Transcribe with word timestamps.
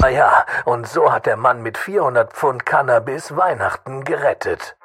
Naja, 0.00 0.44
und 0.64 0.86
so 0.86 1.12
hat 1.12 1.26
der 1.26 1.36
Mann 1.36 1.60
mit 1.62 1.76
400 1.76 2.32
Pfund 2.32 2.64
Cannabis 2.64 3.36
Weihnachten 3.36 4.04
gerettet. 4.04 4.76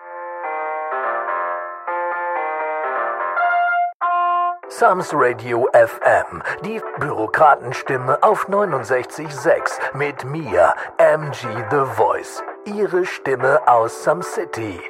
Sams 4.70 5.14
Radio 5.14 5.70
FM, 5.72 6.42
die 6.66 6.82
Bürokratenstimme 6.98 8.24
auf 8.24 8.48
69.6 8.50 9.96
mit 9.96 10.26
mir, 10.26 10.74
MG 10.98 11.48
The 11.70 11.86
Voice, 11.96 12.44
ihre 12.66 13.06
Stimme 13.06 13.68
aus 13.68 14.04
Some 14.04 14.24
City. 14.24 14.82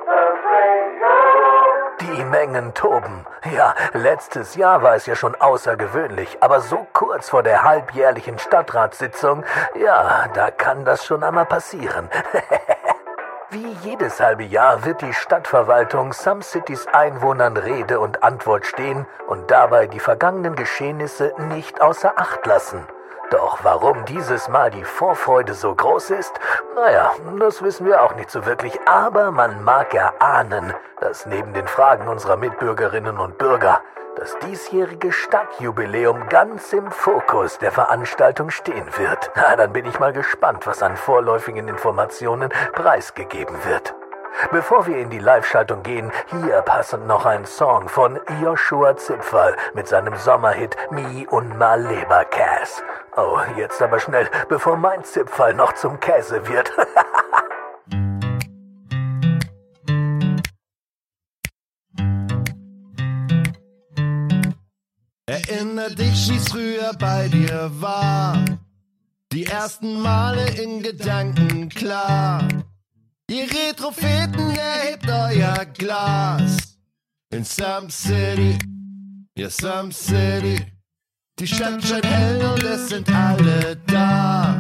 Die 2.02 2.24
Mengen 2.26 2.74
toben. 2.74 3.26
Ja, 3.56 3.76
letztes 3.94 4.56
Jahr 4.56 4.82
war 4.82 4.96
es 4.96 5.06
ja 5.06 5.16
schon 5.16 5.36
außergewöhnlich, 5.36 6.38
aber 6.42 6.62
so 6.62 6.88
kurz 6.94 7.30
vor 7.30 7.44
der 7.44 7.64
halbjährlichen 7.64 8.40
Stadtratssitzung, 8.40 9.44
ja, 9.76 10.28
da 10.34 10.52
kann 10.52 10.86
das 10.86 11.06
schon 11.06 11.24
einmal 11.24 11.46
passieren. 11.46 12.10
Wie 13.50 13.78
jedes 13.84 14.20
halbe 14.20 14.44
Jahr 14.44 14.84
wird 14.84 15.02
die 15.02 15.14
Stadtverwaltung 15.14 16.12
Some 16.12 16.42
Cities 16.42 16.88
Einwohnern 16.88 17.56
Rede 17.56 18.00
und 18.00 18.24
Antwort 18.24 18.66
stehen 18.66 19.06
und 19.28 19.52
dabei 19.52 19.86
die 19.86 20.00
vergangenen 20.00 20.56
Geschehnisse 20.56 21.34
nicht 21.38 21.80
außer 21.80 22.14
Acht 22.18 22.46
lassen. 22.48 22.88
Doch 23.34 23.64
warum 23.64 24.06
dieses 24.06 24.48
Mal 24.48 24.70
die 24.70 24.84
Vorfreude 24.84 25.56
so 25.56 25.74
groß 25.74 26.12
ist, 26.12 26.40
naja, 26.76 27.14
das 27.40 27.64
wissen 27.64 27.88
wir 27.88 28.04
auch 28.04 28.14
nicht 28.14 28.30
so 28.30 28.46
wirklich, 28.46 28.80
aber 28.86 29.32
man 29.32 29.64
mag 29.64 29.92
erahnen, 29.96 30.72
dass 31.00 31.26
neben 31.26 31.52
den 31.52 31.66
Fragen 31.66 32.08
unserer 32.08 32.38
Mitbürgerinnen 32.38 33.18
und 33.18 33.40
Bürger 33.40 33.82
das 34.18 34.38
diesjährige 34.38 35.12
Stadtjubiläum 35.12 36.30
ganz 36.30 36.74
im 36.74 36.92
Fokus 36.92 37.58
der 37.58 37.72
Veranstaltung 37.72 38.52
stehen 38.52 38.86
wird. 38.98 39.32
Na, 39.34 39.56
dann 39.56 39.74
bin 39.74 39.88
ich 39.88 40.00
mal 40.00 40.14
gespannt, 40.14 40.68
was 40.68 40.84
an 40.84 40.96
vorläufigen 40.96 41.68
Informationen 41.68 42.50
preisgegeben 42.74 43.66
wird. 43.66 43.96
Bevor 44.52 44.88
wir 44.88 44.98
in 44.98 45.10
die 45.10 45.20
Live-Schaltung 45.20 45.84
gehen, 45.84 46.12
hier 46.30 46.62
passend 46.62 47.08
noch 47.08 47.26
ein 47.26 47.46
Song 47.46 47.88
von 47.88 48.20
Joshua 48.42 48.96
Zipfel 48.98 49.56
mit 49.74 49.88
seinem 49.88 50.16
Sommerhit 50.16 50.76
Me 50.92 51.26
und 51.30 51.58
My 51.58 51.76
Leber 51.78 52.26
Cass. 52.26 52.84
Oh, 53.16 53.40
jetzt 53.58 53.82
aber 53.82 54.00
schnell, 54.00 54.30
bevor 54.50 54.78
mein 54.78 55.04
Zipfel 55.04 55.54
noch 55.54 55.74
zum 55.74 56.00
Käse 56.00 56.48
wird. 56.48 56.72
Erinner 65.26 65.90
dich, 65.90 66.30
wie's 66.30 66.50
früher 66.50 66.92
bei 67.00 67.28
dir 67.28 67.72
war. 67.80 68.36
Die 69.32 69.46
ersten 69.46 70.02
Male 70.02 70.48
in 70.62 70.84
Gedanken 70.84 71.70
klar. 71.70 72.44
Ihr 73.30 73.46
Retropheten 73.50 74.56
erhebt 74.56 75.10
euer 75.10 75.66
Glas. 75.78 76.78
In 77.32 77.44
Some 77.44 77.90
City, 77.90 78.58
ja 79.38 79.50
Some 79.50 79.92
City. 79.92 80.60
Die 81.40 81.48
Stadt 81.48 81.84
scheint 81.84 82.06
hell 82.06 82.46
und 82.46 82.64
es 82.64 82.90
sind 82.90 83.10
alle 83.10 83.78
da. 83.88 84.60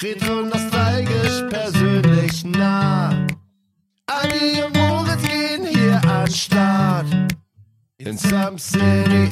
Retro 0.00 0.42
nostalgisch, 0.42 1.42
persönlich 1.48 2.44
nah. 2.44 3.26
Adi 4.06 4.62
und 4.62 4.76
Moritz 4.76 5.22
gehen 5.22 5.66
hier 5.66 6.00
an 6.08 6.30
Start. 6.30 7.06
In 7.96 8.16
Some 8.16 8.58
City. 8.58 9.30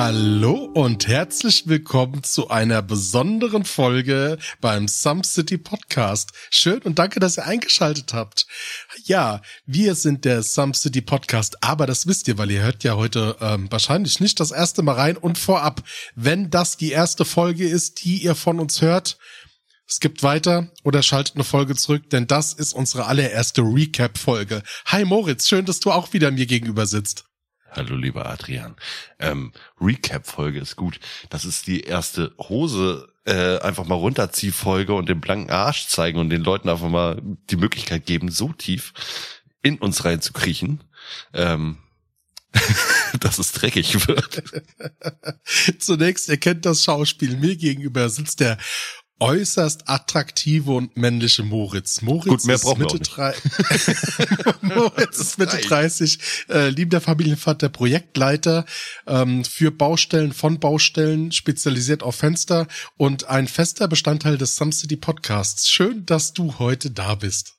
Hallo 0.00 0.70
und 0.74 1.08
herzlich 1.08 1.66
willkommen 1.66 2.22
zu 2.22 2.50
einer 2.50 2.82
besonderen 2.82 3.64
Folge 3.64 4.38
beim 4.60 4.86
Some 4.86 5.24
City 5.24 5.58
Podcast. 5.58 6.30
Schön 6.50 6.80
und 6.82 7.00
danke, 7.00 7.18
dass 7.18 7.36
ihr 7.36 7.46
eingeschaltet 7.46 8.14
habt. 8.14 8.46
Ja, 9.06 9.42
wir 9.66 9.96
sind 9.96 10.24
der 10.24 10.44
Some 10.44 10.72
City 10.72 11.00
Podcast, 11.00 11.64
aber 11.64 11.84
das 11.84 12.06
wisst 12.06 12.28
ihr, 12.28 12.38
weil 12.38 12.52
ihr 12.52 12.62
hört 12.62 12.84
ja 12.84 12.94
heute 12.94 13.38
ähm, 13.40 13.66
wahrscheinlich 13.72 14.20
nicht 14.20 14.38
das 14.38 14.52
erste 14.52 14.82
Mal 14.82 14.94
rein 14.94 15.16
und 15.16 15.36
vorab, 15.36 15.82
wenn 16.14 16.48
das 16.48 16.76
die 16.76 16.92
erste 16.92 17.24
Folge 17.24 17.68
ist, 17.68 18.04
die 18.04 18.18
ihr 18.18 18.36
von 18.36 18.60
uns 18.60 18.80
hört, 18.80 19.18
skippt 19.90 20.22
weiter 20.22 20.70
oder 20.84 21.02
schaltet 21.02 21.34
eine 21.34 21.42
Folge 21.42 21.74
zurück, 21.74 22.08
denn 22.10 22.28
das 22.28 22.52
ist 22.52 22.72
unsere 22.72 23.06
allererste 23.06 23.62
Recap-Folge. 23.62 24.62
Hi 24.86 25.04
Moritz, 25.04 25.48
schön, 25.48 25.64
dass 25.64 25.80
du 25.80 25.90
auch 25.90 26.12
wieder 26.12 26.30
mir 26.30 26.46
gegenüber 26.46 26.86
sitzt. 26.86 27.27
Hallo 27.70 27.96
lieber 27.96 28.26
Adrian. 28.26 28.76
Ähm, 29.18 29.52
Recap-Folge 29.80 30.58
ist 30.58 30.76
gut. 30.76 31.00
Das 31.28 31.44
ist 31.44 31.66
die 31.66 31.80
erste 31.80 32.32
Hose 32.38 33.08
äh, 33.24 33.58
einfach 33.58 33.84
mal 33.84 33.94
runterzieh-Folge 33.94 34.94
und 34.94 35.08
den 35.08 35.20
blanken 35.20 35.50
Arsch 35.50 35.86
zeigen 35.86 36.18
und 36.18 36.30
den 36.30 36.42
Leuten 36.42 36.68
einfach 36.68 36.88
mal 36.88 37.20
die 37.50 37.56
Möglichkeit 37.56 38.06
geben, 38.06 38.30
so 38.30 38.52
tief 38.52 38.94
in 39.62 39.78
uns 39.78 40.04
reinzukriechen, 40.04 40.82
ähm, 41.34 41.78
dass 43.20 43.38
es 43.38 43.52
dreckig 43.52 44.08
wird. 44.08 44.42
Zunächst, 45.78 46.28
ihr 46.28 46.38
kennt 46.38 46.64
das 46.64 46.84
Schauspiel. 46.84 47.36
Mir 47.36 47.56
gegenüber 47.56 48.08
sitzt 48.08 48.40
der 48.40 48.56
äußerst 49.20 49.88
attraktive 49.88 50.72
und 50.72 50.96
männliche 50.96 51.42
Moritz. 51.42 52.02
Moritz 52.02 52.28
Gut, 52.28 52.44
mehr 52.46 52.56
ist 52.56 52.78
Mitte 52.78 53.00
drei 53.00 53.34
Moritz 54.60 55.18
ist 55.18 55.38
Mitte 55.38 55.56
Nein. 55.56 55.64
30, 55.64 56.18
äh, 56.48 56.68
liebender 56.68 57.00
Familienvater, 57.00 57.68
Projektleiter 57.68 58.64
ähm, 59.06 59.44
für 59.44 59.70
Baustellen 59.70 60.32
von 60.32 60.60
Baustellen, 60.60 61.32
spezialisiert 61.32 62.02
auf 62.02 62.16
Fenster 62.16 62.66
und 62.96 63.28
ein 63.28 63.48
fester 63.48 63.88
Bestandteil 63.88 64.38
des 64.38 64.56
Some 64.56 64.72
City 64.72 64.96
Podcasts. 64.96 65.68
Schön, 65.68 66.06
dass 66.06 66.32
du 66.32 66.58
heute 66.58 66.90
da 66.90 67.14
bist. 67.16 67.57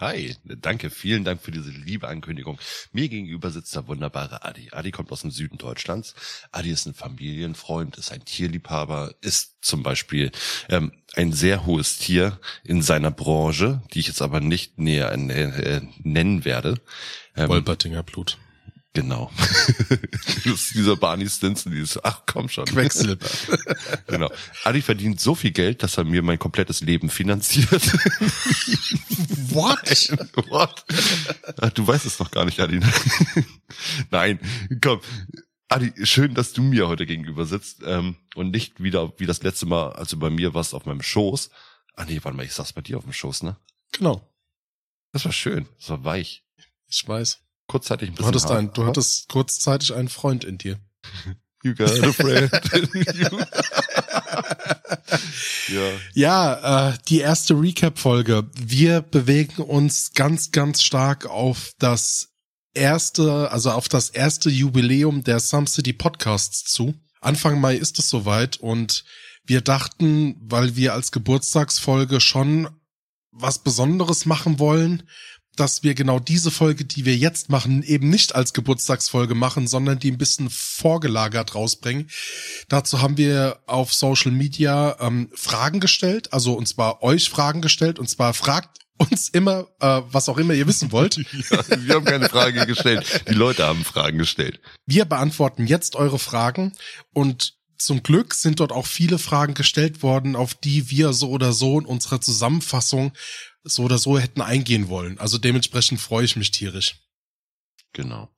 Hi, 0.00 0.34
danke, 0.44 0.88
vielen 0.88 1.24
Dank 1.24 1.42
für 1.42 1.50
diese 1.50 1.70
liebe 1.70 2.08
Ankündigung. 2.08 2.58
Mir 2.90 3.10
gegenüber 3.10 3.50
sitzt 3.50 3.74
der 3.76 3.86
wunderbare 3.86 4.46
Adi. 4.46 4.70
Adi 4.72 4.92
kommt 4.92 5.12
aus 5.12 5.20
dem 5.20 5.30
Süden 5.30 5.58
Deutschlands. 5.58 6.14
Adi 6.52 6.70
ist 6.70 6.86
ein 6.86 6.94
Familienfreund, 6.94 7.98
ist 7.98 8.10
ein 8.10 8.24
Tierliebhaber, 8.24 9.14
ist 9.20 9.56
zum 9.60 9.82
Beispiel 9.82 10.32
ähm, 10.70 10.92
ein 11.16 11.34
sehr 11.34 11.66
hohes 11.66 11.98
Tier 11.98 12.40
in 12.64 12.80
seiner 12.80 13.10
Branche, 13.10 13.82
die 13.92 14.00
ich 14.00 14.06
jetzt 14.06 14.22
aber 14.22 14.40
nicht 14.40 14.78
näher 14.78 15.12
äh, 15.12 15.76
äh, 15.76 15.82
nennen 16.02 16.46
werde. 16.46 16.80
Ähm, 17.36 17.50
Wolpertinger 17.50 18.02
Blut. 18.02 18.38
Genau. 18.92 19.30
das 19.88 20.44
ist 20.44 20.74
dieser 20.74 20.96
Barney 20.96 21.28
Stinson, 21.28 21.70
dieses, 21.70 22.02
ach 22.04 22.22
komm 22.26 22.48
schon. 22.48 22.64
Quecksilber. 22.64 23.24
genau. 24.08 24.30
Adi 24.64 24.82
verdient 24.82 25.20
so 25.20 25.36
viel 25.36 25.52
Geld, 25.52 25.84
dass 25.84 25.96
er 25.96 26.04
mir 26.04 26.22
mein 26.22 26.40
komplettes 26.40 26.80
Leben 26.80 27.08
finanziert. 27.08 27.70
What? 29.52 29.78
What? 30.48 30.84
Ach, 31.60 31.70
du 31.70 31.86
weißt 31.86 32.04
es 32.04 32.18
noch 32.18 32.32
gar 32.32 32.44
nicht, 32.44 32.58
Adi. 32.58 32.80
Nein, 34.10 34.40
komm. 34.82 35.00
Adi, 35.68 35.92
schön, 36.04 36.34
dass 36.34 36.52
du 36.52 36.62
mir 36.62 36.88
heute 36.88 37.06
gegenüber 37.06 37.46
sitzt 37.46 37.82
ähm, 37.84 38.16
und 38.34 38.50
nicht 38.50 38.82
wieder 38.82 39.12
wie 39.18 39.26
das 39.26 39.40
letzte 39.44 39.66
Mal, 39.66 39.92
als 39.92 40.10
du 40.10 40.18
bei 40.18 40.30
mir 40.30 40.52
warst, 40.52 40.74
auf 40.74 40.84
meinem 40.84 41.02
Schoß. 41.02 41.50
Ah 41.94 42.06
nee, 42.06 42.18
warte 42.22 42.36
mal, 42.36 42.44
ich 42.44 42.54
saß 42.54 42.72
bei 42.72 42.80
dir 42.80 42.98
auf 42.98 43.04
dem 43.04 43.12
Schoß, 43.12 43.44
ne? 43.44 43.56
Genau. 43.92 44.28
Das 45.12 45.24
war 45.24 45.32
schön, 45.32 45.68
das 45.78 45.90
war 45.90 46.04
weich. 46.04 46.44
Ich 46.88 47.06
weiß. 47.06 47.40
Kurzzeitig 47.70 48.08
ein 48.08 48.14
Du 48.14 48.22
bisschen 48.24 48.28
hattest, 48.28 48.46
hart. 48.46 48.58
ein, 48.58 48.72
du 48.72 48.84
hattest 48.84 49.28
kurzzeitig 49.28 49.94
einen 49.94 50.08
Freund 50.08 50.42
in 50.44 50.58
dir. 50.58 50.80
You 51.62 51.72
got 51.74 51.90
a 52.02 52.12
friend 52.12 52.50
in 52.94 53.04
you. 53.14 53.38
ja. 55.68 55.90
Ja, 56.14 56.88
äh, 56.90 56.98
die 57.08 57.20
erste 57.20 57.54
Recap-Folge. 57.54 58.50
Wir 58.56 59.02
bewegen 59.02 59.62
uns 59.62 60.12
ganz, 60.12 60.50
ganz 60.52 60.82
stark 60.82 61.26
auf 61.26 61.72
das 61.78 62.30
erste, 62.74 63.50
also 63.52 63.70
auf 63.70 63.88
das 63.88 64.10
erste 64.10 64.50
Jubiläum 64.50 65.22
der 65.22 65.38
Some 65.38 65.66
City 65.66 65.92
Podcasts 65.92 66.64
zu. 66.64 66.94
Anfang 67.20 67.60
Mai 67.60 67.76
ist 67.76 67.98
es 67.98 68.08
soweit 68.08 68.56
und 68.56 69.04
wir 69.44 69.60
dachten, 69.60 70.36
weil 70.42 70.74
wir 70.76 70.94
als 70.94 71.12
Geburtstagsfolge 71.12 72.20
schon 72.20 72.68
was 73.32 73.60
Besonderes 73.62 74.26
machen 74.26 74.58
wollen, 74.58 75.04
dass 75.56 75.82
wir 75.82 75.94
genau 75.94 76.18
diese 76.18 76.50
Folge, 76.50 76.84
die 76.84 77.04
wir 77.04 77.16
jetzt 77.16 77.50
machen, 77.50 77.82
eben 77.82 78.08
nicht 78.08 78.34
als 78.34 78.52
Geburtstagsfolge 78.52 79.34
machen, 79.34 79.66
sondern 79.66 79.98
die 79.98 80.10
ein 80.10 80.18
bisschen 80.18 80.48
vorgelagert 80.50 81.54
rausbringen. 81.54 82.08
Dazu 82.68 83.02
haben 83.02 83.16
wir 83.16 83.58
auf 83.66 83.92
Social 83.92 84.32
Media 84.32 84.96
ähm, 85.00 85.30
Fragen 85.34 85.80
gestellt, 85.80 86.32
also 86.32 86.54
und 86.54 86.66
zwar 86.66 87.02
euch 87.02 87.28
Fragen 87.28 87.60
gestellt, 87.60 87.98
und 87.98 88.08
zwar 88.08 88.32
fragt 88.34 88.78
uns 88.96 89.28
immer, 89.30 89.66
äh, 89.80 90.02
was 90.10 90.28
auch 90.28 90.38
immer 90.38 90.54
ihr 90.54 90.66
wissen 90.66 90.92
wollt. 90.92 91.16
ja. 91.50 91.64
Wir 91.78 91.94
haben 91.94 92.04
keine 92.04 92.28
Frage 92.28 92.66
gestellt. 92.66 93.24
Die 93.28 93.34
Leute 93.34 93.66
haben 93.66 93.84
Fragen 93.84 94.18
gestellt. 94.18 94.60
Wir 94.86 95.06
beantworten 95.06 95.66
jetzt 95.66 95.96
eure 95.96 96.18
Fragen 96.18 96.72
und 97.12 97.54
zum 97.78 98.02
Glück 98.02 98.34
sind 98.34 98.60
dort 98.60 98.72
auch 98.72 98.86
viele 98.86 99.18
Fragen 99.18 99.54
gestellt 99.54 100.02
worden, 100.02 100.36
auf 100.36 100.54
die 100.54 100.90
wir 100.90 101.14
so 101.14 101.30
oder 101.30 101.54
so 101.54 101.80
in 101.80 101.86
unserer 101.86 102.20
Zusammenfassung 102.20 103.12
so 103.64 103.84
oder 103.84 103.98
so 103.98 104.18
hätten 104.18 104.40
eingehen 104.40 104.88
wollen. 104.88 105.18
Also 105.18 105.38
dementsprechend 105.38 106.00
freue 106.00 106.24
ich 106.24 106.36
mich 106.36 106.50
tierisch. 106.50 106.96
Genau. 107.92 108.28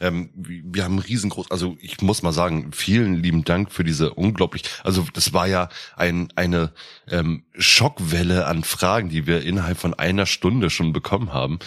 Ähm, 0.00 0.30
wir 0.34 0.84
haben 0.84 0.98
riesengroß, 0.98 1.50
also 1.50 1.76
ich 1.80 2.00
muss 2.00 2.22
mal 2.22 2.32
sagen, 2.32 2.72
vielen 2.72 3.22
lieben 3.22 3.44
Dank 3.44 3.70
für 3.72 3.84
diese 3.84 4.14
unglaublich, 4.14 4.62
also 4.84 5.06
das 5.12 5.32
war 5.32 5.46
ja 5.46 5.68
ein, 5.96 6.32
eine 6.36 6.72
ähm, 7.08 7.44
Schockwelle 7.58 8.46
an 8.46 8.64
Fragen, 8.64 9.10
die 9.10 9.26
wir 9.26 9.42
innerhalb 9.42 9.78
von 9.78 9.94
einer 9.94 10.26
Stunde 10.26 10.70
schon 10.70 10.92
bekommen 10.92 11.32
haben. 11.32 11.58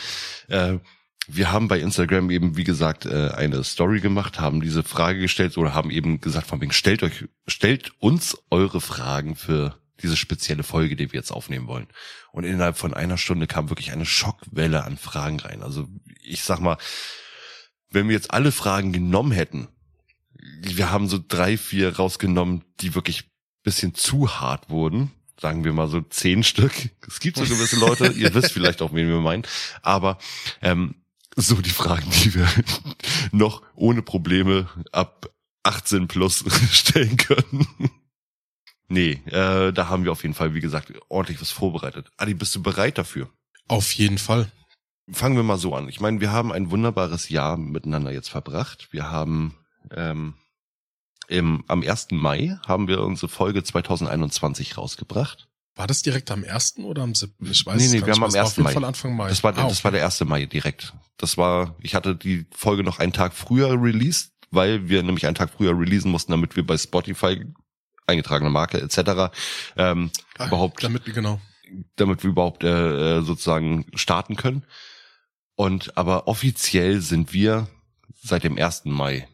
Äh, 0.47 0.79
wir 1.27 1.51
haben 1.51 1.67
bei 1.67 1.79
Instagram 1.79 2.29
eben, 2.31 2.57
wie 2.57 2.65
gesagt, 2.65 3.05
äh, 3.05 3.29
eine 3.29 3.63
Story 3.63 3.99
gemacht, 3.99 4.39
haben 4.39 4.61
diese 4.61 4.83
Frage 4.83 5.19
gestellt 5.19 5.57
oder 5.57 5.73
haben 5.73 5.89
eben 5.89 6.19
gesagt, 6.19 6.47
von 6.47 6.59
wegen, 6.61 6.73
stellt 6.73 7.03
euch, 7.03 7.25
stellt 7.47 7.93
uns 7.99 8.37
eure 8.49 8.81
Fragen 8.81 9.35
für 9.35 9.77
diese 10.01 10.17
spezielle 10.17 10.63
Folge, 10.63 10.95
die 10.95 11.11
wir 11.11 11.19
jetzt 11.19 11.31
aufnehmen 11.31 11.67
wollen. 11.67 11.87
Und 12.31 12.43
innerhalb 12.43 12.77
von 12.77 12.93
einer 12.93 13.17
Stunde 13.17 13.47
kam 13.47 13.69
wirklich 13.69 13.91
eine 13.91 14.05
Schockwelle 14.05 14.83
an 14.83 14.97
Fragen 14.97 15.39
rein. 15.39 15.61
Also 15.63 15.87
ich 16.21 16.43
sag 16.43 16.59
mal, 16.59 16.77
wenn 17.89 18.07
wir 18.07 18.15
jetzt 18.15 18.31
alle 18.31 18.51
Fragen 18.51 18.91
genommen 18.91 19.31
hätten, 19.31 19.67
wir 20.61 20.91
haben 20.91 21.07
so 21.07 21.19
drei, 21.25 21.57
vier 21.57 21.95
rausgenommen, 21.95 22.63
die 22.79 22.95
wirklich 22.95 23.29
bisschen 23.63 23.95
zu 23.95 24.39
hart 24.39 24.69
wurden. 24.69 25.11
Sagen 25.39 25.63
wir 25.63 25.73
mal 25.73 25.87
so 25.87 26.01
zehn 26.01 26.43
Stück. 26.43 26.73
Es 27.07 27.19
gibt 27.19 27.37
so 27.37 27.43
gewisse 27.43 27.77
Leute, 27.77 28.07
ihr 28.07 28.33
wisst 28.33 28.51
vielleicht 28.53 28.81
auch, 28.81 28.93
wen 28.93 29.07
wir 29.07 29.19
meinen. 29.19 29.43
Aber 29.81 30.17
ähm, 30.61 30.95
so 31.35 31.55
die 31.55 31.69
Fragen, 31.69 32.09
die 32.23 32.35
wir 32.35 32.47
noch 33.31 33.63
ohne 33.75 34.01
Probleme 34.01 34.69
ab 34.91 35.29
18 35.63 36.07
plus 36.07 36.43
stellen 36.71 37.17
können. 37.17 37.67
Nee, 38.93 39.21
äh, 39.25 39.73
da 39.73 39.89
haben 39.89 40.03
wir 40.03 40.11
auf 40.11 40.21
jeden 40.21 40.35
Fall, 40.35 40.53
wie 40.53 40.61
gesagt, 40.61 40.93
ordentlich 41.09 41.41
was 41.41 41.49
vorbereitet. 41.49 42.11
Adi, 42.17 42.35
bist 42.35 42.53
du 42.53 42.61
bereit 42.61 42.99
dafür? 42.99 43.27
Auf 43.67 43.91
jeden 43.93 44.19
Fall. 44.19 44.51
Fangen 45.11 45.35
wir 45.35 45.41
mal 45.41 45.57
so 45.57 45.73
an. 45.73 45.89
Ich 45.89 45.99
meine, 45.99 46.21
wir 46.21 46.31
haben 46.31 46.51
ein 46.51 46.69
wunderbares 46.69 47.29
Jahr 47.29 47.57
miteinander 47.57 48.11
jetzt 48.11 48.29
verbracht. 48.29 48.89
Wir 48.91 49.09
haben 49.09 49.55
ähm, 49.89 50.35
im, 51.27 51.63
am 51.67 51.81
1. 51.81 52.09
Mai 52.11 52.59
haben 52.67 52.87
wir 52.87 53.01
unsere 53.01 53.29
Folge 53.29 53.63
2021 53.63 54.77
rausgebracht. 54.77 55.47
War 55.75 55.87
das 55.87 56.03
direkt 56.03 56.29
am 56.29 56.43
1. 56.43 56.77
oder 56.83 57.01
am 57.01 57.15
7.? 57.15 57.33
Ich 57.49 57.65
weiß 57.65 57.81
nee, 57.81 57.99
nee, 57.99 58.05
wir 58.05 58.13
haben 58.13 58.23
am 58.23 58.35
1. 58.35 58.57
Mai. 58.57 58.75
Mai. 59.09 59.29
Das 59.29 59.43
war, 59.43 59.57
ah, 59.57 59.61
okay. 59.61 59.69
das 59.69 59.83
war 59.83 59.91
der 59.91 60.05
1. 60.05 60.23
Mai 60.25 60.45
direkt. 60.45 60.93
Das 61.17 61.35
war, 61.35 61.75
ich 61.79 61.95
hatte 61.95 62.15
die 62.15 62.45
Folge 62.51 62.83
noch 62.83 62.99
einen 62.99 63.11
Tag 63.11 63.33
früher 63.33 63.71
released, 63.81 64.33
weil 64.51 64.87
wir 64.87 65.01
nämlich 65.01 65.25
einen 65.25 65.33
Tag 65.33 65.49
früher 65.49 65.75
releasen 65.75 66.11
mussten, 66.11 66.31
damit 66.31 66.55
wir 66.55 66.63
bei 66.63 66.77
Spotify 66.77 67.43
eingetragene 68.07 68.49
Marke 68.49 68.81
etc. 68.81 69.31
Ähm, 69.77 70.11
Ah, 70.37 70.47
überhaupt 70.47 70.83
Damit, 70.83 71.05
genau. 71.05 71.39
damit 71.95 72.23
wir 72.23 72.31
überhaupt 72.31 72.63
äh, 72.63 73.17
äh, 73.19 73.21
sozusagen 73.21 73.85
starten 73.95 74.35
können. 74.35 74.63
Und 75.55 75.97
aber 75.97 76.27
offiziell 76.27 77.01
sind 77.01 77.33
wir 77.33 77.67
seit 78.21 78.43
dem 78.43 78.57
1. 78.57 78.85
Mai 78.85 79.27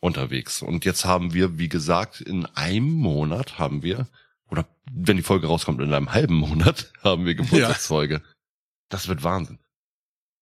unterwegs. 0.00 0.62
Und 0.62 0.84
jetzt 0.86 1.04
haben 1.04 1.34
wir, 1.34 1.58
wie 1.58 1.68
gesagt, 1.68 2.20
in 2.22 2.46
einem 2.46 2.90
Monat 2.90 3.58
haben 3.58 3.82
wir, 3.82 4.08
oder 4.48 4.66
wenn 4.90 5.18
die 5.18 5.22
Folge 5.22 5.46
rauskommt, 5.46 5.80
in 5.82 5.92
einem 5.92 6.12
halben 6.12 6.34
Monat 6.36 6.90
haben 7.04 7.26
wir 7.26 7.34
Geburtstagsfolge. 7.34 8.22
Das 8.88 9.08
wird 9.08 9.22
Wahnsinn. 9.22 9.58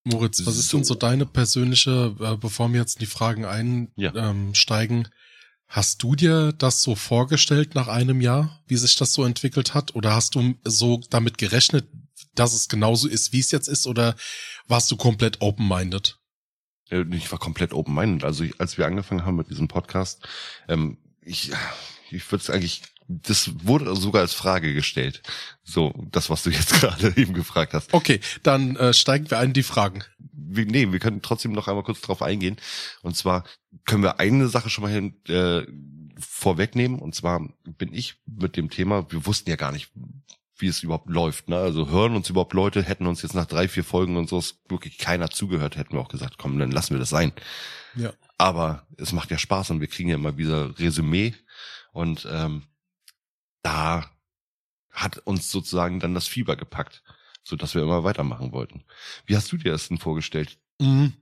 Moritz, 0.05 0.47
was 0.47 0.57
ist 0.57 0.69
So. 0.69 0.79
denn 0.79 0.85
so 0.85 0.95
deine 0.95 1.27
persönliche, 1.27 2.15
äh, 2.21 2.37
bevor 2.37 2.73
wir 2.73 2.81
jetzt 2.81 2.97
in 2.97 3.01
die 3.01 3.07
Fragen 3.07 3.43
Ja. 3.43 3.51
einsteigen, 3.51 4.15
ähm, 4.47 4.55
steigen, 4.55 5.09
hast 5.69 6.03
du 6.03 6.15
dir 6.17 6.53
das 6.53 6.83
so 6.83 6.95
vorgestellt 6.95 7.75
nach 7.75 7.89
einem 7.89 8.21
Jahr, 8.21 8.61
wie 8.67 8.77
sich 8.77 8.97
das 8.97 9.13
so 9.13 9.25
entwickelt 9.25 9.75
hat? 9.75 9.95
Oder 9.95 10.15
hast 10.15 10.35
du 10.35 10.55
so 10.65 11.01
damit 11.11 11.39
gerechnet, 11.39 11.87
dass 12.35 12.55
es 12.55 12.69
genauso 12.69 13.07
ist, 13.09 13.33
wie 13.33 13.41
es 13.41 13.51
jetzt 13.51 13.69
ist? 13.69 13.87
Oder 13.87 14.17
warst 14.67 14.91
du 14.91 14.97
komplett 14.97 15.41
open-minded? 15.41 16.19
Äh, 16.91 17.05
Ich 17.13 17.31
war 17.31 17.39
komplett 17.39 17.73
open-minded. 17.73 18.25
Also 18.25 18.45
ich, 18.45 18.59
als 18.61 18.79
wir 18.79 18.87
angefangen 18.87 19.25
haben 19.25 19.37
mit 19.37 19.51
diesem 19.51 19.69
Podcast, 19.69 20.27
ähm, 20.69 20.99
ich, 21.21 21.51
ich 22.11 22.31
würde 22.33 22.43
es 22.43 22.51
eigentlich, 22.51 22.83
das 23.09 23.51
wurde 23.65 23.97
sogar 23.97 24.21
als 24.21 24.35
Frage 24.35 24.75
gestellt. 24.75 25.23
So, 25.65 25.93
das, 26.11 26.29
was 26.29 26.43
du 26.43 26.51
jetzt 26.51 26.75
gerade 26.81 27.15
eben 27.17 27.33
gefragt 27.33 27.73
hast. 27.73 27.93
Okay, 27.95 28.21
dann 28.43 28.77
äh, 28.77 28.93
steigen 28.93 29.31
wir 29.31 29.39
ein 29.39 29.49
in 29.49 29.53
die 29.55 29.63
Fragen. 29.63 30.05
wir, 30.19 30.67
nee, 30.67 30.93
wir 30.93 30.99
können 30.99 31.23
trotzdem 31.23 31.53
noch 31.53 31.69
einmal 31.69 31.85
kurz 31.85 32.03
drauf 32.03 32.23
eingehen. 32.23 32.57
Und 33.03 33.17
zwar 33.17 33.45
können 33.87 34.03
wir 34.03 34.21
eine 34.21 34.49
Sache 34.49 34.69
schon 34.69 34.83
mal 34.83 34.93
hin, 34.93 35.15
äh, 35.27 35.67
vorwegnehmen. 36.19 36.99
Und 36.99 37.15
zwar 37.15 37.49
bin 37.65 37.95
ich 37.95 38.21
mit 38.27 38.57
dem 38.57 38.69
Thema, 38.69 39.11
wir 39.11 39.25
wussten 39.25 39.49
ja 39.49 39.57
gar 39.57 39.73
nicht, 39.73 39.91
wie 40.59 40.67
es 40.67 40.83
überhaupt 40.83 41.09
läuft. 41.09 41.49
Ne? 41.49 41.57
Also 41.57 41.89
hören 41.89 42.15
uns 42.15 42.29
überhaupt 42.29 42.53
Leute, 42.53 42.83
hätten 42.83 43.07
uns 43.07 43.23
jetzt 43.23 43.35
nach 43.35 43.47
drei, 43.47 43.69
vier 43.69 43.85
Folgen 43.85 44.17
und 44.17 44.29
so 44.29 44.43
wirklich 44.69 44.99
keiner 44.99 45.31
zugehört, 45.31 45.77
hätten 45.77 45.95
wir 45.95 46.01
auch 46.01 46.09
gesagt, 46.09 46.37
komm, 46.37 46.59
dann 46.59 46.71
lassen 46.71 46.95
wir 46.95 46.99
das 46.99 47.11
sein. 47.11 47.33
Ja. 47.95 48.13
Aber 48.37 48.87
es 48.99 49.13
macht 49.13 49.31
ja 49.31 49.39
Spaß 49.39 49.71
und 49.71 49.81
wir 49.81 49.89
kriegen 49.89 50.11
ja 50.11 50.17
immer 50.17 50.37
wieder 50.37 50.79
Resümee. 50.79 51.35
Und 51.93 52.29
ähm, 52.31 52.65
da 53.69 54.11
hat 54.91 55.19
uns 55.19 55.51
sozusagen 55.51 56.01
dann 56.01 56.15
das 56.15 56.27
Fieber 56.27 56.57
gepackt, 56.57 57.03
so 57.45 57.55
dass 57.55 57.75
wir 57.75 57.83
immer 57.83 58.03
weitermachen 58.03 58.53
wollten. 58.53 58.85
Wie 59.27 59.37
hast 59.37 59.53
du 59.53 59.59
dir 59.59 59.73
das 59.73 59.89
denn 59.89 59.99
vorgestellt? 59.99 60.59
Mhm. 60.81 61.13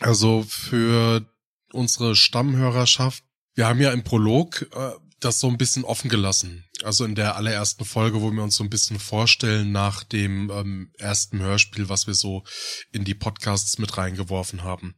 Also 0.00 0.42
für 0.48 1.24
unsere 1.72 2.16
Stammhörerschaft, 2.16 3.24
wir 3.54 3.66
haben 3.66 3.80
ja 3.80 3.92
im 3.92 4.04
Prolog 4.04 4.62
äh, 4.74 4.92
das 5.20 5.38
so 5.38 5.48
ein 5.48 5.58
bisschen 5.58 5.84
offen 5.84 6.08
gelassen. 6.08 6.64
Also 6.82 7.04
in 7.04 7.14
der 7.14 7.36
allerersten 7.36 7.84
Folge, 7.84 8.22
wo 8.22 8.30
wir 8.30 8.42
uns 8.42 8.56
so 8.56 8.64
ein 8.64 8.70
bisschen 8.70 8.98
vorstellen 8.98 9.72
nach 9.72 10.02
dem 10.02 10.50
ähm, 10.50 10.92
ersten 10.98 11.40
Hörspiel, 11.40 11.88
was 11.88 12.06
wir 12.06 12.14
so 12.14 12.44
in 12.92 13.04
die 13.04 13.14
Podcasts 13.14 13.78
mit 13.78 13.96
reingeworfen 13.96 14.62
haben. 14.62 14.94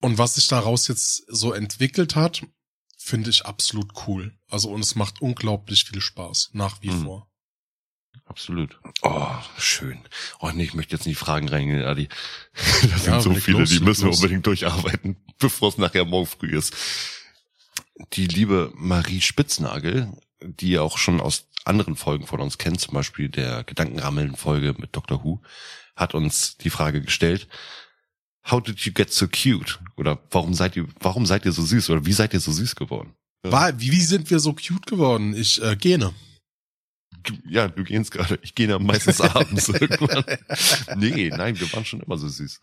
Und 0.00 0.18
was 0.18 0.34
sich 0.36 0.48
daraus 0.48 0.88
jetzt 0.88 1.24
so 1.28 1.52
entwickelt 1.52 2.16
hat, 2.16 2.42
finde 3.02 3.30
ich 3.30 3.46
absolut 3.46 3.90
cool. 4.06 4.32
Also 4.48 4.70
und 4.70 4.80
es 4.80 4.94
macht 4.94 5.20
unglaublich 5.20 5.84
viel 5.84 6.00
Spaß, 6.00 6.50
nach 6.52 6.80
wie 6.82 6.90
Mhm. 6.90 7.04
vor. 7.04 7.28
Absolut. 8.26 8.78
Oh, 9.02 9.26
schön. 9.58 9.98
Oh 10.38 10.50
nee, 10.54 10.64
ich 10.64 10.74
möchte 10.74 10.94
jetzt 10.94 11.06
nicht 11.06 11.18
Fragen 11.18 11.48
reingehen, 11.48 11.82
Adi. 11.84 12.08
Sind 12.54 13.06
Ja, 13.06 13.20
so 13.20 13.30
leg 13.32 13.42
viele, 13.42 13.58
los, 13.60 13.70
die 13.70 13.80
müssen 13.80 14.04
wir 14.06 14.12
unbedingt 14.14 14.46
durcharbeiten, 14.46 15.16
bevor 15.38 15.68
es 15.68 15.78
nachher 15.78 16.04
morgen 16.04 16.26
früh 16.26 16.56
ist. 16.56 16.74
Die 18.14 18.26
liebe 18.26 18.70
Marie 18.74 19.20
Spitznagel, 19.20 20.12
die 20.42 20.70
ihr 20.70 20.82
auch 20.82 20.98
schon 20.98 21.20
aus 21.20 21.48
anderen 21.64 21.96
Folgen 21.96 22.26
von 22.26 22.40
uns 22.40 22.58
kennt, 22.58 22.80
zum 22.80 22.94
Beispiel 22.94 23.28
der 23.28 23.64
Gedankenrammeln-Folge 23.64 24.74
mit 24.78 24.94
Dr. 24.96 25.22
Who, 25.24 25.42
hat 25.96 26.14
uns 26.14 26.56
die 26.56 26.70
Frage 26.70 27.02
gestellt, 27.02 27.48
How 28.50 28.60
did 28.60 28.80
you 28.80 28.92
get 28.92 29.12
so 29.12 29.28
cute? 29.28 29.78
Oder 29.96 30.18
warum 30.30 30.54
seid 30.54 30.76
ihr, 30.76 30.86
warum 31.00 31.26
seid 31.26 31.44
ihr 31.44 31.52
so 31.52 31.62
süß? 31.62 31.90
Oder 31.90 32.06
wie 32.06 32.12
seid 32.12 32.34
ihr 32.34 32.40
so 32.40 32.52
süß 32.52 32.74
geworden? 32.74 33.14
War, 33.42 33.78
wie, 33.80 33.92
wie 33.92 34.00
sind 34.00 34.30
wir 34.30 34.40
so 34.40 34.52
cute 34.52 34.86
geworden? 34.86 35.34
Ich 35.34 35.62
äh, 35.62 35.76
gene. 35.76 36.12
Ja, 37.48 37.68
du 37.68 37.84
gehst 37.84 38.10
gerade. 38.10 38.38
Ich 38.42 38.54
gehe 38.54 38.66
dann 38.66 38.84
meistens 38.84 39.20
abends 39.20 39.68
irgendwann. 39.68 40.24
Nee, 40.96 41.28
nein, 41.28 41.58
wir 41.58 41.72
waren 41.72 41.84
schon 41.84 42.00
immer 42.00 42.18
so 42.18 42.28
süß. 42.28 42.60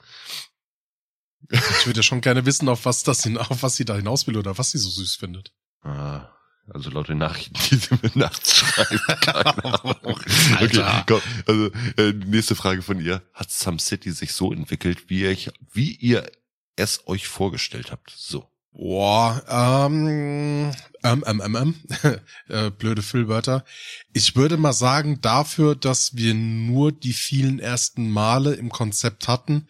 Ich 1.49 1.85
würde 1.85 1.99
ja 1.99 2.03
schon 2.03 2.21
gerne 2.21 2.45
wissen, 2.45 2.67
auf 2.67 2.85
was 2.85 3.03
das 3.03 3.23
hin, 3.23 3.37
auf 3.37 3.63
was 3.63 3.77
sie 3.77 3.85
da 3.85 3.95
hinaus 3.95 4.27
will 4.27 4.37
oder 4.37 4.57
was 4.57 4.71
sie 4.71 4.77
so 4.77 4.89
süß 4.89 5.15
findet. 5.15 5.53
Ah, 5.81 6.27
also 6.73 6.89
laut 6.89 7.09
den 7.09 7.17
Nachrichten, 7.17 7.55
die 7.69 7.75
sie 7.75 7.95
mir 8.01 8.11
nachts 8.15 8.57
schreiben. 8.57 8.99
Okay, 10.61 11.03
komm, 11.07 11.21
also 11.47 11.71
äh, 11.97 12.13
nächste 12.13 12.55
Frage 12.55 12.81
von 12.81 12.99
ihr. 12.99 13.21
Hat 13.33 13.51
Some 13.51 13.79
City 13.79 14.11
sich 14.11 14.33
so 14.33 14.51
entwickelt, 14.51 15.09
wie 15.09 15.21
ihr, 15.21 15.37
wie 15.73 15.91
ihr 15.95 16.29
es 16.75 17.07
euch 17.07 17.27
vorgestellt 17.27 17.91
habt? 17.91 18.13
So. 18.15 18.47
Boah, 18.71 19.43
ähm, 19.49 20.71
ähm, 21.03 21.23
ähm, 21.25 21.41
ähm, 21.43 21.55
ähm. 21.55 21.75
äh, 22.47 22.69
blöde 22.69 23.01
Füllwörter. 23.01 23.65
Ich 24.13 24.35
würde 24.35 24.57
mal 24.57 24.73
sagen, 24.73 25.21
dafür, 25.21 25.75
dass 25.75 26.15
wir 26.15 26.33
nur 26.33 26.91
die 26.91 27.13
vielen 27.13 27.59
ersten 27.59 28.09
Male 28.09 28.53
im 28.53 28.69
Konzept 28.69 29.27
hatten 29.27 29.67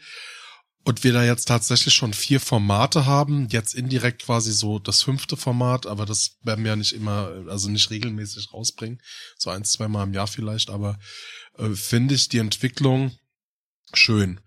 und 0.90 1.04
wir 1.04 1.14
da 1.14 1.24
jetzt 1.24 1.48
tatsächlich 1.48 1.94
schon 1.94 2.16
vier 2.16 2.40
Formate 2.40 3.06
haben, 3.06 3.48
jetzt 3.52 3.76
indirekt 3.76 4.24
quasi 4.24 4.52
so 4.52 4.80
das 4.80 5.04
fünfte 5.04 5.38
Format, 5.38 5.86
aber 5.86 6.08
das 6.08 6.38
werden 6.42 6.64
wir 6.64 6.72
ja 6.72 6.76
nicht 6.76 6.94
immer, 6.94 7.32
also 7.48 7.70
nicht 7.70 7.92
regelmäßig 7.92 8.52
rausbringen, 8.52 9.00
so 9.38 9.52
eins, 9.52 9.72
zweimal 9.72 10.08
im 10.08 10.16
Jahr 10.16 10.26
vielleicht, 10.26 10.72
aber 10.72 10.98
äh, 11.60 11.70
finde 11.76 12.16
ich 12.16 12.28
die 12.28 12.40
Entwicklung 12.40 13.16
schön. 13.94 14.42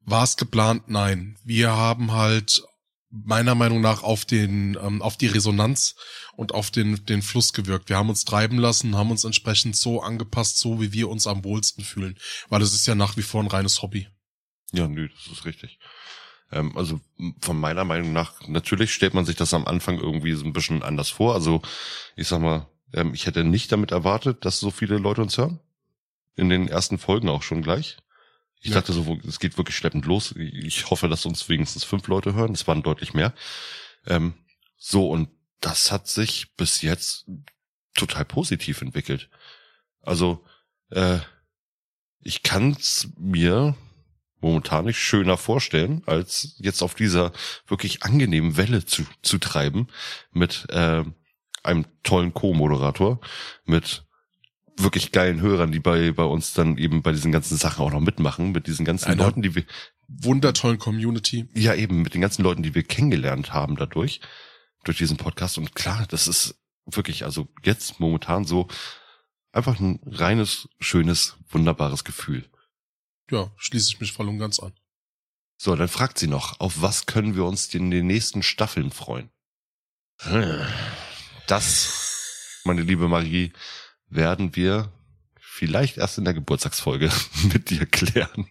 War 0.00 0.24
es 0.24 0.36
geplant? 0.36 0.88
Nein. 0.88 1.38
Wir 1.44 1.70
haben 1.70 2.10
halt 2.10 2.64
meiner 3.10 3.54
Meinung 3.54 3.80
nach 3.80 4.02
auf 4.02 4.24
den 4.24 4.76
ähm, 4.82 5.00
auf 5.00 5.16
die 5.16 5.28
Resonanz 5.28 5.94
und 6.34 6.52
auf 6.52 6.72
den 6.72 7.06
den 7.06 7.22
Fluss 7.22 7.52
gewirkt. 7.52 7.88
Wir 7.88 7.98
haben 7.98 8.08
uns 8.08 8.24
treiben 8.24 8.58
lassen, 8.58 8.96
haben 8.96 9.12
uns 9.12 9.22
entsprechend 9.22 9.76
so 9.76 10.02
angepasst, 10.02 10.58
so 10.58 10.80
wie 10.80 10.92
wir 10.92 11.08
uns 11.08 11.28
am 11.28 11.44
wohlsten 11.44 11.84
fühlen, 11.84 12.18
weil 12.48 12.62
es 12.62 12.74
ist 12.74 12.88
ja 12.88 12.96
nach 12.96 13.16
wie 13.16 13.22
vor 13.22 13.40
ein 13.40 13.46
reines 13.46 13.80
Hobby. 13.80 14.08
Ja, 14.72 14.88
nö, 14.88 15.08
das 15.08 15.26
ist 15.32 15.44
richtig. 15.44 15.78
Ähm, 16.52 16.76
also 16.76 17.00
von 17.40 17.58
meiner 17.58 17.84
Meinung 17.84 18.12
nach, 18.12 18.46
natürlich 18.48 18.92
stellt 18.92 19.14
man 19.14 19.24
sich 19.24 19.36
das 19.36 19.54
am 19.54 19.66
Anfang 19.66 19.98
irgendwie 19.98 20.32
so 20.34 20.44
ein 20.44 20.52
bisschen 20.52 20.82
anders 20.82 21.10
vor. 21.10 21.34
Also 21.34 21.62
ich 22.16 22.28
sag 22.28 22.40
mal, 22.40 22.66
ähm, 22.92 23.14
ich 23.14 23.26
hätte 23.26 23.44
nicht 23.44 23.72
damit 23.72 23.92
erwartet, 23.92 24.44
dass 24.44 24.60
so 24.60 24.70
viele 24.70 24.98
Leute 24.98 25.22
uns 25.22 25.38
hören. 25.38 25.60
In 26.36 26.48
den 26.48 26.68
ersten 26.68 26.98
Folgen 26.98 27.28
auch 27.28 27.42
schon 27.42 27.62
gleich. 27.62 27.96
Ich 28.60 28.70
Ja. 28.70 28.76
dachte 28.76 28.92
so, 28.92 29.18
es 29.26 29.38
geht 29.38 29.56
wirklich 29.58 29.76
schleppend 29.76 30.06
los. 30.06 30.32
Ich 30.36 30.90
hoffe, 30.90 31.08
dass 31.08 31.26
uns 31.26 31.48
wenigstens 31.48 31.84
fünf 31.84 32.08
Leute 32.08 32.34
hören. 32.34 32.52
Es 32.52 32.66
waren 32.66 32.82
deutlich 32.82 33.14
mehr. 33.14 33.34
Ähm, 34.06 34.34
so, 34.76 35.08
und 35.08 35.28
das 35.60 35.92
hat 35.92 36.08
sich 36.08 36.54
bis 36.56 36.82
jetzt 36.82 37.26
total 37.94 38.24
positiv 38.24 38.82
entwickelt. 38.82 39.28
Also, 40.02 40.44
äh, 40.90 41.18
ich 42.20 42.42
kann's 42.42 43.08
mir 43.16 43.76
momentan 44.44 44.84
nicht 44.84 44.98
schöner 44.98 45.36
vorstellen, 45.36 46.02
als 46.06 46.54
jetzt 46.58 46.82
auf 46.82 46.94
dieser 46.94 47.32
wirklich 47.66 48.02
angenehmen 48.02 48.56
Welle 48.56 48.84
zu, 48.84 49.04
zu 49.22 49.38
treiben 49.38 49.88
mit 50.32 50.66
äh, 50.70 51.02
einem 51.62 51.86
tollen 52.02 52.34
Co-Moderator, 52.34 53.20
mit 53.64 54.04
wirklich 54.76 55.12
geilen 55.12 55.40
Hörern, 55.40 55.72
die 55.72 55.80
bei, 55.80 56.10
bei 56.12 56.24
uns 56.24 56.52
dann 56.52 56.76
eben 56.78 57.02
bei 57.02 57.12
diesen 57.12 57.32
ganzen 57.32 57.56
Sachen 57.56 57.84
auch 57.84 57.92
noch 57.92 58.00
mitmachen, 58.00 58.52
mit 58.52 58.66
diesen 58.66 58.84
ganzen 58.84 59.06
Einer- 59.10 59.24
Leuten, 59.24 59.42
die 59.42 59.54
wir, 59.54 59.64
Wundertollen 60.06 60.78
Community. 60.78 61.48
ja 61.54 61.74
eben, 61.74 62.02
mit 62.02 62.12
den 62.12 62.20
ganzen 62.20 62.42
Leuten, 62.42 62.62
die 62.62 62.74
wir 62.74 62.82
kennengelernt 62.82 63.54
haben 63.54 63.76
dadurch, 63.76 64.20
durch 64.84 64.98
diesen 64.98 65.16
Podcast. 65.16 65.56
Und 65.56 65.74
klar, 65.74 66.04
das 66.10 66.28
ist 66.28 66.56
wirklich, 66.84 67.24
also 67.24 67.48
jetzt 67.62 67.98
momentan 68.00 68.44
so 68.44 68.68
einfach 69.52 69.80
ein 69.80 70.00
reines, 70.04 70.68
schönes, 70.80 71.36
wunderbares 71.48 72.04
Gefühl. 72.04 72.44
Ja, 73.30 73.50
schließe 73.56 73.88
ich 73.88 74.00
mich 74.00 74.12
voll 74.12 74.28
und 74.28 74.38
ganz 74.38 74.58
an. 74.58 74.72
So, 75.56 75.74
dann 75.76 75.88
fragt 75.88 76.18
sie 76.18 76.26
noch, 76.26 76.60
auf 76.60 76.82
was 76.82 77.06
können 77.06 77.36
wir 77.36 77.44
uns 77.44 77.72
in 77.74 77.90
den 77.90 78.06
nächsten 78.06 78.42
Staffeln 78.42 78.90
freuen? 78.90 79.30
Das, 81.46 82.60
meine 82.64 82.82
liebe 82.82 83.08
Marie, 83.08 83.52
werden 84.08 84.56
wir 84.56 84.92
vielleicht 85.38 85.98
erst 85.98 86.18
in 86.18 86.24
der 86.24 86.34
Geburtstagsfolge 86.34 87.10
mit 87.52 87.70
dir 87.70 87.86
klären. 87.86 88.48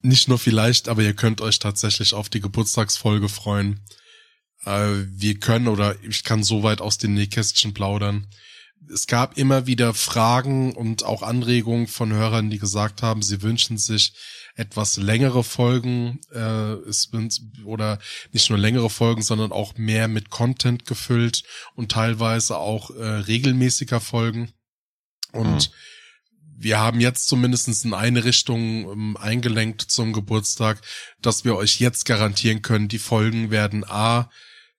Nicht 0.00 0.28
nur 0.28 0.38
vielleicht, 0.38 0.88
aber 0.88 1.02
ihr 1.02 1.14
könnt 1.14 1.40
euch 1.40 1.58
tatsächlich 1.58 2.14
auf 2.14 2.28
die 2.28 2.40
Geburtstagsfolge 2.40 3.28
freuen. 3.28 3.80
Äh, 4.64 5.04
wir 5.08 5.38
können 5.38 5.68
oder 5.68 5.96
ich 6.02 6.24
kann 6.24 6.42
so 6.42 6.62
weit 6.62 6.80
aus 6.80 6.98
den 6.98 7.14
Nähkästchen 7.14 7.74
plaudern. 7.74 8.26
Es 8.92 9.06
gab 9.06 9.36
immer 9.36 9.66
wieder 9.66 9.94
Fragen 9.94 10.74
und 10.74 11.04
auch 11.04 11.22
Anregungen 11.22 11.88
von 11.88 12.12
Hörern, 12.12 12.50
die 12.50 12.58
gesagt 12.58 13.02
haben, 13.02 13.22
sie 13.22 13.42
wünschen 13.42 13.78
sich 13.78 14.14
etwas 14.54 14.96
längere 14.96 15.44
Folgen 15.44 16.20
äh, 16.32 16.72
es 16.88 17.02
sind, 17.02 17.40
oder 17.64 17.98
nicht 18.32 18.48
nur 18.48 18.58
längere 18.58 18.88
Folgen, 18.88 19.22
sondern 19.22 19.52
auch 19.52 19.76
mehr 19.76 20.08
mit 20.08 20.30
Content 20.30 20.86
gefüllt 20.86 21.42
und 21.74 21.92
teilweise 21.92 22.56
auch 22.56 22.90
äh, 22.90 23.04
regelmäßiger 23.04 24.00
Folgen. 24.00 24.52
Und 25.32 25.70
wir 26.58 26.78
haben 26.78 27.00
jetzt 27.00 27.28
zumindestens 27.28 27.84
in 27.84 27.92
eine 27.92 28.24
Richtung 28.24 28.90
ähm, 28.90 29.16
eingelenkt 29.18 29.82
zum 29.82 30.12
Geburtstag, 30.12 30.80
dass 31.20 31.44
wir 31.44 31.54
euch 31.56 31.80
jetzt 31.80 32.06
garantieren 32.06 32.62
können, 32.62 32.88
die 32.88 32.98
Folgen 32.98 33.50
werden 33.50 33.84
A 33.84 34.30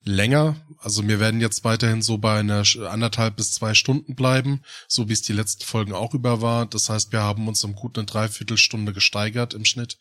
länger, 0.08 0.56
also 0.80 1.08
wir 1.08 1.20
werden 1.20 1.42
jetzt 1.42 1.64
weiterhin 1.64 2.02
so 2.02 2.18
bei 2.18 2.40
einer 2.40 2.64
anderthalb 2.90 3.36
bis 3.36 3.52
zwei 3.52 3.74
Stunden 3.74 4.16
bleiben, 4.16 4.62
so 4.88 5.10
wie 5.10 5.14
es 5.14 5.22
die 5.22 5.34
letzten 5.34 5.64
Folgen 5.64 5.94
auch 5.94 6.14
über 6.14 6.42
war. 6.42 6.66
Das 6.66 6.90
heißt, 6.90 7.12
wir 7.12 7.22
haben 7.22 7.48
uns 7.48 7.64
um 7.64 7.76
gut 7.76 7.98
eine 7.98 8.06
Dreiviertelstunde 8.06 8.94
gesteigert 8.94 9.54
im 9.54 9.66
Schnitt 9.66 9.98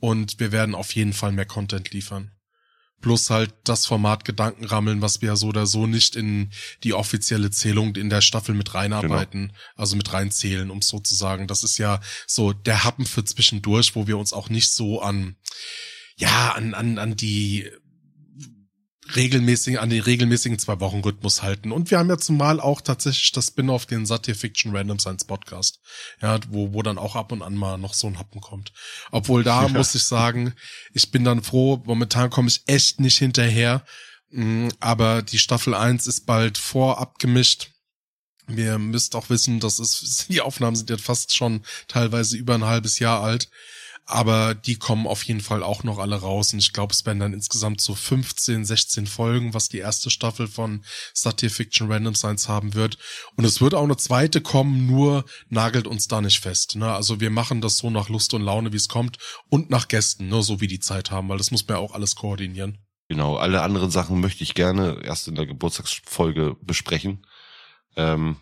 und 0.00 0.40
wir 0.40 0.52
werden 0.52 0.74
auf 0.74 0.94
jeden 0.94 1.12
Fall 1.12 1.32
mehr 1.32 1.46
Content 1.46 1.92
liefern. 1.92 2.32
Plus 3.00 3.30
halt 3.30 3.52
das 3.64 3.84
Format 3.84 4.24
Gedankenrammeln, 4.24 5.02
was 5.02 5.20
wir 5.20 5.30
ja 5.30 5.36
so 5.36 5.48
oder 5.48 5.66
so 5.66 5.88
nicht 5.88 6.14
in 6.14 6.52
die 6.84 6.94
offizielle 6.94 7.50
Zählung 7.50 7.96
in 7.96 8.10
der 8.10 8.20
Staffel 8.20 8.54
mit 8.54 8.74
reinarbeiten, 8.74 9.52
also 9.74 9.96
mit 9.96 10.12
reinzählen, 10.12 10.70
um 10.70 10.82
so 10.82 11.00
zu 11.00 11.16
sagen. 11.16 11.48
Das 11.48 11.64
ist 11.64 11.78
ja 11.78 12.00
so 12.28 12.52
der 12.52 12.84
Happen 12.84 13.04
für 13.04 13.24
zwischendurch, 13.24 13.96
wo 13.96 14.06
wir 14.06 14.18
uns 14.18 14.32
auch 14.32 14.50
nicht 14.50 14.70
so 14.70 15.02
an, 15.02 15.34
ja, 16.16 16.52
an, 16.52 16.74
an, 16.74 16.98
an 16.98 17.16
die 17.16 17.68
regelmäßigen, 19.16 19.78
an 19.78 19.90
den 19.90 20.02
regelmäßigen 20.02 20.58
Zwei-Wochen-Rhythmus 20.58 21.42
halten. 21.42 21.72
Und 21.72 21.90
wir 21.90 21.98
haben 21.98 22.08
ja 22.08 22.18
zumal 22.18 22.60
auch 22.60 22.80
tatsächlich 22.80 23.32
das 23.32 23.48
Spin-off, 23.48 23.86
den 23.86 24.06
Satire 24.06 24.36
Fiction 24.36 24.74
Random 24.74 24.98
Science 24.98 25.24
Podcast. 25.24 25.80
Ja, 26.20 26.38
wo, 26.48 26.72
wo 26.72 26.82
dann 26.82 26.98
auch 26.98 27.16
ab 27.16 27.32
und 27.32 27.42
an 27.42 27.54
mal 27.54 27.78
noch 27.78 27.94
so 27.94 28.06
ein 28.06 28.18
Happen 28.18 28.40
kommt. 28.40 28.72
Obwohl 29.10 29.44
da 29.44 29.68
muss 29.68 29.94
ich 29.94 30.04
sagen, 30.04 30.54
ich 30.92 31.10
bin 31.10 31.24
dann 31.24 31.42
froh, 31.42 31.82
momentan 31.84 32.30
komme 32.30 32.48
ich 32.48 32.62
echt 32.66 33.00
nicht 33.00 33.18
hinterher. 33.18 33.84
Mm, 34.30 34.68
Aber 34.80 35.22
die 35.22 35.38
Staffel 35.38 35.74
1 35.74 36.06
ist 36.06 36.26
bald 36.26 36.58
vorab 36.58 37.18
gemischt. 37.18 37.70
Wir 38.46 38.78
müsst 38.78 39.14
auch 39.14 39.30
wissen, 39.30 39.60
dass 39.60 39.78
es, 39.78 40.26
die 40.28 40.40
Aufnahmen 40.40 40.76
sind 40.76 40.90
jetzt 40.90 41.04
fast 41.04 41.34
schon 41.34 41.64
teilweise 41.88 42.36
über 42.36 42.54
ein 42.54 42.64
halbes 42.64 42.98
Jahr 42.98 43.22
alt. 43.22 43.48
Aber 44.12 44.54
die 44.54 44.76
kommen 44.76 45.06
auf 45.06 45.22
jeden 45.22 45.40
Fall 45.40 45.62
auch 45.62 45.84
noch 45.84 45.96
alle 45.96 46.16
raus. 46.16 46.52
Und 46.52 46.58
ich 46.58 46.74
glaube, 46.74 46.92
es 46.92 47.06
werden 47.06 47.20
dann 47.20 47.32
insgesamt 47.32 47.80
so 47.80 47.94
15, 47.94 48.66
16 48.66 49.06
Folgen, 49.06 49.54
was 49.54 49.70
die 49.70 49.78
erste 49.78 50.10
Staffel 50.10 50.48
von 50.48 50.84
Satire 51.14 51.48
Fiction 51.48 51.90
Random 51.90 52.14
Science 52.14 52.46
haben 52.46 52.74
wird. 52.74 52.98
Und 53.36 53.46
es 53.46 53.62
wird 53.62 53.72
auch 53.72 53.84
eine 53.84 53.96
zweite 53.96 54.42
kommen, 54.42 54.86
nur 54.86 55.24
nagelt 55.48 55.86
uns 55.86 56.08
da 56.08 56.20
nicht 56.20 56.40
fest. 56.40 56.76
Ne? 56.76 56.92
Also 56.92 57.20
wir 57.20 57.30
machen 57.30 57.62
das 57.62 57.78
so 57.78 57.88
nach 57.88 58.10
Lust 58.10 58.34
und 58.34 58.42
Laune, 58.42 58.74
wie 58.74 58.76
es 58.76 58.88
kommt. 58.88 59.16
Und 59.48 59.70
nach 59.70 59.88
Gästen, 59.88 60.28
ne? 60.28 60.42
so 60.42 60.60
wie 60.60 60.66
die 60.66 60.80
Zeit 60.80 61.10
haben, 61.10 61.30
weil 61.30 61.38
das 61.38 61.50
muss 61.50 61.66
man 61.66 61.78
ja 61.78 61.82
auch 61.82 61.94
alles 61.94 62.14
koordinieren. 62.14 62.84
Genau, 63.08 63.36
alle 63.36 63.62
anderen 63.62 63.90
Sachen 63.90 64.20
möchte 64.20 64.44
ich 64.44 64.52
gerne 64.52 65.00
erst 65.02 65.26
in 65.26 65.36
der 65.36 65.46
Geburtstagsfolge 65.46 66.56
besprechen, 66.60 67.26
ähm, 67.96 68.36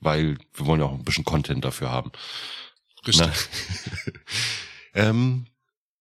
weil 0.00 0.38
wir 0.54 0.64
wollen 0.64 0.80
ja 0.80 0.86
auch 0.86 0.94
ein 0.94 1.04
bisschen 1.04 1.26
Content 1.26 1.66
dafür 1.66 1.90
haben. 1.90 2.12
Richtig. 3.06 3.28
Ähm, 4.96 5.46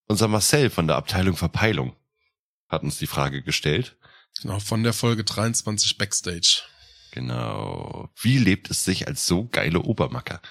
unser 0.08 0.28
Marcel 0.28 0.70
von 0.70 0.88
der 0.88 0.96
Abteilung 0.96 1.36
Verpeilung 1.36 1.96
hat 2.70 2.84
uns 2.84 2.98
die 2.98 3.08
Frage 3.08 3.44
gestellt. 3.44 3.98
Genau, 4.42 4.60
von 4.60 4.84
der 4.84 4.94
Folge 4.94 5.24
23 5.24 5.98
Backstage. 5.98 6.64
Genau. 7.12 8.10
Wie 8.20 8.38
lebt 8.38 8.72
es 8.72 8.86
sich 8.86 9.08
als 9.08 9.28
so 9.28 9.48
geile 9.48 9.82
Obermacker? 9.82 10.42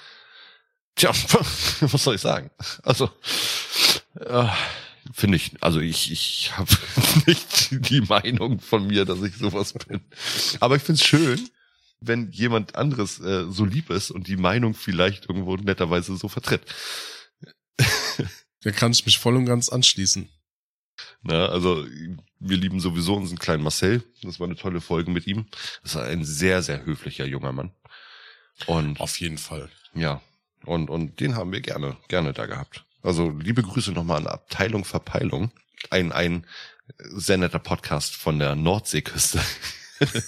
Tja, 0.94 1.10
was 1.80 2.04
soll 2.04 2.16
ich 2.16 2.20
sagen? 2.20 2.50
Also, 2.82 3.10
äh, 4.20 4.46
finde 5.12 5.36
ich, 5.36 5.52
also 5.60 5.80
ich, 5.80 6.12
ich 6.12 6.52
habe 6.56 6.70
nicht 7.26 7.88
die 7.90 8.02
Meinung 8.02 8.60
von 8.60 8.86
mir, 8.86 9.04
dass 9.06 9.22
ich 9.22 9.36
sowas 9.36 9.72
bin. 9.72 10.02
Aber 10.60 10.76
ich 10.76 10.82
finde 10.82 11.00
es 11.00 11.06
schön, 11.06 11.48
wenn 12.00 12.30
jemand 12.30 12.76
anderes 12.76 13.20
äh, 13.20 13.46
so 13.50 13.64
lieb 13.64 13.90
ist 13.90 14.10
und 14.10 14.28
die 14.28 14.36
Meinung 14.36 14.74
vielleicht 14.74 15.28
irgendwo 15.28 15.56
netterweise 15.56 16.16
so 16.16 16.28
vertritt. 16.28 16.62
Da 18.64 18.71
kann 18.71 18.92
ich 18.92 19.04
mich 19.04 19.18
voll 19.18 19.37
und 19.37 19.44
ganz 19.44 19.68
anschließen. 19.68 20.30
Na, 21.23 21.47
also 21.47 21.87
wir 22.40 22.56
lieben 22.56 22.80
sowieso 22.80 23.14
unseren 23.14 23.38
kleinen 23.38 23.62
Marcel. 23.62 24.02
Das 24.23 24.40
war 24.40 24.47
eine 24.47 24.56
tolle 24.56 24.80
Folge 24.80 25.11
mit 25.11 25.26
ihm. 25.26 25.47
Das 25.83 25.97
war 25.97 26.04
ein 26.04 26.25
sehr, 26.25 26.62
sehr 26.62 26.85
höflicher 26.85 27.26
junger 27.26 27.52
Mann. 27.52 27.73
Und 28.66 29.00
Auf 29.00 29.21
jeden 29.21 29.38
Fall. 29.38 29.68
Ja, 29.94 30.23
und, 30.64 30.88
und 30.88 31.21
den 31.21 31.37
haben 31.37 31.52
wir 31.52 31.61
gerne, 31.61 31.99
gerne 32.09 32.33
da 32.33 32.47
gehabt. 32.47 32.87
Also 33.02 33.30
liebe 33.30 33.62
Grüße 33.62 33.92
nochmal 33.92 34.18
an 34.18 34.28
Abteilung 34.28 34.87
Verpeilung. 34.87 35.52
Ein, 35.90 36.12
ein 36.12 36.47
sehr 36.99 37.37
netter 37.37 37.59
Podcast 37.59 38.16
von 38.16 38.38
der 38.38 38.54
Nordseeküste. 38.54 39.42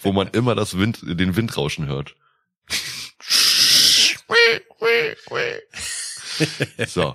Wo 0.00 0.12
man 0.12 0.28
immer 0.28 0.54
das 0.54 0.78
Wind, 0.78 1.00
den 1.02 1.36
Windrauschen 1.36 1.86
hört. 1.86 2.16
So, 6.86 7.14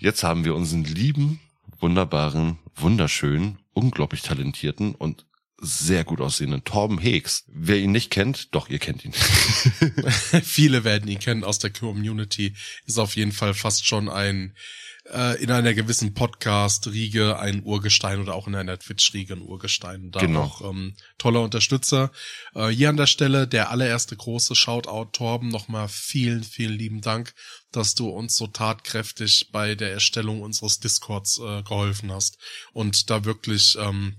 jetzt 0.00 0.22
haben 0.22 0.44
wir 0.44 0.54
unseren 0.54 0.84
lieben, 0.84 1.40
wunderbaren, 1.78 2.58
wunderschönen, 2.74 3.58
unglaublich 3.72 4.22
talentierten 4.22 4.94
und 4.94 5.26
sehr 5.62 6.04
gut 6.04 6.20
aussehenden 6.20 6.64
Torben 6.64 6.98
Heeks. 6.98 7.44
Wer 7.48 7.78
ihn 7.78 7.92
nicht 7.92 8.10
kennt, 8.10 8.54
doch, 8.54 8.68
ihr 8.70 8.78
kennt 8.78 9.04
ihn. 9.04 9.12
Viele 10.42 10.84
werden 10.84 11.08
ihn 11.08 11.18
kennen 11.18 11.44
aus 11.44 11.58
der 11.58 11.70
Community. 11.70 12.54
Ist 12.86 12.98
auf 12.98 13.14
jeden 13.16 13.32
Fall 13.32 13.52
fast 13.52 13.86
schon 13.86 14.08
ein 14.08 14.54
äh, 15.12 15.42
in 15.42 15.50
einer 15.50 15.74
gewissen 15.74 16.14
Podcast-Riege 16.14 17.38
ein 17.38 17.62
Urgestein 17.64 18.20
oder 18.20 18.34
auch 18.34 18.46
in 18.46 18.54
einer 18.54 18.78
Twitch-Riege 18.78 19.34
ein 19.34 19.42
Urgestein. 19.42 20.10
Da 20.10 20.20
Genau. 20.20 20.42
auch 20.42 20.70
ähm, 20.70 20.94
toller 21.18 21.42
Unterstützer. 21.42 22.10
Äh, 22.54 22.68
hier 22.68 22.88
an 22.88 22.96
der 22.96 23.06
Stelle 23.06 23.46
der 23.48 23.70
allererste 23.70 24.16
große 24.16 24.54
Shoutout 24.54 25.10
Torben. 25.12 25.48
Nochmal 25.48 25.88
vielen, 25.88 26.44
vielen 26.44 26.74
lieben 26.78 27.00
Dank, 27.00 27.34
dass 27.72 27.94
du 27.94 28.08
uns 28.08 28.36
so 28.36 28.46
tatkräftig 28.46 29.50
bei 29.52 29.74
der 29.74 29.92
Erstellung 29.92 30.42
unseres 30.42 30.80
Discords 30.80 31.38
äh, 31.38 31.62
geholfen 31.62 32.12
hast 32.12 32.38
und 32.72 33.10
da 33.10 33.24
wirklich 33.24 33.76
ähm, 33.80 34.16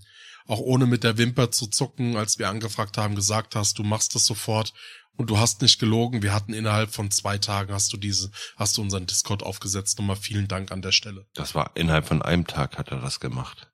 auch 0.51 0.59
ohne 0.59 0.85
mit 0.85 1.05
der 1.05 1.17
Wimper 1.17 1.49
zu 1.49 1.67
zucken, 1.67 2.17
als 2.17 2.37
wir 2.37 2.49
angefragt 2.49 2.97
haben, 2.97 3.15
gesagt 3.15 3.55
hast, 3.55 3.79
du 3.79 3.83
machst 3.83 4.15
das 4.15 4.25
sofort 4.25 4.73
und 5.15 5.29
du 5.29 5.39
hast 5.39 5.61
nicht 5.61 5.79
gelogen. 5.79 6.23
Wir 6.23 6.33
hatten 6.33 6.53
innerhalb 6.53 6.93
von 6.93 7.09
zwei 7.09 7.37
Tagen 7.37 7.73
hast 7.73 7.93
du 7.93 7.97
diese, 7.97 8.31
hast 8.57 8.77
du 8.77 8.81
unseren 8.81 9.05
Discord 9.05 9.43
aufgesetzt. 9.43 9.97
Nochmal 9.97 10.17
vielen 10.17 10.49
Dank 10.49 10.71
an 10.71 10.81
der 10.81 10.91
Stelle. 10.91 11.25
Das 11.35 11.55
war 11.55 11.71
innerhalb 11.75 12.05
von 12.05 12.21
einem 12.21 12.47
Tag 12.47 12.77
hat 12.77 12.89
er 12.89 12.99
das 12.99 13.21
gemacht. 13.21 13.71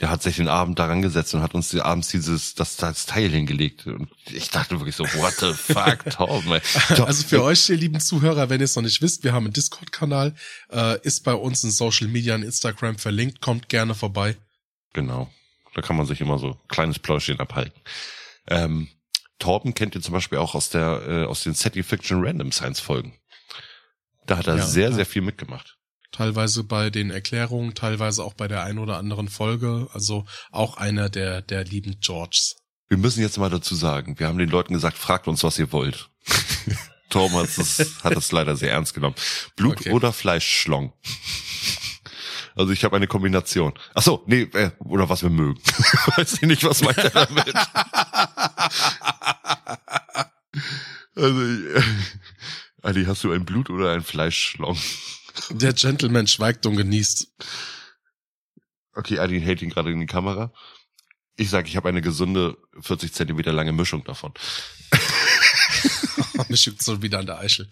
der 0.00 0.08
hat 0.08 0.22
sich 0.22 0.36
den 0.36 0.46
Abend 0.46 0.78
daran 0.78 1.02
gesetzt 1.02 1.34
und 1.34 1.42
hat 1.42 1.54
uns 1.54 1.70
die, 1.70 1.80
abends 1.80 2.06
dieses 2.08 2.54
das, 2.54 2.76
das 2.76 3.06
Teil 3.06 3.30
hingelegt 3.30 3.86
und 3.88 4.08
ich 4.26 4.50
dachte 4.50 4.78
wirklich 4.78 4.94
so 4.94 5.04
what 5.04 5.34
the 5.40 5.54
fuck 5.72 6.06
ey. 6.06 6.60
Also 7.02 7.26
für 7.26 7.42
euch 7.42 7.68
ihr 7.68 7.78
lieben 7.78 7.98
Zuhörer, 7.98 8.48
wenn 8.48 8.60
ihr 8.60 8.66
es 8.66 8.76
noch 8.76 8.82
nicht 8.84 9.02
wisst, 9.02 9.24
wir 9.24 9.32
haben 9.32 9.46
einen 9.46 9.54
Discord 9.54 9.90
Kanal, 9.90 10.36
äh, 10.70 11.00
ist 11.02 11.24
bei 11.24 11.34
uns 11.34 11.64
in 11.64 11.72
Social 11.72 12.06
Media 12.06 12.36
und 12.36 12.42
Instagram 12.42 12.96
verlinkt, 12.98 13.40
kommt 13.40 13.68
gerne 13.68 13.96
vorbei. 13.96 14.36
Genau. 14.92 15.32
Da 15.76 15.82
kann 15.82 15.96
man 15.96 16.06
sich 16.06 16.22
immer 16.22 16.38
so 16.38 16.58
kleines 16.68 16.98
Pläuschen 16.98 17.38
abhalten. 17.38 17.78
Ähm, 18.48 18.88
Torben 19.38 19.74
kennt 19.74 19.94
ihr 19.94 20.00
zum 20.00 20.14
Beispiel 20.14 20.38
auch 20.38 20.54
aus 20.54 20.70
der 20.70 21.02
äh, 21.06 21.24
aus 21.26 21.42
den 21.42 21.52
Setting 21.52 21.84
Fiction 21.84 22.24
Random 22.24 22.50
Science 22.50 22.80
Folgen. 22.80 23.12
Da 24.24 24.38
hat 24.38 24.46
er 24.46 24.56
Ja, 24.56 24.64
sehr 24.64 24.90
sehr 24.94 25.04
viel 25.04 25.20
mitgemacht. 25.20 25.76
Teilweise 26.12 26.64
bei 26.64 26.88
den 26.88 27.10
Erklärungen, 27.10 27.74
teilweise 27.74 28.24
auch 28.24 28.32
bei 28.32 28.48
der 28.48 28.62
ein 28.64 28.78
oder 28.78 28.96
anderen 28.96 29.28
Folge. 29.28 29.88
Also 29.92 30.24
auch 30.50 30.78
einer 30.78 31.10
der, 31.10 31.42
der 31.42 31.64
lieben 31.64 32.00
Georges. 32.00 32.56
Wir 32.88 32.96
müssen 32.96 33.20
jetzt 33.20 33.36
mal 33.36 33.50
dazu 33.50 33.74
sagen, 33.74 34.18
wir 34.18 34.28
haben 34.28 34.38
den 34.38 34.48
Leuten 34.48 34.72
gesagt, 34.72 34.96
fragt 34.96 35.28
uns, 35.28 35.44
was 35.44 35.58
ihr 35.58 35.72
wollt. 35.72 36.08
Torben 37.10 37.36
hat 37.36 37.58
es, 37.58 38.02
hat 38.02 38.16
es 38.16 38.32
leider 38.32 38.56
sehr 38.56 38.70
ernst 38.72 38.94
genommen. 38.94 39.16
Blut 39.56 39.80
Okay. 39.80 39.90
oder 39.90 40.14
Fleischschlong? 40.14 40.94
Also 42.56 42.72
ich 42.72 42.82
habe 42.84 42.96
eine 42.96 43.06
Kombination. 43.06 43.74
Ach 43.94 44.02
so, 44.02 44.24
nee, 44.26 44.48
äh, 44.54 44.70
oder 44.78 45.10
was 45.10 45.22
wir 45.22 45.28
mögen. 45.28 45.60
Weiß 46.16 46.32
ich 46.32 46.42
nicht, 46.42 46.64
was 46.64 46.80
meint 46.80 46.96
er 46.96 47.10
damit. 47.10 47.54
also, 51.14 51.42
äh, 51.42 51.82
Adi, 52.82 53.04
hast 53.04 53.22
du 53.24 53.32
ein 53.32 53.44
Blut 53.44 53.68
oder 53.68 53.92
ein 53.92 54.02
Fleischschlong? 54.02 54.78
Der 55.50 55.74
Gentleman 55.74 56.26
schweigt 56.26 56.64
und 56.64 56.76
genießt. 56.76 57.28
Okay, 58.94 59.18
Adi 59.18 59.38
hält 59.38 59.60
ihn 59.60 59.68
gerade 59.68 59.92
in 59.92 60.00
die 60.00 60.06
Kamera. 60.06 60.50
Ich 61.36 61.50
sage, 61.50 61.68
ich 61.68 61.76
habe 61.76 61.90
eine 61.90 62.00
gesunde 62.00 62.56
40 62.80 63.12
Zentimeter 63.12 63.52
lange 63.52 63.72
Mischung 63.72 64.02
davon. 64.04 64.32
Mich 66.48 66.64
juckt 66.64 66.82
so 66.82 67.02
wieder 67.02 67.18
an 67.18 67.26
der 67.26 67.38
Eichel. 67.38 67.68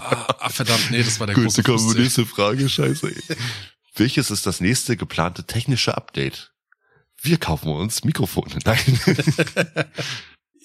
Ah, 0.00 0.34
ah, 0.38 0.48
verdammt, 0.48 0.90
nee, 0.90 1.02
das 1.02 1.20
war 1.20 1.26
der 1.26 1.36
Gut, 1.36 1.52
große 1.52 1.98
nächste 1.98 2.24
Frage, 2.24 2.66
scheiße. 2.68 3.12
Welches 3.94 4.30
ist 4.30 4.46
das 4.46 4.60
nächste 4.60 4.96
geplante 4.96 5.44
technische 5.44 5.96
Update? 5.96 6.52
Wir 7.20 7.38
kaufen 7.38 7.68
uns 7.70 8.04
Mikrofone. 8.04 8.58
Nein. 8.64 9.00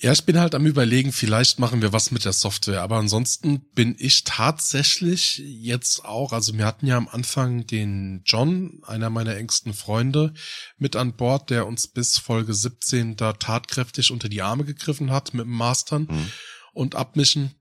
Ja, 0.01 0.13
ich 0.13 0.23
bin 0.23 0.39
halt 0.39 0.55
am 0.55 0.65
überlegen, 0.65 1.11
vielleicht 1.11 1.59
machen 1.59 1.81
wir 1.81 1.91
was 1.91 2.11
mit 2.11 2.23
der 2.23 2.31
Software, 2.31 2.81
aber 2.83 2.95
ansonsten 2.95 3.59
bin 3.73 3.97
ich 3.99 4.23
tatsächlich 4.23 5.39
jetzt 5.45 6.05
auch, 6.05 6.31
also 6.31 6.57
wir 6.57 6.65
hatten 6.65 6.87
ja 6.87 6.95
am 6.95 7.09
Anfang 7.09 7.67
den 7.67 8.21
John, 8.25 8.79
einer 8.87 9.09
meiner 9.09 9.35
engsten 9.35 9.73
Freunde, 9.73 10.33
mit 10.77 10.95
an 10.95 11.17
Bord, 11.17 11.49
der 11.49 11.67
uns 11.67 11.87
bis 11.89 12.17
Folge 12.17 12.53
17 12.53 13.17
da 13.17 13.33
tatkräftig 13.33 14.11
unter 14.11 14.29
die 14.29 14.41
Arme 14.41 14.63
gegriffen 14.63 15.11
hat 15.11 15.33
mit 15.33 15.45
dem 15.45 15.51
Mastern 15.51 16.07
Hm. 16.07 16.31
und 16.71 16.95
Abmischen. 16.95 17.51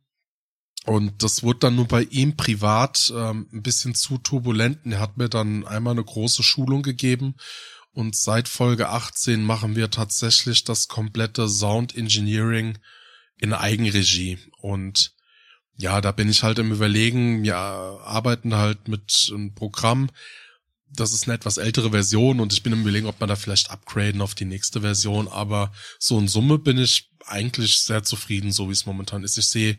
Und 0.86 1.22
das 1.22 1.42
wurde 1.42 1.60
dann 1.60 1.76
nur 1.76 1.86
bei 1.86 2.02
ihm 2.02 2.36
privat 2.36 3.12
ähm, 3.14 3.48
ein 3.52 3.62
bisschen 3.62 3.94
zu 3.94 4.18
turbulent. 4.18 4.80
Er 4.86 5.00
hat 5.00 5.18
mir 5.18 5.28
dann 5.28 5.66
einmal 5.66 5.92
eine 5.92 6.04
große 6.04 6.42
Schulung 6.42 6.82
gegeben. 6.82 7.34
Und 7.92 8.16
seit 8.16 8.48
Folge 8.48 8.88
18 8.88 9.42
machen 9.42 9.76
wir 9.76 9.90
tatsächlich 9.90 10.64
das 10.64 10.88
komplette 10.88 11.48
Sound 11.48 11.96
Engineering 11.96 12.78
in 13.38 13.52
Eigenregie. 13.52 14.38
Und 14.60 15.14
ja, 15.76 16.00
da 16.00 16.12
bin 16.12 16.28
ich 16.28 16.42
halt 16.42 16.58
im 16.58 16.72
Überlegen, 16.72 17.42
wir 17.42 17.56
arbeiten 17.56 18.54
halt 18.54 18.88
mit 18.88 19.30
einem 19.32 19.54
Programm. 19.54 20.10
Das 20.90 21.12
ist 21.12 21.24
eine 21.24 21.34
etwas 21.34 21.58
ältere 21.58 21.90
Version 21.90 22.40
und 22.40 22.52
ich 22.52 22.62
bin 22.62 22.72
im 22.72 22.80
Überlegen, 22.80 23.06
ob 23.06 23.20
man 23.20 23.28
da 23.28 23.36
vielleicht 23.36 23.70
upgraden 23.70 24.22
auf 24.22 24.34
die 24.34 24.44
nächste 24.44 24.80
Version. 24.80 25.28
Aber 25.28 25.72
so 25.98 26.18
in 26.18 26.28
Summe 26.28 26.58
bin 26.58 26.78
ich 26.78 27.10
eigentlich 27.26 27.80
sehr 27.80 28.04
zufrieden, 28.04 28.52
so 28.52 28.68
wie 28.68 28.72
es 28.72 28.86
momentan 28.86 29.22
ist. 29.22 29.36
Ich 29.38 29.48
sehe 29.48 29.78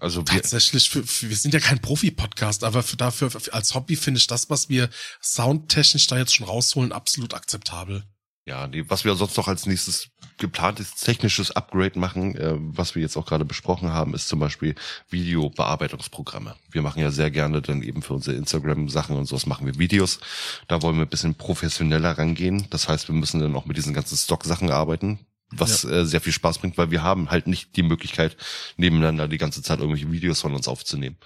Also 0.00 0.22
wir, 0.22 0.40
Tatsächlich, 0.40 0.88
für, 0.88 1.04
wir 1.04 1.36
sind 1.36 1.52
ja 1.52 1.60
kein 1.60 1.78
Profi-Podcast, 1.78 2.64
aber 2.64 2.82
für 2.82 2.96
dafür, 2.96 3.30
für, 3.30 3.52
als 3.52 3.74
Hobby 3.74 3.96
finde 3.96 4.18
ich 4.18 4.26
das, 4.26 4.48
was 4.48 4.68
wir 4.70 4.88
soundtechnisch 5.20 6.06
da 6.06 6.18
jetzt 6.18 6.34
schon 6.34 6.46
rausholen, 6.46 6.92
absolut 6.92 7.34
akzeptabel. 7.34 8.04
ja, 8.46 8.66
die, 8.66 8.88
was 8.88 9.04
wir 9.04 9.14
sonst 9.14 9.36
noch 9.36 9.46
als 9.46 9.66
nächstes 9.66 10.08
geplantes 10.38 10.94
technisches 10.94 11.50
Upgrade 11.50 11.98
machen, 11.98 12.34
äh, 12.34 12.54
was 12.56 12.94
wir 12.94 13.02
jetzt 13.02 13.16
auch 13.16 13.26
gerade 13.26 13.44
besprochen 13.44 13.92
haben, 13.92 14.14
ist 14.14 14.28
zum 14.28 14.40
Beispiel 14.40 14.74
Videobearbeitungsprogramme. 15.10 16.56
Wir 16.70 16.82
machen 16.82 17.00
ja 17.02 17.10
sehr 17.10 17.30
gerne 17.30 17.60
dann 17.60 17.82
eben 17.82 18.02
für 18.02 18.14
unsere 18.14 18.36
Instagram-Sachen 18.36 19.16
und 19.16 19.26
sowas 19.26 19.46
machen 19.46 19.66
wir 19.66 19.78
Videos. 19.78 20.18
Da 20.66 20.80
wollen 20.82 20.96
wir 20.96 21.04
ein 21.04 21.10
bisschen 21.10 21.34
professioneller 21.34 22.16
rangehen. 22.16 22.66
Das 22.70 22.88
heißt, 22.88 23.08
wir 23.08 23.14
müssen 23.14 23.40
dann 23.40 23.54
auch 23.54 23.66
mit 23.66 23.76
diesen 23.76 23.92
ganzen 23.92 24.16
Stock-Sachen 24.16 24.70
arbeiten, 24.70 25.20
was 25.50 25.84
äh, 25.84 26.04
sehr 26.04 26.20
viel 26.20 26.32
Spaß 26.32 26.58
bringt, 26.58 26.78
weil 26.78 26.90
wir 26.90 27.02
haben 27.02 27.30
halt 27.30 27.46
nicht 27.46 27.76
die 27.76 27.82
Möglichkeit, 27.82 28.36
nebeneinander 28.76 29.28
die 29.28 29.38
ganze 29.38 29.62
Zeit 29.62 29.80
irgendwelche 29.80 30.10
Videos 30.12 30.40
von 30.40 30.54
uns 30.54 30.68
aufzunehmen. 30.68 31.16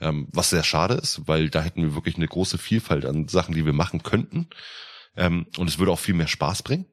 Ähm, 0.00 0.28
was 0.32 0.50
sehr 0.50 0.62
schade 0.62 0.94
ist, 0.94 1.22
weil 1.26 1.50
da 1.50 1.62
hätten 1.62 1.82
wir 1.82 1.94
wirklich 1.94 2.16
eine 2.16 2.28
große 2.28 2.58
Vielfalt 2.58 3.04
an 3.04 3.28
Sachen, 3.28 3.54
die 3.54 3.66
wir 3.66 3.72
machen 3.72 4.02
könnten. 4.02 4.48
Ähm, 5.16 5.46
und 5.58 5.68
es 5.68 5.78
würde 5.78 5.92
auch 5.92 5.98
viel 5.98 6.14
mehr 6.14 6.28
Spaß 6.28 6.62
bringen. 6.62 6.86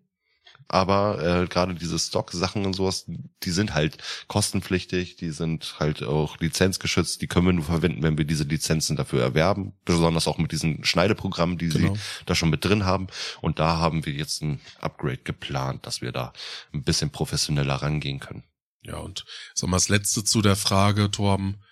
Aber 0.72 1.20
äh, 1.24 1.48
gerade 1.48 1.74
diese 1.74 1.98
Stock-Sachen 1.98 2.64
und 2.64 2.74
sowas, 2.74 3.06
die 3.44 3.50
sind 3.50 3.74
halt 3.74 3.98
kostenpflichtig, 4.28 5.16
die 5.16 5.32
sind 5.32 5.76
halt 5.80 6.04
auch 6.04 6.40
lizenzgeschützt, 6.40 7.22
die 7.24 7.28
können 7.28 7.48
wir 7.48 7.54
nur 7.54 7.66
verwenden, 7.66 8.04
wenn 8.04 8.20
wir 8.20 8.26
diese 8.26 8.44
Lizenzen 8.44 8.96
dafür 8.96 9.22
erwerben, 9.24 9.74
besonders 9.84 10.28
auch 10.28 10.38
mit 10.38 10.52
diesen 10.52 10.84
Schneideprogrammen, 10.86 11.58
die 11.58 11.70
Genau. 11.70 11.96
sie 11.96 12.00
da 12.28 12.36
schon 12.36 12.52
mit 12.52 12.64
drin 12.64 12.86
haben. 12.86 13.08
Und 13.42 13.58
da 13.58 13.78
haben 13.78 14.06
wir 14.06 14.14
jetzt 14.14 14.44
ein 14.44 14.62
Upgrade 14.80 15.18
geplant, 15.18 15.88
dass 15.88 16.02
wir 16.02 16.12
da 16.12 16.34
ein 16.72 16.84
bisschen 16.84 17.10
professioneller 17.10 17.76
rangehen 17.76 18.20
können. 18.20 18.44
Ja, 18.84 18.98
und 18.98 19.26
sag 19.56 19.70
mal, 19.70 19.78
das 19.78 19.90
letzte 19.90 20.24
zu 20.24 20.42
der 20.44 20.56
Frage, 20.56 21.10
Torben, 21.10 21.64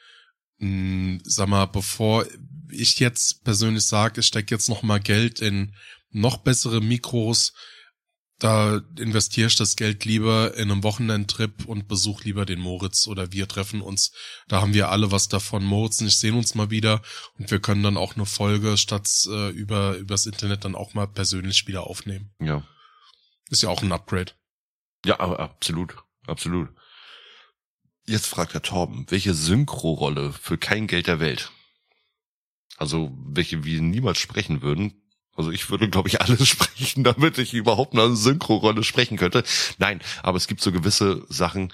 mh, 0.57 1.19
sag 1.23 1.47
mal, 1.47 1.65
bevor 1.67 2.25
ich 2.71 2.99
jetzt 2.99 3.43
persönlich 3.43 3.85
sage, 3.85 4.21
ich 4.21 4.27
stecke 4.27 4.55
jetzt 4.55 4.69
noch 4.69 4.81
mal 4.81 4.99
Geld 4.99 5.39
in 5.39 5.75
noch 6.09 6.37
bessere 6.37 6.81
Mikros, 6.81 7.53
da 8.39 8.81
investiere 8.99 9.47
ich 9.47 9.55
das 9.55 9.75
Geld 9.75 10.05
lieber 10.05 10.55
in 10.55 10.71
einen 10.71 10.83
Wochenendtrip 10.83 11.65
und 11.65 11.87
besuch 11.87 12.23
lieber 12.23 12.45
den 12.45 12.59
Moritz 12.59 13.07
oder 13.07 13.31
wir 13.31 13.47
treffen 13.47 13.81
uns. 13.81 14.11
Da 14.47 14.61
haben 14.61 14.75
wir 14.75 14.89
alle 14.89 15.11
was 15.11 15.27
davon. 15.27 15.63
Moritz 15.63 16.01
und 16.01 16.07
ich 16.07 16.17
sehen 16.17 16.35
uns 16.35 16.53
mal 16.53 16.69
wieder 16.69 17.01
und 17.39 17.49
wir 17.49 17.59
können 17.59 17.81
dann 17.81 17.97
auch 17.97 18.15
eine 18.15 18.27
Folge 18.27 18.77
statt 18.77 19.09
äh, 19.27 19.49
über 19.49 19.95
übers 19.97 20.27
Internet 20.27 20.65
dann 20.65 20.75
auch 20.75 20.93
mal 20.93 21.07
persönlich 21.07 21.67
wieder 21.67 21.87
aufnehmen. 21.87 22.31
Ja. 22.39 22.63
Ist 23.49 23.63
ja 23.63 23.69
auch 23.69 23.81
ein 23.81 23.91
Upgrade. 23.91 24.33
Ja, 25.05 25.19
aber 25.19 25.39
absolut, 25.39 25.95
absolut. 26.27 26.69
Jetzt 28.05 28.27
fragt 28.27 28.53
Herr 28.53 28.61
Torben, 28.61 29.05
welche 29.09 29.33
Synchro-Rolle 29.33 30.31
für 30.31 30.57
kein 30.57 30.87
Geld 30.87 31.07
der 31.07 31.19
Welt? 31.19 31.51
Also, 32.77 33.11
welche 33.25 33.63
wir 33.63 33.81
niemals 33.81 34.19
sprechen 34.19 34.61
würden. 34.61 35.01
Also 35.37 35.51
ich 35.51 35.69
würde, 35.69 35.89
glaube 35.89 36.09
ich, 36.09 36.19
alles 36.21 36.47
sprechen, 36.47 37.03
damit 37.03 37.37
ich 37.37 37.53
überhaupt 37.53 37.93
eine 37.93 38.15
Synchro-Rolle 38.15 38.83
sprechen 38.83 39.17
könnte. 39.17 39.43
Nein, 39.77 40.01
aber 40.23 40.37
es 40.37 40.47
gibt 40.47 40.61
so 40.61 40.71
gewisse 40.71 41.25
Sachen, 41.29 41.71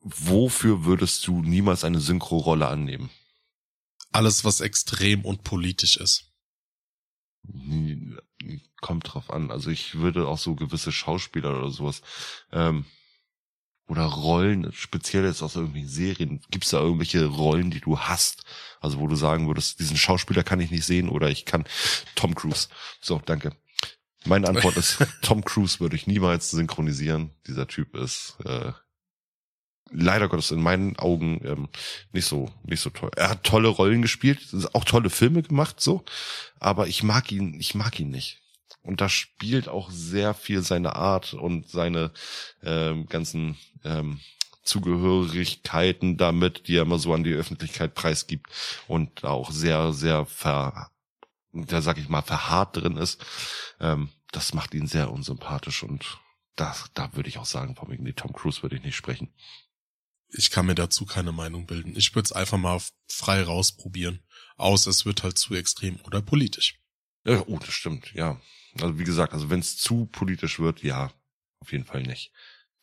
wofür 0.00 0.84
würdest 0.84 1.26
du 1.26 1.42
niemals 1.42 1.84
eine 1.84 2.00
Synchro-Rolle 2.00 2.68
annehmen? 2.68 3.10
Alles, 4.12 4.44
was 4.44 4.60
extrem 4.60 5.24
und 5.24 5.44
politisch 5.44 5.96
ist. 5.98 6.32
Kommt 8.80 9.12
drauf 9.12 9.30
an. 9.30 9.50
Also 9.50 9.70
ich 9.70 9.96
würde 9.96 10.28
auch 10.28 10.38
so 10.38 10.54
gewisse 10.54 10.92
Schauspieler 10.92 11.58
oder 11.58 11.70
sowas 11.70 12.00
ähm, 12.52 12.86
oder 13.88 14.02
Rollen, 14.04 14.70
speziell 14.72 15.24
jetzt 15.24 15.42
aus 15.42 15.56
irgendwelchen 15.56 15.88
Serien, 15.88 16.40
gibt's 16.50 16.70
da 16.70 16.78
irgendwelche 16.78 17.24
Rollen, 17.24 17.70
die 17.70 17.80
du 17.80 17.98
hast? 17.98 18.44
Also 18.80 19.00
wo 19.00 19.06
du 19.06 19.16
sagen 19.16 19.48
würdest, 19.48 19.80
diesen 19.80 19.96
Schauspieler 19.96 20.44
kann 20.44 20.60
ich 20.60 20.70
nicht 20.70 20.84
sehen 20.84 21.08
oder 21.08 21.30
ich 21.30 21.46
kann 21.46 21.64
Tom 22.14 22.34
Cruise. 22.34 22.68
So, 23.00 23.20
danke. 23.24 23.56
Meine 24.26 24.48
Antwort 24.48 24.76
ist, 24.76 24.98
Tom 25.22 25.44
Cruise 25.44 25.80
würde 25.80 25.96
ich 25.96 26.06
niemals 26.06 26.50
synchronisieren. 26.50 27.30
Dieser 27.46 27.66
Typ 27.66 27.96
ist 27.96 28.36
äh, 28.44 28.72
leider 29.90 30.28
Gottes 30.28 30.50
in 30.50 30.60
meinen 30.60 30.96
Augen 30.98 31.40
ähm, 31.44 31.68
nicht 32.12 32.26
so 32.26 32.50
nicht 32.64 32.80
so 32.80 32.90
toll. 32.90 33.10
Er 33.16 33.30
hat 33.30 33.44
tolle 33.44 33.68
Rollen 33.68 34.02
gespielt, 34.02 34.40
auch 34.74 34.84
tolle 34.84 35.08
Filme 35.10 35.42
gemacht, 35.42 35.80
so, 35.80 36.04
aber 36.60 36.88
ich 36.88 37.02
mag 37.02 37.32
ihn, 37.32 37.54
ich 37.58 37.74
mag 37.74 37.98
ihn 37.98 38.10
nicht. 38.10 38.42
Und 38.82 39.00
da 39.00 39.08
spielt 39.08 39.68
auch 39.68 39.90
sehr 39.90 40.34
viel 40.34 40.62
seine 40.62 40.96
Art 40.96 41.34
und 41.34 41.68
seine 41.68 42.12
ähm, 42.62 43.06
ganzen 43.06 43.58
ähm, 43.84 44.20
Zugehörigkeiten 44.62 46.16
damit, 46.16 46.68
die 46.68 46.76
er 46.76 46.82
immer 46.82 46.98
so 46.98 47.14
an 47.14 47.24
die 47.24 47.32
Öffentlichkeit 47.32 47.94
preisgibt 47.94 48.48
und 48.86 49.24
auch 49.24 49.50
sehr, 49.50 49.92
sehr 49.92 50.26
ver, 50.26 50.90
da 51.52 51.82
sag 51.82 51.98
ich 51.98 52.08
mal, 52.08 52.22
verharrt 52.22 52.76
drin 52.76 52.96
ist. 52.96 53.24
Ähm, 53.80 54.10
das 54.30 54.54
macht 54.54 54.74
ihn 54.74 54.86
sehr 54.86 55.10
unsympathisch 55.10 55.82
und 55.82 56.18
das, 56.54 56.90
da 56.94 57.14
würde 57.14 57.28
ich 57.28 57.38
auch 57.38 57.46
sagen, 57.46 57.76
von 57.76 57.90
wegen, 57.90 58.04
nee, 58.04 58.12
Tom 58.12 58.32
Cruise 58.32 58.62
würde 58.62 58.76
ich 58.76 58.82
nicht 58.82 58.96
sprechen. 58.96 59.32
Ich 60.30 60.50
kann 60.50 60.66
mir 60.66 60.74
dazu 60.74 61.06
keine 61.06 61.32
Meinung 61.32 61.66
bilden. 61.66 61.96
Ich 61.96 62.14
würde 62.14 62.26
es 62.26 62.32
einfach 62.32 62.58
mal 62.58 62.80
frei 63.08 63.42
rausprobieren. 63.42 64.22
Außer 64.56 64.90
es 64.90 65.06
wird 65.06 65.22
halt 65.22 65.38
zu 65.38 65.54
extrem 65.54 65.98
oder 66.04 66.20
politisch. 66.20 66.78
Ja, 67.24 67.42
oh, 67.46 67.58
das 67.58 67.72
stimmt, 67.72 68.12
ja. 68.12 68.38
Also 68.82 68.98
wie 68.98 69.04
gesagt, 69.04 69.32
also 69.32 69.50
wenn 69.50 69.60
es 69.60 69.76
zu 69.76 70.06
politisch 70.06 70.58
wird, 70.58 70.82
ja, 70.82 71.10
auf 71.60 71.72
jeden 71.72 71.84
Fall 71.84 72.02
nicht. 72.02 72.32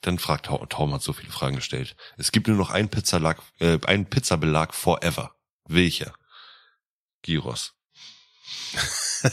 Dann 0.02 0.20
fragt 0.20 0.48
Taum, 0.48 0.68
Taum 0.70 0.94
hat 0.94 1.02
so 1.02 1.14
viele 1.14 1.32
Fragen 1.32 1.56
gestellt. 1.56 1.96
Es 2.18 2.32
gibt 2.32 2.48
nur 2.48 2.58
noch 2.58 2.70
einen 2.70 2.90
Pizzabelag, 2.90 3.42
äh, 3.60 3.80
einen 3.86 4.06
Pizzabelag 4.06 4.74
forever. 4.74 5.36
Welcher? 5.68 6.14
Gyros. 7.24 7.74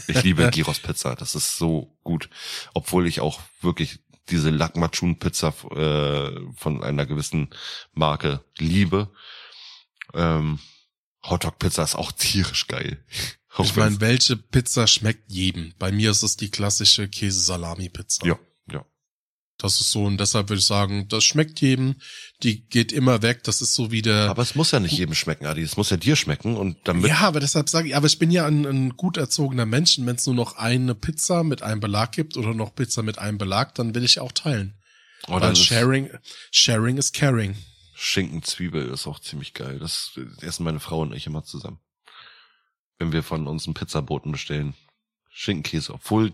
Ich 0.07 0.22
liebe 0.22 0.51
Gyros 0.51 0.81
Pizza, 0.81 1.14
das 1.14 1.35
ist 1.35 1.59
so 1.59 1.98
gut. 2.03 2.31
Obwohl 2.72 3.07
ich 3.07 3.20
auch 3.20 3.40
wirklich 3.61 4.01
diese 4.31 4.51
Lakmachun 4.51 5.18
Pizza 5.18 5.48
äh, 5.72 6.55
von 6.57 6.83
einer 6.83 7.07
gewissen 7.07 7.51
Marke 7.92 8.44
liebe. 8.57 9.12
Ähm, 10.14 10.59
Hotdog 11.25 11.59
Pizza 11.59 11.83
ist 11.83 11.94
auch 11.94 12.12
tierisch 12.12 12.66
geil. 12.66 13.05
Auch 13.55 13.65
Ich 13.65 13.77
meine, 13.77 14.01
welche 14.01 14.37
Pizza 14.37 14.87
schmeckt 14.87 15.31
jedem? 15.31 15.75
Bei 15.79 15.93
mir 15.93 16.11
ist 16.11 16.23
es 16.23 16.37
die 16.37 16.51
klassische 16.51 17.09
Käse-Salami-Pizza. 17.09 18.27
ja, 18.27 18.38
ja. 18.71 18.85
Das 19.59 19.81
ist 19.81 19.93
so 19.93 20.07
und 20.07 20.19
deshalb 20.19 20.49
würde 20.49 20.59
ich 20.59 20.67
sagen, 20.67 21.07
das 21.09 21.23
schmeckt 21.23 21.61
jedem. 21.61 21.97
Die 22.43 22.67
geht 22.67 22.91
immer 22.91 23.23
weg. 23.23 23.45
Das 23.45 23.62
ist 23.62 23.75
so 23.75 23.93
wie 23.93 24.03
der. 24.03 24.29
Aber 24.29 24.43
es 24.43 24.57
muss 24.57 24.73
ja 24.73 24.81
nicht 24.81 24.99
jedem 24.99 25.15
schmecken, 25.15 25.47
Adi. 25.47 25.62
Es 25.62 25.77
muss 25.77 25.91
ja 25.91 25.97
dir 25.97 26.17
schmecken 26.17 26.57
und 26.57 26.79
damit. 26.85 27.07
ja, 27.07 27.19
aber 27.19 27.38
deshalb 27.38 27.69
sage 27.69 27.88
ich, 27.88 27.95
aber 27.97 28.07
ich 28.07 28.19
bin 28.19 28.33
ja 28.33 28.45
ein, 28.47 28.65
ein 28.65 28.97
gut 28.97 29.19
erzogener 29.19 29.67
Mensch. 29.67 29.99
Und 29.99 30.07
wenn 30.07 30.17
es 30.17 30.27
nur 30.27 30.35
noch 30.35 30.57
eine 30.57 30.97
Pizza 30.97 31.45
mit 31.45 31.62
einem 31.62 31.81
Belag 31.81 32.11
gibt 32.11 32.37
oder 32.37 32.55
noch 32.55 32.75
Pizza 32.75 33.03
mit 33.05 33.19
einem 33.19 33.38
Belag, 33.38 33.75
dann 33.77 33.95
will 33.95 34.05
ich 34.05 34.19
auch 34.19 34.33
teilen. 34.33 34.75
oh, 35.29 35.41
Weil 35.41 35.55
Sharing, 35.55 36.11
Sharing 36.51 36.97
is 36.97 37.12
caring. 37.12 37.55
Schinken 37.95 38.43
Zwiebel 38.43 38.88
ist 38.88 39.07
auch 39.07 39.21
ziemlich 39.21 39.55
geil. 39.55 39.79
Das 39.79 40.19
essen 40.41 40.65
meine 40.65 40.81
Frau 40.81 41.03
und 41.03 41.15
ich 41.15 41.27
immer 41.29 41.45
zusammen. 41.45 41.79
Wenn 42.99 43.13
wir 43.13 43.23
von 43.23 43.47
uns 43.47 43.67
einen 43.67 43.75
Pizzaboten 43.75 44.33
bestellen. 44.33 44.75
Schinkenkäse. 45.31 45.95
Obwohl, 45.95 46.33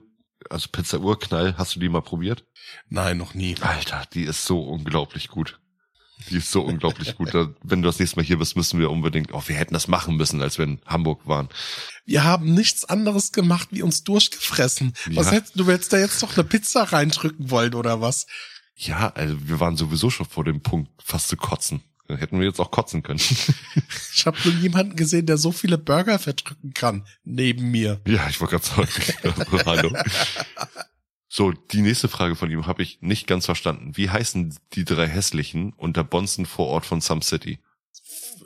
also 0.51 0.69
Pizza 0.71 1.01
Urknall, 1.01 1.57
hast 1.57 1.75
du 1.77 1.81
die 1.81 1.89
mal 1.89 2.03
probiert? 2.03 2.45
Nein, 2.89 3.17
noch 3.19 3.35
nie. 3.35 3.57
Alter, 3.61 4.05
die 4.13 4.25
ist 4.25 4.45
so 4.45 4.61
unglaublich 4.61 5.29
gut. 5.29 5.61
Die 6.31 6.39
ist 6.39 6.51
so 6.51 6.63
unglaublich 6.63 7.15
gut. 7.17 7.33
Da, 7.33 7.49
wenn 7.63 7.81
du 7.81 7.87
das 7.87 8.01
nächste 8.01 8.17
Mal 8.17 8.25
hier 8.25 8.39
bist, 8.39 8.57
müssen 8.57 8.81
wir 8.81 8.91
unbedingt, 8.91 9.33
oh, 9.33 9.43
wir 9.47 9.55
hätten 9.55 9.73
das 9.75 9.87
machen 9.87 10.17
müssen, 10.17 10.43
als 10.43 10.59
wir 10.59 10.65
in 10.65 10.81
Hamburg 10.85 11.27
waren. 11.29 11.49
Wir 12.07 12.25
haben 12.25 12.53
nichts 12.55 12.85
anderes 12.85 13.31
gemacht, 13.31 13.69
wie 13.71 13.83
uns 13.83 14.03
durchgefressen. 14.03 14.95
Was 15.13 15.27
Ja. 15.27 15.33
hättest 15.35 15.59
du 15.59 15.67
willst 15.69 15.93
da 15.93 15.99
jetzt 15.99 16.21
doch 16.23 16.37
eine 16.37 16.43
Pizza 16.43 16.83
reindrücken 16.83 17.51
wollen 17.51 17.75
oder 17.75 18.01
was? 18.01 18.27
Ja, 18.75 19.11
also 19.11 19.37
wir 19.49 19.61
waren 19.61 19.77
sowieso 19.77 20.11
schon 20.11 20.27
vor 20.27 20.43
dem 20.45 20.61
Punkt, 20.61 20.91
fast 21.05 21.29
zu 21.29 21.37
kotzen. 21.37 21.83
Dann 22.09 22.17
hätten 22.17 22.39
wir 22.41 22.47
jetzt 22.47 22.59
auch 22.59 22.71
kotzen 22.71 23.03
können. 23.03 23.21
Ich 24.15 24.27
habe 24.27 24.37
nur 24.45 24.55
jemanden 24.55 24.97
gesehen, 24.97 25.27
der 25.27 25.37
so 25.37 25.53
viele 25.53 25.79
Burger 25.79 26.19
verdrücken 26.19 26.75
kann 26.75 27.07
neben 27.23 27.71
mir. 27.71 28.01
Ja, 28.05 28.29
ich 28.29 28.41
wollte 28.41 28.59
gerade 28.59 28.89
sagen. 28.89 29.65
Hallo. 29.65 29.97
So, 31.29 31.53
die 31.53 31.83
nächste 31.83 32.09
Frage 32.09 32.35
von 32.35 32.51
ihm 32.51 32.67
habe 32.67 32.83
ich 32.83 33.01
nicht 33.01 33.29
ganz 33.29 33.45
verstanden. 33.45 33.97
Wie 33.97 34.11
heißen 34.11 34.59
die 34.73 34.85
drei 34.85 35.07
hässlichen 35.07 35.73
unter 35.75 36.03
Bonzen 36.03 36.47
Vorort 36.47 36.85
von 36.85 37.01
Some 37.01 37.23
City? 37.23 37.61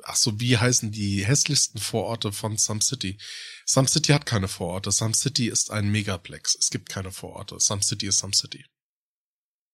Ach 0.04 0.16
so, 0.16 0.38
wie 0.40 0.58
heißen 0.58 0.92
die 0.92 1.24
hässlichsten 1.24 1.80
Vororte 1.80 2.32
von 2.32 2.58
Some 2.58 2.82
City? 2.82 3.16
Some 3.64 3.88
City 3.88 4.12
hat 4.12 4.26
keine 4.26 4.48
Vororte. 4.48 4.90
Some 4.90 5.14
City 5.14 5.48
ist 5.48 5.70
ein 5.70 5.90
Megaplex. 5.90 6.54
Es 6.60 6.68
gibt 6.68 6.90
keine 6.90 7.12
Vororte. 7.12 7.56
Some 7.58 7.82
City 7.82 8.08
ist 8.08 8.18
Some 8.18 8.34
City. 8.34 8.66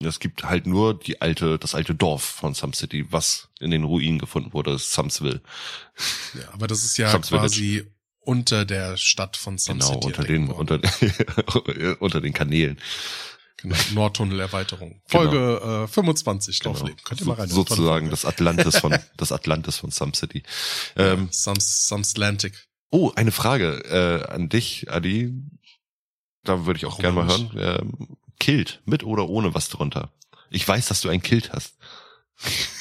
Es 0.00 0.20
gibt 0.20 0.44
halt 0.44 0.66
nur 0.66 0.96
die 0.98 1.20
alte, 1.20 1.58
das 1.58 1.74
alte 1.74 1.94
Dorf 1.94 2.22
von 2.22 2.54
Some 2.54 2.72
City, 2.72 3.06
was 3.10 3.48
in 3.58 3.72
den 3.72 3.82
Ruinen 3.82 4.18
gefunden 4.20 4.52
wurde, 4.52 4.72
ist 4.74 4.92
Sumsville. 4.92 5.40
Ja, 6.34 6.52
aber 6.52 6.68
das 6.68 6.84
ist 6.84 6.96
ja 6.98 7.10
Sums 7.10 7.28
quasi 7.30 7.84
unter 8.20 8.64
der 8.64 8.96
Stadt 8.96 9.36
von 9.36 9.58
Some 9.58 9.80
Genau, 9.80 9.94
City. 9.94 10.06
unter 10.06 10.22
den, 10.24 10.50
unter, 10.50 10.80
unter 12.00 12.20
den 12.20 12.32
Kanälen. 12.32 12.78
genau, 13.56 13.74
Nordtunnel-Erweiterung. 13.94 15.02
Genau. 15.10 15.22
Folge 15.22 15.84
äh, 15.84 15.88
25 15.88 16.60
Genau. 16.60 16.74
Laufleben. 16.74 17.02
Könnt 17.02 17.20
ihr 17.22 17.26
mal 17.26 17.34
rein. 17.34 17.48
So, 17.48 17.56
sozusagen 17.56 18.10
das 18.10 18.24
Atlantis 18.24 18.78
von, 18.78 18.96
das 19.16 19.32
Atlantis 19.32 19.78
von 19.78 19.90
Some 19.90 20.12
City. 20.14 20.44
Ähm, 20.94 21.22
Ähm, 21.22 21.28
Sums, 21.32 21.88
Sums 21.88 22.12
Atlantic. 22.12 22.68
Oh, 22.90 23.10
eine 23.16 23.32
Frage 23.32 23.78
äh, 23.86 24.30
an 24.32 24.48
dich, 24.48 24.90
Adi. 24.92 25.34
Da 26.44 26.66
würde 26.66 26.78
ich 26.78 26.86
auch 26.86 26.98
gerne 27.00 27.16
mal 27.16 27.26
hören. 27.26 27.50
Ähm, 27.58 28.16
Kilt, 28.38 28.82
mit 28.84 29.04
oder 29.04 29.28
ohne 29.28 29.54
was 29.54 29.68
drunter? 29.68 30.12
Ich 30.50 30.66
weiß, 30.66 30.86
dass 30.86 31.00
du 31.00 31.08
ein 31.08 31.22
Kilt 31.22 31.52
hast. 31.52 31.76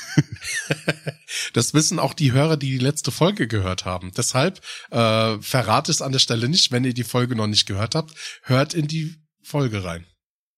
Das 1.53 1.73
wissen 1.73 1.99
auch 1.99 2.13
die 2.13 2.31
Hörer, 2.31 2.57
die 2.57 2.71
die 2.71 2.83
letzte 2.83 3.11
Folge 3.11 3.47
gehört 3.47 3.85
haben. 3.85 4.11
Deshalb 4.15 4.61
äh, 4.91 5.37
verrate 5.39 5.91
es 5.91 6.01
an 6.01 6.11
der 6.11 6.19
Stelle 6.19 6.49
nicht, 6.49 6.71
wenn 6.71 6.83
ihr 6.83 6.93
die 6.93 7.03
Folge 7.03 7.35
noch 7.35 7.47
nicht 7.47 7.65
gehört 7.67 7.95
habt. 7.95 8.13
Hört 8.43 8.73
in 8.73 8.87
die 8.87 9.15
Folge 9.43 9.83
rein. 9.83 10.05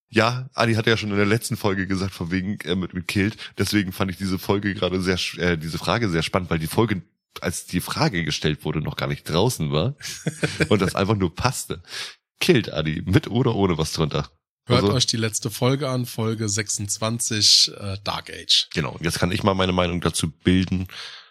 Ja, 0.09 0.49
Adi 0.53 0.73
hat 0.73 0.87
ja 0.87 0.97
schon 0.97 1.11
in 1.11 1.17
der 1.17 1.25
letzten 1.25 1.55
Folge 1.55 1.85
gesagt, 1.85 2.13
von 2.13 2.31
wegen 2.31 2.59
äh, 2.61 2.75
mit, 2.75 2.93
mit 2.93 3.07
Kilt. 3.07 3.37
Deswegen 3.57 3.91
fand 3.91 4.11
ich 4.11 4.17
diese 4.17 4.39
Folge 4.39 4.73
gerade 4.73 5.01
sehr, 5.01 5.19
äh, 5.37 5.57
diese 5.57 5.77
Frage 5.77 6.09
sehr 6.09 6.23
spannend, 6.23 6.49
weil 6.49 6.59
die 6.59 6.67
Folge, 6.67 7.03
als 7.41 7.65
die 7.65 7.81
Frage 7.81 8.23
gestellt 8.23 8.65
wurde, 8.65 8.81
noch 8.81 8.95
gar 8.95 9.07
nicht 9.07 9.29
draußen 9.29 9.71
war 9.71 9.95
und 10.69 10.81
das 10.81 10.95
einfach 10.95 11.15
nur 11.15 11.35
passte. 11.35 11.83
Kilt, 12.39 12.73
Adi, 12.73 13.03
mit 13.05 13.27
oder 13.27 13.55
ohne 13.55 13.77
was 13.77 13.93
drunter? 13.93 14.29
Hört 14.69 14.83
Also- 14.83 14.95
euch 14.95 15.07
die 15.07 15.17
letzte 15.17 15.49
Folge 15.49 15.89
an, 15.89 16.05
Folge 16.05 16.47
26, 16.47 17.71
äh, 17.75 17.97
Dark 18.03 18.29
Age. 18.29 18.67
Genau, 18.73 18.97
jetzt 19.01 19.19
kann 19.19 19.31
ich 19.31 19.41
mal 19.41 19.55
meine 19.55 19.71
Meinung 19.71 19.99
dazu 19.99 20.29
bilden. 20.29 20.87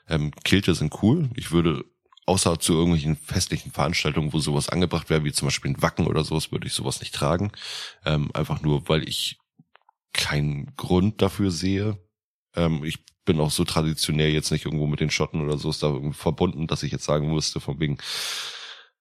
Ähm, 0.08 0.32
Kilte 0.44 0.74
sind 0.74 1.02
cool. 1.02 1.30
Ich 1.36 1.52
würde 1.52 1.84
außer 2.26 2.58
zu 2.58 2.74
irgendwelchen 2.74 3.16
festlichen 3.16 3.70
Veranstaltungen, 3.70 4.32
wo 4.32 4.40
sowas 4.40 4.68
angebracht 4.68 5.08
wäre, 5.08 5.24
wie 5.24 5.32
zum 5.32 5.46
Beispiel 5.46 5.70
ein 5.70 5.82
Wacken 5.82 6.06
oder 6.06 6.24
sowas, 6.24 6.50
würde 6.50 6.66
ich 6.66 6.72
sowas 6.72 7.00
nicht 7.00 7.14
tragen. 7.14 7.52
Ähm, 8.04 8.30
einfach 8.34 8.60
nur, 8.60 8.88
weil 8.88 9.08
ich 9.08 9.38
keinen 10.12 10.74
Grund 10.76 11.22
dafür 11.22 11.50
sehe. 11.52 11.96
Ähm, 12.56 12.82
ich 12.84 12.98
bin 13.24 13.40
auch 13.40 13.50
so 13.52 13.64
traditionell 13.64 14.30
jetzt 14.30 14.50
nicht 14.50 14.64
irgendwo 14.64 14.86
mit 14.86 15.00
den 15.00 15.10
Schotten 15.10 15.40
oder 15.42 15.58
so 15.58 15.70
ist 15.70 15.82
da 15.82 15.94
verbunden, 16.12 16.66
dass 16.66 16.82
ich 16.82 16.90
jetzt 16.90 17.04
sagen 17.04 17.32
müsste, 17.32 17.60
von 17.60 17.78
wegen, 17.78 17.98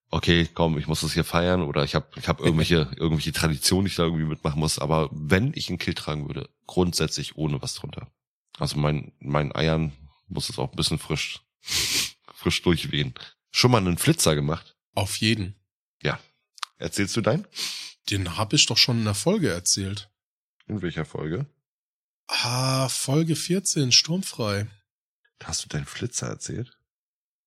okay, 0.10 0.48
komm, 0.54 0.78
ich 0.78 0.88
muss 0.88 1.02
das 1.02 1.13
hier 1.13 1.24
feiern 1.24 1.62
oder 1.62 1.84
ich 1.84 1.96
habe 1.96 2.08
ich 2.15 2.28
hab 2.28 2.39
irgendwelche, 2.39 2.89
irgendwelche 2.98 3.32
Traditionen, 3.32 3.86
die 3.86 3.91
ich 3.91 3.96
da 3.96 4.04
irgendwie 4.04 4.26
mitmachen 4.26 4.60
muss. 4.60 4.80
Aber 4.80 5.10
wenn 5.12 5.52
ich 5.56 5.70
ein 5.70 5.78
Kilt 5.78 5.98
tragen 5.98 6.28
würde, 6.28 6.50
grundsätzlich 6.65 7.38
ohne 7.38 7.62
was 7.62 7.76
drunter. 7.76 8.12
Also 8.58 8.78
mein, 8.78 9.13
mein 9.20 9.54
Eiern 9.56 9.91
muss 10.28 10.50
es 10.50 10.60
auch 10.60 10.72
ein 10.72 10.76
bisschen 10.76 11.00
frisch, 11.00 11.41
frisch 12.34 12.62
durchwehen. 12.62 13.13
Schon 13.52 13.72
mal 13.72 13.78
einen 13.78 13.98
Flitzer 13.98 14.36
gemacht? 14.36 14.76
Auf 14.93 15.17
jeden. 15.17 15.56
Erzählst 16.78 17.15
du 17.17 17.22
deinen? 17.22 17.48
Den 18.10 18.38
habe 18.38 18.56
ich 18.56 18.65
doch 18.67 18.78
schon 18.78 19.00
in 19.00 19.06
der 19.06 19.15
Folge 19.15 19.50
erzählt. 19.50 20.10
In 20.67 20.82
welcher 20.82 21.06
Folge? 21.06 21.48
Ah, 22.28 22.88
Folge 22.89 23.36
14, 23.36 23.91
sturmfrei. 23.91 24.67
Hast 25.43 25.63
du 25.63 25.70
deinen 25.70 25.86
Flitzer 25.86 26.28
erzählt? 26.28 26.78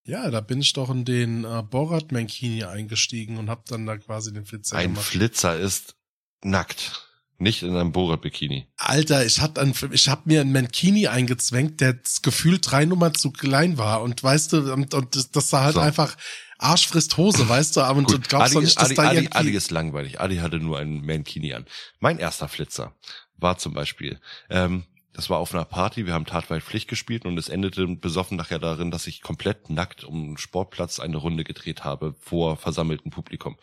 Ja, 0.05 0.31
da 0.31 0.41
bin 0.41 0.61
ich 0.61 0.73
doch 0.73 0.91
in 0.91 1.05
den 1.05 1.45
äh, 1.45 1.63
Borat 1.63 2.11
Mankini 2.13 2.65
eingestiegen 2.65 3.37
und 3.39 3.51
habe 3.51 3.63
dann 3.69 3.87
da 3.87 3.97
quasi 3.99 4.33
den 4.33 4.45
Flitzer 4.45 4.77
Ein 4.77 4.95
gemacht. 4.95 5.07
Flitzer 5.07 5.59
ist 5.59 5.95
nackt. 6.43 7.07
Nicht 7.39 7.63
in 7.63 7.75
einem 7.75 7.91
Borat-Bikini. 7.93 8.67
Alter, 8.77 9.25
ich 9.25 9.41
hab, 9.41 9.59
ein, 9.59 9.73
ich 9.93 10.11
hab 10.11 10.27
mir 10.27 10.43
einen 10.43 10.53
Mankini 10.53 11.07
eingezwängt, 11.07 11.81
der 11.81 11.99
gefühlt 12.21 12.71
drei 12.71 12.85
Nummern 12.85 13.15
zu 13.15 13.31
klein 13.31 13.79
war. 13.79 14.03
Und 14.03 14.23
weißt 14.23 14.53
du, 14.53 14.75
und, 14.75 14.93
und 14.93 15.17
das, 15.17 15.31
das 15.31 15.49
sah 15.49 15.63
halt 15.63 15.77
So. 15.77 15.81
einfach 15.81 16.19
Arsch 16.59 16.87
frisst 16.87 17.17
Hose, 17.17 17.49
weißt 17.49 17.77
du, 17.77 17.81
aber 17.81 18.01
und 18.01 18.29
glaubst 18.29 18.49
Adi, 18.49 18.55
doch 18.55 18.61
nicht, 18.61 18.77
dass 18.77 18.85
Adi, 18.89 18.95
da 18.95 19.03
Adi, 19.05 19.17
irgendwie... 19.17 19.37
Adi 19.39 19.51
ist 19.53 19.71
langweilig. 19.71 20.21
Adi 20.21 20.37
hatte 20.37 20.59
nur 20.59 20.79
einen 20.79 21.05
Mankini 21.05 21.55
an. 21.55 21.65
Mein 21.99 22.19
erster 22.19 22.49
Flitzer 22.49 22.95
war 23.39 23.57
zum 23.57 23.73
Beispiel, 23.73 24.21
ähm, 24.51 24.85
das 25.13 25.29
war 25.29 25.39
auf 25.39 25.55
einer 25.55 25.65
Party, 25.65 26.07
wir 26.07 26.15
haben 26.15 26.27
Tatweit 26.27 26.63
Pflicht 26.63 26.89
gespielt 26.89 27.25
und 27.25 27.39
es 27.39 27.49
endete 27.49 27.87
besoffen 27.87 28.37
nachher 28.37 28.59
darin, 28.59 28.91
dass 28.91 29.07
ich 29.07 29.23
komplett 29.23 29.71
nackt 29.71 30.05
um 30.05 30.29
den 30.29 30.39
Sportplatz 30.39 31.01
eine 31.01 31.17
Runde 31.17 31.45
gedreht 31.45 31.85
habe 31.85 32.15
vor 32.21 32.57
versammeltem 32.57 33.11
Publikum. 33.11 33.57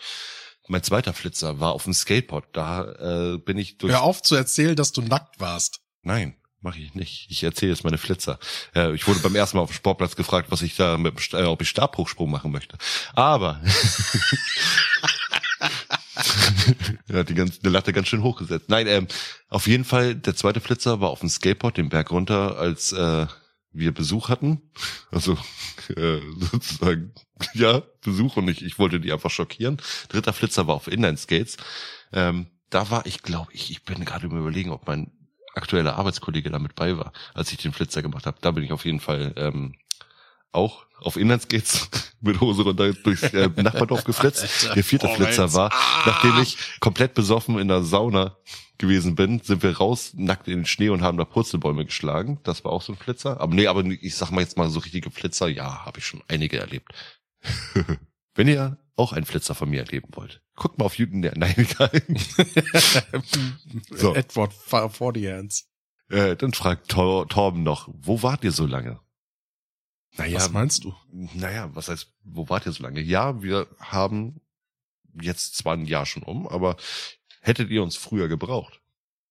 Mein 0.68 0.84
zweiter 0.84 1.14
Flitzer 1.14 1.60
war 1.60 1.72
auf 1.72 1.86
dem 1.86 1.94
Skateboard. 1.94 2.46
Da 2.52 3.34
äh, 3.34 3.38
bin 3.38 3.58
ich 3.58 3.78
durch. 3.78 3.94
Hör 3.94 4.04
auf 4.04 4.22
zu 4.22 4.36
erzählen, 4.36 4.76
dass 4.76 4.92
du 4.92 5.02
nackt 5.02 5.40
warst. 5.40 5.80
Nein, 6.02 6.36
mache 6.60 6.80
ich 6.80 6.94
nicht. 6.94 7.28
Ich 7.30 7.44
erzähle 7.44 7.72
jetzt 7.72 7.86
meine 7.86 7.98
Flitzer. 7.98 8.38
Äh, 8.76 8.94
ich 8.94 9.08
wurde 9.08 9.22
beim 9.22 9.36
ersten 9.36 9.58
Mal 9.58 9.64
auf 9.64 9.72
dem 9.72 9.76
Sportplatz 9.76 10.18
gefragt, 10.18 10.52
was 10.52 10.62
ich 10.62 10.76
da 10.76 10.98
mit, 10.98 11.34
äh, 11.34 11.44
ob 11.44 11.62
ich 11.62 11.70
Stabhochsprung 11.70 12.30
machen 12.30 12.52
möchte. 12.52 12.78
Aber 13.14 13.62
er 17.08 17.20
hat 17.20 17.30
die 17.30 17.34
ganze 17.34 17.60
die 17.60 17.70
Latte 17.70 17.94
ganz 17.94 18.08
schön 18.08 18.24
hochgesetzt. 18.24 18.70
Nein, 18.70 18.88
ähm, 18.88 19.08
auf 19.50 19.68
jeden 19.68 19.86
Fall 19.86 20.16
der 20.16 20.36
zweite 20.36 20.60
Flitzer 20.60 21.02
war 21.02 21.10
auf 21.10 21.20
dem 21.20 21.30
Skateboard 21.30 21.78
den 21.78 21.90
Berg 21.90 22.12
runter, 22.12 22.58
als 22.58 22.92
äh, 22.92 23.28
wir 23.72 23.94
Besuch 23.94 24.30
hatten. 24.30 24.62
Also 25.12 25.38
äh, 25.96 26.20
sozusagen 26.52 27.14
ja 27.54 27.82
Besuch 28.04 28.38
und 28.38 28.48
ich, 28.48 28.64
ich 28.64 28.80
wollte 28.80 29.00
die 29.00 29.12
einfach 29.12 29.32
schockieren. 29.32 29.78
Dritter 30.10 30.34
Flitzer 30.34 30.68
war 30.68 30.76
auf 30.76 30.88
Inline-Skates. 30.88 31.58
Ähm, 32.14 32.48
da 32.70 32.90
war 32.90 33.06
ich, 33.06 33.22
glaube 33.22 33.52
ich, 33.54 33.72
ich 33.72 33.84
bin 33.84 34.04
gerade 34.04 34.28
Überlegen, 34.28 34.72
ob 34.72 34.88
mein 34.88 35.12
aktueller 35.56 35.96
Arbeitskollege 35.96 36.50
da 36.50 36.60
mit 36.60 36.76
bei 36.76 36.98
war, 36.98 37.14
als 37.34 37.52
ich 37.52 37.58
den 37.58 37.74
Flitzer 37.74 38.02
gemacht 38.02 38.26
habe. 38.26 38.38
Da 38.42 38.52
bin 38.52 38.64
ich 38.64 38.72
auf 38.72 38.86
jeden 38.86 39.00
Fall 39.00 39.34
ähm, 39.38 39.76
auch 40.52 40.86
auf 41.00 41.18
Inlandsgates 41.18 41.90
mit 42.22 42.42
Hose 42.42 42.64
runter 42.64 42.94
durchs 42.94 43.24
äh, 43.34 43.50
Nachbardorf 43.56 44.04
geflitzt. 44.04 44.70
Der 44.76 44.84
vierte 44.84 45.08
Flitzer 45.08 45.54
war, 45.54 45.72
nachdem 46.06 46.42
ich 46.42 46.58
komplett 46.80 47.14
besoffen 47.14 47.60
in 47.60 47.68
der 47.68 47.84
Sauna 47.84 48.38
gewesen 48.78 49.16
bin, 49.16 49.40
sind 49.42 49.64
wir 49.64 49.78
raus, 49.78 50.12
nackt 50.16 50.48
in 50.48 50.60
den 50.60 50.66
Schnee 50.66 50.90
und 50.90 51.02
haben 51.02 51.18
da 51.18 51.26
Purzelbäume 51.26 51.86
geschlagen. 51.86 52.40
Das 52.44 52.64
war 52.64 52.72
auch 52.72 52.82
so 52.82 52.94
ein 52.94 52.98
Flitzer. 52.98 53.40
Aber 53.40 53.54
nee, 53.54 53.68
aber 53.68 53.84
ich 53.86 54.16
sag 54.16 54.32
mal 54.32 54.42
jetzt 54.42 54.58
mal 54.58 54.70
so 54.70 54.80
richtige 54.80 55.12
Flitzer, 55.12 55.48
ja, 55.48 55.86
habe 55.86 56.00
ich 56.00 56.06
schon 56.06 56.24
einige 56.28 56.60
erlebt. 56.60 56.92
Wenn 58.36 58.48
ihr 58.48 58.78
auch 58.96 59.14
einen 59.14 59.26
Flitzer 59.26 59.56
von 59.56 59.70
mir 59.70 59.82
erleben 59.82 60.10
wollt, 60.14 60.42
guckt 60.56 60.78
mal 60.78 60.86
auf 60.86 60.98
YouTube. 60.98 61.32
Nein, 61.36 61.56
egal. 61.58 61.92
so. 63.92 64.14
Edward 64.14 64.54
40 64.54 65.28
Hands. 65.28 65.68
Äh, 66.10 66.36
dann 66.36 66.54
fragt 66.54 66.90
Tor 66.90 67.28
Torben 67.28 67.64
noch, 67.64 67.90
wo 67.94 68.24
wart 68.24 68.44
ihr 68.44 68.52
so 68.52 68.66
lange? 68.66 69.00
Naja, 70.16 70.38
was 70.38 70.52
meinst 70.52 70.84
du? 70.84 70.96
Naja, 71.12 71.70
was 71.74 71.90
heißt, 71.90 72.12
wo 72.24 72.50
wart 72.50 72.66
ihr 72.66 72.72
so 72.72 72.84
lange? 72.84 73.02
Ja, 73.02 73.42
wir 73.42 73.68
haben 73.80 74.42
jetzt 75.22 75.56
zwar 75.56 75.74
ein 75.74 75.86
Jahr 75.86 76.06
schon 76.06 76.24
um, 76.24 76.48
aber 76.48 76.78
hättet 77.42 77.70
ihr 77.70 77.84
uns 77.84 77.96
früher 77.96 78.28
gebraucht? 78.28 78.82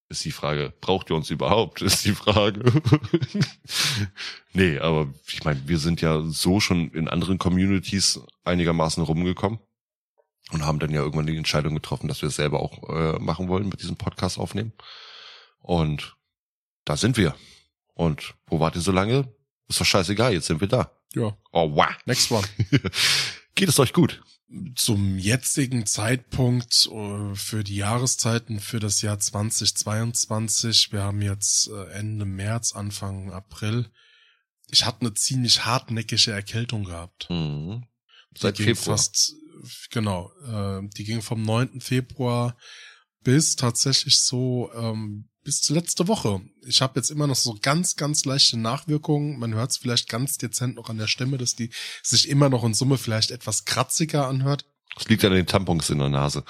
Ist 0.09 0.25
die 0.25 0.33
Frage, 0.33 0.73
braucht 0.81 1.11
ihr 1.11 1.17
uns 1.17 1.31
überhaupt? 1.31 1.83
Ist 1.83 2.05
die 2.05 2.15
Frage. 2.15 2.62
nee, 4.53 4.79
aber 4.79 5.12
ich 5.27 5.43
meine, 5.45 5.67
wir 5.67 5.79
sind 5.79 6.01
ja 6.01 6.23
so 6.23 6.61
schon 6.61 6.91
in 6.91 7.09
anderen 7.09 7.39
Communities 7.39 8.21
einigermaßen 8.45 9.03
rumgekommen 9.03 9.59
und 10.53 10.65
haben 10.65 10.79
dann 10.79 10.93
ja 10.93 11.01
irgendwann 11.01 11.27
die 11.27 11.37
Entscheidung 11.37 11.75
getroffen, 11.75 12.07
dass 12.07 12.23
wir 12.23 12.29
es 12.29 12.37
selber 12.37 12.61
auch 12.61 12.89
äh, 12.89 13.19
machen 13.19 13.49
wollen, 13.49 13.69
mit 13.69 13.83
diesem 13.83 13.97
Podcast 13.97 14.39
aufnehmen. 14.39 14.73
Und 15.59 16.17
da 16.85 16.97
sind 16.97 17.17
wir. 17.17 17.35
Und 17.95 18.35
wo 18.47 18.61
wart 18.61 18.77
ihr 18.77 18.83
so 18.83 18.93
lange? 18.93 19.35
Ist 19.68 19.81
doch 19.81 19.85
scheißegal, 19.85 20.33
jetzt 20.33 20.46
sind 20.46 20.61
wir 20.61 20.68
da. 20.68 20.92
Ja. 21.14 21.37
Oh, 21.52 21.74
wow. 21.74 21.88
Next 22.05 22.31
one. 22.31 22.46
Geht 23.55 23.68
es 23.68 23.79
euch 23.79 23.92
gut? 23.92 24.22
Zum 24.76 25.18
jetzigen 25.18 25.87
Zeitpunkt 25.87 26.88
äh, 26.92 27.35
für 27.35 27.64
die 27.64 27.76
Jahreszeiten 27.76 28.61
für 28.61 28.79
das 28.79 29.02
Jahr 29.02 29.18
2022, 29.18 30.92
wir 30.92 31.02
haben 31.02 31.20
jetzt 31.20 31.68
äh, 31.68 31.90
Ende 31.90 32.26
März, 32.26 32.72
Anfang 32.72 33.33
April, 33.33 33.90
ich 34.68 34.85
hatte 34.85 35.00
eine 35.00 35.14
ziemlich 35.14 35.64
hartnäckige 35.64 36.33
Erkältung 36.33 36.85
gehabt. 36.85 37.29
Mhm. 37.31 37.87
Seit 38.37 38.59
Februar. 38.59 38.98
Fast, 38.98 39.35
genau, 39.90 40.31
äh, 40.46 40.87
die 40.96 41.05
ging 41.05 41.22
vom 41.22 41.42
9. 41.42 41.81
Februar 41.81 42.57
bis 43.22 43.57
tatsächlich 43.57 44.20
so 44.20 44.70
ähm, 44.74 45.29
bis 45.46 45.68
letzte 45.70 46.09
Woche. 46.09 46.40
Ich 46.66 46.82
habe 46.82 46.98
jetzt 46.98 47.09
immer 47.09 47.28
noch 47.28 47.37
so 47.37 47.56
ganz, 47.62 47.94
ganz 47.94 48.24
leichte 48.24 48.59
Nachwirkungen. 48.59 49.38
Man 49.38 49.54
hört 49.54 49.70
es 49.70 49.76
vielleicht 49.76 50.09
ganz 50.09 50.38
dezent 50.38 50.74
noch 50.74 50.90
an 50.90 50.98
der 50.98 51.06
Stimme, 51.06 51.38
dass 51.38 51.54
die 51.54 51.70
sich 52.02 52.28
immer 52.28 52.48
noch 52.48 52.64
in 52.64 52.74
Summe 52.74 52.98
vielleicht 52.98 53.30
etwas 53.30 53.64
kratziger 53.64 54.26
anhört. 54.26 54.66
Das 54.96 55.06
liegt 55.06 55.24
an 55.24 55.32
den 55.32 55.46
Tampons 55.46 55.88
in 55.88 56.00
der 56.00 56.09
Nase. 56.09 56.42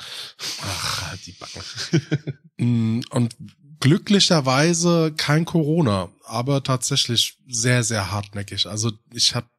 Ach, 0.62 1.16
die 1.26 1.32
Backen. 1.32 1.62
Mm, 2.59 3.02
und 3.11 3.37
glücklicherweise 3.80 5.12
kein 5.14 5.44
Corona, 5.44 6.11
aber 6.24 6.62
tatsächlich 6.62 7.37
sehr, 7.46 7.85
sehr 7.85 8.11
hartnäckig. 8.11 8.64
Also 8.64 8.92
ich 9.12 9.35
hab 9.35 9.50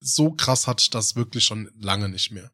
so 0.00 0.32
krass 0.32 0.66
hatte 0.66 0.82
ich 0.82 0.90
das 0.90 1.16
wirklich 1.16 1.46
schon 1.46 1.70
lange 1.78 2.10
nicht 2.10 2.30
mehr. 2.30 2.52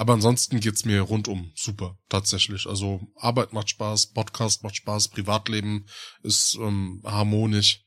Aber 0.00 0.14
ansonsten 0.14 0.60
geht's 0.60 0.86
mir 0.86 1.02
rundum 1.02 1.52
super, 1.54 1.98
tatsächlich. 2.08 2.66
Also 2.66 3.06
Arbeit 3.16 3.52
macht 3.52 3.68
Spaß, 3.68 4.14
Podcast 4.14 4.62
macht 4.62 4.76
Spaß, 4.76 5.08
Privatleben 5.08 5.84
ist 6.22 6.54
ähm, 6.58 7.02
harmonisch 7.04 7.84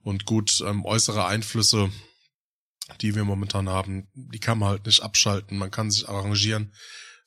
und 0.00 0.24
gut. 0.24 0.60
Ähm, 0.66 0.84
äußere 0.84 1.26
Einflüsse, 1.26 1.92
die 3.00 3.14
wir 3.14 3.22
momentan 3.22 3.68
haben, 3.68 4.08
die 4.14 4.40
kann 4.40 4.58
man 4.58 4.70
halt 4.70 4.86
nicht 4.86 5.04
abschalten. 5.04 5.56
Man 5.56 5.70
kann 5.70 5.92
sich 5.92 6.08
arrangieren, 6.08 6.74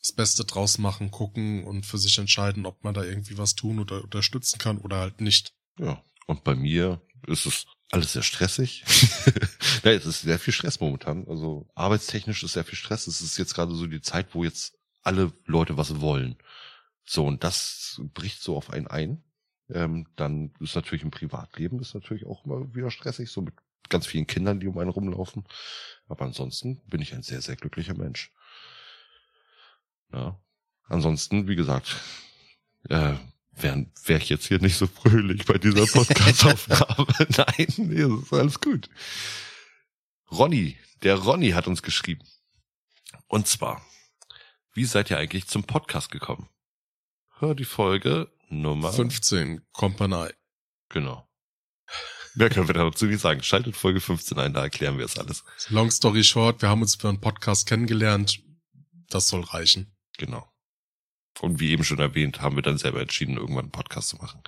das 0.02 0.12
Beste 0.12 0.44
draus 0.44 0.78
machen, 0.78 1.10
gucken 1.10 1.64
und 1.64 1.86
für 1.86 1.98
sich 1.98 2.18
entscheiden, 2.18 2.66
ob 2.66 2.84
man 2.84 2.94
da 2.94 3.06
irgendwie 3.06 3.38
was 3.38 3.56
tun 3.56 3.80
oder 3.80 4.04
unterstützen 4.04 4.60
kann 4.60 4.78
oder 4.80 4.98
halt 4.98 5.22
nicht. 5.22 5.54
Ja, 5.80 6.04
und 6.26 6.44
bei 6.44 6.54
mir 6.54 7.02
ist 7.28 7.46
es 7.46 7.66
alles 7.92 8.14
sehr 8.14 8.24
stressig. 8.24 8.84
ja, 9.84 9.92
es 9.92 10.06
ist 10.06 10.22
sehr 10.22 10.40
viel 10.40 10.54
Stress 10.54 10.80
momentan. 10.80 11.28
Also 11.28 11.70
arbeitstechnisch 11.76 12.44
ist 12.44 12.54
sehr 12.54 12.66
viel 12.66 12.78
Stress. 12.78 13.08
Es 13.08 13.22
ist 13.22 13.38
jetzt 13.38 13.54
gerade 13.54 13.74
so 13.74 13.88
die 13.88 14.02
Zeit, 14.02 14.34
wo 14.34 14.44
jetzt 14.44 14.78
alle 15.04 15.32
Leute 15.46 15.78
was 15.78 16.02
wollen. 16.02 16.38
So, 17.06 17.26
und 17.26 17.44
das 17.44 18.02
bricht 18.14 18.42
so 18.42 18.58
auf 18.58 18.70
einen 18.72 18.88
ein. 18.88 19.24
Ähm, 19.70 20.08
dann 20.16 20.54
ist 20.60 20.76
natürlich 20.76 21.04
im 21.04 21.12
Privatleben 21.12 21.80
ist 21.80 21.94
natürlich 21.94 22.26
auch 22.26 22.46
immer 22.46 22.74
wieder 22.74 22.92
stressig, 22.92 23.32
so 23.32 23.42
mit 23.42 23.54
ganz 23.90 24.06
vielen 24.06 24.28
Kindern, 24.28 24.60
die 24.60 24.68
um 24.68 24.78
einen 24.78 24.90
rumlaufen. 24.90 25.46
Aber 26.08 26.26
ansonsten 26.26 26.82
bin 26.88 27.02
ich 27.02 27.14
ein 27.14 27.24
sehr, 27.24 27.42
sehr 27.42 27.56
glücklicher 27.56 27.94
Mensch. 27.94 28.32
Ja. 30.12 30.40
Ansonsten, 30.84 31.48
wie 31.48 31.56
gesagt, 31.56 31.98
äh, 32.90 33.16
wäre 33.62 33.86
wär 34.06 34.18
ich 34.18 34.30
jetzt 34.30 34.48
hier 34.48 34.60
nicht 34.60 34.78
so 34.78 34.88
fröhlich 34.88 35.46
bei 35.46 35.58
dieser 35.58 35.86
Podcast-Aufnahme. 35.92 37.08
Nein, 37.38 37.68
nee, 37.78 38.02
das 38.02 38.24
ist 38.24 38.34
alles 38.34 38.62
gut. 38.62 38.90
Ronny, 40.32 40.78
der 41.04 41.16
Ronny 41.16 41.52
hat 41.52 41.68
uns 41.68 41.82
geschrieben. 41.82 42.24
Und 43.28 43.48
zwar, 43.48 43.86
wie 44.74 44.86
seid 44.86 45.10
ihr 45.10 45.18
eigentlich 45.18 45.48
zum 45.48 45.64
Podcast 45.64 46.12
gekommen? 46.12 46.50
Hör 47.40 47.56
die 47.56 47.66
Folge 47.66 48.32
Nummer 48.50 48.92
15, 48.92 49.62
Company. 49.72 50.30
Genau. 50.90 51.28
Mehr 52.36 52.50
können 52.50 52.68
wir 52.68 52.74
dazu 52.74 53.06
nicht 53.06 53.20
sagen. 53.20 53.42
Schaltet 53.42 53.76
Folge 53.76 54.00
15 54.00 54.38
ein, 54.38 54.54
da 54.54 54.62
erklären 54.62 54.98
wir 54.98 55.06
es 55.06 55.18
alles. 55.18 55.44
Long 55.70 55.90
story 55.90 56.24
short, 56.24 56.62
wir 56.62 56.70
haben 56.70 56.82
uns 56.82 56.96
für 56.96 57.10
einen 57.10 57.20
Podcast 57.20 57.68
kennengelernt. 57.68 58.40
Das 59.10 59.28
soll 59.28 59.42
reichen. 59.42 59.96
Genau. 60.18 60.48
Und 61.42 61.60
wie 61.60 61.72
eben 61.72 61.84
schon 61.84 62.00
erwähnt, 62.00 62.42
haben 62.42 62.56
wir 62.56 62.64
dann 62.64 62.78
selber 62.78 63.02
entschieden, 63.02 63.38
irgendwann 63.38 63.66
einen 63.66 63.72
Podcast 63.72 64.10
zu 64.10 64.18
machen. 64.18 64.42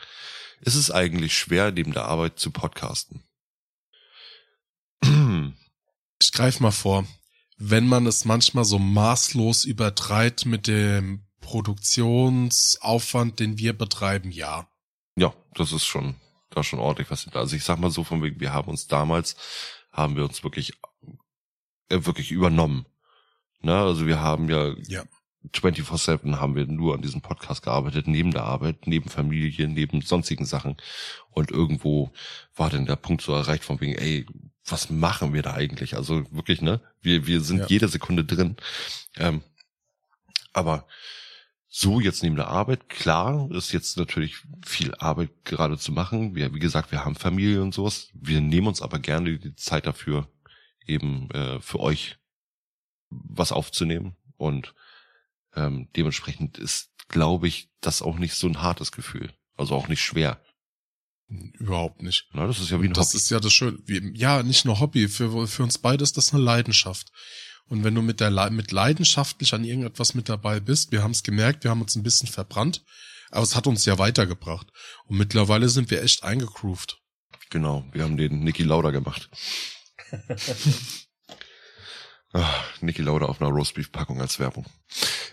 Ist 0.61 0.75
es 0.75 0.91
eigentlich 0.91 1.37
schwer, 1.37 1.71
neben 1.71 1.93
der 1.93 2.05
Arbeit 2.05 2.39
zu 2.39 2.51
podcasten? 2.51 3.23
Ich 6.21 6.33
greife 6.33 6.61
mal 6.61 6.71
vor. 6.71 7.07
Wenn 7.57 7.87
man 7.87 8.05
es 8.05 8.25
manchmal 8.25 8.65
so 8.65 8.77
maßlos 8.77 9.63
übertreibt 9.63 10.45
mit 10.45 10.67
dem 10.67 11.25
Produktionsaufwand, 11.39 13.39
den 13.39 13.57
wir 13.57 13.71
betreiben, 13.71 14.29
ja. 14.29 14.67
Ja, 15.15 15.33
das 15.55 15.71
ist 15.71 15.85
schon, 15.85 16.15
da 16.49 16.61
schon 16.61 16.79
ordentlich 16.79 17.09
was. 17.09 17.25
Also 17.29 17.55
ich 17.55 17.63
sag 17.63 17.79
mal 17.79 17.89
so 17.89 18.03
von 18.03 18.21
wegen, 18.21 18.41
wir 18.41 18.51
haben 18.51 18.69
uns 18.69 18.87
damals, 18.87 19.37
haben 19.93 20.17
wir 20.17 20.25
uns 20.25 20.43
wirklich, 20.43 20.73
äh, 21.87 22.05
wirklich 22.05 22.31
übernommen. 22.31 22.85
Ne, 23.61 23.77
also 23.77 24.07
wir 24.07 24.19
haben 24.19 24.49
ja, 24.49 24.73
ja 24.87 25.05
24-7 25.47 26.39
haben 26.39 26.55
wir 26.55 26.65
nur 26.67 26.95
an 26.95 27.01
diesem 27.01 27.21
Podcast 27.21 27.63
gearbeitet, 27.63 28.07
neben 28.07 28.31
der 28.31 28.43
Arbeit, 28.43 28.87
neben 28.87 29.09
Familie, 29.09 29.67
neben 29.67 30.01
sonstigen 30.01 30.45
Sachen. 30.45 30.77
Und 31.31 31.51
irgendwo 31.51 32.11
war 32.55 32.69
dann 32.69 32.85
der 32.85 32.97
Punkt 32.97 33.21
so 33.21 33.33
erreicht 33.33 33.63
von 33.63 33.79
wegen, 33.79 33.93
ey, 33.93 34.25
was 34.65 34.89
machen 34.89 35.33
wir 35.33 35.41
da 35.41 35.53
eigentlich? 35.53 35.95
Also 35.95 36.25
wirklich, 36.31 36.61
ne? 36.61 36.81
Wir, 37.01 37.25
wir 37.25 37.41
sind 37.41 37.59
ja. 37.59 37.67
jede 37.67 37.87
Sekunde 37.87 38.25
drin. 38.25 38.57
Ähm, 39.15 39.41
aber 40.53 40.85
so 41.67 41.99
jetzt 41.99 42.23
neben 42.23 42.35
der 42.35 42.47
Arbeit, 42.47 42.89
klar, 42.89 43.49
ist 43.51 43.71
jetzt 43.71 43.97
natürlich 43.97 44.37
viel 44.65 44.93
Arbeit 44.95 45.29
gerade 45.45 45.77
zu 45.77 45.91
machen. 45.91 46.35
Wir, 46.35 46.53
wie 46.53 46.59
gesagt, 46.59 46.91
wir 46.91 47.05
haben 47.05 47.15
Familie 47.15 47.61
und 47.61 47.73
sowas. 47.73 48.09
Wir 48.13 48.41
nehmen 48.41 48.67
uns 48.67 48.81
aber 48.81 48.99
gerne 48.99 49.37
die 49.37 49.55
Zeit 49.55 49.85
dafür, 49.85 50.27
eben 50.85 51.29
äh, 51.31 51.59
für 51.61 51.79
euch 51.79 52.17
was 53.09 53.51
aufzunehmen. 53.51 54.15
Und 54.37 54.73
ähm, 55.59 55.89
dementsprechend 55.95 56.57
ist, 56.57 56.89
glaube 57.07 57.47
ich, 57.47 57.69
das 57.81 58.01
auch 58.01 58.17
nicht 58.17 58.35
so 58.35 58.47
ein 58.47 58.61
hartes 58.61 58.91
Gefühl. 58.91 59.33
Also 59.57 59.75
auch 59.75 59.87
nicht 59.87 60.01
schwer. 60.01 60.41
Überhaupt 61.27 62.01
nicht. 62.01 62.27
Na, 62.33 62.47
das 62.47 62.59
ist 62.59 62.71
ja 62.71 62.81
wie 62.81 62.85
ein 62.85 62.93
das 62.93 63.09
Hobby. 63.09 63.13
Das 63.13 63.21
ist 63.21 63.29
ja 63.29 63.39
das 63.39 63.53
Schöne. 63.53 63.77
Ja, 64.15 64.41
nicht 64.41 64.65
nur 64.65 64.79
Hobby. 64.79 65.07
Für, 65.07 65.47
für 65.47 65.63
uns 65.63 65.77
beide 65.77 66.03
ist 66.03 66.17
das 66.17 66.33
eine 66.33 66.41
Leidenschaft. 66.41 67.11
Und 67.67 67.83
wenn 67.83 67.93
du 67.93 68.01
mit 68.01 68.19
der 68.19 68.49
mit 68.49 68.71
leidenschaftlich 68.71 69.53
an 69.53 69.63
irgendetwas 69.63 70.15
mit 70.15 70.27
dabei 70.27 70.59
bist, 70.59 70.91
wir 70.91 71.03
haben 71.03 71.11
es 71.11 71.21
gemerkt, 71.21 71.63
wir 71.63 71.71
haben 71.71 71.81
uns 71.81 71.95
ein 71.95 72.01
bisschen 72.01 72.27
verbrannt, 72.27 72.83
aber 73.29 73.43
es 73.43 73.55
hat 73.55 73.67
uns 73.67 73.85
ja 73.85 73.99
weitergebracht. 73.99 74.67
Und 75.05 75.17
mittlerweile 75.17 75.69
sind 75.69 75.91
wir 75.91 76.01
echt 76.01 76.23
eingegroovt. 76.23 76.97
Genau, 77.51 77.85
wir 77.91 78.03
haben 78.03 78.17
den 78.17 78.43
Niki 78.43 78.63
Lauda 78.63 78.89
gemacht. 78.89 79.29
Ach, 82.31 82.81
Niki 82.81 83.01
Lauda 83.01 83.25
auf 83.25 83.41
einer 83.41 83.49
Roastbeef-Packung 83.49 84.21
als 84.21 84.39
Werbung. 84.39 84.65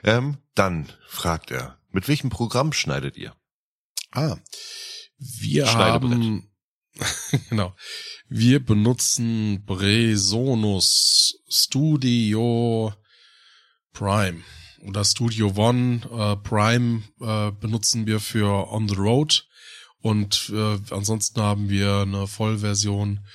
Ähm, 0.03 0.39
dann 0.55 0.91
fragt 1.07 1.51
er, 1.51 1.79
mit 1.91 2.09
welchem 2.09 2.31
Programm 2.31 2.73
schneidet 2.73 3.17
ihr? 3.17 3.35
Ah, 4.13 4.37
wir 5.19 5.73
haben, 5.73 6.51
genau, 7.51 7.75
wir 8.29 8.65
benutzen 8.65 9.65
Bresonus 9.67 11.39
Studio 11.49 12.95
Prime 13.93 14.43
oder 14.87 15.05
Studio 15.05 15.53
One 15.57 16.01
äh, 16.11 16.37
Prime 16.37 17.03
äh, 17.21 17.51
benutzen 17.53 18.07
wir 18.07 18.21
für 18.21 18.71
On 18.73 18.89
the 18.89 18.95
Road 18.95 19.47
und 20.01 20.51
äh, 20.55 20.79
ansonsten 20.91 21.41
haben 21.41 21.69
wir 21.69 22.01
eine 22.01 22.27
Vollversion 22.27 23.27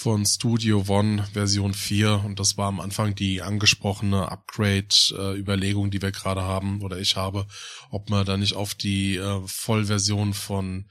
von 0.00 0.24
Studio 0.24 0.82
One 0.88 1.28
Version 1.34 1.74
4 1.74 2.22
und 2.24 2.40
das 2.40 2.56
war 2.56 2.68
am 2.68 2.80
Anfang 2.80 3.14
die 3.14 3.42
angesprochene 3.42 4.32
Upgrade-Überlegung, 4.32 5.90
die 5.90 6.00
wir 6.00 6.10
gerade 6.10 6.40
haben 6.40 6.80
oder 6.80 6.96
ich 6.98 7.16
habe, 7.16 7.46
ob 7.90 8.08
man 8.08 8.24
da 8.24 8.38
nicht 8.38 8.54
auf 8.54 8.74
die 8.74 9.16
äh, 9.16 9.40
Vollversion 9.46 10.32
von 10.32 10.88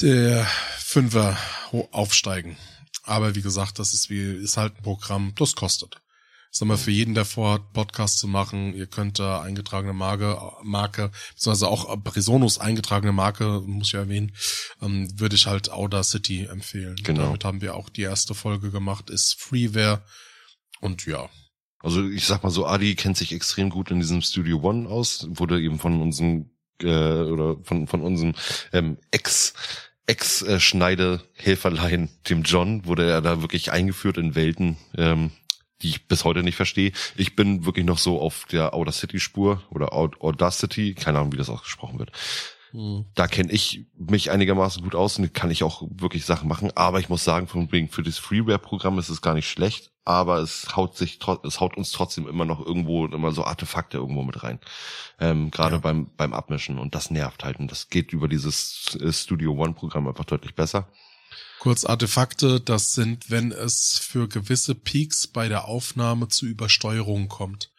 der 0.00 0.46
5er 0.78 1.36
aufsteigen. 1.90 2.56
Aber 3.02 3.34
wie 3.34 3.42
gesagt, 3.42 3.80
das 3.80 3.92
ist 3.92 4.08
wie, 4.08 4.22
ist 4.22 4.56
halt 4.56 4.76
ein 4.76 4.82
Programm, 4.84 5.32
das 5.34 5.56
kostet. 5.56 6.00
Sag 6.56 6.68
mal, 6.68 6.76
für 6.76 6.92
jeden, 6.92 7.14
der 7.14 7.24
vorhat, 7.24 7.72
Podcast 7.72 8.20
zu 8.20 8.28
machen, 8.28 8.74
ihr 8.74 8.86
könnt 8.86 9.18
da 9.18 9.42
eingetragene 9.42 9.92
Marke, 9.92 10.38
Marke, 10.62 11.10
beziehungsweise 11.32 11.66
auch 11.66 12.00
Presonus 12.04 12.58
eingetragene 12.58 13.10
Marke, 13.10 13.60
muss 13.66 13.88
ich 13.88 13.94
erwähnen, 13.94 14.30
ähm, 14.80 15.08
würde 15.18 15.34
ich 15.34 15.48
halt 15.48 15.72
Audacity 15.72 16.44
empfehlen. 16.44 16.94
Genau. 17.02 17.22
Damit 17.22 17.44
haben 17.44 17.60
wir 17.60 17.74
auch 17.74 17.88
die 17.88 18.02
erste 18.02 18.36
Folge 18.36 18.70
gemacht, 18.70 19.10
ist 19.10 19.34
Freeware 19.34 20.04
und 20.80 21.06
ja. 21.06 21.28
Also 21.80 22.08
ich 22.08 22.24
sag 22.24 22.44
mal 22.44 22.50
so, 22.50 22.66
Adi 22.66 22.94
kennt 22.94 23.16
sich 23.16 23.32
extrem 23.32 23.68
gut 23.68 23.90
in 23.90 23.98
diesem 23.98 24.22
Studio 24.22 24.60
One 24.62 24.88
aus, 24.88 25.26
wurde 25.30 25.60
eben 25.60 25.80
von 25.80 26.00
unserem 26.00 26.50
äh, 26.80 26.86
oder 26.86 27.56
von 27.64 27.88
von 27.88 28.00
unserem 28.00 28.34
ähm, 28.72 28.98
Ex 29.10 29.54
Ex-Schneide-Helferlein, 30.06 32.10
dem 32.28 32.42
John, 32.42 32.84
wurde 32.84 33.10
er 33.10 33.22
da 33.22 33.40
wirklich 33.40 33.72
eingeführt 33.72 34.18
in 34.18 34.34
Welten, 34.34 34.76
ähm, 34.96 35.30
die 35.84 35.90
ich 35.90 36.08
bis 36.08 36.24
heute 36.24 36.42
nicht 36.42 36.56
verstehe. 36.56 36.92
Ich 37.16 37.36
bin 37.36 37.64
wirklich 37.66 37.84
noch 37.84 37.98
so 37.98 38.20
auf 38.20 38.46
der 38.50 38.74
Audacity-Spur 38.74 39.62
oder 39.70 39.92
Audacity, 39.92 40.94
keine 40.94 41.18
Ahnung, 41.18 41.32
wie 41.32 41.36
das 41.36 41.50
ausgesprochen 41.50 41.98
wird. 41.98 42.10
Hm. 42.72 43.04
Da 43.14 43.28
kenne 43.28 43.52
ich 43.52 43.86
mich 43.96 44.32
einigermaßen 44.32 44.82
gut 44.82 44.96
aus 44.96 45.18
und 45.18 45.32
kann 45.32 45.50
ich 45.52 45.62
auch 45.62 45.82
wirklich 45.94 46.24
Sachen 46.24 46.48
machen. 46.48 46.72
Aber 46.74 46.98
ich 46.98 47.08
muss 47.08 47.22
sagen, 47.22 47.46
von 47.46 47.70
wegen 47.70 47.88
für 47.88 48.02
das 48.02 48.18
Freeware-Programm 48.18 48.98
ist 48.98 49.10
es 49.10 49.22
gar 49.22 49.34
nicht 49.34 49.48
schlecht, 49.48 49.92
aber 50.04 50.38
es 50.38 50.74
haut 50.74 50.96
sich, 50.96 51.20
es 51.44 51.60
haut 51.60 51.76
uns 51.76 51.92
trotzdem 51.92 52.26
immer 52.26 52.44
noch 52.44 52.64
irgendwo 52.64 53.06
immer 53.06 53.30
so 53.30 53.44
Artefakte 53.44 53.98
irgendwo 53.98 54.22
mit 54.22 54.42
rein. 54.42 54.58
Ähm, 55.20 55.50
Gerade 55.52 55.76
Ja. 55.76 55.80
beim 55.80 56.10
beim 56.16 56.32
Abmischen 56.32 56.78
und 56.78 56.94
das 56.96 57.10
nervt 57.10 57.44
halt 57.44 57.58
und 57.60 57.70
das 57.70 57.90
geht 57.90 58.12
über 58.12 58.26
dieses 58.26 58.98
äh, 59.00 59.12
Studio 59.12 59.52
One-Programm 59.52 60.08
einfach 60.08 60.24
deutlich 60.24 60.54
besser. 60.56 60.88
Kurz 61.64 61.86
Artefakte, 61.86 62.60
das 62.60 62.92
sind, 62.92 63.30
wenn 63.30 63.50
es 63.50 63.96
für 63.96 64.28
gewisse 64.28 64.74
Peaks 64.74 65.26
bei 65.26 65.48
der 65.48 65.64
Aufnahme 65.64 66.28
zu 66.28 66.44
Übersteuerungen 66.44 67.28
kommt. 67.28 67.70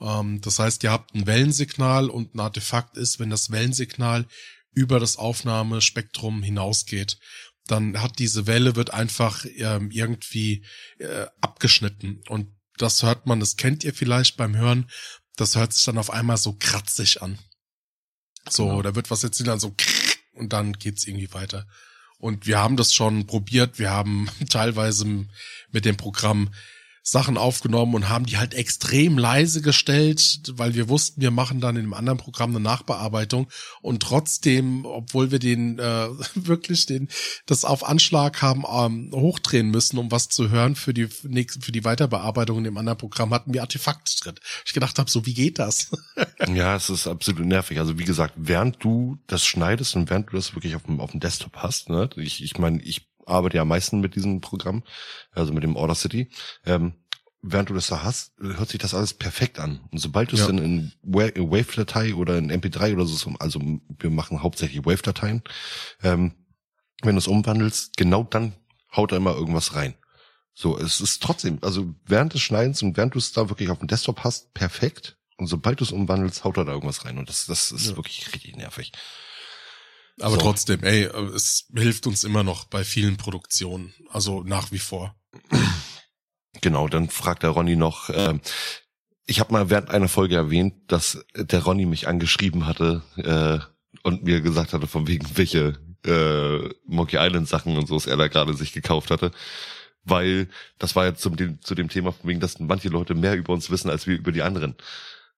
Ähm, 0.00 0.40
das 0.40 0.58
heißt, 0.58 0.82
ihr 0.82 0.90
habt 0.92 1.14
ein 1.14 1.26
Wellensignal 1.26 2.08
und 2.08 2.34
ein 2.34 2.40
Artefakt 2.40 2.96
ist, 2.96 3.20
wenn 3.20 3.28
das 3.28 3.50
Wellensignal 3.50 4.26
über 4.72 4.98
das 4.98 5.18
Aufnahmespektrum 5.18 6.42
hinausgeht, 6.42 7.18
dann 7.66 8.00
hat 8.00 8.18
diese 8.18 8.46
Welle 8.46 8.76
wird 8.76 8.94
einfach 8.94 9.44
ähm, 9.56 9.90
irgendwie 9.90 10.64
äh, 10.96 11.26
abgeschnitten 11.42 12.22
und 12.30 12.48
das 12.78 13.02
hört 13.02 13.26
man, 13.26 13.40
das 13.40 13.56
kennt 13.56 13.84
ihr 13.84 13.92
vielleicht 13.92 14.38
beim 14.38 14.56
Hören, 14.56 14.90
das 15.36 15.54
hört 15.54 15.74
sich 15.74 15.84
dann 15.84 15.98
auf 15.98 16.08
einmal 16.08 16.38
so 16.38 16.56
kratzig 16.58 17.20
an. 17.20 17.38
So, 18.48 18.68
Genau. 18.68 18.80
da 18.80 18.94
wird 18.94 19.10
was 19.10 19.20
jetzt 19.20 19.46
dann 19.46 19.60
so 19.60 19.74
und 20.32 20.54
dann 20.54 20.72
geht's 20.72 21.06
irgendwie 21.06 21.34
weiter. 21.34 21.66
Und 22.18 22.46
wir 22.46 22.58
haben 22.58 22.76
das 22.76 22.92
schon 22.92 23.26
probiert. 23.26 23.78
Wir 23.78 23.90
haben 23.90 24.28
teilweise 24.50 25.26
mit 25.70 25.84
dem 25.84 25.96
Programm 25.96 26.50
Sachen 27.10 27.38
aufgenommen 27.38 27.94
und 27.94 28.08
haben 28.08 28.26
die 28.26 28.36
halt 28.36 28.54
extrem 28.54 29.16
leise 29.16 29.62
gestellt, 29.62 30.40
weil 30.52 30.74
wir 30.74 30.88
wussten, 30.88 31.20
wir 31.20 31.30
machen 31.30 31.60
dann 31.60 31.76
in 31.76 31.84
einem 31.84 31.94
anderen 31.94 32.18
Programm 32.18 32.50
eine 32.50 32.60
Nachbearbeitung 32.60 33.48
und 33.80 34.02
trotzdem, 34.02 34.84
obwohl 34.84 35.30
wir 35.30 35.38
den 35.38 35.78
äh, 35.78 36.08
wirklich 36.34 36.86
den 36.86 37.08
das 37.46 37.64
auf 37.64 37.86
Anschlag 37.86 38.42
haben 38.42 38.64
ähm, 38.70 39.10
hochdrehen 39.14 39.70
müssen, 39.70 39.98
um 39.98 40.10
was 40.10 40.28
zu 40.28 40.50
hören 40.50 40.76
für 40.76 40.92
die 40.92 41.08
nächste 41.22 41.60
für 41.60 41.72
die 41.72 41.84
Weiterbearbeitung 41.84 42.58
in 42.58 42.64
dem 42.64 42.76
anderen 42.76 42.98
Programm, 42.98 43.32
hatten 43.32 43.54
wir 43.54 43.62
Artefakte 43.62 44.12
drin. 44.20 44.34
Ich 44.66 44.74
gedacht 44.74 44.98
habe, 44.98 45.10
so 45.10 45.26
wie 45.26 45.34
geht 45.34 45.58
das? 45.58 45.90
Ja, 46.52 46.76
es 46.76 46.88
ist 46.88 47.06
absolut 47.06 47.44
nervig. 47.44 47.78
Also 47.78 47.98
wie 47.98 48.04
gesagt, 48.04 48.34
während 48.36 48.82
du 48.82 49.18
das 49.26 49.44
schneidest 49.44 49.96
und 49.96 50.08
während 50.10 50.30
du 50.30 50.36
das 50.36 50.54
wirklich 50.54 50.76
auf 50.76 50.84
dem, 50.84 51.00
auf 51.00 51.10
dem 51.10 51.20
Desktop 51.20 51.56
hast, 51.56 51.90
ne, 51.90 52.08
ich, 52.16 52.42
ich 52.42 52.58
meine, 52.58 52.80
ich 52.82 53.07
arbeite 53.28 53.56
ja 53.56 53.62
am 53.62 53.68
meisten 53.68 54.00
mit 54.00 54.14
diesem 54.14 54.40
Programm, 54.40 54.82
also 55.32 55.52
mit 55.52 55.62
dem 55.62 55.76
Audacity, 55.76 56.30
ähm, 56.64 56.94
während 57.42 57.70
du 57.70 57.74
das 57.74 57.86
da 57.86 58.02
hast, 58.02 58.32
hört 58.40 58.68
sich 58.68 58.80
das 58.80 58.94
alles 58.94 59.14
perfekt 59.14 59.58
an. 59.60 59.80
Und 59.92 59.98
sobald 59.98 60.32
du 60.32 60.34
es 60.36 60.40
Ja. 60.42 60.46
dann 60.48 60.58
in 60.58 60.92
Wave-Datei 61.02 62.14
oder 62.14 62.36
in 62.38 62.50
MP3 62.50 62.94
oder 62.94 63.06
so, 63.06 63.30
also 63.38 63.60
wir 63.60 64.10
machen 64.10 64.42
hauptsächlich 64.42 64.84
Wave-Dateien, 64.84 65.42
ähm, 66.02 66.34
wenn 67.02 67.14
du 67.14 67.18
es 67.18 67.28
umwandelst, 67.28 67.96
genau 67.96 68.24
dann 68.24 68.54
haut 68.96 69.12
er 69.12 69.18
immer 69.18 69.34
irgendwas 69.34 69.74
rein. 69.76 69.94
So, 70.52 70.76
es 70.76 71.00
ist 71.00 71.22
trotzdem, 71.22 71.58
also 71.62 71.94
während 72.04 72.34
des 72.34 72.40
Schneidens 72.42 72.82
und 72.82 72.96
während 72.96 73.14
du 73.14 73.18
es 73.18 73.32
da 73.32 73.48
wirklich 73.48 73.70
auf 73.70 73.78
dem 73.78 73.86
Desktop 73.86 74.24
hast, 74.24 74.52
perfekt. 74.54 75.16
Und 75.36 75.46
sobald 75.46 75.78
du 75.78 75.84
es 75.84 75.92
umwandelst, 75.92 76.42
haut 76.42 76.56
er 76.56 76.64
da 76.64 76.72
irgendwas 76.72 77.04
rein. 77.04 77.16
Und 77.18 77.28
das, 77.28 77.46
das 77.46 77.70
ist 77.70 77.90
Ja. 77.90 77.96
wirklich 77.96 78.26
richtig 78.34 78.56
nervig. 78.56 78.90
Aber 80.20 80.34
So. 80.34 80.40
trotzdem, 80.40 80.82
ey, 80.82 81.04
es 81.34 81.66
hilft 81.74 82.06
uns 82.06 82.24
immer 82.24 82.42
noch 82.42 82.64
bei 82.64 82.84
vielen 82.84 83.16
Produktionen, 83.16 83.94
also 84.10 84.42
nach 84.42 84.72
wie 84.72 84.78
vor. 84.78 85.14
Genau, 86.60 86.88
dann 86.88 87.08
fragt 87.08 87.42
der 87.42 87.50
Ronny 87.50 87.76
noch, 87.76 88.10
ähm, 88.12 88.40
ich 89.26 89.40
habe 89.40 89.52
mal 89.52 89.70
während 89.70 89.90
einer 89.90 90.08
Folge 90.08 90.34
erwähnt, 90.36 90.74
dass 90.88 91.24
der 91.36 91.62
Ronny 91.62 91.86
mich 91.86 92.08
angeschrieben 92.08 92.66
hatte 92.66 93.02
äh, 93.16 93.58
und 94.02 94.24
mir 94.24 94.40
gesagt 94.40 94.72
hatte, 94.72 94.86
von 94.86 95.06
wegen 95.06 95.26
welche 95.36 95.78
äh, 96.06 96.68
Monkey 96.86 97.16
Island 97.18 97.46
Sachen 97.46 97.76
und 97.76 97.86
so, 97.86 97.96
was 97.96 98.06
er 98.06 98.16
da 98.16 98.28
gerade 98.28 98.54
sich 98.54 98.72
gekauft 98.72 99.10
hatte. 99.10 99.30
Weil 100.04 100.48
das 100.78 100.96
war 100.96 101.04
ja 101.04 101.14
zum, 101.14 101.36
dem, 101.36 101.60
zu 101.60 101.74
dem 101.74 101.90
Thema, 101.90 102.12
von 102.12 102.28
wegen, 102.30 102.40
dass 102.40 102.58
manche 102.58 102.88
Leute 102.88 103.14
mehr 103.14 103.36
über 103.36 103.52
uns 103.52 103.70
wissen 103.70 103.90
als 103.90 104.06
wir 104.06 104.16
über 104.16 104.32
die 104.32 104.42
anderen. 104.42 104.74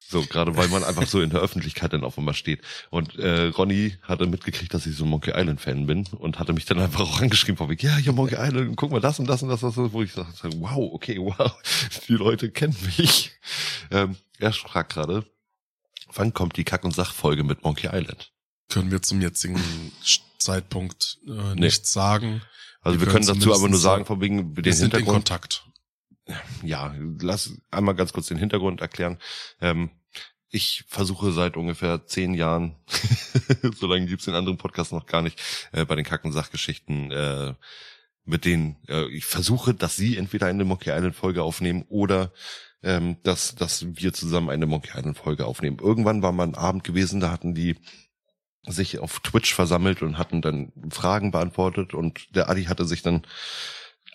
So, 0.08 0.22
gerade 0.24 0.56
weil 0.56 0.66
man 0.68 0.82
einfach 0.82 1.06
so 1.06 1.20
in 1.20 1.30
der 1.30 1.40
Öffentlichkeit 1.40 1.92
dann 1.92 2.02
auf 2.02 2.18
einmal 2.18 2.34
steht. 2.34 2.62
Und 2.90 3.16
äh, 3.18 3.46
Ronny 3.46 3.96
hatte 4.02 4.26
mitgekriegt, 4.26 4.74
dass 4.74 4.86
ich 4.86 4.96
so 4.96 5.04
ein 5.04 5.10
Monkey 5.10 5.30
Island 5.34 5.60
Fan 5.60 5.86
bin 5.86 6.04
und 6.18 6.38
hatte 6.40 6.52
mich 6.52 6.64
dann 6.64 6.80
einfach 6.80 7.00
auch 7.02 7.20
angeschrieben, 7.20 7.56
von 7.56 7.70
ja, 7.78 7.96
hier 7.96 8.12
Monkey 8.12 8.34
Island, 8.36 8.76
guck 8.76 8.90
mal 8.90 9.00
das 9.00 9.18
und 9.20 9.26
das 9.28 9.42
und 9.42 9.50
das, 9.50 9.60
das 9.60 9.76
wo 9.76 10.02
ich 10.02 10.12
sagte, 10.12 10.50
wow, 10.60 10.92
okay, 10.92 11.18
wow, 11.18 11.52
die 12.08 12.14
Leute 12.14 12.50
kennen 12.50 12.76
mich. 12.96 13.30
Ähm, 13.92 14.16
er 14.38 14.52
fragt 14.52 14.94
gerade, 14.94 15.24
wann 16.12 16.34
kommt 16.34 16.56
die 16.56 16.64
Kack- 16.64 16.84
und 16.84 16.94
Sachfolge 16.94 17.44
mit 17.44 17.62
Monkey 17.62 17.86
Island? 17.92 18.32
Können 18.68 18.90
wir 18.90 19.02
zum 19.02 19.20
jetzigen 19.20 19.60
Zeitpunkt 20.38 21.18
äh, 21.26 21.30
Nee. 21.54 21.60
nichts 21.66 21.92
sagen. 21.92 22.42
Also 22.82 22.98
wir, 22.98 23.06
Wir 23.06 23.12
können 23.12 23.26
können 23.26 23.38
dazu 23.40 23.54
aber 23.54 23.68
nur 23.68 23.78
sagen, 23.78 24.06
von 24.06 24.20
wegen 24.20 24.56
Wir 24.56 24.62
den 24.62 24.72
sind 24.72 24.86
in 24.94 24.98
Hintergrund. 25.00 25.28
Kontakt. 25.28 25.66
Ja, 26.62 26.94
lass 27.20 27.58
einmal 27.70 27.94
ganz 27.94 28.12
kurz 28.12 28.26
den 28.26 28.38
Hintergrund 28.38 28.80
erklären. 28.80 29.18
Ähm, 29.60 29.90
ich 30.50 30.84
versuche 30.88 31.30
seit 31.32 31.56
ungefähr 31.56 32.06
zehn 32.06 32.34
Jahren, 32.34 32.74
so 33.76 33.86
lange 33.86 34.06
gibt's 34.06 34.24
den 34.24 34.34
anderen 34.34 34.58
Podcast 34.58 34.92
noch 34.92 35.06
gar 35.06 35.22
nicht, 35.22 35.40
äh, 35.72 35.84
bei 35.84 35.94
den 35.94 36.04
Kacken 36.04 36.32
Sachgeschichten, 36.32 37.10
äh, 37.12 37.54
mit 38.24 38.44
denen 38.44 38.76
äh, 38.88 39.06
ich 39.08 39.24
versuche, 39.24 39.74
dass 39.74 39.96
sie 39.96 40.16
entweder 40.16 40.46
eine 40.46 40.64
Monkey 40.64 40.90
Island 40.90 41.14
Folge 41.14 41.42
aufnehmen 41.42 41.84
oder 41.88 42.32
ähm, 42.82 43.16
dass, 43.22 43.54
dass 43.54 43.86
wir 43.86 44.12
zusammen 44.12 44.50
eine 44.50 44.66
Monkey 44.66 44.90
Island 44.96 45.16
Folge 45.16 45.46
aufnehmen. 45.46 45.78
Irgendwann 45.80 46.22
war 46.22 46.32
mal 46.32 46.46
ein 46.46 46.54
Abend 46.54 46.84
gewesen, 46.84 47.20
da 47.20 47.30
hatten 47.30 47.54
die 47.54 47.76
sich 48.66 48.98
auf 48.98 49.20
Twitch 49.20 49.54
versammelt 49.54 50.02
und 50.02 50.18
hatten 50.18 50.42
dann 50.42 50.72
Fragen 50.90 51.30
beantwortet 51.30 51.94
und 51.94 52.34
der 52.34 52.48
Adi 52.50 52.64
hatte 52.64 52.84
sich 52.84 53.02
dann 53.02 53.22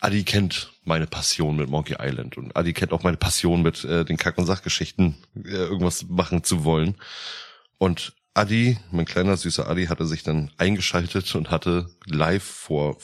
Adi 0.01 0.23
kennt 0.23 0.73
meine 0.83 1.07
Passion 1.07 1.55
mit 1.55 1.69
Monkey 1.69 1.95
Island 1.99 2.37
und 2.37 2.55
Adi 2.55 2.73
kennt 2.73 2.93
auch 2.93 3.03
meine 3.03 3.17
Passion 3.17 3.61
mit 3.61 3.83
äh, 3.83 4.05
den 4.05 4.17
Kack- 4.17 4.37
und 4.37 4.45
Sachgeschichten, 4.45 5.15
äh, 5.35 5.49
irgendwas 5.49 6.07
machen 6.07 6.43
zu 6.43 6.63
wollen. 6.63 6.95
Und 7.77 8.13
Adi, 8.33 8.77
mein 8.91 9.05
kleiner 9.05 9.37
süßer 9.37 9.67
Adi, 9.67 9.87
hatte 9.87 10.05
sich 10.05 10.23
dann 10.23 10.51
eingeschaltet 10.57 11.33
und 11.35 11.49
hatte 11.49 11.89
live 12.05 12.43
vor 12.43 12.97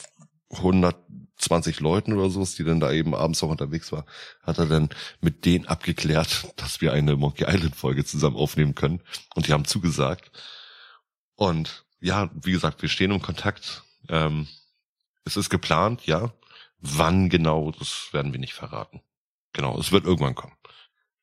120 0.50 1.80
Leuten 1.80 2.12
oder 2.12 2.28
so, 2.28 2.44
die 2.44 2.64
dann 2.64 2.80
da 2.80 2.92
eben 2.92 3.14
abends 3.14 3.42
auch 3.42 3.48
unterwegs 3.48 3.90
war, 3.92 4.04
hat 4.42 4.58
er 4.58 4.66
dann 4.66 4.90
mit 5.20 5.44
denen 5.44 5.66
abgeklärt, 5.66 6.46
dass 6.56 6.80
wir 6.80 6.92
eine 6.92 7.16
Monkey 7.16 7.44
Island 7.44 7.74
Folge 7.74 8.04
zusammen 8.04 8.36
aufnehmen 8.36 8.74
können. 8.74 9.00
Und 9.34 9.48
die 9.48 9.52
haben 9.52 9.64
zugesagt. 9.64 10.30
Und 11.34 11.84
ja, 12.00 12.30
wie 12.34 12.52
gesagt, 12.52 12.82
wir 12.82 12.88
stehen 12.88 13.10
im 13.10 13.22
Kontakt. 13.22 13.84
Ähm, 14.08 14.48
es 15.24 15.36
ist 15.36 15.50
geplant, 15.50 16.06
ja. 16.06 16.32
Wann 16.84 17.28
genau, 17.28 17.70
das 17.70 18.08
werden 18.12 18.32
wir 18.32 18.40
nicht 18.40 18.54
verraten. 18.54 19.00
Genau, 19.52 19.78
es 19.78 19.92
wird 19.92 20.04
irgendwann 20.04 20.34
kommen. 20.34 20.54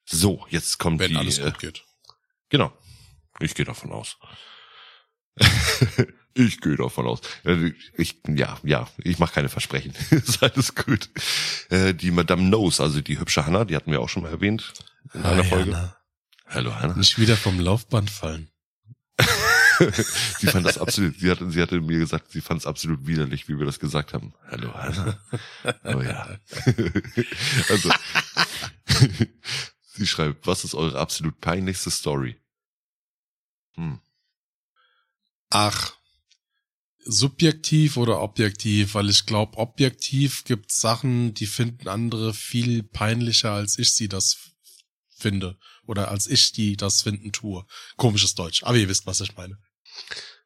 So, 0.05 0.45
jetzt 0.49 0.79
kommt 0.79 0.99
Wenn 0.99 1.11
die. 1.11 1.17
alles 1.17 1.37
äh, 1.37 1.43
gut 1.45 1.59
geht. 1.59 1.83
Genau. 2.49 2.71
Ich 3.41 3.53
gehe 3.55 3.65
davon 3.65 3.91
aus. 3.91 4.17
ich 6.33 6.61
gehe 6.61 6.75
davon 6.75 7.07
aus. 7.07 7.21
Äh, 7.43 7.73
Ich, 7.97 8.21
ja, 8.27 8.57
ja, 8.63 8.87
ich 8.97 9.19
mache 9.19 9.33
keine 9.33 9.49
Versprechen. 9.49 9.93
ist 10.11 10.41
alles 10.41 10.75
gut. 10.75 11.09
Äh, 11.69 11.93
Die 11.93 12.11
Madame 12.11 12.43
Knows, 12.47 12.79
also 12.79 13.01
die 13.01 13.19
hübsche 13.19 13.45
Hannah, 13.45 13.65
die 13.65 13.75
hatten 13.75 13.91
wir 13.91 14.01
auch 14.01 14.09
schon 14.09 14.23
mal 14.23 14.31
erwähnt 14.31 14.73
in 15.13 15.23
einer 15.23 15.43
Hi, 15.43 15.49
Folge. 15.49 15.75
Anna. 15.75 15.95
Hallo 16.47 16.75
Hannah. 16.75 16.95
Nicht 16.95 17.19
wieder 17.19 17.37
vom 17.37 17.59
Laufband 17.59 18.09
fallen. 18.09 18.49
sie 20.39 20.47
fand 20.47 20.65
das 20.65 20.77
absolut, 20.77 21.19
sie 21.19 21.29
hatte, 21.29 21.49
sie 21.51 21.61
hatte 21.61 21.79
mir 21.79 21.99
gesagt, 21.99 22.31
sie 22.31 22.41
fand 22.41 22.61
es 22.61 22.67
absolut 22.67 23.07
widerlich, 23.07 23.47
wie 23.47 23.57
wir 23.57 23.65
das 23.65 23.79
gesagt 23.79 24.13
haben. 24.13 24.33
Hallo, 24.47 24.73
Hanna. 24.73 25.19
Oh 25.83 26.01
ja. 26.01 26.37
also, 27.69 27.91
sie 29.93 30.07
schreibt, 30.07 30.47
was 30.47 30.63
ist 30.63 30.75
eure 30.75 30.99
absolut 30.99 31.39
peinlichste 31.39 31.91
Story? 31.91 32.35
Hm. 33.75 33.99
Ach, 35.49 35.93
subjektiv 37.05 37.97
oder 37.97 38.21
objektiv, 38.21 38.93
weil 38.93 39.09
ich 39.09 39.25
glaube, 39.25 39.57
objektiv 39.57 40.43
gibt 40.43 40.71
Sachen, 40.71 41.33
die 41.33 41.47
finden 41.47 41.87
andere 41.87 42.33
viel 42.33 42.83
peinlicher, 42.83 43.51
als 43.51 43.79
ich 43.79 43.93
sie 43.93 44.07
das 44.07 44.37
finde. 45.09 45.57
Oder 45.85 46.09
als 46.09 46.27
ich 46.27 46.51
die 46.51 46.77
das 46.77 47.01
finden 47.01 47.31
tue. 47.31 47.65
Komisches 47.97 48.35
Deutsch, 48.35 48.63
aber 48.63 48.77
ihr 48.77 48.89
wisst, 48.89 49.07
was 49.07 49.21
ich 49.21 49.35
meine. 49.35 49.57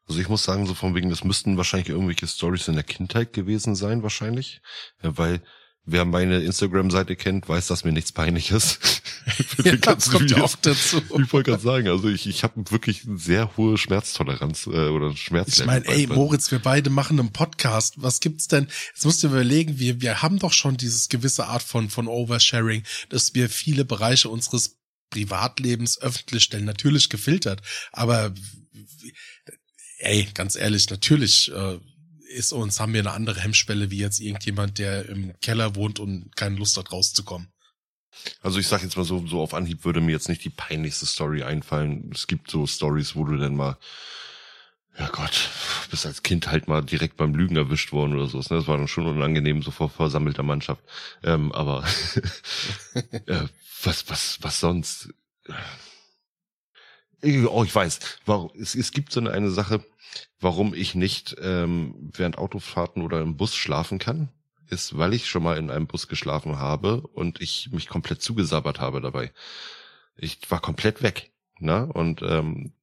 Also 0.07 0.19
ich 0.19 0.27
muss 0.29 0.43
sagen, 0.43 0.65
so 0.65 0.73
von 0.73 0.95
wegen, 0.95 1.09
das 1.09 1.23
müssten 1.23 1.57
wahrscheinlich 1.57 1.89
irgendwelche 1.89 2.27
Stories 2.27 2.67
in 2.67 2.75
der 2.75 2.83
Kindheit 2.83 3.33
gewesen 3.33 3.75
sein, 3.75 4.03
wahrscheinlich. 4.03 4.61
Weil 5.01 5.41
wer 5.85 6.05
meine 6.05 6.41
Instagram-Seite 6.41 7.15
kennt, 7.15 7.47
weiß, 7.47 7.67
dass 7.67 7.83
mir 7.83 7.91
nichts 7.91 8.11
peinlich 8.11 8.51
ist. 8.51 8.79
ja, 9.63 9.75
das 9.75 10.09
kommt 10.09 10.31
ja 10.31 10.43
auch 10.43 10.55
dazu. 10.55 11.01
Ich 11.21 11.33
wollte 11.33 11.51
gerade 11.51 11.63
sagen, 11.63 11.87
also 11.87 12.09
ich, 12.09 12.27
ich 12.27 12.43
habe 12.43 12.69
wirklich 12.71 13.05
eine 13.05 13.17
sehr 13.17 13.55
hohe 13.57 13.77
Schmerztoleranz 13.77 14.67
äh, 14.67 14.89
oder 14.89 15.15
Schmerz. 15.15 15.59
Ich 15.59 15.65
meine, 15.65 15.85
ey, 15.87 16.07
Moritz, 16.07 16.51
wir 16.51 16.59
beide 16.59 16.89
machen 16.89 17.19
einen 17.19 17.31
Podcast. 17.31 17.95
Was 17.97 18.19
gibt's 18.19 18.47
denn? 18.47 18.67
Jetzt 18.93 19.05
musst 19.05 19.23
du 19.23 19.27
überlegen, 19.27 19.79
wir, 19.79 20.01
wir 20.01 20.21
haben 20.21 20.39
doch 20.39 20.53
schon 20.53 20.77
dieses 20.77 21.09
gewisse 21.09 21.47
Art 21.47 21.63
von, 21.63 21.89
von 21.89 22.07
Oversharing, 22.07 22.83
dass 23.09 23.33
wir 23.35 23.49
viele 23.49 23.85
Bereiche 23.85 24.29
unseres 24.29 24.77
Privatlebens 25.09 26.01
öffentlich 26.01 26.43
stellen. 26.43 26.65
Natürlich 26.65 27.09
gefiltert, 27.09 27.61
aber 27.91 28.33
ey, 30.03 30.27
ganz 30.33 30.55
ehrlich, 30.55 30.89
natürlich 30.89 31.51
äh, 31.51 31.79
ist 32.33 32.51
uns, 32.51 32.79
haben 32.79 32.93
wir 32.93 33.01
eine 33.01 33.11
andere 33.11 33.39
Hemmschwelle 33.39 33.91
wie 33.91 33.99
jetzt 33.99 34.19
irgendjemand, 34.19 34.79
der 34.79 35.07
im 35.07 35.33
Keller 35.41 35.75
wohnt 35.75 35.99
und 35.99 36.35
keine 36.35 36.55
Lust 36.57 36.77
hat, 36.77 36.91
rauszukommen. 36.91 37.47
Also 38.41 38.59
ich 38.59 38.67
sag 38.67 38.83
jetzt 38.83 38.97
mal 38.97 39.05
so, 39.05 39.25
so 39.25 39.41
auf 39.41 39.53
Anhieb 39.53 39.85
würde 39.85 40.01
mir 40.01 40.11
jetzt 40.11 40.29
nicht 40.29 40.43
die 40.43 40.49
peinlichste 40.49 41.05
Story 41.05 41.43
einfallen. 41.43 42.11
Es 42.13 42.27
gibt 42.27 42.49
so 42.49 42.67
Stories, 42.67 43.15
wo 43.15 43.25
du 43.25 43.37
denn 43.37 43.55
mal, 43.55 43.77
ja 44.97 45.09
Gott, 45.09 45.49
bist 45.89 46.05
als 46.05 46.21
Kind 46.21 46.47
halt 46.47 46.67
mal 46.67 46.83
direkt 46.83 47.17
beim 47.17 47.33
Lügen 47.33 47.55
erwischt 47.55 47.91
worden 47.91 48.13
oder 48.13 48.27
so. 48.27 48.37
Ne? 48.37 48.45
Das 48.49 48.67
war 48.67 48.77
dann 48.77 48.87
schon 48.87 49.07
unangenehm, 49.07 49.63
so 49.63 49.71
vor 49.71 49.89
versammelter 49.89 50.43
Mannschaft. 50.43 50.83
Ähm, 51.23 51.51
aber 51.51 51.83
äh, 53.25 53.45
was, 53.83 54.09
was, 54.09 54.37
was 54.41 54.59
sonst? 54.59 55.09
Oh, 57.23 57.63
ich 57.63 57.73
weiß. 57.73 57.99
Warum, 58.25 58.51
es, 58.59 58.75
es 58.75 58.91
gibt 58.91 59.11
so 59.13 59.19
eine, 59.19 59.31
eine 59.31 59.49
Sache, 59.49 59.83
warum 60.39 60.73
ich 60.73 60.93
nicht 60.93 61.35
ähm, 61.41 62.11
während 62.13 62.37
Autofahrten 62.37 63.01
oder 63.01 63.21
im 63.21 63.37
Bus 63.37 63.55
schlafen 63.55 63.97
kann, 63.97 64.29
ist, 64.69 64.97
weil 64.97 65.13
ich 65.13 65.29
schon 65.29 65.43
mal 65.43 65.57
in 65.57 65.71
einem 65.71 65.87
Bus 65.87 66.07
geschlafen 66.07 66.57
habe 66.59 67.01
und 67.01 67.41
ich 67.41 67.69
mich 67.71 67.87
komplett 67.87 68.21
zugesabbert 68.21 68.79
habe 68.79 68.99
dabei. 69.01 69.31
Ich 70.17 70.39
war 70.49 70.59
komplett 70.59 71.01
weg. 71.01 71.31
Ne? 71.59 71.85
Und 71.85 72.21
ähm, 72.23 72.73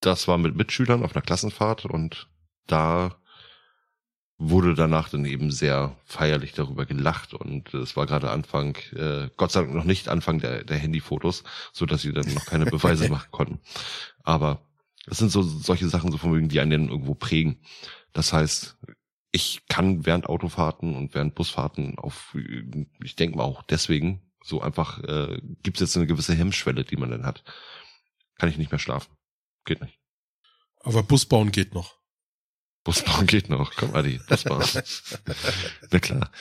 das 0.00 0.28
war 0.28 0.38
mit 0.38 0.54
Mitschülern 0.54 1.02
auf 1.02 1.14
einer 1.14 1.22
Klassenfahrt 1.22 1.86
und 1.86 2.28
da 2.66 3.16
wurde 4.38 4.74
danach 4.74 5.08
dann 5.08 5.24
eben 5.24 5.50
sehr 5.50 5.96
feierlich 6.04 6.52
darüber 6.52 6.86
gelacht 6.86 7.34
und 7.34 7.74
es 7.74 7.96
war 7.96 8.06
gerade 8.06 8.30
Anfang, 8.30 8.76
äh, 8.94 9.28
Gott 9.36 9.50
sei 9.50 9.62
Dank 9.62 9.74
noch 9.74 9.84
nicht 9.84 10.08
Anfang 10.08 10.38
der, 10.38 10.62
der 10.62 10.78
Handyfotos, 10.78 11.42
so 11.72 11.86
dass 11.86 12.02
sie 12.02 12.12
dann 12.12 12.32
noch 12.32 12.46
keine 12.46 12.66
Beweise 12.66 13.08
machen 13.10 13.30
konnten. 13.32 13.60
Aber 14.22 14.62
das 15.06 15.18
sind 15.18 15.32
so 15.32 15.42
solche 15.42 15.88
Sachen, 15.88 16.12
so 16.12 16.18
von 16.18 16.36
wegen, 16.36 16.48
die 16.48 16.60
einen 16.60 16.88
irgendwo 16.88 17.14
prägen. 17.14 17.58
Das 18.12 18.32
heißt, 18.32 18.78
ich 19.32 19.66
kann 19.68 20.06
während 20.06 20.28
Autofahrten 20.28 20.94
und 20.94 21.14
während 21.14 21.34
Busfahrten 21.34 21.98
auf, 21.98 22.34
ich 23.02 23.16
denke 23.16 23.36
mal 23.36 23.44
auch 23.44 23.62
deswegen, 23.62 24.22
so 24.42 24.62
einfach 24.62 25.02
äh, 25.02 25.40
gibt 25.62 25.78
es 25.78 25.80
jetzt 25.80 25.96
eine 25.96 26.06
gewisse 26.06 26.34
Hemmschwelle, 26.34 26.84
die 26.84 26.96
man 26.96 27.10
dann 27.10 27.26
hat. 27.26 27.42
Kann 28.38 28.48
ich 28.48 28.56
nicht 28.56 28.70
mehr 28.70 28.78
schlafen. 28.78 29.10
Geht 29.64 29.82
nicht. 29.82 29.98
Aber 30.80 31.02
Busbauen 31.02 31.50
geht 31.50 31.74
noch. 31.74 31.97
Busbauen 32.88 33.26
geht 33.26 33.50
noch. 33.50 33.74
Komm, 33.76 33.94
Adi, 33.94 34.18
Busbauen. 34.26 34.64
Na 35.90 35.98
klar. 35.98 36.32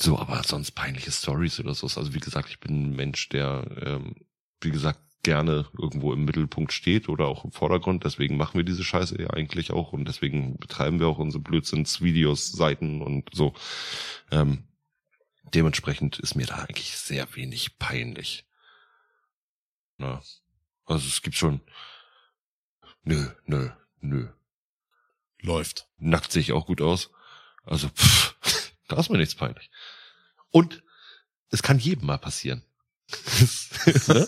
So, 0.00 0.18
aber 0.18 0.42
sonst 0.42 0.72
peinliche 0.72 1.12
Stories 1.12 1.60
oder 1.60 1.74
so. 1.74 1.86
Also 1.86 2.12
wie 2.12 2.18
gesagt, 2.18 2.48
ich 2.48 2.58
bin 2.58 2.90
ein 2.90 2.96
Mensch, 2.96 3.28
der, 3.28 3.64
ähm, 3.80 4.16
wie 4.60 4.72
gesagt, 4.72 4.98
gerne 5.22 5.68
irgendwo 5.78 6.12
im 6.12 6.24
Mittelpunkt 6.24 6.72
steht 6.72 7.08
oder 7.08 7.26
auch 7.26 7.44
im 7.44 7.52
Vordergrund. 7.52 8.02
Deswegen 8.02 8.36
machen 8.36 8.56
wir 8.58 8.64
diese 8.64 8.82
Scheiße 8.82 9.22
ja 9.22 9.30
eigentlich 9.30 9.70
auch 9.70 9.92
und 9.92 10.08
deswegen 10.08 10.56
betreiben 10.58 10.98
wir 10.98 11.06
auch 11.06 11.18
unsere 11.18 11.40
Blödsinns-Videos, 11.40 12.50
Seiten 12.50 13.00
und 13.00 13.30
so. 13.32 13.54
Ähm, 14.32 14.64
dementsprechend 15.54 16.18
ist 16.18 16.34
mir 16.34 16.46
da 16.46 16.56
eigentlich 16.56 16.96
sehr 16.96 17.32
wenig 17.36 17.78
peinlich. 17.78 18.44
Na, 19.98 20.20
also 20.84 21.06
es 21.06 21.22
gibt 21.22 21.36
schon. 21.36 21.60
Nö, 23.04 23.28
nö, 23.46 23.70
nö. 24.00 24.30
Läuft. 25.44 25.88
Nackt 25.98 26.32
sehe 26.32 26.40
ich 26.40 26.52
auch 26.52 26.66
gut 26.66 26.80
aus. 26.80 27.10
Also, 27.64 27.88
pff, 27.88 28.34
da 28.88 28.98
ist 28.98 29.10
mir 29.10 29.18
nichts 29.18 29.34
peinlich. 29.34 29.70
Und 30.50 30.82
es 31.50 31.62
kann 31.62 31.78
jedem 31.78 32.06
mal 32.06 32.18
passieren. 32.18 32.64
Ne? 34.08 34.24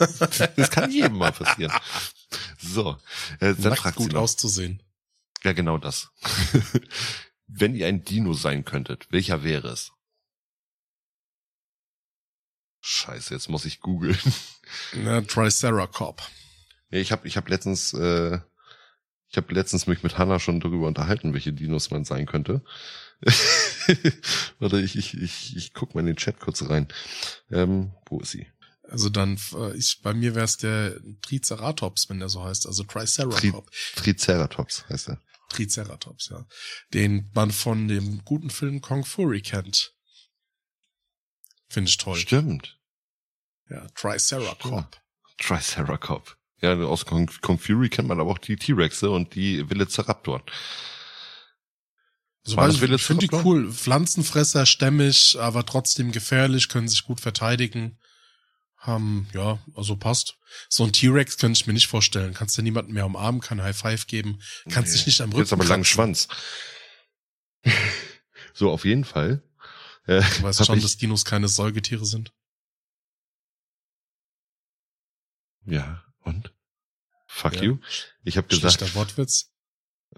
das 0.57 0.71
kann 0.71 0.91
jedem 0.91 1.17
mal 1.17 1.33
passieren. 1.33 1.73
So, 2.59 2.99
äh, 3.41 3.55
dann 3.55 3.71
Nackt 3.71 3.79
fragt 3.79 3.97
gut 3.97 4.14
auszusehen. 4.14 4.83
Ja, 5.43 5.53
genau 5.55 5.79
das. 5.79 6.11
Wenn 7.47 7.75
ihr 7.75 7.87
ein 7.87 8.05
Dino 8.05 8.35
sein 8.35 8.67
könntet, 8.67 9.07
welcher 9.11 9.43
wäre 9.43 9.69
es? 9.69 9.93
Scheiße, 12.83 13.33
jetzt 13.33 13.49
muss 13.49 13.64
ich 13.64 13.81
googeln. 13.81 14.19
Na, 14.93 15.23
Triceracop. 15.23 16.21
Ja, 16.91 16.99
ich 16.99 17.12
habe 17.12 17.27
ich 17.27 17.39
hab 17.39 17.49
letztens 17.49 17.95
äh, 17.95 18.41
ich 19.29 19.37
habe 19.37 19.53
letztens 19.55 19.87
mich 19.87 20.03
mit 20.03 20.18
Hannah 20.18 20.39
schon 20.39 20.61
darüber 20.61 20.87
unterhalten, 20.87 21.35
welche 21.35 21.53
Dinos 21.53 21.91
man 21.91 22.05
sein 22.05 22.27
könnte. 22.27 22.62
Warte, 24.59 24.81
ich, 24.81 24.97
ich, 24.97 25.14
ich, 25.14 25.57
ich 25.57 25.72
guck 25.72 25.95
mal 25.95 26.01
in 26.01 26.07
den 26.07 26.16
Chat 26.16 26.39
kurz 26.39 26.68
rein. 26.68 26.89
Ähm, 27.51 27.93
wo 28.07 28.20
ist 28.20 28.33
sie? 28.33 28.47
Also 28.89 29.09
dann, 29.09 29.39
äh, 29.55 29.77
ich, 29.77 30.01
bei 30.03 30.14
mir 30.14 30.35
wäre 30.35 30.45
es 30.45 30.59
der 30.59 31.01
Triceratops, 31.22 32.09
wenn 32.09 32.20
der 32.20 32.29
so 32.29 32.45
heißt, 32.45 32.66
also 32.66 32.85
Triceratops. 32.85 33.95
Tri 33.97 34.14
Triceratops 34.14 34.89
heißt 34.89 35.09
er. 35.09 35.22
Triceratops, 35.49 36.29
ja. 36.29 36.47
Den 36.93 37.31
man 37.35 37.51
von 37.51 37.89
dem 37.89 38.24
guten 38.24 38.51
Film 38.51 38.81
Kong 38.81 39.05
Fury 39.05 39.41
kennt. 39.41 39.95
Finde 41.68 41.89
ich 41.89 41.97
toll. 41.97 42.16
Stimmt. 42.16 42.79
Ja, 43.68 43.89
Triceracop. 43.95 45.01
Triceracop. 45.39 46.37
Ja, 46.63 46.75
aus 46.75 47.05
Kong, 47.05 47.31
Kong 47.43 47.59
Fury 47.59 47.89
kennt 47.89 48.09
man 48.09 48.21
aber 48.21 48.31
auch 48.31 48.39
die 48.39 48.57
T-Rexe 48.57 49.11
und 49.11 49.35
die 49.35 49.69
Velociraptoren. 49.69 50.43
Also 52.47 52.57
weiß 52.57 52.83
ich 52.83 53.03
finde 53.03 53.27
die 53.27 53.35
cool. 53.35 53.73
Pflanzenfresser, 53.73 54.67
stämmig, 54.67 55.37
aber 55.39 55.67
trotzdem 55.67 56.13
gefährlich, 56.13 56.69
können 56.69 56.89
sich 56.89 57.05
gut 57.05 57.21
verteidigen 57.21 57.99
haben, 58.79 59.29
ja, 59.35 59.59
also 59.75 59.97
passt. 59.97 60.39
So 60.69 60.85
ein 60.85 60.93
T-Rex 60.93 61.39
könnte 61.39 61.59
ich 61.59 61.67
mir 61.67 61.73
nicht 61.73 61.89
vorstellen. 61.89 62.35
Kannst 62.35 62.57
du 62.57 62.63
niemanden 62.63 62.93
mehr 62.93 63.07
umarmen, 63.07 63.41
kann 63.41 63.61
High 63.63 63.77
Five 63.77 64.07
geben, 64.07 64.41
kannst 64.71 64.93
nee. 64.93 64.99
dich 64.99 65.07
nicht 65.07 65.21
am 65.21 65.31
Rücken. 65.31 65.41
Jetzt 65.41 65.53
aber 65.53 65.65
langen 65.65 65.85
Schwanz. 65.85 66.29
so, 68.55 68.71
auf 68.71 68.85
jeden 68.85 69.05
Fall. 69.05 69.43
Äh, 70.07 70.23
du 70.23 70.43
weißt 70.45 70.65
schon, 70.65 70.77
ich... 70.77 70.85
dass 70.85 70.97
Dinos 70.97 71.25
keine 71.25 71.49
Säugetiere 71.49 72.07
sind. 72.07 72.33
Ja, 75.65 76.06
und? 76.27 76.53
Fuck 77.27 77.57
ja. 77.57 77.62
you. 77.62 77.79
Ich 78.24 78.37
habe 78.37 78.49
gesagt. 78.49 78.74
Schlechter 78.74 78.95
Wortwitz. 78.95 79.53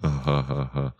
Aha, 0.01 0.39
aha. 0.39 0.95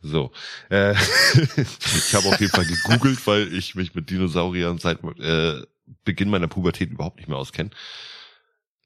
So, 0.00 0.32
äh, 0.68 0.92
ich 1.36 2.14
habe 2.14 2.28
auf 2.28 2.40
jeden 2.40 2.52
Fall 2.52 2.66
gegoogelt, 2.66 3.24
weil 3.26 3.52
ich 3.54 3.74
mich 3.76 3.94
mit 3.94 4.10
Dinosauriern 4.10 4.78
seit 4.78 5.02
äh, 5.20 5.62
Beginn 6.04 6.28
meiner 6.28 6.48
Pubertät 6.48 6.90
überhaupt 6.90 7.18
nicht 7.18 7.28
mehr 7.28 7.38
auskenne. 7.38 7.70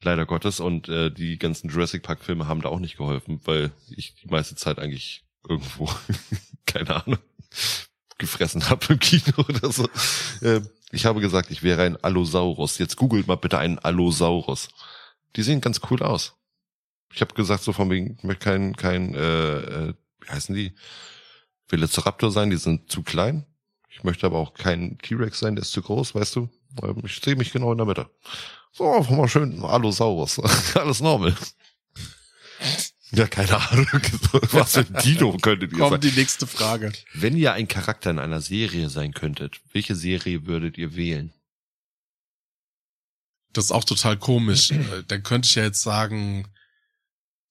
Leider 0.02 0.26
Gottes. 0.26 0.60
Und 0.60 0.88
äh, 0.88 1.10
die 1.10 1.38
ganzen 1.38 1.70
Jurassic 1.70 2.02
Park 2.02 2.22
Filme 2.22 2.46
haben 2.48 2.60
da 2.60 2.68
auch 2.68 2.80
nicht 2.80 2.98
geholfen, 2.98 3.40
weil 3.44 3.72
ich 3.88 4.14
die 4.16 4.28
meiste 4.28 4.56
Zeit 4.56 4.78
eigentlich 4.78 5.24
irgendwo, 5.48 5.90
keine 6.66 7.04
Ahnung, 7.04 7.18
gefressen 8.18 8.68
habe 8.68 8.86
im 8.90 8.98
Kino 8.98 9.44
oder 9.48 9.72
so. 9.72 9.88
Äh, 10.42 10.60
ich 10.92 11.06
habe 11.06 11.20
gesagt, 11.20 11.50
ich 11.50 11.62
wäre 11.62 11.82
ein 11.82 11.96
Allosaurus. 11.96 12.78
Jetzt 12.78 12.96
googelt 12.96 13.26
mal 13.26 13.36
bitte 13.36 13.58
einen 13.58 13.78
Allosaurus. 13.78 14.68
Die 15.36 15.42
sehen 15.42 15.60
ganz 15.60 15.80
cool 15.90 16.02
aus. 16.02 16.34
Ich 17.12 17.20
habe 17.20 17.34
gesagt, 17.34 17.62
so 17.62 17.72
von 17.72 17.90
wegen, 17.90 18.16
ich 18.18 18.24
möchte 18.24 18.44
kein, 18.44 18.74
kein, 18.76 19.14
äh, 19.14 19.58
äh, 19.88 19.94
wie 20.20 20.28
heißen 20.28 20.54
die? 20.54 20.72
Velociraptor 21.68 22.30
sein, 22.30 22.50
die 22.50 22.56
sind 22.56 22.90
zu 22.90 23.02
klein. 23.02 23.44
Ich 23.90 24.04
möchte 24.04 24.26
aber 24.26 24.38
auch 24.38 24.54
kein 24.54 24.98
T-Rex 24.98 25.38
sein, 25.38 25.56
der 25.56 25.62
ist 25.62 25.72
zu 25.72 25.82
groß, 25.82 26.14
weißt 26.14 26.36
du? 26.36 26.48
Ich 27.04 27.20
sehe 27.24 27.34
mich 27.34 27.52
genau 27.52 27.72
in 27.72 27.78
der 27.78 27.86
Mitte. 27.86 28.10
So, 28.72 28.92
einfach 28.92 29.10
mal 29.16 29.28
schön 29.28 29.62
Allosaurus. 29.64 30.38
Alles 30.74 31.00
normal. 31.00 31.34
Ja, 33.12 33.26
keine 33.26 33.56
Ahnung. 33.70 33.86
Was 34.52 34.74
für 34.74 34.80
ein 34.80 35.02
Dino 35.02 35.36
könntet 35.38 35.72
ihr 35.72 35.78
Kommt 35.78 36.02
sein? 36.02 36.12
die 36.12 36.18
nächste 36.18 36.46
Frage. 36.46 36.92
Wenn 37.14 37.36
ihr 37.36 37.52
ein 37.54 37.68
Charakter 37.68 38.10
in 38.10 38.18
einer 38.18 38.40
Serie 38.40 38.90
sein 38.90 39.14
könntet, 39.14 39.60
welche 39.72 39.94
Serie 39.94 40.46
würdet 40.46 40.76
ihr 40.76 40.94
wählen? 40.96 41.32
Das 43.56 43.66
ist 43.66 43.70
auch 43.72 43.84
total 43.84 44.16
komisch. 44.18 44.70
Äh, 44.70 45.02
Dann 45.08 45.22
könnte 45.22 45.46
ich 45.48 45.54
ja 45.54 45.64
jetzt 45.64 45.82
sagen 45.82 46.48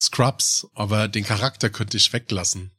Scrubs, 0.02 0.68
aber 0.74 1.08
den 1.08 1.24
Charakter 1.24 1.70
könnte 1.70 1.98
ich 1.98 2.12
weglassen. 2.14 2.72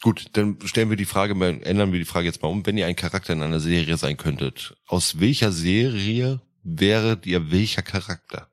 Gut, 0.00 0.26
dann 0.32 0.58
stellen 0.66 0.90
wir 0.90 0.96
die 0.96 1.04
Frage 1.06 1.32
ändern 1.62 1.92
wir 1.92 1.98
die 1.98 2.04
Frage 2.04 2.26
jetzt 2.26 2.42
mal 2.42 2.48
um. 2.48 2.64
Wenn 2.66 2.76
ihr 2.78 2.86
ein 2.86 2.96
Charakter 2.96 3.32
in 3.32 3.42
einer 3.42 3.60
Serie 3.60 3.96
sein 3.96 4.16
könntet, 4.16 4.76
aus 4.86 5.18
welcher 5.20 5.50
Serie 5.52 6.40
wäret 6.62 7.26
ihr 7.26 7.50
welcher 7.50 7.82
Charakter? 7.82 8.50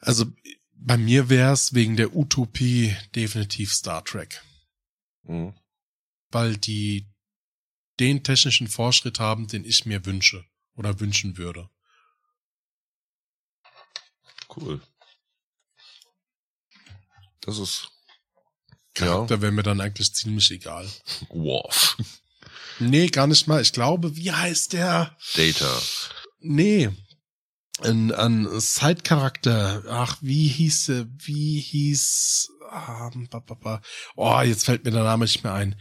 Also 0.00 0.26
bei 0.74 0.96
mir 0.96 1.28
wäre 1.28 1.52
es 1.52 1.74
wegen 1.74 1.96
der 1.96 2.14
Utopie 2.14 2.96
definitiv 3.14 3.72
Star 3.72 4.04
Trek, 4.04 4.42
Mhm. 5.22 5.54
weil 6.30 6.56
die 6.56 7.06
den 7.98 8.22
technischen 8.22 8.68
Fortschritt 8.68 9.18
haben, 9.18 9.48
den 9.48 9.64
ich 9.64 9.86
mir 9.86 10.04
wünsche 10.06 10.44
oder 10.74 11.00
wünschen 11.00 11.36
würde. 11.36 11.68
Cool. 14.54 14.80
Das 17.40 17.58
ist 17.58 17.90
Charakter 18.98 19.40
wäre 19.40 19.52
mir 19.52 19.62
dann 19.62 19.80
eigentlich 19.80 20.12
ziemlich 20.14 20.50
egal. 20.50 20.88
Worf. 21.28 21.96
Nee, 22.80 23.08
gar 23.08 23.26
nicht 23.26 23.48
mal. 23.48 23.60
Ich 23.60 23.72
glaube, 23.72 24.14
wie 24.14 24.30
heißt 24.30 24.72
der? 24.72 25.16
Data. 25.34 25.82
Nee. 26.38 26.90
Ein, 27.82 28.12
ein 28.12 28.48
Side-Charakter. 28.60 29.82
Ach, 29.88 30.16
wie 30.20 30.46
hieß 30.46 30.90
er? 30.90 31.06
Wie 31.18 31.58
hieß. 31.58 32.50
Ah, 32.70 33.10
ba. 33.60 33.82
Oh, 34.14 34.40
jetzt 34.42 34.64
fällt 34.64 34.84
mir 34.84 34.92
der 34.92 35.02
Name 35.02 35.24
nicht 35.24 35.42
mehr 35.42 35.54
ein. 35.54 35.74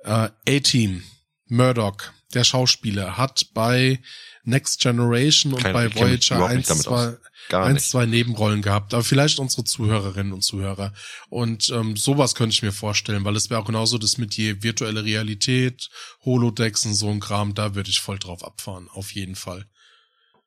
Äh, 0.00 0.28
A-Team. 0.46 1.02
Murdoch, 1.46 1.96
der 2.34 2.44
Schauspieler, 2.44 3.16
hat 3.16 3.46
bei 3.54 4.02
Next 4.44 4.80
Generation 4.80 5.52
und 5.52 5.62
Keine- 5.62 5.74
bei 5.74 5.94
Voyager 5.94 6.36
überhaupt 6.36 6.50
eins, 6.50 6.58
nicht 6.58 6.70
damit 6.70 6.82
zwei, 6.82 7.08
aus. 7.08 7.14
Gar 7.48 7.66
eins, 7.66 7.90
zwei 7.90 8.06
Nebenrollen 8.06 8.62
gehabt, 8.62 8.94
aber 8.94 9.04
vielleicht 9.04 9.38
unsere 9.38 9.64
Zuhörerinnen 9.64 10.32
und 10.32 10.42
Zuhörer. 10.42 10.92
Und 11.28 11.70
ähm, 11.70 11.96
sowas 11.96 12.34
könnte 12.34 12.54
ich 12.54 12.62
mir 12.62 12.72
vorstellen, 12.72 13.24
weil 13.24 13.36
es 13.36 13.50
wäre 13.50 13.60
auch 13.60 13.66
genauso 13.66 13.98
das 13.98 14.18
mit 14.18 14.36
je 14.36 14.62
virtuelle 14.62 15.04
Realität, 15.04 15.90
Holodecks 16.24 16.86
und 16.86 16.94
so 16.94 17.10
ein 17.10 17.20
Kram, 17.20 17.54
da 17.54 17.74
würde 17.74 17.90
ich 17.90 18.00
voll 18.00 18.18
drauf 18.18 18.44
abfahren, 18.44 18.88
auf 18.88 19.12
jeden 19.12 19.34
Fall. 19.34 19.66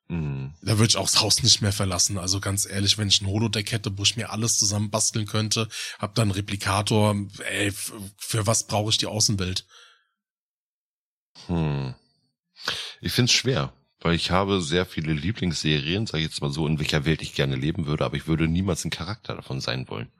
Mhm. 0.08 0.54
Da 0.62 0.78
würde 0.78 0.90
ich 0.90 0.96
auch 0.96 1.10
das 1.10 1.20
Haus 1.20 1.42
nicht 1.42 1.62
mehr 1.62 1.72
verlassen. 1.72 2.18
Also 2.18 2.40
ganz 2.40 2.66
ehrlich, 2.66 2.96
wenn 2.96 3.08
ich 3.08 3.20
ein 3.20 3.26
Holodeck 3.26 3.72
hätte, 3.72 3.96
wo 3.98 4.02
ich 4.02 4.16
mir 4.16 4.30
alles 4.30 4.58
zusammen 4.58 4.90
basteln 4.90 5.26
könnte, 5.26 5.68
hab 5.98 6.14
dann 6.14 6.28
einen 6.28 6.32
Replikator, 6.32 7.16
ey, 7.50 7.72
für 8.16 8.46
was 8.46 8.66
brauche 8.66 8.90
ich 8.90 8.98
die 8.98 9.06
Außenwelt? 9.06 9.66
Hm. 11.46 11.94
Ich 13.00 13.12
find's 13.12 13.32
schwer, 13.32 13.72
weil 14.00 14.14
ich 14.14 14.30
habe 14.30 14.60
sehr 14.60 14.86
viele 14.86 15.12
Lieblingsserien, 15.12 16.06
sag 16.06 16.18
ich 16.18 16.26
jetzt 16.26 16.42
mal 16.42 16.50
so, 16.50 16.66
in 16.66 16.78
welcher 16.78 17.04
Welt 17.04 17.22
ich 17.22 17.34
gerne 17.34 17.56
leben 17.56 17.86
würde, 17.86 18.04
aber 18.04 18.16
ich 18.16 18.26
würde 18.26 18.48
niemals 18.48 18.84
ein 18.84 18.90
Charakter 18.90 19.34
davon 19.34 19.60
sein 19.60 19.88
wollen. 19.88 20.10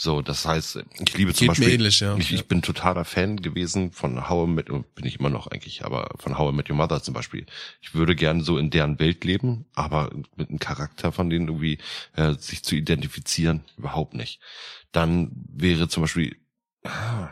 So, 0.00 0.22
das 0.22 0.46
heißt, 0.46 0.78
ich 1.00 1.18
liebe 1.18 1.34
zum 1.34 1.48
Geht 1.48 1.48
Beispiel, 1.48 1.70
ähnlich, 1.70 1.98
ja. 1.98 2.16
ich, 2.16 2.32
ich 2.32 2.46
bin 2.46 2.62
totaler 2.62 3.04
Fan 3.04 3.42
gewesen 3.42 3.90
von 3.90 4.28
How 4.28 4.48
I 4.48 4.52
Met, 4.52 4.66
bin 4.68 5.04
ich 5.04 5.18
immer 5.18 5.28
noch 5.28 5.48
eigentlich, 5.48 5.84
aber 5.84 6.10
von 6.20 6.38
How 6.38 6.52
I 6.52 6.54
Met 6.54 6.70
Your 6.70 6.76
Mother 6.76 7.02
zum 7.02 7.14
Beispiel. 7.14 7.46
Ich 7.80 7.94
würde 7.94 8.14
gerne 8.14 8.44
so 8.44 8.58
in 8.58 8.70
deren 8.70 9.00
Welt 9.00 9.24
leben, 9.24 9.66
aber 9.74 10.12
mit 10.36 10.50
einem 10.50 10.60
Charakter 10.60 11.10
von 11.10 11.28
denen 11.28 11.48
irgendwie 11.48 11.78
äh, 12.14 12.34
sich 12.34 12.62
zu 12.62 12.76
identifizieren, 12.76 13.64
überhaupt 13.76 14.14
nicht. 14.14 14.38
Dann 14.92 15.32
wäre 15.48 15.88
zum 15.88 16.04
Beispiel, 16.04 16.36
ah, 16.84 17.30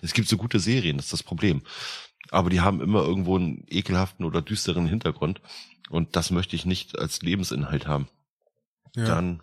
es 0.00 0.12
gibt 0.12 0.28
so 0.28 0.36
gute 0.36 0.60
Serien, 0.60 0.98
das 0.98 1.06
ist 1.06 1.14
das 1.14 1.22
Problem. 1.24 1.62
Aber 2.34 2.50
die 2.50 2.60
haben 2.60 2.80
immer 2.80 3.02
irgendwo 3.02 3.36
einen 3.36 3.64
ekelhaften 3.68 4.24
oder 4.24 4.42
düsteren 4.42 4.86
Hintergrund. 4.86 5.40
Und 5.88 6.16
das 6.16 6.30
möchte 6.30 6.56
ich 6.56 6.64
nicht 6.66 6.98
als 6.98 7.22
Lebensinhalt 7.22 7.86
haben. 7.86 8.08
ja. 8.96 9.04
Dann, 9.04 9.42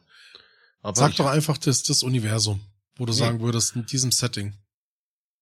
aber 0.81 0.95
Sag 0.99 1.15
doch 1.15 1.27
einfach 1.27 1.57
das, 1.57 1.83
das 1.83 2.01
Universum, 2.03 2.59
wo 2.97 3.05
du 3.05 3.13
Nee. 3.13 3.19
sagen 3.19 3.39
würdest, 3.41 3.75
in 3.75 3.85
diesem 3.85 4.11
Setting. 4.11 4.55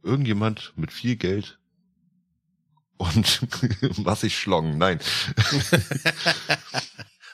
irgendjemand 0.03 0.73
mit 0.75 0.91
viel 0.91 1.15
Geld 1.15 1.57
und 2.97 3.41
was 4.05 4.23
ich 4.23 4.37
schlong. 4.37 4.77
Nein. 4.77 4.99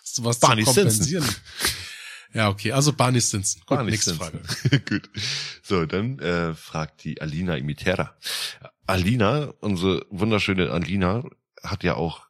Hast 0.02 0.18
du 0.20 0.24
was 0.24 0.40
Barney 0.40 0.64
zu 0.64 0.74
kompensieren? 0.74 1.28
Ja, 2.34 2.50
okay, 2.50 2.72
also 2.74 2.92
Barney 2.94 3.22
Stinson. 3.22 3.62
Gut, 3.62 3.78
Barney 3.78 3.92
nächste 3.92 4.14
Stinson. 4.16 4.44
Frage. 4.46 4.80
Gut. 4.90 5.10
So, 5.64 5.86
dann 5.86 6.20
äh, 6.20 6.54
fragt 6.54 7.04
die 7.04 7.22
Alina 7.22 7.56
Imitera. 7.58 8.16
Alina, 8.88 9.54
unsere 9.62 10.06
wunderschöne 10.10 10.72
Alina, 10.72 11.24
hat 11.64 11.84
ja 11.84 11.96
auch 11.96 12.28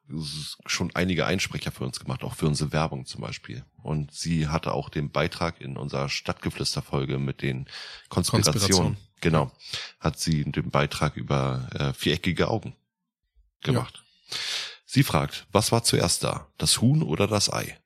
schon 0.65 0.95
einige 0.95 1.25
Einsprecher 1.25 1.71
für 1.71 1.83
uns 1.83 1.99
gemacht, 1.99 2.23
auch 2.23 2.35
für 2.35 2.47
unsere 2.47 2.71
Werbung 2.71 3.05
zum 3.05 3.21
Beispiel. 3.21 3.65
Und 3.83 4.13
sie 4.13 4.47
hatte 4.47 4.73
auch 4.73 4.89
den 4.89 5.11
Beitrag 5.11 5.59
in 5.61 5.77
unserer 5.77 6.09
Stadtgeflüster-Folge 6.09 7.19
mit 7.19 7.41
den 7.41 7.65
Konspirationen. 8.09 8.53
Konspiration. 8.53 8.97
Genau. 9.21 9.51
Hat 9.99 10.19
sie 10.19 10.43
den 10.43 10.69
Beitrag 10.69 11.17
über 11.17 11.67
äh, 11.73 11.93
viereckige 11.93 12.47
Augen 12.49 12.75
gemacht. 13.61 14.03
Sie 14.85 15.03
fragt, 15.03 15.47
was 15.51 15.71
war 15.71 15.83
zuerst 15.83 16.23
da? 16.23 16.47
Das 16.57 16.79
Huhn 16.81 17.01
oder 17.01 17.27
das 17.27 17.51
Ei? 17.51 17.77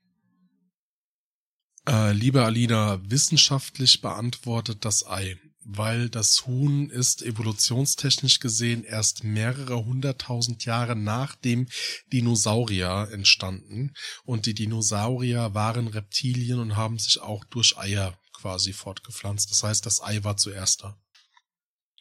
Äh, 1.88 2.12
liebe 2.12 2.44
Alina, 2.44 3.00
wissenschaftlich 3.10 4.02
beantwortet 4.02 4.86
das 4.86 5.08
Ei, 5.08 5.38
weil 5.72 6.10
das 6.10 6.48
Huhn 6.48 6.90
ist 6.90 7.22
evolutionstechnisch 7.22 8.40
gesehen 8.40 8.84
erst 8.84 9.24
mehrere 9.24 9.86
hunderttausend 9.86 10.66
Jahre 10.66 10.96
nach 10.96 11.36
dem 11.36 11.68
Dinosaurier 12.12 13.10
entstanden 13.12 13.94
und 14.24 14.46
die 14.46 14.56
Dinosaurier 14.56 15.54
waren 15.54 15.88
Reptilien 15.88 16.60
und 16.60 16.76
haben 16.76 16.98
sich 16.98 17.22
auch 17.22 17.46
durch 17.46 17.78
Eier 17.78 18.18
quasi 18.34 18.74
fortgepflanzt. 18.74 19.52
Das 19.52 19.64
heißt, 19.64 19.86
das 19.86 20.02
Ei 20.02 20.24
war 20.24 20.38
zuerst 20.38 20.84
da. 20.84 20.98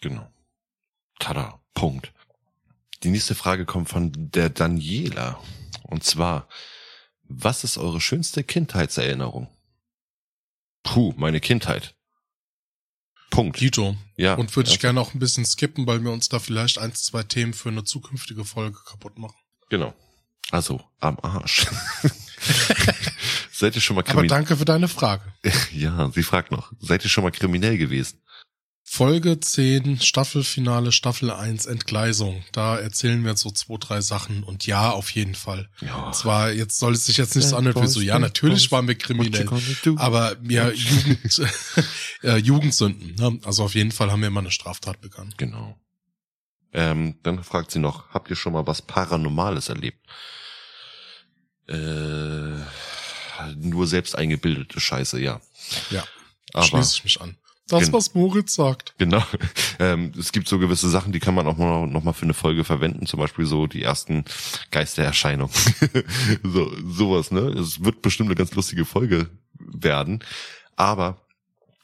Genau. 0.01 0.31
Tada. 1.19 1.61
Punkt. 1.75 2.13
Die 3.03 3.11
nächste 3.11 3.35
Frage 3.35 3.67
kommt 3.67 3.89
von 3.89 4.13
der 4.15 4.49
Daniela. 4.49 5.43
Und 5.83 6.05
zwar, 6.05 6.49
was 7.23 7.65
ist 7.65 7.77
eure 7.77 8.01
schönste 8.01 8.43
Kindheitserinnerung? 8.45 9.49
Puh, 10.83 11.13
meine 11.17 11.41
Kindheit. 11.41 11.95
Punkt. 13.31 13.61
Dito. 13.61 13.97
Ja. 14.17 14.35
Und 14.35 14.55
würde 14.57 14.71
ich 14.71 14.81
gerne 14.81 15.01
auch 15.01 15.15
ein 15.15 15.19
bisschen 15.19 15.45
skippen, 15.45 15.87
weil 15.87 16.03
wir 16.03 16.11
uns 16.11 16.29
da 16.29 16.39
vielleicht 16.39 16.79
ein, 16.79 16.95
zwei 16.95 17.23
Themen 17.23 17.55
für 17.55 17.69
eine 17.69 17.85
zukünftige 17.85 18.45
Folge 18.45 18.79
kaputt 18.87 19.19
machen. 19.19 19.37
Genau. 19.71 19.95
Also, 20.51 20.81
am 21.01 21.19
Arsch. 21.21 21.67
Seid 23.53 23.75
ihr 23.75 23.81
schon 23.83 23.97
mal 23.97 24.01
Aber 24.03 24.11
kriminell? 24.13 24.29
danke 24.29 24.57
für 24.57 24.65
deine 24.65 24.89
Frage. 24.89 25.25
Ja, 25.73 26.11
sie 26.15 26.23
fragt 26.23 26.51
noch. 26.51 26.73
Seid 26.81 27.05
ihr 27.05 27.11
schon 27.11 27.25
mal 27.25 27.31
kriminell 27.31 27.77
gewesen? 27.77 28.21
Folge 28.91 29.39
10, 29.39 30.01
Staffelfinale, 30.01 30.93
Staffel 30.93 31.31
1, 31.31 31.67
Entgleisung. 31.67 32.43
Da 32.53 32.79
erzählen 32.79 33.23
wir 33.23 33.33
jetzt 33.33 33.43
so 33.43 33.51
zwei, 33.51 33.77
drei 33.79 34.01
Sachen. 34.01 34.43
Und 34.43 34.67
ja, 34.67 34.91
auf 34.91 35.11
jeden 35.11 35.35
Fall. 35.35 35.69
Ja. 35.83 36.11
Zwar, 36.13 36.53
jetzt 36.53 36.79
soll 36.79 36.95
es 36.95 37.05
sich 37.05 37.19
jetzt 37.19 37.37
nicht 37.37 37.47
so 37.47 37.57
anhören 37.57 37.83
wie 37.83 37.87
so, 37.87 38.01
ja, 38.01 38.19
natürlich 38.19 38.73
waren 38.73 38.89
wir 38.89 38.97
kriminell. 38.97 39.47
Aber 39.97 40.37
ja, 40.43 40.71
Jugend, 40.71 41.43
äh, 42.23 42.37
Jugendsünden. 42.39 43.15
Ne? 43.17 43.39
Also 43.45 43.65
auf 43.65 43.75
jeden 43.75 43.93
Fall 43.93 44.11
haben 44.11 44.21
wir 44.23 44.29
immer 44.29 44.41
eine 44.41 44.51
Straftat 44.51 45.03
begangen. 45.03 45.35
Genau. 45.37 45.79
Ähm, 46.73 47.19
dann 47.23 47.45
fragt 47.45 47.71
sie 47.71 47.81
noch, 47.81 48.09
habt 48.09 48.31
ihr 48.31 48.37
schon 48.37 48.55
mal 48.55 48.67
was 48.67 48.81
Paranormales 48.81 49.69
erlebt? 49.69 50.05
Äh, 51.69 52.57
nur 53.55 53.87
selbst 53.87 54.17
eingebildete 54.17 54.81
Scheiße, 54.81 55.21
ja. 55.21 55.43
Ja, 55.91 56.05
Aber 56.55 56.65
schließe 56.65 56.95
ich 56.95 57.05
mich 57.05 57.21
an. 57.21 57.37
Das, 57.69 57.85
Gen- 57.85 57.93
was 57.93 58.15
Moritz 58.15 58.55
sagt. 58.55 58.95
genau, 58.99 59.23
ähm, 59.79 60.13
es 60.19 60.33
gibt 60.33 60.49
so 60.49 60.59
gewisse 60.59 60.89
Sachen, 60.89 61.13
die 61.13 61.21
kann 61.21 61.35
man 61.35 61.47
auch 61.47 61.57
mal, 61.57 61.87
noch 61.87 62.03
mal 62.03 62.13
für 62.13 62.25
eine 62.25 62.35
Folge 62.35 62.65
verwenden, 62.65 63.07
zum 63.07 63.21
Beispiel 63.21 63.45
so 63.47 63.67
die 63.67 63.83
ersten 63.83 64.25
Geistererscheinungen. 64.71 65.55
so, 66.43 66.73
sowas, 66.87 67.31
ne? 67.31 67.41
Es 67.51 67.85
wird 67.85 68.03
bestimmt 68.03 68.29
eine 68.29 68.37
ganz 68.37 68.55
lustige 68.55 68.85
Folge 68.85 69.29
werden. 69.59 70.25
Aber 70.77 71.21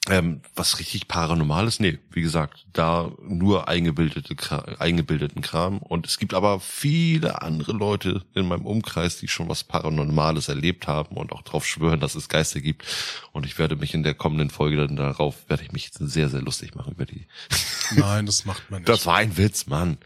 ähm, 0.09 0.41
was 0.55 0.79
richtig 0.79 1.07
Paranormales, 1.07 1.79
nee, 1.79 1.99
wie 2.11 2.21
gesagt, 2.21 2.65
da 2.73 3.11
nur 3.21 3.67
eingebildete, 3.67 4.35
eingebildeten 4.79 5.41
Kram. 5.41 5.79
Und 5.79 6.05
es 6.05 6.19
gibt 6.19 6.33
aber 6.33 6.59
viele 6.59 7.41
andere 7.41 7.73
Leute 7.73 8.23
in 8.33 8.47
meinem 8.47 8.65
Umkreis, 8.65 9.17
die 9.17 9.27
schon 9.27 9.49
was 9.49 9.63
Paranormales 9.63 10.47
erlebt 10.47 10.87
haben 10.87 11.17
und 11.17 11.31
auch 11.31 11.41
darauf 11.41 11.65
schwören, 11.65 11.99
dass 11.99 12.15
es 12.15 12.29
Geister 12.29 12.61
gibt. 12.61 12.85
Und 13.31 13.45
ich 13.45 13.57
werde 13.57 13.75
mich 13.75 13.93
in 13.93 14.03
der 14.03 14.13
kommenden 14.13 14.49
Folge 14.49 14.77
dann 14.77 14.95
darauf, 14.95 15.49
werde 15.49 15.63
ich 15.63 15.71
mich 15.71 15.91
sehr, 15.93 16.29
sehr 16.29 16.41
lustig 16.41 16.75
machen 16.75 16.93
über 16.93 17.05
die. 17.05 17.27
Nein, 17.95 18.25
das 18.25 18.45
macht 18.45 18.69
man 18.69 18.81
nicht. 18.81 18.89
Das 18.89 19.05
war 19.05 19.15
ein 19.17 19.37
Witz, 19.37 19.65
Mann. 19.65 19.97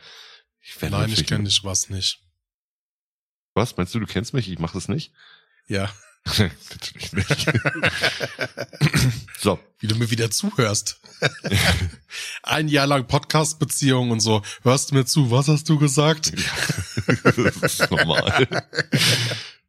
Ich 0.61 0.77
Nein, 0.81 1.11
ich 1.11 1.25
kenne 1.25 1.45
dich 1.45 1.63
was 1.63 1.89
nicht. 1.89 2.21
Was? 3.53 3.75
Meinst 3.75 3.93
du, 3.93 3.99
du 3.99 4.05
kennst 4.05 4.33
mich? 4.33 4.49
Ich 4.49 4.59
mache 4.59 4.73
das 4.73 4.87
nicht? 4.87 5.11
Ja. 5.67 5.89
Natürlich 6.37 7.13
nicht. 7.13 7.47
so. 9.39 9.59
Wie 9.79 9.87
du 9.87 9.95
mir 9.95 10.11
wieder 10.11 10.29
zuhörst. 10.31 10.99
Ein 12.43 12.67
Jahr 12.67 12.87
lang 12.87 13.07
Podcast-Beziehung 13.07 14.11
und 14.11 14.19
so. 14.19 14.41
Hörst 14.63 14.91
du 14.91 14.95
mir 14.95 15.05
zu? 15.05 15.31
Was 15.31 15.47
hast 15.47 15.67
du 15.69 15.77
gesagt? 15.79 16.33
das 17.23 17.37
ist 17.57 17.91
normal. 17.91 18.47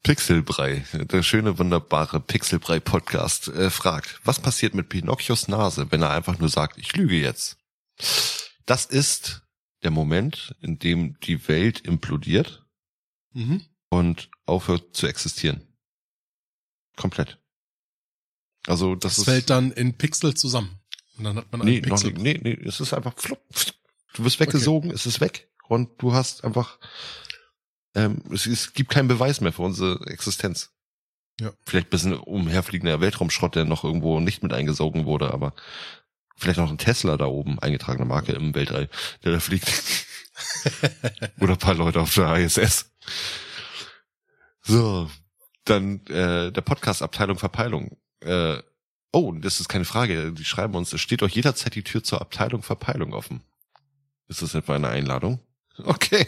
Pixelbrei, 0.02 0.84
der 0.92 1.22
schöne, 1.22 1.58
wunderbare 1.58 2.20
Pixelbrei-Podcast, 2.20 3.48
äh, 3.48 3.70
fragt, 3.70 4.18
was 4.24 4.38
passiert 4.40 4.74
mit 4.74 4.88
Pinocchios 4.88 5.46
Nase, 5.48 5.90
wenn 5.90 6.02
er 6.02 6.10
einfach 6.10 6.38
nur 6.38 6.48
sagt, 6.48 6.78
ich 6.78 6.96
lüge 6.96 7.20
jetzt? 7.20 7.58
Das 8.66 8.86
ist 8.86 9.42
der 9.82 9.90
Moment, 9.90 10.54
in 10.62 10.78
dem 10.78 11.18
die 11.20 11.46
Welt 11.48 11.80
implodiert 11.80 12.64
Mhm. 13.32 13.62
und 13.90 14.28
aufhört 14.46 14.96
zu 14.96 15.06
existieren. 15.06 15.62
Komplett. 17.00 17.38
Also 18.66 18.94
das, 18.94 19.14
Das, 19.14 19.18
ist 19.18 19.24
fällt 19.24 19.50
dann 19.50 19.72
in 19.72 19.94
Pixel 19.94 20.34
zusammen. 20.34 20.80
Und 21.16 21.24
dann 21.24 21.36
hat 21.36 21.50
man 21.50 21.62
einen 21.62 21.70
nee, 21.70 21.80
noch 21.80 22.02
Pixel. 22.02 22.12
nee, 22.12 22.38
nee, 22.42 22.58
es 22.66 22.80
ist 22.80 22.92
einfach 22.92 23.14
flupp, 23.16 23.42
du 24.14 24.24
wirst 24.24 24.38
weggesogen, 24.40 24.90
es 24.90 25.06
ist 25.06 25.20
weg 25.20 25.48
und 25.68 25.90
du 26.02 26.12
hast 26.12 26.44
einfach 26.44 26.78
ähm, 27.94 28.22
es, 28.32 28.46
es 28.46 28.72
gibt 28.72 28.90
keinen 28.90 29.08
Beweis 29.08 29.40
mehr 29.40 29.52
für 29.52 29.62
unsere 29.62 30.06
Existenz. 30.06 30.70
Ja. 31.40 31.52
Vielleicht 31.64 31.88
ein 31.88 31.90
bisschen 31.90 32.14
umherfliegender 32.14 33.00
Weltraumschrott, 33.00 33.54
der 33.54 33.64
noch 33.64 33.84
irgendwo 33.84 34.20
nicht 34.20 34.42
mit 34.42 34.52
eingesogen 34.52 35.06
wurde, 35.06 35.32
aber 35.32 35.54
vielleicht 36.36 36.58
noch 36.58 36.70
ein 36.70 36.78
Tesla 36.78 37.16
da 37.16 37.26
oben, 37.26 37.58
eingetragene 37.58 38.04
Marke 38.04 38.32
im 38.32 38.54
Weltall, 38.54 38.88
der 39.24 39.32
da 39.32 39.40
fliegt. 39.40 39.68
Oder 41.40 41.52
ein 41.52 41.58
paar 41.58 41.74
Leute 41.74 42.00
auf 42.00 42.14
der 42.14 42.36
ISS. 42.36 42.90
So, 44.62 45.10
dann 45.70 46.04
äh, 46.06 46.52
der 46.52 46.60
Podcast-Abteilung 46.60 47.38
Verpeilung. 47.38 47.96
Äh, 48.20 48.58
oh, 49.12 49.32
das 49.32 49.60
ist 49.60 49.68
keine 49.68 49.84
Frage. 49.84 50.32
Die 50.32 50.44
schreiben 50.44 50.74
uns, 50.74 50.92
es 50.92 51.00
steht 51.00 51.22
euch 51.22 51.34
jederzeit 51.34 51.74
die 51.74 51.84
Tür 51.84 52.02
zur 52.02 52.20
Abteilung 52.20 52.62
Verpeilung 52.62 53.12
offen. 53.12 53.42
Ist 54.28 54.42
das 54.42 54.54
etwa 54.54 54.74
eine 54.74 54.88
Einladung? 54.88 55.40
Okay. 55.84 56.26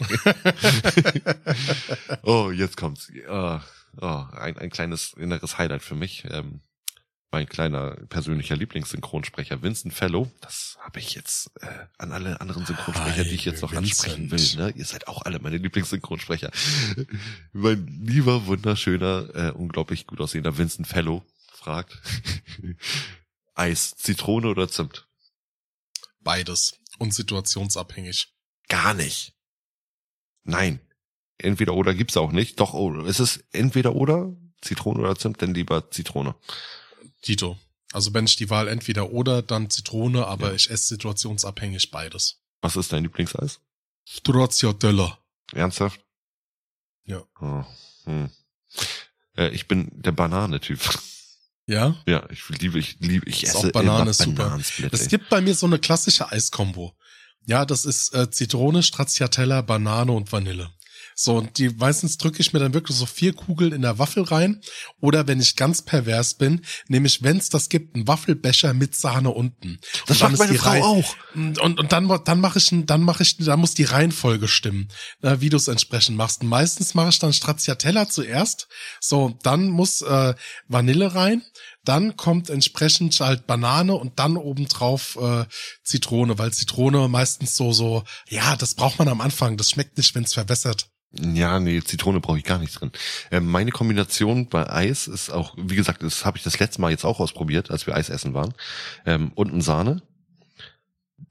oh, 2.22 2.50
jetzt 2.50 2.78
kommt's. 2.78 3.12
Oh, 3.28 3.58
oh, 4.00 4.24
ein, 4.32 4.56
ein 4.56 4.70
kleines 4.70 5.12
inneres 5.12 5.58
Highlight 5.58 5.82
für 5.82 5.94
mich. 5.94 6.24
Ähm, 6.30 6.60
mein 7.32 7.48
kleiner 7.48 7.96
persönlicher 8.10 8.54
Lieblingssynchronsprecher 8.56 9.62
Vincent 9.62 9.94
Fellow. 9.94 10.30
Das 10.42 10.76
habe 10.80 11.00
ich 11.00 11.14
jetzt 11.14 11.50
äh, 11.62 11.66
an 11.96 12.12
alle 12.12 12.40
anderen 12.40 12.66
Synchronsprecher, 12.66 13.24
die 13.24 13.34
ich 13.34 13.46
jetzt 13.46 13.62
noch 13.62 13.72
Hi, 13.72 13.78
ansprechen 13.78 14.30
will. 14.30 14.38
Vincent. 14.38 14.60
Ne? 14.60 14.70
Ihr 14.76 14.84
seid 14.84 15.08
auch 15.08 15.22
alle 15.22 15.38
meine 15.38 15.56
Lieblingssynchronsprecher. 15.56 16.50
mein 17.52 17.86
lieber, 18.04 18.46
wunderschöner, 18.46 19.28
äh, 19.34 19.50
unglaublich 19.50 20.06
gut 20.06 20.20
aussehender 20.20 20.56
Vincent 20.58 20.86
Fellow 20.86 21.24
fragt. 21.52 21.98
Eis, 23.54 23.96
Zitrone 23.96 24.48
oder 24.48 24.68
Zimt? 24.68 25.08
Beides. 26.20 26.78
Und 26.98 27.14
situationsabhängig. 27.14 28.28
Gar 28.68 28.94
nicht. 28.94 29.34
Nein. 30.44 30.80
Entweder 31.38 31.74
oder 31.74 31.94
gibt's 31.94 32.16
auch 32.16 32.30
nicht. 32.30 32.60
Doch, 32.60 32.74
oh, 32.74 33.00
ist 33.02 33.20
es 33.20 33.42
entweder 33.52 33.94
oder? 33.94 34.36
Zitrone 34.60 35.00
oder 35.00 35.16
Zimt? 35.16 35.40
Denn 35.40 35.54
lieber 35.54 35.90
Zitrone. 35.90 36.34
Tito. 37.22 37.58
Also 37.92 38.12
wenn 38.14 38.24
ich 38.24 38.36
die 38.36 38.50
Wahl 38.50 38.68
entweder 38.68 39.10
oder, 39.12 39.42
dann 39.42 39.70
Zitrone, 39.70 40.26
aber 40.26 40.48
Ja. 40.48 40.54
ich 40.54 40.70
esse 40.70 40.88
situationsabhängig 40.88 41.90
beides. 41.90 42.40
Was 42.60 42.76
ist 42.76 42.92
dein 42.92 43.02
Lieblingseis? 43.04 43.60
Stracciatella. 44.04 45.18
Ernsthaft? 45.52 46.00
Ja. 47.04 47.22
Oh, 47.40 47.64
hm. 48.04 48.30
äh, 49.36 49.48
ich 49.48 49.68
bin 49.68 49.90
der 49.92 50.12
Banane-Typ. 50.12 50.80
Ja? 51.66 51.96
ja, 52.06 52.28
ich 52.30 52.48
liebe, 52.48 52.78
ich 52.78 52.96
liebe, 53.00 53.28
ich 53.28 53.44
Ist 53.44 53.54
esse 53.54 53.68
auch 53.68 53.72
Banane 53.72 54.02
immer 54.02 54.10
ist 54.10 54.22
super. 54.22 54.60
Es 54.90 55.08
gibt 55.08 55.28
bei 55.28 55.40
mir 55.40 55.54
so 55.54 55.66
eine 55.66 55.78
klassische 55.78 56.30
Eiskombo. 56.30 56.96
Ja, 57.46 57.64
das 57.64 57.84
ist 57.84 58.14
äh, 58.14 58.30
Zitrone, 58.30 58.82
Stracciatella, 58.82 59.62
Banane 59.62 60.12
und 60.12 60.30
Vanille. 60.30 60.70
So, 61.14 61.36
und 61.36 61.58
die 61.58 61.70
meistens 61.70 62.18
drücke 62.18 62.40
ich 62.40 62.52
mir 62.52 62.58
dann 62.58 62.74
wirklich 62.74 62.96
so 62.96 63.06
vier 63.06 63.32
Kugeln 63.32 63.72
in 63.72 63.82
der 63.82 63.98
Waffel 63.98 64.22
rein. 64.22 64.60
Oder 65.00 65.26
wenn 65.26 65.40
ich 65.40 65.56
ganz 65.56 65.82
pervers 65.82 66.34
bin, 66.34 66.62
nehme 66.88 67.06
ich, 67.06 67.22
wenn 67.22 67.36
es 67.36 67.48
das 67.48 67.68
gibt, 67.68 67.94
einen 67.94 68.08
Waffelbecher 68.08 68.74
mit 68.74 68.94
Sahne 68.94 69.30
unten. 69.30 69.78
Das 70.06 70.16
und 70.16 70.22
dann 70.22 70.32
macht 70.32 70.38
meine 70.40 70.58
Frau 70.58 70.70
Rei- 70.70 70.82
auch. 70.82 71.16
Und, 71.34 71.58
und 71.58 71.92
dann, 71.92 72.08
dann 72.24 72.40
mache 72.40 72.58
ich, 72.58 72.70
dann 72.72 73.02
mache 73.02 73.22
ich, 73.22 73.36
dann 73.36 73.60
muss 73.60 73.74
die 73.74 73.84
Reihenfolge 73.84 74.48
stimmen, 74.48 74.88
äh, 75.22 75.36
wie 75.40 75.48
du 75.48 75.56
es 75.56 75.68
entsprechend 75.68 76.16
machst. 76.16 76.42
Und 76.42 76.48
meistens 76.48 76.94
mache 76.94 77.10
ich 77.10 77.18
dann 77.18 77.32
Stracciatella 77.32 78.08
zuerst. 78.08 78.68
So, 79.00 79.38
dann 79.42 79.68
muss 79.68 80.02
äh, 80.02 80.34
Vanille 80.68 81.14
rein. 81.14 81.42
Dann 81.84 82.16
kommt 82.16 82.48
entsprechend 82.48 83.18
halt 83.18 83.46
Banane 83.46 83.94
und 83.94 84.18
dann 84.18 84.36
obendrauf 84.36 85.18
äh, 85.20 85.44
Zitrone, 85.82 86.38
weil 86.38 86.52
Zitrone 86.52 87.08
meistens 87.08 87.56
so, 87.56 87.72
so, 87.72 88.04
ja, 88.28 88.56
das 88.56 88.74
braucht 88.74 88.98
man 88.98 89.08
am 89.08 89.20
Anfang. 89.20 89.56
Das 89.56 89.70
schmeckt 89.70 89.96
nicht, 89.96 90.14
wenn 90.14 90.24
es 90.24 90.34
verwässert. 90.34 90.88
Ja, 91.14 91.60
nee, 91.60 91.82
Zitrone 91.82 92.20
brauche 92.20 92.38
ich 92.38 92.44
gar 92.44 92.58
nicht 92.58 92.80
drin. 92.80 92.90
Ähm, 93.30 93.46
meine 93.46 93.70
Kombination 93.70 94.48
bei 94.48 94.70
Eis 94.70 95.08
ist 95.08 95.30
auch, 95.30 95.54
wie 95.58 95.76
gesagt, 95.76 96.02
das 96.02 96.24
habe 96.24 96.38
ich 96.38 96.44
das 96.44 96.58
letzte 96.58 96.80
Mal 96.80 96.90
jetzt 96.90 97.04
auch 97.04 97.20
ausprobiert, 97.20 97.70
als 97.70 97.86
wir 97.86 97.94
Eis 97.94 98.08
essen 98.08 98.32
waren. 98.32 98.54
Ähm, 99.04 99.32
unten 99.34 99.60
Sahne, 99.60 100.02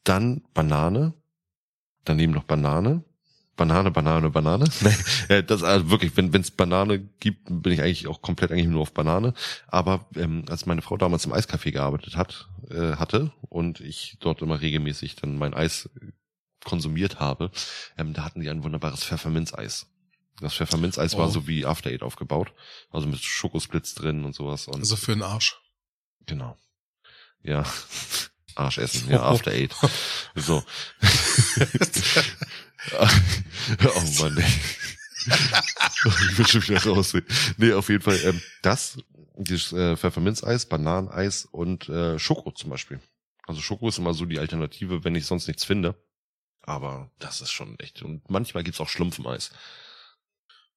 dann 0.04 0.44
Banane, 0.54 1.14
daneben 2.04 2.34
noch 2.34 2.44
Banane, 2.44 3.04
Banane, 3.56 3.92
Banane, 3.92 4.30
Banane. 4.30 4.66
Nee, 4.82 4.96
äh, 5.36 5.44
das 5.44 5.62
also 5.64 5.90
wirklich, 5.90 6.16
wenn 6.18 6.34
es 6.34 6.52
Banane 6.52 7.00
gibt, 7.20 7.46
bin 7.50 7.74
ich 7.74 7.82
eigentlich 7.82 8.08
auch 8.08 8.22
komplett 8.22 8.52
eigentlich 8.52 8.68
nur 8.68 8.82
auf 8.82 8.94
Banane. 8.94 9.34
Aber 9.68 10.06
ähm, 10.16 10.46
als 10.50 10.66
meine 10.66 10.82
Frau 10.82 10.98
damals 10.98 11.26
im 11.26 11.34
Eiscafé 11.34 11.72
gearbeitet 11.72 12.16
hat, 12.16 12.50
äh, 12.70 12.96
hatte 12.96 13.32
und 13.50 13.80
ich 13.82 14.18
dort 14.20 14.42
immer 14.42 14.62
regelmäßig 14.62 15.16
dann 15.18 15.38
mein 15.38 15.54
Eis 15.54 15.90
konsumiert 16.64 17.20
habe, 17.20 17.52
ähm, 17.98 18.14
da 18.14 18.24
hatten 18.24 18.40
die 18.42 18.50
ein 18.50 18.64
wunderbares 18.64 19.04
Pfefferminzeis. 19.04 19.88
Das 20.40 20.56
Pfefferminzeis 20.56 21.18
war 21.18 21.28
Oh. 21.28 21.32
so 21.32 21.48
wie 21.48 21.66
After 21.66 21.90
Eight 21.92 22.02
aufgebaut, 22.04 22.52
also 22.90 23.06
mit 23.08 23.20
Schokosplitz 23.20 23.94
drin 23.96 24.24
und 24.26 24.34
sowas. 24.34 24.68
Und 24.68 24.80
Also 24.80 24.96
für 24.96 25.12
den 25.14 25.22
Arsch. 25.24 25.60
genau, 26.26 26.58
ja, 27.44 27.64
Arsch 28.56 28.78
essen, 28.78 29.10
ja 29.10 29.24
After 29.24 29.52
Eight. 29.52 29.74
So. 30.36 30.64
oh 33.00 34.22
Mann, 34.22 34.38
ey. 34.38 34.46
ich 36.32 36.38
will 36.38 36.48
schon 36.48 36.64
wieder 36.64 36.84
raus. 36.84 37.14
Nee, 37.58 37.74
auf 37.74 37.90
jeden 37.90 38.04
Fall 38.04 38.20
ähm, 38.24 38.42
das, 38.62 38.98
dieses 39.36 39.72
äh, 39.74 39.96
Pfefferminzeis, 39.98 40.66
Bananeneis 40.66 41.46
und 41.46 41.90
äh, 41.90 42.18
Schoko 42.20 42.52
zum 42.52 42.70
Beispiel. 42.70 43.00
Also 43.48 43.62
Schoko 43.62 43.90
ist 43.90 43.98
immer 43.98 44.14
so 44.14 44.26
die 44.26 44.40
Alternative, 44.40 45.04
wenn 45.04 45.16
ich 45.16 45.26
sonst 45.26 45.48
nichts 45.48 45.64
finde. 45.64 45.96
Aber 46.64 47.12
das 47.20 47.42
ist 47.42 47.52
schon 47.52 47.78
echt. 47.80 48.02
Und 48.02 48.30
manchmal 48.30 48.64
gibt's 48.64 48.80
auch 48.80 48.90
Schlumpfeneis. 48.90 49.52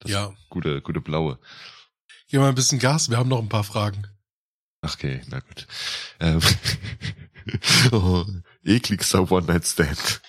Das 0.00 0.10
Ja. 0.10 0.34
Gute, 0.48 0.80
gute 0.82 1.00
blaue. 1.00 1.38
Gib 2.28 2.40
mal 2.40 2.48
ein 2.48 2.54
bisschen 2.54 2.78
Gas, 2.78 3.10
wir 3.10 3.18
haben 3.18 3.28
noch 3.28 3.40
ein 3.40 3.48
paar 3.48 3.64
Fragen. 3.64 4.06
Ach, 4.80 4.94
Okay, 4.94 5.22
na 5.28 5.40
gut. 5.40 5.66
Ähm, 6.20 6.40
oh, 7.92 8.24
ekligster 8.64 9.30
One-Night-Stand. 9.30 10.22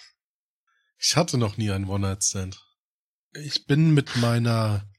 Ich 0.97 1.15
hatte 1.15 1.37
noch 1.37 1.57
nie 1.57 1.71
einen 1.71 1.87
One-Night-Stand. 1.87 2.61
Ich 3.33 3.65
bin 3.65 3.93
mit 3.93 4.15
meiner 4.17 4.89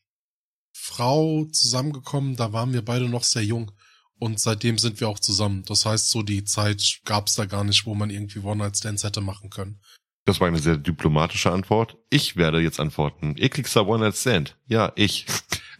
Frau 0.73 1.47
zusammengekommen, 1.47 2.37
da 2.37 2.53
waren 2.53 2.73
wir 2.73 2.85
beide 2.85 3.09
noch 3.09 3.25
sehr 3.25 3.45
jung. 3.45 3.73
Und 4.19 4.41
seitdem 4.41 4.79
sind 4.79 5.01
wir 5.01 5.09
auch 5.09 5.19
zusammen. 5.19 5.63
Das 5.65 5.85
heißt, 5.85 6.09
so 6.09 6.23
die 6.23 6.45
Zeit 6.45 7.01
gab's 7.05 7.35
da 7.35 7.45
gar 7.45 7.65
nicht, 7.65 7.85
wo 7.85 7.95
man 7.95 8.11
irgendwie 8.11 8.39
One-Night-Stands 8.39 9.05
hätte 9.05 9.21
machen 9.21 9.51
können. 9.51 9.81
Das 10.27 10.41
war 10.41 10.49
eine 10.49 10.59
sehr 10.59 10.77
diplomatische 10.77 11.53
Antwort. 11.53 11.97
Ich 12.11 12.35
werde 12.37 12.61
jetzt 12.61 12.81
antworten. 12.81 13.37
Ekligster 13.39 13.87
One-Night-Stand. 13.87 14.57
Ja, 14.67 14.93
ich. 14.97 15.25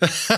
es 0.01 0.29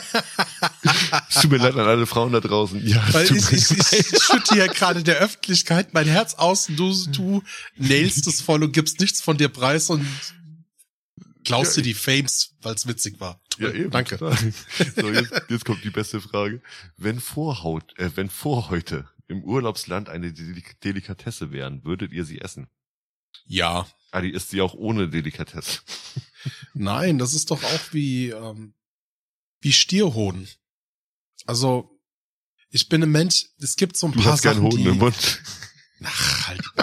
tut 1.43 1.51
mir 1.51 1.59
leid 1.59 1.75
an 1.75 1.87
alle 1.87 2.07
Frauen 2.07 2.33
da 2.33 2.41
draußen. 2.41 2.85
Ja, 2.87 3.05
es 3.07 3.15
Weil 3.15 3.37
ich, 3.37 3.53
ich, 3.53 3.71
ich 3.71 4.23
schütte 4.23 4.55
hier 4.55 4.69
gerade 4.69 5.03
der 5.03 5.19
Öffentlichkeit 5.19 5.93
mein 5.93 6.07
Herz 6.07 6.35
aus 6.35 6.71
und 6.71 6.77
du, 6.77 6.95
du 7.13 7.43
nailst 7.77 8.27
es 8.27 8.41
voll 8.41 8.65
und 8.65 8.73
gibst 8.73 8.99
nichts 8.99 9.21
von 9.21 9.37
dir 9.37 9.51
preis 9.51 9.91
und 9.91 10.07
klaust 11.45 11.77
Ja, 11.77 11.83
dir 11.83 11.89
die 11.89 11.95
Fames, 11.95 12.57
weil's 12.63 12.87
witzig 12.87 13.21
war. 13.21 13.43
Ja, 13.59 13.71
eben. 13.71 13.91
Danke. 13.91 14.17
klar. 14.17 14.39
So, 14.97 15.11
jetzt, 15.11 15.43
jetzt 15.51 15.65
kommt 15.67 15.85
die 15.85 15.91
beste 15.91 16.23
Frage. 16.23 16.63
Wenn 16.97 17.21
vor, 17.21 17.63
Haut, 17.63 17.93
äh, 17.99 18.11
wenn 18.15 18.31
vor 18.31 18.71
heute 18.71 19.07
im 19.27 19.45
Urlaubsland 19.45 20.09
eine 20.09 20.33
Delik 20.33 20.81
Delikatesse 20.81 21.53
wären, 21.53 21.85
würdet 21.85 22.13
ihr 22.13 22.25
sie 22.25 22.41
essen? 22.41 22.69
Ja. 23.45 23.87
Adi 24.11 24.31
isst 24.31 24.51
sie 24.51 24.61
auch 24.61 24.75
ohne 24.75 25.09
Delikatesse. 25.09 25.81
Nein, 26.75 27.19
das 27.19 27.35
ist 27.35 27.51
doch 27.51 27.63
auch 27.63 27.93
wie, 27.93 28.31
ähm, 28.31 28.75
wie 29.61 29.73
Stierhoden. 29.73 30.49
Also, 31.47 31.91
ich 32.71 32.89
bin 32.89 33.03
ein 33.03 33.11
Mensch, 33.11 33.47
es 33.59 33.77
gibt 33.77 33.97
so 33.97 34.07
ein 34.07 34.13
Du 34.13 34.21
paar 34.21 34.33
hast 34.33 34.43
Sachen, 34.43 34.63
Hoden 34.63 34.79
die, 34.79 34.89
im 34.89 34.99
Mund. 34.99 35.43
Ach, 36.05 36.49
halt 36.49 36.61
die 36.61 36.83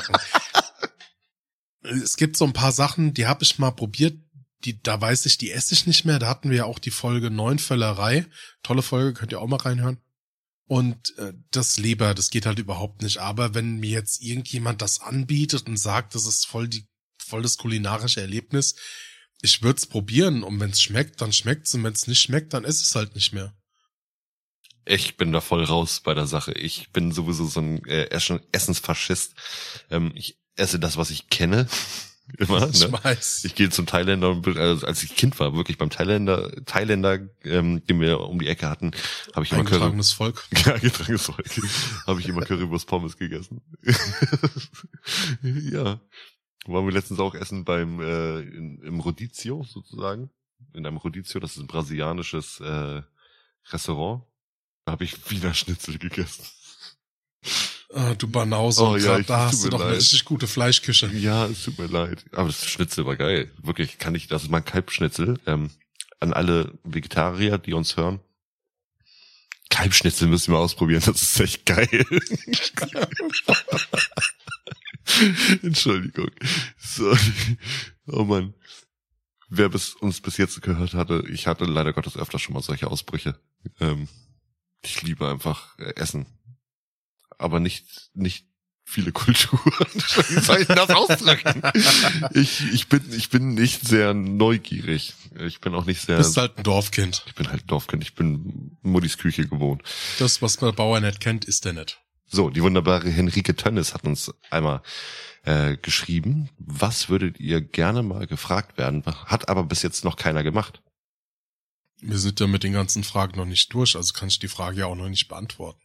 es 1.86 2.18
gibt 2.18 2.38
so 2.38 2.46
ein 2.46 2.54
paar 2.54 2.72
Sachen, 2.72 3.14
die 3.14 3.28
habe 3.28 3.44
ich 3.44 3.60
mal 3.60 3.72
probiert, 3.72 4.18
die, 4.64 4.82
da 4.82 5.00
weiß 5.00 5.26
ich, 5.28 5.38
die 5.38 5.52
esse 5.52 5.74
ich 5.74 5.86
nicht 5.86 6.06
mehr. 6.06 6.20
Da 6.20 6.28
hatten 6.28 6.50
wir 6.50 6.58
ja 6.58 6.66
auch 6.66 6.80
die 6.80 6.92
Folge 6.92 7.30
Neunvöllerei. 7.30 8.26
Tolle 8.64 8.82
Folge, 8.82 9.14
könnt 9.14 9.32
ihr 9.32 9.40
auch 9.40 9.48
mal 9.48 9.58
reinhören. 9.58 10.00
Und 10.68 11.16
äh, 11.20 11.34
das 11.52 11.78
Leber, 11.78 12.16
das 12.16 12.32
geht 12.32 12.48
halt 12.48 12.58
überhaupt 12.58 13.04
nicht. 13.04 13.20
Aber 13.20 13.54
wenn 13.54 13.78
mir 13.78 13.92
jetzt 13.92 14.22
irgendjemand 14.24 14.82
das 14.82 15.02
anbietet 15.02 15.68
und 15.68 15.78
sagt, 15.78 16.16
das 16.16 16.26
ist 16.26 16.48
voll 16.48 16.68
die, 16.68 16.88
voll 17.28 17.42
das 17.42 17.58
kulinarische 17.58 18.22
Erlebnis, 18.22 18.76
ich 19.42 19.62
würde 19.62 19.78
es 19.78 19.86
probieren. 19.86 20.44
Und 20.44 20.60
wenn 20.60 20.70
es 20.72 20.82
schmeckt, 20.82 21.22
dann 21.22 21.34
schmeckt's. 21.34 21.74
Und 21.74 21.84
wenn 21.84 21.94
es 21.94 22.08
nicht 22.08 22.22
schmeckt, 22.22 22.54
dann 22.54 22.64
ist 22.64 22.82
es 22.82 22.96
halt 22.96 23.16
nicht 23.16 23.34
mehr. 23.34 23.54
Ich 24.86 25.18
bin 25.18 25.32
da 25.32 25.42
voll 25.42 25.64
raus 25.64 26.00
bei 26.02 26.14
der 26.14 26.28
Sache. 26.28 26.52
Ich 26.54 26.92
bin 26.92 27.12
sowieso 27.12 27.48
so 27.48 27.60
ein 27.60 27.84
äh, 27.86 28.08
Essensfaschist. 28.52 29.34
Ähm, 29.90 30.12
ich 30.16 30.38
esse 30.56 30.80
das, 30.80 30.96
was 30.98 31.10
ich 31.10 31.30
kenne. 31.30 31.68
Immer, 32.40 32.70
Ich 32.72 32.80
ne? 32.80 32.92
weiß. 32.92 33.44
Ich 33.46 33.54
gehe 33.54 33.70
zum 33.70 33.86
Thailänder, 33.86 34.32
und 34.32 34.42
bin- 34.42 34.58
also 34.58 34.88
als 34.88 35.04
ich 35.04 35.16
Kind 35.16 35.40
war, 35.40 35.56
wirklich 35.56 35.78
beim 35.78 35.92
Thailänder, 35.92 36.52
Thailänder, 36.66 37.20
ähm, 37.44 37.86
den 37.86 38.02
wir 38.02 38.20
um 38.20 38.40
die 38.40 38.48
Ecke 38.48 38.68
hatten, 38.68 38.92
habe 39.36 39.46
ich 39.46 39.52
immer 39.52 39.64
Curry, 39.64 39.76
Eingetragenes 39.76 40.12
Volk. 40.12 40.44
ja, 40.66 40.74
eingetragenes 40.74 41.22
Volk, 41.22 41.46
habe 42.08 42.20
ich 42.20 42.28
immer 42.28 42.42
Currywurst 42.42 42.88
Pommes 42.88 43.18
gegessen. 43.18 43.62
ja, 45.44 46.02
waren 46.68 46.86
wir 46.86 46.94
letztens 46.94 47.20
auch 47.20 47.36
essen 47.36 47.64
beim 47.66 48.00
äh, 48.02 48.40
in, 48.42 48.82
im 48.84 49.00
Rodizio 49.00 49.64
sozusagen, 49.64 50.30
in 50.74 50.86
einem 50.86 50.98
Rodizio, 50.98 51.40
das 51.40 51.52
ist 51.56 51.62
ein 51.62 51.68
brasilianisches 51.68 52.60
äh, 52.60 53.02
Restaurant. 53.70 54.24
Da 54.86 54.92
habe 54.94 55.04
ich 55.04 55.30
Wiener 55.32 55.54
Schnitzel 55.60 55.98
gegessen. 55.98 56.46
Ah, 57.94 58.14
du 58.16 58.28
Banause. 58.28 58.84
Oh 58.84 58.98
ja, 58.98 59.20
ich- 59.20 59.28
da 59.28 59.46
hast 59.48 59.64
du 59.64 59.70
doch 59.70 59.80
eine 59.80 59.92
leid. 59.92 60.00
richtig 60.02 60.26
gute 60.26 60.48
Fleischküche. 60.48 61.08
Ja, 61.14 61.46
es 61.46 61.64
tut 61.64 61.78
mir 61.78 61.86
leid. 61.88 62.26
Aber 62.34 62.48
das 62.48 62.66
Schnitzel 62.66 63.06
war 63.06 63.16
geil. 63.16 63.52
Wirklich, 63.62 63.98
kann 64.00 64.16
ich, 64.16 64.28
das 64.28 64.44
ist 64.44 64.50
mein 64.52 64.66
Kalbschnitzel. 64.66 65.40
Ähm, 65.46 65.70
an 66.20 66.34
alle 66.34 66.74
Vegetarier, 66.84 67.58
die 67.58 67.74
uns 67.74 67.96
hören. 67.98 68.20
Kalbschnitzel 69.70 70.28
müssen 70.28 70.54
wir 70.54 70.60
ausprobieren, 70.60 71.02
das 71.06 71.22
ist 71.22 71.40
echt 71.40 71.66
geil. 71.66 71.88
Entschuldigung. 75.62 76.32
So. 76.78 77.16
Oh 78.08 78.24
Mann. 78.24 78.54
Wer 79.50 79.70
bis, 79.70 79.94
uns 79.94 80.22
bis 80.22 80.38
jetzt 80.38 80.62
gehört 80.62 80.94
hatte, 80.94 81.24
ich 81.30 81.48
hatte 81.48 81.66
leider 81.66 81.94
Gottes 81.94 82.18
öfter 82.18 82.40
schon 82.40 82.54
mal 82.54 82.64
solche 82.64 82.88
Ausbrüche. 82.88 83.40
Ähm, 83.80 84.08
ich 84.84 85.02
liebe 85.04 85.30
einfach 85.30 85.78
äh, 85.78 85.94
Essen. 85.96 86.26
Aber 87.38 87.60
nicht, 87.60 88.10
nicht 88.14 88.48
viele 88.86 89.12
Kulturen. 89.14 89.62
Wie 90.30 90.40
soll 90.40 90.62
ich 90.62 90.68
das 90.68 90.90
ausdrücken? 90.90 91.62
Ich, 92.34 92.72
ich 92.74 92.88
bin, 92.88 93.02
ich 93.14 93.30
bin 93.30 93.54
nicht 93.54 93.88
sehr 93.88 94.14
neugierig. 94.14 95.14
Ich 95.40 95.60
bin 95.60 95.76
auch 95.76 95.86
nicht 95.86 96.02
sehr, 96.02 96.18
Bist 96.18 96.38
halt 96.38 96.58
ein 96.58 96.64
Dorfkind. 96.64 97.24
ich 97.28 97.36
bin 97.36 97.50
halt 97.50 97.64
Dorfkind. 97.70 98.04
Ich 98.04 98.16
bin 98.16 98.78
Muttis 98.82 99.18
Küche 99.18 99.48
gewohnt. 99.48 99.84
Das, 100.20 100.42
was 100.42 100.60
man 100.62 100.74
Bauer 100.74 101.00
nicht 101.00 101.20
kennt, 101.20 101.46
ist 101.46 101.66
der 101.66 101.74
nicht. 101.74 102.00
So, 102.28 102.50
die 102.50 102.64
wunderbare 102.64 103.10
Henrike 103.10 103.56
Tönnes 103.56 103.94
hat 103.94 104.04
uns 104.04 104.34
einmal 104.50 104.82
äh, 105.44 105.78
geschrieben. 105.78 106.50
Was 106.58 107.10
würdet 107.10 107.40
ihr 107.40 107.62
gerne 107.62 108.04
mal 108.04 108.28
gefragt 108.28 108.78
werden? 108.78 109.06
Hat 109.06 109.48
aber 109.48 109.64
bis 109.64 109.84
jetzt 109.84 110.04
noch 110.04 110.16
keiner 110.16 110.44
gemacht. 110.44 110.82
Wir 112.02 112.18
sind 112.18 112.40
ja 112.40 112.48
mit 112.48 112.64
den 112.64 112.74
ganzen 112.74 113.04
Fragen 113.04 113.38
noch 113.38 113.46
nicht 113.46 113.74
durch, 113.74 113.96
also 113.96 114.14
kann 114.14 114.28
ich 114.28 114.40
die 114.40 114.48
Frage 114.48 114.80
ja 114.80 114.86
auch 114.88 114.96
noch 114.96 115.10
nicht 115.10 115.28
beantworten. 115.28 115.82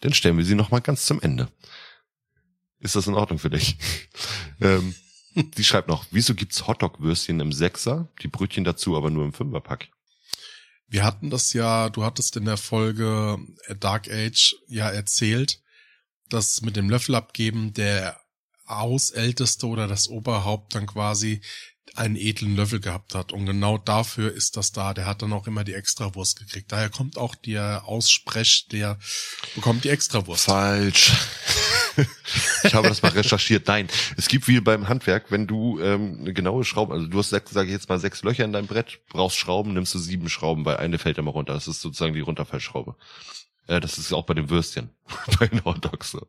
Dann 0.00 0.14
stellen 0.14 0.36
wir 0.36 0.44
sie 0.44 0.54
noch 0.54 0.70
mal 0.70 0.80
ganz 0.80 1.06
zum 1.06 1.20
Ende. 1.20 1.48
Ist 2.80 2.96
das 2.96 3.06
in 3.06 3.14
Ordnung 3.14 3.38
für 3.38 3.50
dich? 3.50 3.76
ähm, 4.60 4.94
die 5.34 5.64
schreibt 5.64 5.88
noch, 5.88 6.06
wieso 6.10 6.34
gibt's 6.34 6.66
Hotdog-Würstchen 6.66 7.40
im 7.40 7.52
Sechser, 7.52 8.08
die 8.22 8.28
Brötchen 8.28 8.64
dazu 8.64 8.96
aber 8.96 9.10
nur 9.10 9.24
im 9.24 9.32
Fünferpack? 9.32 9.88
Wir 10.86 11.04
hatten 11.04 11.30
das 11.30 11.52
ja, 11.52 11.88
du 11.88 12.04
hattest 12.04 12.36
in 12.36 12.44
der 12.44 12.56
Folge 12.56 13.38
äh, 13.66 13.74
Dark 13.74 14.08
Age 14.08 14.54
ja 14.68 14.90
erzählt, 14.90 15.60
dass 16.28 16.62
mit 16.62 16.76
dem 16.76 16.90
Löffel 16.90 17.14
abgeben 17.14 17.72
der 17.74 18.20
Hausälteste 18.68 19.66
oder 19.66 19.86
das 19.86 20.08
Oberhaupt 20.08 20.74
dann 20.74 20.86
quasi 20.86 21.40
einen 21.94 22.16
edlen 22.16 22.56
Löffel 22.56 22.80
gehabt 22.80 23.14
hat. 23.14 23.32
Und 23.32 23.46
genau 23.46 23.78
dafür 23.78 24.32
ist 24.32 24.56
das 24.56 24.72
da. 24.72 24.94
Der 24.94 25.06
hat 25.06 25.22
dann 25.22 25.32
auch 25.32 25.46
immer 25.46 25.64
die 25.64 25.74
Extrawurst 25.74 26.38
gekriegt. 26.38 26.72
Daher 26.72 26.90
kommt 26.90 27.16
auch 27.18 27.34
der 27.34 27.84
Aussprech, 27.86 28.66
der 28.72 28.98
bekommt 29.54 29.84
die 29.84 29.90
Extrawurst. 29.90 30.44
Falsch. 30.44 31.12
ich 32.64 32.74
habe 32.74 32.88
das 32.88 33.02
mal 33.02 33.12
recherchiert. 33.12 33.68
Nein, 33.68 33.88
es 34.16 34.26
gibt 34.26 34.48
wie 34.48 34.60
beim 34.60 34.88
Handwerk, 34.88 35.30
wenn 35.30 35.46
du 35.46 35.78
ähm, 35.80 36.18
eine 36.20 36.32
genaue 36.32 36.64
Schraube, 36.64 36.94
also 36.94 37.06
du 37.06 37.18
hast, 37.18 37.30
sag 37.30 37.66
ich 37.66 37.70
jetzt 37.70 37.88
mal, 37.88 38.00
sechs 38.00 38.22
Löcher 38.24 38.44
in 38.44 38.52
deinem 38.52 38.66
Brett, 38.66 39.00
brauchst 39.08 39.36
Schrauben, 39.36 39.74
nimmst 39.74 39.94
du 39.94 39.98
sieben 39.98 40.28
Schrauben, 40.28 40.64
weil 40.64 40.78
eine 40.78 40.98
fällt 40.98 41.18
immer 41.18 41.30
runter. 41.30 41.54
Das 41.54 41.68
ist 41.68 41.80
sozusagen 41.80 42.14
die 42.14 42.20
Runterfallschraube. 42.20 42.96
Äh, 43.66 43.80
das 43.80 43.98
ist 43.98 44.12
auch 44.12 44.24
bei 44.26 44.34
den 44.34 44.50
Würstchen, 44.50 44.90
bei 45.38 45.46
den 45.46 45.64
Hotdogs 45.64 46.10
so. 46.12 46.26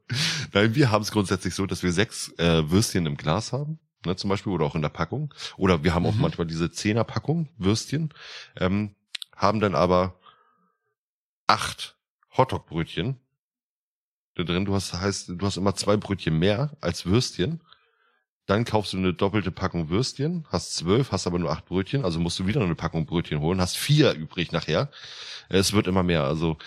Nein, 0.54 0.76
wir 0.76 0.92
haben 0.92 1.02
es 1.02 1.12
grundsätzlich 1.12 1.54
so, 1.56 1.66
dass 1.66 1.84
wir 1.84 1.92
sechs 1.92 2.30
äh, 2.38 2.70
Würstchen 2.70 3.06
im 3.06 3.18
Glas 3.18 3.52
haben, 3.54 3.80
ne, 4.06 4.16
zum 4.16 4.30
Beispiel, 4.30 4.54
oder 4.54 4.66
auch 4.66 4.76
in 4.76 4.82
der 4.82 4.90
Packung. 4.90 5.34
Oder 5.58 5.84
wir 5.84 5.94
haben 5.94 6.06
auch 6.06 6.16
Mhm. 6.16 6.22
manchmal 6.22 6.48
diese 6.48 6.72
Zehnerpackung 6.72 7.50
Würstchen, 7.58 8.14
ähm, 8.58 8.96
haben 9.36 9.60
dann 9.60 9.76
aber 9.76 10.20
acht 11.48 11.96
Hotdog-Brötchen 12.38 13.18
da 14.36 14.44
drin. 14.44 14.66
Du 14.66 14.74
hast, 14.74 14.94
heißt, 14.94 15.30
du 15.30 15.46
hast 15.46 15.58
immer 15.58 15.76
zwei 15.76 15.98
Brötchen 15.98 16.38
mehr 16.40 16.76
als 16.82 17.06
Würstchen. 17.06 17.62
Dann 18.48 18.64
kaufst 18.64 18.94
du 18.94 18.98
eine 18.98 19.14
doppelte 19.14 19.50
Packung 19.50 19.90
Würstchen, 19.90 20.46
hast 20.52 20.76
zwölf, 20.76 21.12
hast 21.12 21.26
aber 21.26 21.40
nur 21.40 21.50
acht 21.52 21.66
Brötchen, 21.66 22.06
also 22.06 22.20
musst 22.20 22.38
du 22.38 22.46
wieder 22.46 22.62
eine 22.62 22.76
Packung 22.76 23.08
Brötchen 23.08 23.40
holen, 23.40 23.60
hast 23.60 23.76
vier 23.76 24.14
übrig 24.14 24.52
nachher. 24.52 24.92
Es 25.50 25.74
wird 25.74 25.88
immer 25.88 26.04
mehr, 26.04 26.26
also 26.26 26.58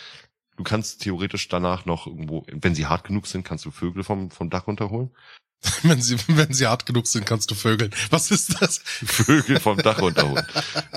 du 0.59 0.65
kannst 0.65 1.01
theoretisch 1.03 1.49
danach 1.49 1.87
noch 1.87 2.07
irgendwo, 2.07 2.45
wenn 2.51 2.75
sie 2.75 2.87
hart 2.87 3.05
genug 3.05 3.27
sind, 3.27 3.45
kannst 3.45 3.65
du 3.65 3.71
Vögel 3.71 4.05
vom, 4.05 4.31
vom 4.31 4.51
Dach 4.51 4.67
runterholen. 4.67 5.11
wenn 5.83 6.03
sie, 6.03 6.17
wenn 6.29 6.53
sie 6.53 6.67
hart 6.67 6.85
genug 6.85 7.07
sind, 7.07 7.25
kannst 7.27 7.51
du 7.51 7.55
vögeln. 7.55 7.93
Was 8.11 8.31
ist 8.31 8.61
das? 8.61 8.79
Vögel 8.85 9.59
vom 9.59 9.79
Dach 9.79 10.01
runterholen. 10.01 10.47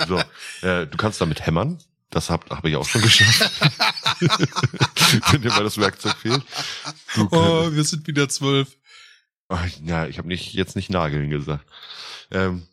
So, 0.08 0.20
äh, 0.68 0.86
du 0.86 0.98
kannst 0.98 1.22
damit 1.22 1.46
hämmern. 1.46 1.80
Das 2.10 2.30
habe 2.30 2.54
hab 2.54 2.66
ich 2.66 2.76
auch 2.76 2.88
schon 2.88 3.02
geschafft. 3.02 3.50
Wenn 5.32 5.42
dir 5.42 5.50
mal 5.50 5.64
das 5.64 5.78
Werkzeug 5.78 6.16
fehlt. 6.18 6.44
Du 7.16 7.28
Oh, 7.32 7.72
wir 7.72 7.84
sind 7.86 8.06
wieder 8.06 8.28
zwölf. 8.28 8.78
Ja, 9.84 10.08
ich 10.08 10.18
habe 10.18 10.28
nicht 10.28 10.54
jetzt 10.54 10.76
nicht 10.76 10.90
Nageln 10.90 11.30
gesagt. 11.30 11.66
Ähm, 12.30 12.68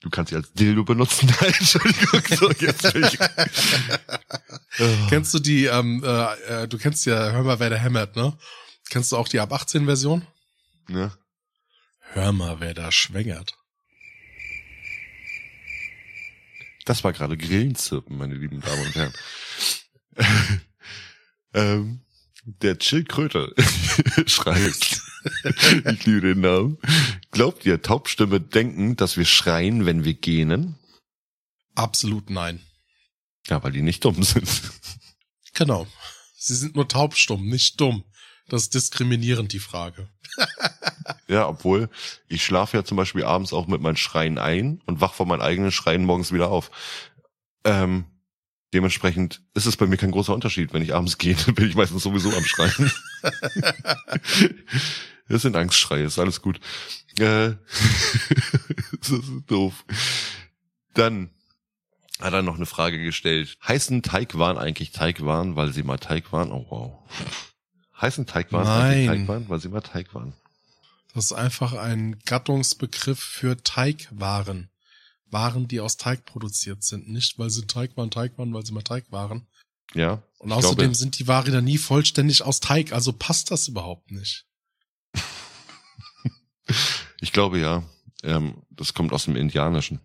du 0.00 0.10
kannst 0.10 0.30
sie 0.30 0.36
als 0.36 0.52
Dildo 0.52 0.84
benutzen. 0.84 1.32
Nein, 1.40 1.54
Entschuldigung. 1.58 2.22
So, 2.36 2.50
jetzt 2.52 2.92
bin 2.92 3.04
ich. 3.04 3.18
Kennst 5.08 5.34
du 5.34 5.38
die, 5.38 5.66
ähm, 5.66 6.02
äh, 6.04 6.62
äh, 6.62 6.68
du 6.68 6.78
kennst 6.78 7.04
ja, 7.04 7.32
hör 7.32 7.42
mal, 7.42 7.58
wer 7.58 7.70
da 7.70 7.76
hämmert, 7.76 8.16
ne? 8.16 8.36
Kennst 8.88 9.12
du 9.12 9.16
auch 9.16 9.28
die 9.28 9.40
ab 9.40 9.52
18 9.52 9.84
Version? 9.84 10.26
Ne? 10.88 11.12
Hör 12.12 12.32
mal, 12.32 12.60
wer 12.60 12.72
da 12.74 12.90
schwängert. 12.90 13.54
Das 16.86 17.04
war 17.04 17.12
gerade 17.12 17.36
Grillenzirpen, 17.36 18.16
meine 18.16 18.34
lieben 18.34 18.60
Damen 18.60 18.86
und 18.86 18.94
Herren. 18.94 19.12
ähm, 21.54 22.00
der 22.44 22.78
Chillkröter 22.78 23.50
schreibt. 24.26 25.02
ich 25.84 26.06
liebe 26.06 26.20
den 26.20 26.40
Namen. 26.40 26.78
Glaubt 27.30 27.64
ihr, 27.66 27.82
Taubstimme 27.82 28.40
denken, 28.40 28.96
dass 28.96 29.16
wir 29.16 29.24
schreien, 29.24 29.86
wenn 29.86 30.04
wir 30.04 30.14
gähnen? 30.14 30.78
Absolut 31.74 32.30
nein. 32.30 32.60
Ja, 33.46 33.62
weil 33.62 33.72
die 33.72 33.82
nicht 33.82 34.04
dumm 34.04 34.22
sind. 34.22 34.48
Genau. 35.54 35.86
Sie 36.36 36.54
sind 36.54 36.74
nur 36.74 36.88
taubstumm, 36.88 37.48
nicht 37.48 37.80
dumm. 37.80 38.04
Das 38.48 38.62
ist 38.62 38.74
diskriminierend, 38.74 39.52
die 39.52 39.60
Frage. 39.60 40.08
Ja, 41.28 41.46
obwohl 41.48 41.88
ich 42.28 42.44
schlafe 42.44 42.76
ja 42.76 42.84
zum 42.84 42.96
Beispiel 42.96 43.24
abends 43.24 43.52
auch 43.52 43.68
mit 43.68 43.80
meinen 43.80 43.96
Schreien 43.96 44.36
ein 44.38 44.80
und 44.86 45.00
wach 45.00 45.14
von 45.14 45.28
meinen 45.28 45.42
eigenen 45.42 45.70
Schreien 45.70 46.04
morgens 46.04 46.32
wieder 46.32 46.50
auf. 46.50 46.72
Ähm, 47.64 48.04
dementsprechend 48.72 49.42
ist 49.54 49.66
es 49.66 49.76
bei 49.76 49.86
mir 49.86 49.96
kein 49.96 50.10
großer 50.10 50.34
Unterschied. 50.34 50.72
Wenn 50.72 50.82
ich 50.82 50.94
abends 50.94 51.18
gehe, 51.18 51.34
dann 51.46 51.54
bin 51.54 51.68
ich 51.68 51.74
meistens 51.74 52.02
sowieso 52.02 52.30
am 52.32 52.44
Schreien. 52.44 52.92
Das 55.30 55.42
sind 55.42 55.54
Angstschreie, 55.54 56.02
ist 56.02 56.18
alles 56.18 56.42
gut. 56.42 56.58
Äh, 57.20 57.50
das 58.98 59.10
ist 59.10 59.30
doof. 59.46 59.84
Dann 60.92 61.30
hat 62.20 62.32
er 62.32 62.42
noch 62.42 62.56
eine 62.56 62.66
Frage 62.66 63.00
gestellt. 63.00 63.56
Heißen 63.66 64.02
Teigwaren 64.02 64.58
eigentlich 64.58 64.90
Teigwaren, 64.90 65.54
weil 65.54 65.72
sie 65.72 65.84
mal 65.84 65.98
Teig 65.98 66.32
waren? 66.32 66.50
Oh 66.50 66.66
wow. 66.68 67.10
Heißen 68.00 68.26
Teigwaren 68.26 68.66
eigentlich 68.66 69.06
Nein. 69.06 69.18
Teigwaren, 69.18 69.48
weil 69.48 69.60
sie 69.60 69.68
mal 69.68 69.82
Teig 69.82 70.12
waren? 70.14 70.34
Das 71.14 71.26
ist 71.26 71.32
einfach 71.32 71.74
ein 71.74 72.18
Gattungsbegriff 72.26 73.20
für 73.20 73.62
Teigwaren. 73.62 74.68
Waren, 75.32 75.68
die 75.68 75.80
aus 75.80 75.96
Teig 75.96 76.24
produziert 76.24 76.82
sind. 76.82 77.08
Nicht, 77.08 77.38
weil 77.38 77.50
sie 77.50 77.66
Teig 77.66 77.96
waren, 77.96 78.10
Teig 78.10 78.38
waren, 78.38 78.52
weil 78.54 78.64
sie 78.64 78.72
mal 78.72 78.82
Teig 78.82 79.10
waren. 79.10 79.46
Ja. 79.94 80.22
Und 80.38 80.52
außerdem 80.52 80.78
glaube, 80.78 80.94
sind 80.94 81.18
die 81.18 81.28
Ware 81.28 81.50
dann 81.50 81.64
nie 81.64 81.78
vollständig 81.78 82.42
aus 82.42 82.60
Teig, 82.60 82.92
also 82.92 83.12
passt 83.12 83.50
das 83.50 83.68
überhaupt 83.68 84.10
nicht. 84.10 84.46
Ich 87.22 87.32
glaube 87.32 87.58
ja. 87.58 87.82
Ähm, 88.22 88.62
das 88.70 88.94
kommt 88.94 89.12
aus 89.12 89.24
dem 89.24 89.36
Indianischen. 89.36 90.00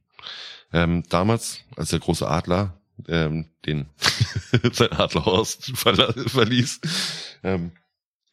Ähm, 0.73 1.03
damals, 1.09 1.59
als 1.77 1.89
der 1.89 1.99
große 1.99 2.27
Adler 2.27 2.81
ähm, 3.07 3.49
den 3.65 3.87
sein 4.71 4.91
Adlerhorst 4.91 5.77
verla 5.77 6.13
verließ, 6.13 6.81
ähm, 7.43 7.71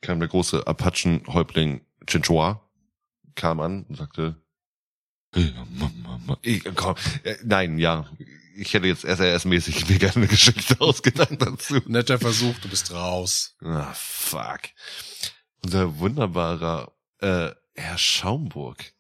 kam 0.01 0.19
der 0.19 0.29
große 0.29 0.67
Apachen-Häuptling 0.67 1.83
Chinchua, 2.07 2.61
kam 3.35 3.61
an 3.61 3.85
und 3.85 3.97
sagte, 3.97 4.37
ich, 6.43 6.65
komm, 6.75 6.95
äh, 7.25 7.37
nein, 7.45 7.79
ja, 7.79 8.09
ich 8.57 8.75
hätte 8.75 8.87
jetzt 8.87 9.05
SAS-mäßig 9.05 9.89
mir 9.89 9.99
gerne 9.99 10.17
eine 10.17 10.27
Geschichte 10.29 10.77
ausgedacht 10.81 11.41
dazu. 11.41 11.81
Netter 11.87 12.19
Versuch, 12.19 12.59
du 12.59 12.69
bist 12.69 12.93
raus. 12.93 13.57
Ah, 13.63 13.93
fuck. 13.95 14.61
Unser 15.65 15.99
wunderbarer 15.99 16.93
äh, 17.19 17.51
Herr 17.75 17.99
Schaumburg 17.99 18.93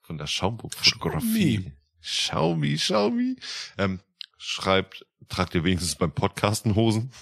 von 0.00 0.18
der 0.18 0.26
Schaumburg-Fotografie. 0.26 1.72
Xiaomi, 2.00 2.76
Xiaomi. 2.76 3.36
Ähm, 3.76 4.00
schreibt, 4.38 5.06
tragt 5.28 5.54
ihr 5.54 5.64
wenigstens 5.64 5.96
beim 5.96 6.12
Podcasten 6.12 6.74
Hosen? 6.74 7.12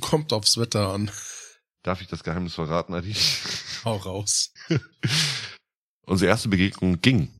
Kommt 0.00 0.32
aufs 0.32 0.56
Wetter 0.56 0.92
an. 0.92 1.10
Darf 1.82 2.00
ich 2.00 2.08
das 2.08 2.24
Geheimnis 2.24 2.54
verraten, 2.54 2.94
Adi? 2.94 3.14
Hau 3.84 3.96
raus. 3.96 4.52
Unsere 6.06 6.30
erste 6.30 6.48
Begegnung 6.48 7.00
ging. 7.00 7.39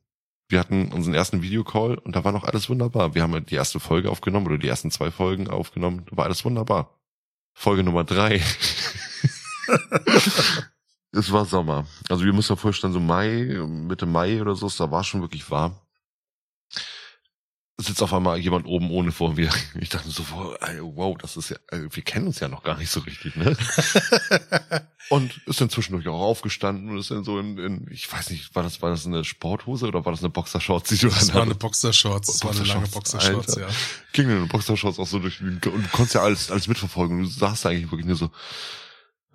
Wir 0.50 0.58
hatten 0.60 0.92
unseren 0.92 1.14
ersten 1.14 1.42
Videocall 1.42 1.96
und 1.96 2.16
da 2.16 2.24
war 2.24 2.32
noch 2.32 2.42
alles 2.44 2.68
wunderbar. 2.68 3.14
Wir 3.14 3.22
haben 3.22 3.46
die 3.46 3.54
erste 3.54 3.78
Folge 3.78 4.10
aufgenommen 4.10 4.46
oder 4.46 4.58
die 4.58 4.66
ersten 4.68 4.90
zwei 4.90 5.12
Folgen 5.12 5.48
aufgenommen. 5.48 6.04
War 6.10 6.24
alles 6.24 6.44
wunderbar. 6.44 6.98
Folge 7.54 7.84
Nummer 7.84 8.02
drei. 8.02 8.36
es 11.12 11.30
war 11.30 11.44
Sommer. 11.44 11.86
Also 12.08 12.24
wir 12.24 12.32
müssen 12.32 12.52
ja 12.52 12.56
vorstellen, 12.56 12.92
so 12.92 12.98
Mai, 12.98 13.56
Mitte 13.64 14.06
Mai 14.06 14.40
oder 14.40 14.56
so, 14.56 14.68
da 14.68 14.90
war 14.90 15.04
schon 15.04 15.20
wirklich 15.20 15.48
warm 15.50 15.76
sitzt 17.86 18.02
auf 18.02 18.12
einmal 18.12 18.38
jemand 18.38 18.66
oben 18.66 18.90
ohne 18.90 19.12
vor 19.12 19.34
mir. 19.34 19.50
Ich 19.80 19.88
dachte 19.88 20.10
so, 20.10 20.24
wow, 20.30 21.16
das 21.18 21.36
ist 21.36 21.50
ja, 21.50 21.56
wir 21.70 22.02
kennen 22.02 22.26
uns 22.26 22.40
ja 22.40 22.48
noch 22.48 22.62
gar 22.62 22.76
nicht 22.76 22.90
so 22.90 23.00
richtig, 23.00 23.36
ne? 23.36 23.56
und 25.08 25.40
ist 25.46 25.60
dann 25.60 25.70
zwischendurch 25.70 26.06
auch 26.08 26.20
aufgestanden 26.20 26.90
und 26.90 26.98
ist 26.98 27.10
dann 27.10 27.24
so 27.24 27.38
in, 27.38 27.58
in, 27.58 27.86
ich 27.90 28.10
weiß 28.10 28.30
nicht, 28.30 28.54
war 28.54 28.62
das, 28.62 28.82
war 28.82 28.90
das 28.90 29.06
eine 29.06 29.24
Sporthose 29.24 29.86
oder 29.86 30.04
war 30.04 30.12
das 30.12 30.20
eine 30.20 30.30
Boxershorts, 30.30 30.90
die 30.90 30.98
du 30.98 31.08
Das 31.08 31.32
war 31.34 31.42
eine 31.42 31.54
Boxershorts, 31.54 32.26
das 32.28 32.44
war 32.44 32.52
eine 32.52 32.64
lange 32.64 32.86
Boxershorts, 32.88 33.56
ja. 33.56 33.68
Ging 34.12 34.28
dann 34.28 34.48
Boxershorts 34.48 34.98
auch 34.98 35.06
so 35.06 35.18
durch 35.18 35.40
und 35.40 35.64
du 35.64 35.70
konntest 35.92 36.14
ja 36.14 36.22
alles, 36.22 36.50
alles 36.50 36.68
mitverfolgen 36.68 37.18
und 37.18 37.24
du 37.24 37.30
saßt 37.30 37.66
eigentlich 37.66 37.90
wirklich 37.90 38.06
nur 38.06 38.16
so, 38.16 38.30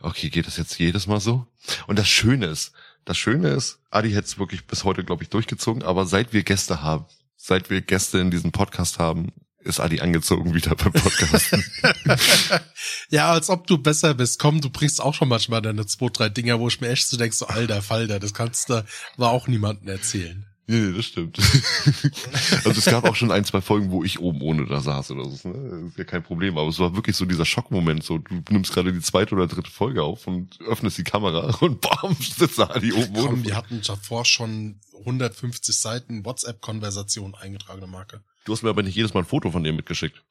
okay, 0.01 0.29
geht 0.29 0.47
das 0.47 0.57
jetzt 0.57 0.77
jedes 0.77 1.07
Mal 1.07 1.19
so? 1.19 1.47
Und 1.87 1.97
das 1.97 2.07
Schöne 2.07 2.45
ist, 2.47 2.73
das 3.05 3.17
Schöne 3.17 3.49
ist, 3.49 3.79
Adi 3.91 4.11
hätte 4.11 4.27
es 4.27 4.39
wirklich 4.39 4.65
bis 4.65 4.83
heute, 4.83 5.03
glaube 5.03 5.23
ich, 5.23 5.29
durchgezogen, 5.29 5.83
aber 5.83 6.05
seit 6.05 6.33
wir 6.33 6.43
Gäste 6.43 6.81
haben, 6.81 7.05
seit 7.37 7.69
wir 7.69 7.81
Gäste 7.81 8.19
in 8.19 8.31
diesem 8.31 8.51
Podcast 8.51 8.99
haben, 8.99 9.31
ist 9.59 9.79
Adi 9.79 9.99
angezogen 9.99 10.53
wieder 10.53 10.75
beim 10.75 10.93
Podcast. 10.93 11.57
ja, 13.09 13.31
als 13.31 13.49
ob 13.49 13.65
du 13.67 13.79
besser 13.79 14.13
bist. 14.13 14.39
Komm, 14.39 14.61
du 14.61 14.69
bringst 14.69 15.01
auch 15.01 15.13
schon 15.13 15.27
manchmal 15.27 15.61
deine 15.61 15.85
zwei, 15.87 16.07
drei 16.09 16.29
Dinger, 16.29 16.59
wo 16.59 16.67
ich 16.67 16.81
mir 16.81 16.89
echt 16.89 17.07
so 17.07 17.17
denke, 17.17 17.35
so 17.35 17.47
alter 17.47 17.81
Falter, 17.81 18.19
das 18.19 18.33
kannst 18.33 18.69
du 18.69 18.85
aber 19.15 19.31
auch 19.31 19.47
niemandem 19.47 19.89
erzählen. 19.89 20.45
Nee, 20.67 20.79
nee, 20.79 20.97
das 20.97 21.05
stimmt. 21.05 21.37
also 22.65 22.71
es 22.71 22.85
gab 22.85 23.03
auch 23.03 23.15
schon 23.15 23.31
ein, 23.31 23.45
zwei 23.45 23.61
Folgen, 23.61 23.91
wo 23.91 24.03
ich 24.03 24.19
oben 24.19 24.41
ohne 24.41 24.65
da 24.65 24.81
saß 24.81 25.11
oder 25.11 25.29
so. 25.29 25.49
Ne? 25.49 25.69
Das 25.69 25.91
ist 25.91 25.97
ja 25.97 26.03
kein 26.05 26.23
Problem. 26.23 26.57
Aber 26.57 26.67
es 26.69 26.79
war 26.79 26.95
wirklich 26.95 27.15
so 27.15 27.25
dieser 27.25 27.45
Schockmoment. 27.45 28.03
So, 28.03 28.17
du 28.17 28.41
nimmst 28.49 28.73
gerade 28.73 28.91
die 28.91 29.01
zweite 29.01 29.35
oder 29.35 29.45
dritte 29.45 29.69
Folge 29.69 30.01
auf 30.01 30.25
und 30.25 30.59
öffnest 30.61 30.97
die 30.97 31.03
Kamera 31.03 31.55
und 31.61 31.81
bam, 31.81 32.15
sitzt 32.19 32.57
da 32.57 32.79
die 32.79 32.93
oben 32.93 33.13
Komm, 33.13 33.33
ohne. 33.33 33.45
Wir 33.45 33.55
hatten 33.55 33.81
davor 33.85 34.25
schon 34.25 34.79
150 34.99 35.77
Seiten 35.77 36.25
WhatsApp-Konversation 36.25 37.35
eingetragene 37.35 37.87
Marke. 37.87 38.23
Du 38.45 38.53
hast 38.53 38.63
mir 38.63 38.69
aber 38.69 38.81
nicht 38.81 38.95
jedes 38.95 39.13
Mal 39.13 39.21
ein 39.21 39.27
Foto 39.27 39.51
von 39.51 39.63
dir 39.63 39.73
mitgeschickt. 39.73 40.23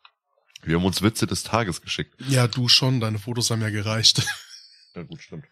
Wir 0.65 0.77
haben 0.77 0.85
uns 0.85 1.03
Witze 1.03 1.29
des 1.29 1.45
Tages 1.45 1.81
geschickt. 1.81 2.15
Ja, 2.29 2.49
du 2.49 2.69
schon. 2.69 2.99
Deine 2.99 3.19
Fotos 3.19 3.51
haben 3.51 3.61
ja 3.61 3.71
gereicht. 3.71 4.27
Ja, 4.95 5.03
gut, 5.03 5.23
stimmt. 5.23 5.45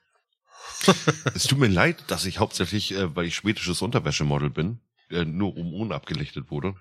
es 1.34 1.44
tut 1.44 1.58
mir 1.58 1.68
leid, 1.68 2.04
dass 2.08 2.24
ich 2.24 2.38
hauptsächlich, 2.38 2.92
äh, 2.94 3.14
weil 3.14 3.26
ich 3.26 3.36
schwedisches 3.36 3.82
Unterwäschemodel 3.82 4.50
bin, 4.50 4.80
äh, 5.10 5.24
nur 5.24 5.56
um 5.56 5.72
ohne 5.74 5.94
abgelichtet 5.94 6.50
wurde. 6.50 6.74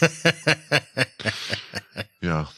ja. 2.20 2.50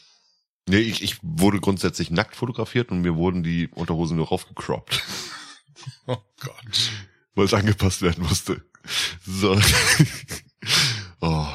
Nee, 0.67 0.79
ich, 0.79 1.01
ich 1.01 1.17
wurde 1.21 1.59
grundsätzlich 1.59 2.11
nackt 2.11 2.35
fotografiert 2.35 2.91
und 2.91 3.01
mir 3.01 3.15
wurden 3.15 3.41
die 3.41 3.69
Unterhosen 3.69 4.17
nur 4.17 4.27
raufgecroppt. 4.27 5.01
Oh 6.05 6.17
Gott. 6.39 6.91
Weil 7.35 7.45
es 7.45 7.53
angepasst 7.53 8.01
werden 8.01 8.23
musste. 8.23 8.63
So. 9.25 9.59
oh. 11.21 11.47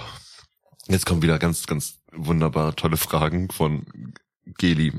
Jetzt 0.89 1.07
kommen 1.07 1.23
wieder 1.23 1.39
ganz, 1.39 1.67
ganz 1.67 2.01
wunderbar 2.13 2.77
tolle 2.77 2.97
Fragen 2.97 3.51
von 3.51 3.87
Geli 4.59 4.93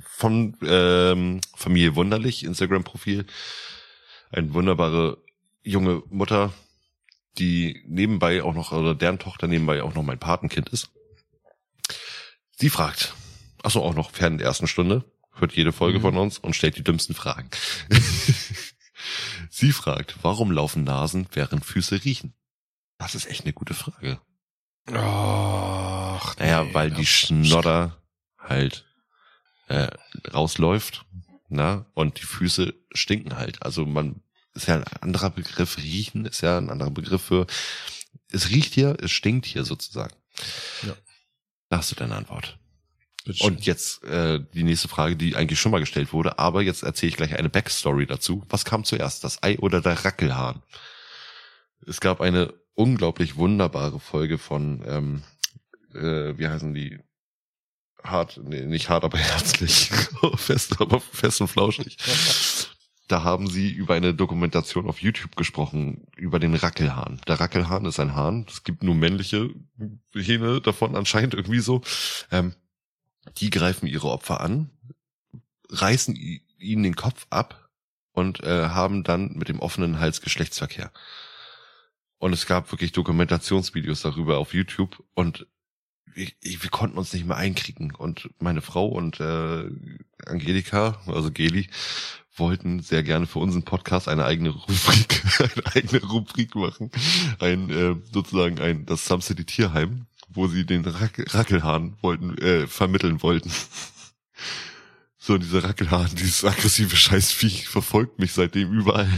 von 0.00 0.56
ähm, 0.62 1.40
Familie 1.54 1.96
Wunderlich, 1.96 2.44
Instagram-Profil. 2.44 3.26
Eine 4.30 4.54
wunderbare 4.54 5.18
junge 5.62 6.02
Mutter, 6.10 6.52
die 7.38 7.82
nebenbei 7.86 8.42
auch 8.42 8.54
noch, 8.54 8.72
oder 8.72 8.94
deren 8.94 9.18
Tochter 9.18 9.46
nebenbei 9.46 9.82
auch 9.82 9.94
noch 9.94 10.02
mein 10.02 10.18
Patenkind 10.18 10.68
ist. 10.68 10.90
Sie 12.56 12.70
fragt, 12.70 13.14
achso, 13.62 13.80
auch 13.80 13.94
noch 13.94 14.10
fern 14.10 14.38
der 14.38 14.46
ersten 14.46 14.66
Stunde, 14.66 15.04
hört 15.32 15.52
jede 15.52 15.72
Folge 15.72 15.98
mhm. 15.98 16.02
von 16.02 16.16
uns 16.16 16.38
und 16.38 16.54
stellt 16.54 16.76
die 16.76 16.84
dümmsten 16.84 17.14
Fragen. 17.14 17.50
Sie 19.50 19.72
fragt, 19.72 20.16
warum 20.22 20.50
laufen 20.50 20.84
Nasen, 20.84 21.26
während 21.32 21.64
Füße 21.64 22.04
riechen? 22.04 22.34
Das 22.98 23.14
ist 23.14 23.26
echt 23.26 23.44
eine 23.44 23.52
gute 23.52 23.74
Frage. 23.74 24.20
Ach, 24.92 26.36
naja, 26.36 26.64
nee, 26.64 26.74
weil 26.74 26.90
die 26.90 27.06
Schnodder 27.06 27.96
halt 28.44 28.84
äh, 29.68 29.88
rausläuft, 30.32 31.04
na, 31.48 31.86
und 31.94 32.20
die 32.20 32.26
Füße 32.26 32.74
stinken 32.92 33.36
halt. 33.36 33.62
Also 33.62 33.84
man 33.84 34.22
ist 34.54 34.68
ja 34.68 34.76
ein 34.76 34.84
anderer 35.00 35.30
Begriff, 35.30 35.78
riechen 35.78 36.26
ist 36.26 36.40
ja 36.40 36.58
ein 36.58 36.70
anderer 36.70 36.90
Begriff 36.90 37.22
für 37.22 37.46
es 38.30 38.50
riecht 38.50 38.74
hier, 38.74 38.96
es 39.00 39.12
stinkt 39.12 39.46
hier 39.46 39.64
sozusagen. 39.64 40.14
Ja. 40.82 40.96
Da 41.70 41.78
hast 41.78 41.90
du 41.90 41.94
deine 41.94 42.16
Antwort. 42.16 42.58
Und 43.40 43.64
jetzt 43.64 44.04
äh, 44.04 44.40
die 44.52 44.64
nächste 44.64 44.88
Frage, 44.88 45.16
die 45.16 45.34
eigentlich 45.34 45.58
schon 45.58 45.72
mal 45.72 45.80
gestellt 45.80 46.12
wurde, 46.12 46.38
aber 46.38 46.60
jetzt 46.60 46.82
erzähle 46.82 47.08
ich 47.08 47.16
gleich 47.16 47.38
eine 47.38 47.48
Backstory 47.48 48.06
dazu. 48.06 48.44
Was 48.50 48.66
kam 48.66 48.84
zuerst, 48.84 49.24
das 49.24 49.42
Ei 49.42 49.58
oder 49.58 49.80
der 49.80 50.04
Rackelhahn? 50.04 50.62
Es 51.86 52.00
gab 52.00 52.20
eine 52.20 52.52
unglaublich 52.74 53.36
wunderbare 53.36 53.98
Folge 53.98 54.36
von, 54.36 54.84
ähm, 54.86 55.22
äh, 55.94 56.36
wie 56.36 56.48
heißen 56.48 56.74
die? 56.74 56.98
Hart, 58.04 58.40
nee, 58.44 58.62
nicht 58.62 58.88
hart, 58.88 59.04
aber 59.04 59.18
herzlich. 59.18 59.90
fest, 60.36 60.80
aber 60.80 61.00
fest 61.00 61.40
und 61.40 61.48
flauschig. 61.48 61.96
Da 63.08 63.22
haben 63.22 63.48
sie 63.48 63.70
über 63.70 63.94
eine 63.94 64.14
Dokumentation 64.14 64.88
auf 64.88 65.02
YouTube 65.02 65.36
gesprochen, 65.36 66.06
über 66.16 66.38
den 66.38 66.54
Rackelhahn. 66.54 67.20
Der 67.28 67.38
Rackelhahn 67.38 67.84
ist 67.84 68.00
ein 68.00 68.14
Hahn. 68.14 68.46
Es 68.48 68.64
gibt 68.64 68.82
nur 68.82 68.94
männliche 68.94 69.50
Hähne 70.14 70.60
davon 70.62 70.96
anscheinend 70.96 71.34
irgendwie 71.34 71.60
so. 71.60 71.82
Ähm, 72.30 72.54
die 73.36 73.50
greifen 73.50 73.86
ihre 73.86 74.08
Opfer 74.08 74.40
an, 74.40 74.70
reißen 75.68 76.16
ihnen 76.58 76.82
den 76.82 76.96
Kopf 76.96 77.26
ab 77.30 77.68
und 78.12 78.42
äh, 78.42 78.68
haben 78.68 79.02
dann 79.02 79.32
mit 79.34 79.48
dem 79.48 79.60
offenen 79.60 80.00
Hals 80.00 80.20
Geschlechtsverkehr. 80.22 80.90
Und 82.18 82.32
es 82.32 82.46
gab 82.46 82.72
wirklich 82.72 82.92
Dokumentationsvideos 82.92 84.00
darüber 84.00 84.38
auf 84.38 84.54
YouTube 84.54 85.02
und 85.14 85.46
ich, 86.14 86.36
ich, 86.40 86.62
wir 86.62 86.70
konnten 86.70 86.98
uns 86.98 87.12
nicht 87.12 87.26
mehr 87.26 87.36
einkriegen. 87.36 87.94
Und 87.94 88.30
meine 88.38 88.62
Frau 88.62 88.86
und 88.86 89.20
äh, 89.20 89.70
Angelika, 90.26 91.00
also 91.06 91.30
Geli, 91.30 91.68
wollten 92.36 92.80
sehr 92.80 93.02
gerne 93.02 93.26
für 93.26 93.38
unseren 93.38 93.62
Podcast 93.62 94.08
eine 94.08 94.24
eigene 94.24 94.50
Rubrik, 94.50 95.22
eine 95.38 95.74
eigene 95.74 96.04
Rubrik 96.04 96.54
machen. 96.54 96.90
Ein 97.38 97.70
äh, 97.70 97.96
sozusagen 98.12 98.60
ein 98.60 98.86
das 98.86 99.06
Some 99.06 99.22
City 99.22 99.44
Tierheim, 99.44 100.06
wo 100.28 100.48
sie 100.48 100.66
den 100.66 100.84
Rack 100.84 101.22
Rackelhahn 101.34 101.96
wollten, 102.00 102.36
äh, 102.38 102.66
vermitteln 102.66 103.22
wollten. 103.22 103.50
So, 105.16 105.38
dieser 105.38 105.64
Rackelhahn, 105.64 106.10
dieses 106.16 106.44
aggressive 106.44 106.94
Scheißviech 106.94 107.68
verfolgt 107.68 108.18
mich 108.18 108.32
seitdem 108.32 108.70
überall. 108.72 109.08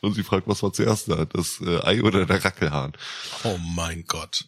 Und 0.00 0.14
sie 0.14 0.22
fragt, 0.22 0.48
was 0.48 0.62
war 0.62 0.72
zuerst 0.72 1.08
da? 1.08 1.26
Das 1.26 1.60
äh, 1.60 1.80
Ei 1.82 2.02
oder 2.02 2.24
der 2.24 2.42
Rackelhahn? 2.42 2.92
Oh 3.42 3.58
mein 3.58 4.04
Gott. 4.06 4.46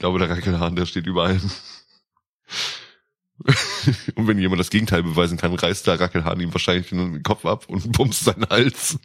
Glaube, 0.00 0.18
der 0.18 0.30
Rackelhahn, 0.30 0.76
der 0.76 0.86
steht 0.86 1.06
über 1.06 1.24
allem. 1.24 1.50
und 4.14 4.26
wenn 4.26 4.38
jemand 4.38 4.58
das 4.58 4.70
Gegenteil 4.70 5.02
beweisen 5.02 5.36
kann, 5.36 5.54
reißt 5.54 5.86
der 5.86 6.00
Rackelhahn 6.00 6.40
ihm 6.40 6.54
wahrscheinlich 6.54 6.88
den 6.88 7.22
Kopf 7.22 7.44
ab 7.44 7.68
und 7.68 7.92
bumst 7.96 8.24
seinen 8.24 8.48
Hals. 8.48 8.98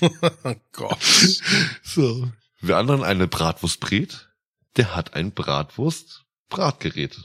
oh 0.00 0.54
Gott. 0.72 1.02
So. 1.82 2.32
Wer 2.62 2.78
anderen 2.78 3.02
eine 3.02 3.28
Bratwurst 3.28 3.80
brät, 3.80 4.30
der 4.76 4.96
hat 4.96 5.12
ein 5.12 5.32
Bratwurst-Bratgerät. 5.32 7.22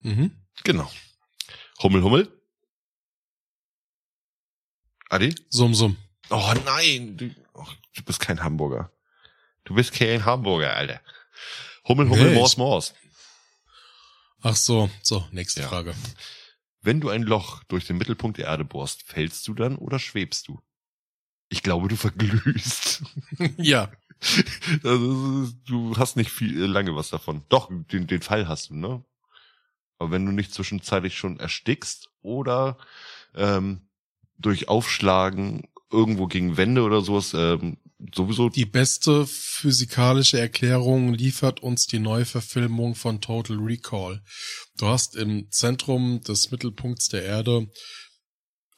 Mhm. 0.00 0.30
Genau. 0.64 0.90
Hummel, 1.82 2.02
Hummel. 2.02 2.40
Adi? 5.10 5.34
Summ, 5.50 5.74
summ. 5.74 5.98
Oh 6.30 6.54
nein, 6.64 7.18
du, 7.18 7.34
oh, 7.52 7.66
du 7.96 8.02
bist 8.02 8.20
kein 8.20 8.42
Hamburger. 8.42 8.90
Du 9.64 9.74
bist 9.74 9.92
kein 9.92 10.24
Hamburger, 10.24 10.74
Alter. 10.74 11.02
Hummel, 11.90 12.08
Hummel, 12.08 12.30
Nee, 12.30 12.34
Mors, 12.38 12.52
ich- 12.52 12.58
Mors. 12.58 12.94
Ach 14.42 14.56
so, 14.56 14.88
so, 15.02 15.26
nächste 15.32 15.62
Ja. 15.62 15.68
Frage. 15.68 15.94
Wenn 16.82 17.00
du 17.00 17.10
ein 17.10 17.22
Loch 17.22 17.62
durch 17.64 17.86
den 17.86 17.98
Mittelpunkt 17.98 18.38
der 18.38 18.46
Erde 18.46 18.64
bohrst, 18.64 19.02
fällst 19.02 19.46
du 19.48 19.54
dann 19.54 19.76
oder 19.76 19.98
schwebst 19.98 20.48
du? 20.48 20.60
Ich 21.50 21.62
glaube, 21.62 21.88
du 21.88 21.96
verglühst. 21.96 23.02
ja, 23.58 23.90
Also, 24.84 25.50
du 25.66 25.96
hast 25.96 26.16
nicht 26.16 26.30
viel 26.30 26.62
äh, 26.62 26.66
lange 26.66 26.94
was 26.94 27.10
davon. 27.10 27.42
Doch, 27.48 27.68
den, 27.70 28.06
den 28.06 28.22
Fall 28.22 28.46
hast 28.48 28.70
du, 28.70 28.74
ne? 28.76 29.04
Aber 29.98 30.10
wenn 30.12 30.24
du 30.24 30.32
nicht 30.32 30.54
zwischenzeitlich 30.54 31.18
schon 31.18 31.38
erstickst 31.40 32.08
oder 32.22 32.78
ähm, 33.34 33.88
durch 34.38 34.68
Aufschlagen 34.68 35.68
irgendwo 35.90 36.26
gegen 36.28 36.56
Wände 36.56 36.82
oder 36.82 37.00
sowas, 37.02 37.34
ähm, 37.34 37.78
sowieso 38.14 38.48
die 38.48 38.66
beste 38.66 39.26
physikalische 39.26 40.38
Erklärung 40.38 41.14
liefert 41.14 41.60
uns 41.60 41.86
die 41.86 41.98
Neuverfilmung 41.98 42.94
von 42.94 43.20
Total 43.20 43.56
Recall. 43.58 44.22
Du 44.78 44.86
hast 44.86 45.16
im 45.16 45.50
Zentrum 45.50 46.20
des 46.22 46.50
Mittelpunkts 46.50 47.08
der 47.08 47.24
Erde 47.24 47.70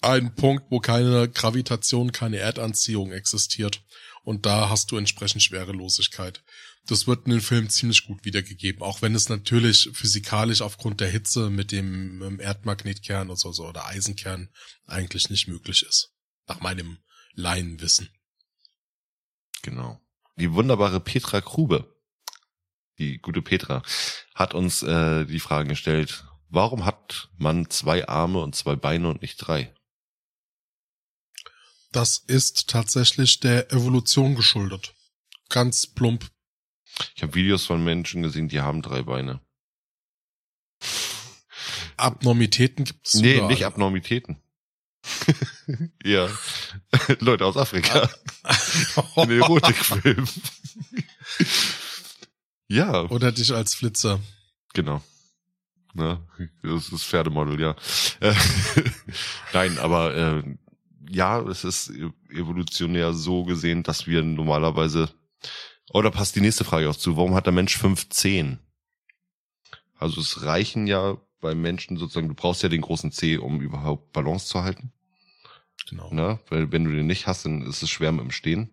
einen 0.01 0.35
Punkt, 0.35 0.65
wo 0.71 0.81
keine 0.81 1.29
Gravitation, 1.29 2.13
keine 2.13 2.39
Erdanziehung 2.39 3.13
existiert. 3.13 3.83
Und 4.25 4.47
da 4.47 4.69
hast 4.69 4.91
du 4.91 4.97
entsprechend 4.97 5.43
Schwerelosigkeit. 5.43 6.43
Das 6.87 7.07
wird 7.07 7.27
in 7.27 7.33
dem 7.33 7.41
Film 7.41 7.69
ziemlich 7.71 8.07
gut 8.07 8.25
wiedergegeben, 8.25 8.83
auch 8.83 9.03
wenn 9.03 9.15
es 9.15 9.29
natürlich 9.29 9.91
physikalisch 9.93 10.63
aufgrund 10.63 11.01
der 11.01 11.09
Hitze 11.09 11.49
mit 11.49 11.71
dem 11.71 12.23
ähm, 12.23 12.41
Erdmagnetkern 12.41 13.31
oder 13.31 13.53
so 13.53 13.67
oder 13.67 13.87
Eisenkern 13.87 14.49
eigentlich 14.87 15.31
nicht 15.31 15.47
möglich 15.47 15.85
ist. 15.89 16.11
Nach 16.49 16.61
meinem 16.61 16.99
Laienwissen. 17.35 18.09
Genau. 19.63 20.01
Die 20.37 20.53
wunderbare 20.53 21.01
Petra 21.01 21.41
Krube, 21.41 21.97
die 22.99 23.19
gute 23.19 23.43
Petra, 23.43 23.83
hat 24.35 24.55
uns 24.55 24.83
äh, 24.83 25.25
die 25.25 25.41
Frage 25.41 25.69
gestellt, 25.69 26.25
warum 26.49 26.85
hat 26.85 27.31
man 27.37 27.71
zwei 27.71 28.09
Arme 28.09 28.41
und 28.41 28.55
zwei 28.55 28.77
Beine 28.77 29.09
und 29.09 29.23
nicht 29.23 29.37
drei? 29.37 29.75
Das 31.93 32.19
ist 32.19 32.69
tatsächlich 32.69 33.41
der 33.41 33.71
Evolution 33.71 34.35
geschuldet. 34.35 34.95
Ganz 35.49 35.87
plump. 35.87 36.31
Ich 37.15 37.23
habe 37.23 37.35
Videos 37.35 37.67
von 37.67 37.85
Menschen 37.85 38.23
gesehen, 38.23 38.49
die 38.49 38.61
haben 38.61 38.83
drei 38.83 39.03
Beine. 39.03 39.41
Abnormitäten 41.97 42.85
gibt 42.85 43.07
es 43.07 43.15
nee, 43.15 43.35
überall. 43.35 43.51
nicht 43.51 43.67
Abnormitäten. 43.67 44.43
ja, 46.05 46.29
Leute 47.21 47.45
aus 47.47 47.57
Afrika. 47.57 48.09
Ein 49.17 49.31
Erotikfilm. 49.31 50.27
ja, 52.69 53.03
Oder 53.11 53.33
dich 53.33 53.53
als 53.55 53.75
Flitzer. 53.75 54.21
genau. 54.73 55.03
Ne, 55.95 56.27
das 56.63 56.89
ist 56.89 57.05
Pferdemodel, 57.05 57.61
ja. 57.61 57.77
Nein, 59.53 59.77
aber 59.79 60.15
äh, 60.15 60.43
ja, 61.11 61.41
es 61.43 61.65
ist 61.65 61.93
evolutionär 62.31 63.13
so 63.13 63.45
gesehen, 63.45 63.83
dass 63.83 64.07
wir 64.07 64.23
normalerweise. 64.23 65.11
Oder 65.93 66.11
passt 66.11 66.35
die 66.35 66.41
nächste 66.41 66.65
Frage 66.65 66.89
auch 66.89 66.97
zu? 66.97 67.19
Warum 67.19 67.35
hat 67.35 67.45
der 67.45 67.53
Mensch 67.53 67.77
fünf 67.77 68.09
Zehen? 68.09 68.61
Also 69.99 70.23
es 70.23 70.43
reichen 70.45 70.87
ja 70.87 71.19
bei 71.43 71.55
Menschen 71.55 71.99
sozusagen, 71.99 72.29
du 72.29 72.35
brauchst 72.35 72.63
ja 72.63 72.71
den 72.71 72.81
großen 72.81 73.13
Zeh, 73.13 73.37
um 73.37 73.61
überhaupt 73.61 74.13
Balance 74.13 74.47
zu 74.47 74.63
halten. 74.63 74.93
Genau. 75.89 76.13
Ne? 76.13 76.41
Weil 76.49 76.73
wenn 76.73 76.85
du 76.85 76.93
den 76.93 77.07
nicht 77.07 77.27
hast, 77.27 77.45
dann 77.45 77.63
ist 77.63 77.83
es 77.83 77.91
schwer 77.91 78.13
mit 78.13 78.25
dem 78.25 78.31
Stehen. 78.31 78.71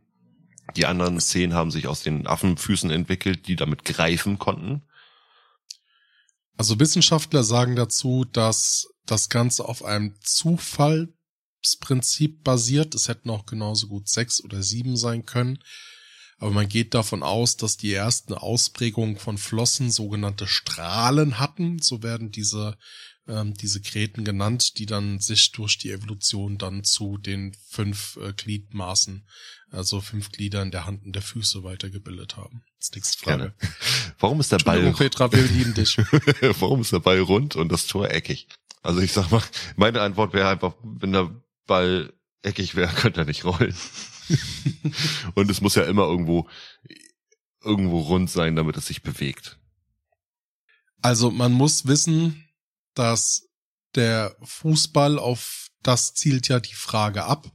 Die 0.75 0.85
anderen 0.85 1.19
Zehen 1.19 1.53
haben 1.53 1.71
sich 1.71 1.87
aus 1.87 2.03
den 2.03 2.27
Affenfüßen 2.27 2.91
entwickelt, 2.91 3.47
die 3.47 3.55
damit 3.55 3.85
greifen 3.85 4.37
konnten. 4.37 4.83
Also 6.57 6.79
Wissenschaftler 6.79 7.43
sagen 7.43 7.75
dazu, 7.75 8.25
dass 8.25 8.87
das 9.05 9.29
Ganze 9.29 9.65
auf 9.65 9.83
einem 9.83 10.15
Zufallsprinzip 10.21 12.43
basiert. 12.43 12.93
Es 12.93 13.07
hätten 13.07 13.29
auch 13.29 13.45
genauso 13.45 13.87
gut 13.87 14.09
sechs 14.09 14.43
oder 14.43 14.61
sieben 14.61 14.97
sein 14.97 15.25
können. 15.25 15.59
Aber 16.37 16.51
man 16.51 16.67
geht 16.69 16.93
davon 16.93 17.23
aus, 17.23 17.57
dass 17.57 17.77
die 17.77 17.93
ersten 17.93 18.33
Ausprägungen 18.33 19.17
von 19.17 19.37
Flossen 19.37 19.91
sogenannte 19.91 20.47
Strahlen 20.47 21.39
hatten. 21.39 21.81
So 21.81 22.03
werden 22.03 22.31
diese, 22.31 22.77
ähm, 23.29 23.53
diese 23.53 23.81
Kreten 23.81 24.23
genannt, 24.23 24.77
die 24.79 24.85
dann 24.85 25.19
sich 25.19 25.51
durch 25.51 25.77
die 25.77 25.91
Evolution 25.91 26.57
dann 26.57 26.83
zu 26.83 27.17
den 27.17 27.55
fünf 27.67 28.17
äh, 28.21 28.33
Gliedmaßen, 28.33 29.27
also 29.71 30.01
fünf 30.01 30.31
Gliedern 30.31 30.71
der 30.71 30.85
Hand 30.85 31.05
und 31.05 31.13
der 31.13 31.21
Füße 31.21 31.63
weitergebildet 31.63 32.37
haben. 32.37 32.63
Das 32.77 32.87
ist 32.87 32.95
nächste 32.95 33.19
Frage. 33.19 33.53
Gerne. 33.59 33.73
Warum 34.19 34.39
ist 34.39 34.51
der 34.51 34.57
Ball, 34.57 34.93
Petra, 34.93 35.31
wir 35.31 35.43
lieben 35.57 35.73
dich. 35.73 35.97
warum 36.59 36.81
ist 36.81 36.91
der 36.91 36.99
Ball 36.99 37.19
rund 37.19 37.55
und 37.55 37.71
das 37.71 37.87
Tor 37.87 38.09
eckig? 38.09 38.47
Also 38.81 39.01
ich 39.01 39.13
sag 39.13 39.29
mal, 39.29 39.43
meine 39.75 40.01
Antwort 40.01 40.33
wäre 40.33 40.49
einfach, 40.49 40.73
wenn 40.83 41.11
der 41.11 41.33
Ball 41.67 42.13
eckig 42.41 42.75
wäre, 42.75 42.93
könnte 42.95 43.21
er 43.21 43.25
nicht 43.25 43.45
rollen. 43.45 43.75
und 45.35 45.49
es 45.49 45.61
muss 45.61 45.75
ja 45.75 45.83
immer 45.83 46.03
irgendwo, 46.03 46.49
irgendwo 47.63 47.99
rund 48.01 48.29
sein, 48.29 48.55
damit 48.55 48.77
es 48.77 48.87
sich 48.87 49.01
bewegt. 49.01 49.59
Also 51.01 51.31
man 51.31 51.53
muss 51.53 51.87
wissen, 51.87 52.48
dass 52.99 53.47
der 53.95 54.35
Fußball 54.43 55.17
auf 55.17 55.69
das 55.81 56.13
zielt 56.13 56.49
ja 56.49 56.59
die 56.59 56.73
Frage 56.73 57.23
ab. 57.23 57.49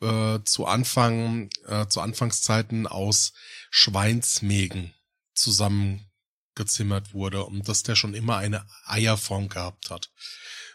Äh, 0.00 0.38
zu 0.44 0.66
Anfang, 0.66 1.50
äh, 1.66 1.88
zu 1.88 2.00
Anfangszeiten 2.00 2.86
aus 2.86 3.32
Schweinsmägen 3.70 4.94
zusammengezimmert 5.34 7.12
wurde 7.12 7.44
und 7.44 7.68
dass 7.68 7.82
der 7.82 7.96
schon 7.96 8.14
immer 8.14 8.36
eine 8.36 8.64
Eierform 8.84 9.48
gehabt 9.48 9.90
hat. 9.90 10.12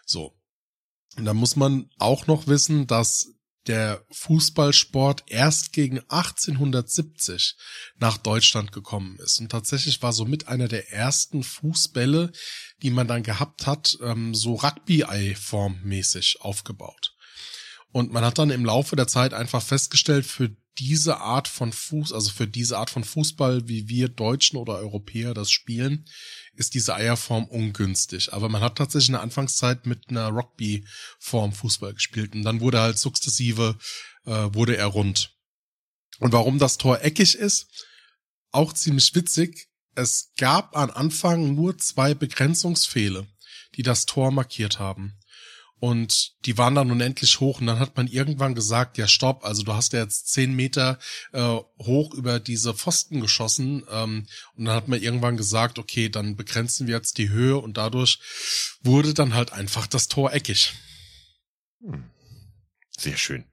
So. 0.05 0.37
Und 1.15 1.23
da 1.23 1.33
muss 1.33 1.55
man 1.55 1.89
auch 1.99 2.27
noch 2.27 2.47
wissen, 2.47 2.85
dass 2.85 3.32
der 3.67 4.05
Fußballsport 4.11 5.23
erst 5.27 5.73
gegen 5.73 5.99
1870 5.99 7.55
nach 7.97 8.17
Deutschland 8.17 8.71
gekommen 8.71 9.17
ist. 9.19 9.39
Und 9.39 9.49
tatsächlich 9.49 10.01
war 10.01 10.13
somit 10.13 10.47
einer 10.47 10.67
der 10.67 10.91
ersten 10.91 11.43
Fußbälle, 11.43 12.31
die 12.81 12.91
man 12.91 13.07
dann 13.07 13.23
gehabt 13.23 13.65
hat, 13.65 13.97
ähm, 14.01 14.35
so 14.35 14.55
Rugby-Ei-Form 14.55 15.81
mäßig 15.83 16.37
aufgebaut. 16.41 17.15
Und 17.91 18.11
man 18.11 18.25
hat 18.25 18.37
dann 18.39 18.49
im 18.49 18.65
Laufe 18.65 18.95
der 18.95 19.07
Zeit 19.07 19.33
einfach 19.33 19.61
festgestellt, 19.61 20.25
für 20.25 20.49
diese 20.79 21.17
Art 21.17 21.47
von 21.47 21.71
Fuß, 21.71 22.13
also 22.13 22.31
für 22.31 22.47
diese 22.47 22.77
Art 22.77 22.89
von 22.89 23.03
Fußball, 23.03 23.67
wie 23.67 23.87
wir 23.87 24.09
Deutschen 24.09 24.57
oder 24.57 24.77
Europäer 24.77 25.33
das 25.33 25.51
spielen, 25.51 26.05
ist 26.55 26.73
diese 26.73 26.95
Eierform 26.95 27.45
ungünstig. 27.45 28.33
Aber 28.33 28.49
man 28.49 28.61
hat 28.61 28.77
tatsächlich 28.77 29.09
in 29.09 29.13
der 29.13 29.21
Anfangszeit 29.21 29.85
mit 29.85 30.09
einer 30.09 30.27
Rugby-Form 30.27 31.53
Fußball 31.53 31.93
gespielt 31.93 32.35
und 32.35 32.43
dann 32.43 32.61
wurde 32.61 32.79
halt 32.79 32.97
sukzessive, 32.97 33.77
äh, 34.25 34.31
wurde 34.53 34.77
er 34.77 34.87
rund. 34.87 35.35
Und 36.19 36.31
warum 36.31 36.59
das 36.59 36.77
Tor 36.77 37.01
eckig 37.01 37.35
ist, 37.35 37.67
auch 38.51 38.73
ziemlich 38.73 39.13
witzig. 39.15 39.67
Es 39.95 40.31
gab 40.37 40.75
am 40.75 40.91
Anfang 40.91 41.55
nur 41.55 41.77
zwei 41.77 42.13
Begrenzungsfehle, 42.13 43.27
die 43.75 43.83
das 43.83 44.05
Tor 44.05 44.31
markiert 44.31 44.79
haben. 44.79 45.17
Und 45.83 46.31
die 46.45 46.57
waren 46.57 46.75
dann 46.75 46.91
unendlich 46.91 47.41
hoch 47.41 47.59
und 47.59 47.67
dann 47.67 47.77
hat 47.77 47.97
man 47.97 48.07
irgendwann 48.07 48.55
gesagt, 48.55 48.97
ja 48.97 49.05
stopp, 49.05 49.43
also 49.43 49.63
du 49.63 49.73
hast 49.73 49.91
ja 49.91 49.99
jetzt 49.99 50.29
zehn 50.29 50.55
Meter 50.55 50.97
äh, 51.33 51.57
hoch 51.77 52.13
über 52.13 52.39
diese 52.39 52.73
Pfosten 52.73 53.19
geschossen 53.19 53.83
ähm, 53.91 54.25
und 54.55 54.63
dann 54.63 54.75
hat 54.77 54.87
man 54.87 55.01
irgendwann 55.01 55.35
gesagt, 55.35 55.79
okay, 55.79 56.07
dann 56.07 56.37
begrenzen 56.37 56.87
wir 56.87 56.95
jetzt 56.95 57.17
die 57.17 57.27
Höhe 57.27 57.57
und 57.57 57.75
dadurch 57.75 58.21
wurde 58.81 59.13
dann 59.13 59.33
halt 59.33 59.51
einfach 59.51 59.85
das 59.85 60.07
Tor 60.07 60.31
eckig. 60.31 60.73
Hm. 61.81 62.09
Sehr 62.97 63.17
schön. 63.17 63.43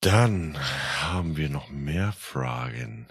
Dann 0.00 0.58
haben 1.00 1.36
wir 1.36 1.48
noch 1.48 1.68
mehr 1.68 2.12
Fragen. 2.12 3.06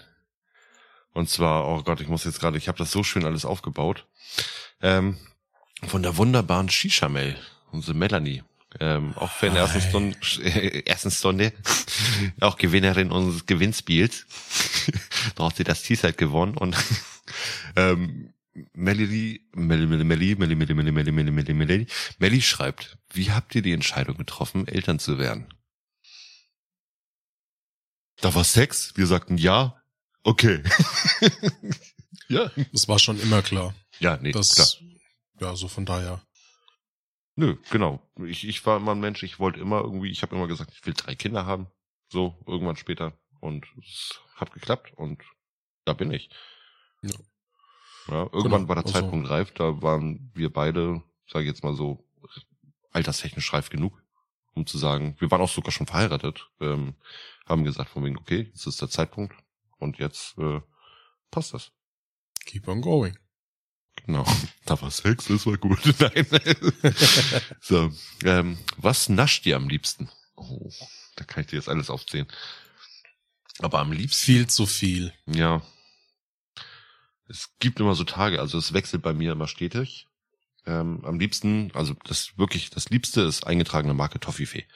Und 1.14 1.30
zwar, 1.30 1.66
oh 1.66 1.82
Gott, 1.82 2.02
ich 2.02 2.08
muss 2.08 2.24
jetzt 2.24 2.40
gerade, 2.40 2.58
ich 2.58 2.68
habe 2.68 2.76
das 2.76 2.90
so 2.90 3.02
schön 3.02 3.24
alles 3.24 3.46
aufgebaut. 3.46 4.06
Ähm, 4.82 5.16
von 5.88 6.02
der 6.02 6.16
wunderbaren 6.16 6.68
Shishamel, 6.68 7.36
unsere 7.70 7.96
Melanie. 7.96 8.42
Ähm, 8.80 9.14
auch 9.16 9.30
Fan 9.30 9.54
der 9.54 9.62
ersten 9.62 9.80
Stunde, 9.80 10.16
äh, 10.42 10.82
ersten 10.84 11.10
Stunde, 11.10 11.52
auch 12.40 12.56
Gewinnerin 12.56 13.12
unseres 13.12 13.46
Gewinnspiels. 13.46 14.26
da 15.36 15.44
hat 15.46 15.56
sie 15.56 15.64
das 15.64 15.82
T-Shirt 15.82 16.18
gewonnen 16.18 16.56
und 16.56 16.76
ähm, 17.76 18.34
Melody, 18.72 19.46
Melly, 19.54 19.86
Melly, 19.86 20.04
Melly, 20.04 20.34
Melly, 20.36 20.56
Melly, 20.56 20.74
Melly, 20.74 20.92
Melly, 20.92 21.12
Melly, 21.12 21.30
Melly, 21.30 21.54
Melly, 21.54 21.86
Melly 22.18 22.42
schreibt, 22.42 22.98
wie 23.12 23.30
habt 23.30 23.54
ihr 23.54 23.62
die 23.62 23.72
Entscheidung 23.72 24.16
getroffen, 24.16 24.66
Eltern 24.66 24.98
zu 24.98 25.18
werden? 25.18 25.46
Da 28.20 28.34
war 28.34 28.44
Sex, 28.44 28.92
wir 28.96 29.06
sagten 29.06 29.38
ja, 29.38 29.80
okay. 30.22 30.62
ja. 32.28 32.50
Das 32.72 32.88
war 32.88 32.98
schon 32.98 33.20
immer 33.20 33.42
klar. 33.42 33.74
Ja, 33.98 34.16
nee, 34.16 34.32
Das, 34.32 34.54
klar. 34.54 34.68
Ja, 35.44 35.56
so 35.56 35.68
von 35.68 35.84
daher. 35.84 36.20
Nö, 37.36 37.56
genau. 37.70 38.00
Ich, 38.26 38.46
ich 38.46 38.64
war 38.64 38.76
immer 38.78 38.92
ein 38.92 39.00
Mensch, 39.00 39.22
ich 39.22 39.38
wollte 39.38 39.60
immer 39.60 39.80
irgendwie, 39.82 40.10
ich 40.10 40.22
habe 40.22 40.34
immer 40.36 40.46
gesagt, 40.46 40.72
ich 40.72 40.86
will 40.86 40.94
drei 40.94 41.14
Kinder 41.14 41.46
haben. 41.46 41.66
So, 42.08 42.36
irgendwann 42.46 42.76
später. 42.76 43.12
und 43.40 43.66
es 43.78 44.20
hat 44.36 44.52
geklappt 44.54 44.92
und 44.96 45.22
da 45.84 45.92
bin 45.92 46.10
ich. 46.10 46.30
Ja. 47.02 47.10
Ja, 48.08 48.22
irgendwann 48.32 48.62
Genau, 48.62 48.68
war 48.68 48.76
der 48.76 48.84
also- 48.86 48.98
Zeitpunkt 48.98 49.28
reif, 49.28 49.50
da 49.52 49.82
waren 49.82 50.30
wir 50.34 50.50
beide, 50.50 51.02
sage 51.26 51.44
ich 51.44 51.48
jetzt 51.50 51.62
mal 51.62 51.74
so, 51.74 52.06
alterstechnisch 52.92 53.52
reif 53.52 53.68
genug, 53.68 54.02
um 54.54 54.66
zu 54.66 54.78
sagen, 54.78 55.16
wir 55.18 55.30
waren 55.30 55.42
auch 55.42 55.48
sogar 55.50 55.72
schon 55.72 55.86
verheiratet, 55.86 56.48
ähm, 56.60 56.94
haben 57.46 57.64
gesagt 57.64 57.90
von 57.90 58.02
wegen, 58.04 58.16
okay, 58.16 58.42
jetzt 58.52 58.66
ist 58.66 58.80
der 58.80 58.88
Zeitpunkt 58.88 59.34
und 59.78 59.98
jetzt 59.98 60.38
äh, 60.38 60.60
passt 61.30 61.52
das. 61.52 61.72
Keep 62.46 62.68
on 62.68 62.80
going. 62.80 63.18
Genau. 64.06 64.24
Da 64.66 64.80
war 64.80 64.90
Sex, 64.90 65.26
das 65.26 65.44
war 65.44 65.58
gut. 65.58 65.78
Nein. 66.00 66.26
so, 67.60 67.92
ähm, 68.24 68.56
was 68.78 69.10
nascht 69.10 69.44
ihr 69.44 69.56
am 69.56 69.68
liebsten? 69.68 70.08
Oh, 70.36 70.70
da 71.16 71.24
kann 71.24 71.42
ich 71.42 71.48
dir 71.50 71.56
jetzt 71.56 71.68
alles 71.68 71.90
aufzählen. 71.90 72.26
Aber 73.58 73.80
am 73.80 73.92
liebsten, 73.92 74.24
Viel 74.24 74.46
zu 74.46 74.64
viel. 74.64 75.12
ja. 75.26 75.60
Es 77.28 77.50
gibt 77.58 77.78
immer 77.80 77.94
so 77.94 78.04
Tage, 78.04 78.40
also 78.40 78.56
es 78.58 78.72
wechselt 78.72 79.02
bei 79.02 79.12
mir 79.12 79.32
immer 79.32 79.48
stetig. 79.48 80.08
Ähm, 80.66 81.04
am 81.04 81.18
liebsten, 81.18 81.70
also 81.74 81.94
das 82.04 82.36
wirklich, 82.38 82.70
das 82.70 82.88
Liebste 82.88 83.20
ist 83.22 83.46
eingetragene 83.46 83.92
Marke 83.94 84.18
Toffifee. 84.20 84.66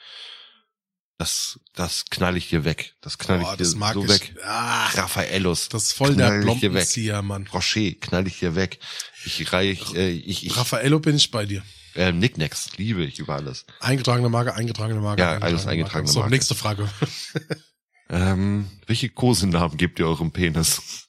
Das, 1.19 1.59
das 1.75 2.05
knall 2.05 2.37
ich 2.37 2.47
dir 2.49 2.63
weg. 2.63 2.95
Das 3.01 3.17
knall 3.17 3.39
Boah, 3.39 3.51
ich 3.51 3.57
dir 3.57 3.63
das 3.65 3.75
mag 3.75 3.93
so 3.93 4.03
ich. 4.05 4.09
weg. 4.09 4.35
Ah, 4.43 4.87
Raffaellos. 4.87 5.67
das 5.69 5.83
ist 5.83 5.91
voll 5.91 6.15
der 6.15 6.27
knall. 6.27 6.41
Blombenzieher, 6.43 7.21
Mann. 7.21 7.45
Rocher, 7.47 7.91
knall 7.99 8.25
ich 8.25 8.39
dir 8.39 8.55
weg. 8.55 8.79
Ich 9.25 9.51
reich, 9.51 9.93
äh, 9.95 10.09
ich, 10.11 10.45
ich, 10.45 10.55
Raffaello 10.55 10.99
bin 10.99 11.17
ich 11.17 11.29
bei 11.29 11.45
dir. 11.45 11.61
äh, 11.95 12.13
Nicknacks 12.13 12.77
liebe 12.77 13.03
ich 13.03 13.19
über 13.19 13.35
alles. 13.35 13.65
Eingetragene 13.81 14.29
Marke, 14.29 14.53
eingetragene 14.55 15.01
Marke. 15.01 15.21
Ja, 15.21 15.37
alles 15.39 15.67
eingetragene 15.67 16.09
So, 16.09 16.19
Marke. 16.19 16.31
nächste 16.33 16.55
Frage. 16.55 16.89
Ähm, 18.11 18.67
welche 18.87 19.07
Kosenamen 19.09 19.77
gebt 19.77 19.99
ihr 19.99 20.07
eurem 20.07 20.31
Penis? 20.31 21.07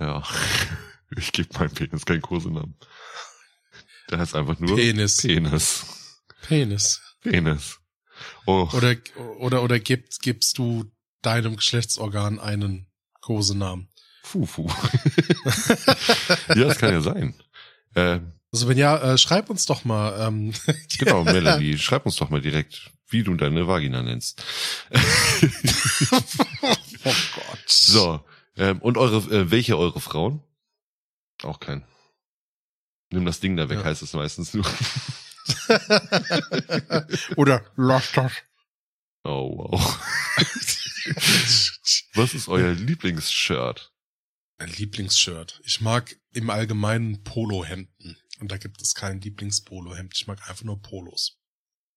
Ja, 0.00 0.24
ich 1.16 1.30
gebe 1.30 1.56
meinem 1.56 1.70
Penis 1.70 2.04
keinen 2.04 2.22
Kosenamen. 2.22 2.76
Der 4.10 4.18
heißt 4.18 4.34
einfach 4.34 4.58
nur 4.58 4.74
Penis. 4.74 5.18
Penis. 5.18 5.86
Penis. 6.42 7.00
Penis. 7.22 7.78
Oh, 8.46 8.68
Oder, 8.72 8.96
oder, 9.38 9.62
oder 9.62 9.78
gibst, 9.78 10.22
gibst 10.22 10.58
du 10.58 10.84
deinem 11.22 11.56
Geschlechtsorgan 11.56 12.38
einen 12.40 12.86
Kosenamen? 13.20 13.88
Fufu. 14.22 14.68
ja, 16.48 16.54
das 16.54 16.78
kann 16.78 16.92
ja 16.92 17.00
sein. 17.00 17.34
Äh, 17.94 18.20
Also 18.52 18.68
wenn 18.68 18.76
ja, 18.78 18.96
äh, 19.14 19.18
schreib 19.18 19.48
uns 19.50 19.64
doch 19.66 19.84
mal. 19.84 20.26
Ähm, 20.28 20.52
genau, 20.98 21.24
Melanie, 21.24 21.78
schreib 21.78 22.04
uns 22.06 22.16
doch 22.16 22.28
mal 22.30 22.40
direkt, 22.40 22.90
wie 23.08 23.22
du 23.22 23.34
deine 23.34 23.66
Vagina 23.66 24.02
nennst. 24.02 24.42
oh 26.12 26.20
Gott. 27.34 27.64
So, 27.66 28.20
ähm, 28.56 28.78
und 28.80 28.98
eure, 28.98 29.16
äh, 29.34 29.50
welche 29.50 29.78
eure 29.78 30.00
Frauen? 30.00 30.42
Auch 31.42 31.60
kein. 31.60 31.84
Nimm 33.10 33.24
das 33.24 33.40
Ding 33.40 33.56
da 33.56 33.68
weg, 33.70 33.78
Ja. 33.78 33.84
heißt 33.84 34.02
es 34.02 34.12
meistens 34.12 34.52
nur. 34.52 34.66
oder 37.36 37.64
lass 37.76 38.12
das. 38.12 38.32
Oh, 39.24 39.70
wow. 39.70 39.98
Was 42.14 42.34
ist 42.34 42.48
euer 42.48 42.72
Lieblingsshirt? 42.72 43.92
Mein 44.58 44.70
Lieblingsshirt. 44.70 45.60
Ich 45.64 45.80
mag 45.80 46.16
im 46.32 46.50
Allgemeinen 46.50 47.22
Polohemden. 47.22 48.16
Und 48.40 48.52
da 48.52 48.56
gibt 48.56 48.80
es 48.80 48.94
kein 48.94 49.20
Lieblings-Polohemd. 49.20 50.14
Ich 50.14 50.26
mag 50.26 50.48
einfach 50.48 50.64
nur 50.64 50.80
Polos. 50.80 51.38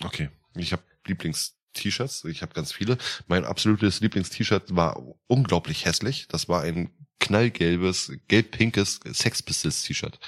Okay, 0.04 0.30
ich 0.56 0.72
habe 0.72 0.84
Lieblings-T-Shirts. 1.06 2.26
Ich 2.26 2.42
habe 2.42 2.54
ganz 2.54 2.72
viele. 2.72 2.98
Mein 3.28 3.46
absolutes 3.46 4.00
Lieblings-T-Shirt 4.02 4.76
war 4.76 5.02
unglaublich 5.28 5.86
hässlich. 5.86 6.28
Das 6.28 6.50
war 6.50 6.62
ein 6.62 6.92
knallgelbes, 7.20 8.12
gelb-pinkes 8.28 9.00
Sex 9.12 9.44
Pistols-T-Shirt. 9.44 10.20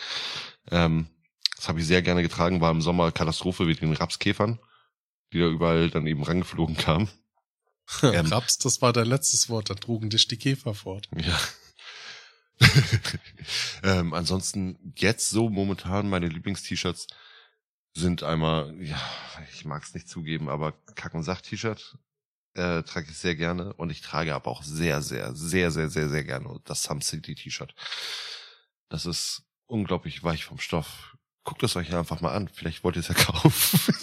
Ähm, 0.72 1.08
das 1.64 1.70
habe 1.70 1.80
ich 1.80 1.88
sehr 1.88 2.02
gerne 2.02 2.22
getragen. 2.22 2.60
War 2.60 2.72
im 2.72 2.82
Sommer 2.82 3.14
Katastrophe 3.14 3.64
mit 3.64 3.80
den 3.80 3.94
Rapskäfern, 3.94 4.60
die 5.32 5.40
da 5.40 5.48
überall 5.48 5.90
dann 5.90 6.06
eben 6.08 6.22
rangeflogen 6.22 6.76
kamen. 6.76 7.10
Ähm. 8.02 8.28
Raps, 8.28 8.58
das 8.60 8.82
war 8.82 8.94
dein 8.94 9.08
letztes 9.08 9.50
Wort. 9.50 9.70
Da 9.70 9.76
trugen 9.76 10.10
dich 10.10 10.28
die 10.30 10.38
Käfer 10.38 10.74
fort. 10.74 11.10
Ja. 11.18 11.40
ähm, 13.84 14.14
ansonsten 14.14 14.94
jetzt 14.96 15.30
so 15.30 15.50
momentan 15.50 16.10
meine 16.10 16.28
Lieblings-T-Shirts 16.28 17.08
sind 17.94 18.24
einmal, 18.24 18.74
ja, 18.82 19.00
ich 19.52 19.66
mag 19.66 19.84
es 19.84 19.94
nicht 19.94 20.08
zugeben, 20.08 20.48
aber 20.48 20.72
Kack- 20.96 21.14
und 21.14 21.24
Sach-T-Shirt 21.24 21.98
äh, 22.54 22.84
trage 22.84 23.12
ich 23.12 23.18
sehr 23.18 23.36
gerne 23.36 23.74
und 23.74 23.90
ich 23.90 24.00
trage 24.00 24.34
aber 24.34 24.50
auch 24.50 24.64
sehr, 24.64 25.02
sehr, 25.02 25.36
sehr, 25.36 25.70
sehr, 25.72 25.90
sehr, 25.90 26.08
sehr 26.08 26.24
gerne 26.24 26.62
das 26.64 26.84
Some 26.84 27.02
City 27.02 27.36
T-Shirt. 27.36 27.76
Das 28.88 29.06
ist 29.06 29.44
unglaublich 29.68 30.24
weich 30.24 30.46
vom 30.46 30.60
Stoff. 30.60 31.13
Guckt 31.44 31.64
es 31.64 31.76
euch 31.76 31.94
einfach 31.94 32.22
mal 32.22 32.34
an. 32.34 32.50
Vielleicht 32.54 32.84
wollt 32.84 32.96
ihr 32.96 33.02
es 33.02 33.10
ja 33.10 33.14
kaufen. 33.18 33.94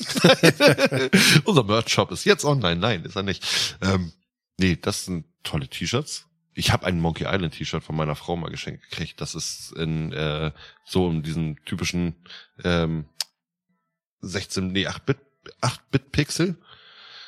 Unser 1.44 1.64
Merch-Shop 1.64 2.10
ist 2.10 2.24
jetzt 2.24 2.44
online. 2.44 2.80
Nein, 2.80 3.04
ist 3.04 3.16
er 3.16 3.22
nicht. 3.22 3.76
Ähm, 3.80 4.12
nee, 4.58 4.76
das 4.76 5.06
sind 5.06 5.26
tolle 5.42 5.68
T-Shirts. 5.68 6.26
Ich 6.52 6.72
habe 6.72 6.86
ein 6.86 7.00
Monkey 7.00 7.24
Island 7.24 7.54
T-Shirt 7.54 7.82
von 7.82 7.96
meiner 7.96 8.16
Frau 8.16 8.36
mal 8.36 8.50
geschenkt 8.50 8.82
gekriegt. 8.90 9.20
Das 9.20 9.34
ist 9.34 9.72
in 9.72 10.12
äh, 10.12 10.52
so 10.84 11.08
in 11.08 11.22
diesem 11.22 11.64
typischen 11.64 12.16
ähm, 12.62 13.06
16, 14.20 14.72
nee, 14.72 14.86
8-Bit, 14.86 15.18
8-Bit 15.62 16.12
Pixel 16.12 16.58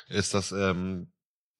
ist 0.09 0.33
das 0.33 0.51
ähm, 0.51 1.11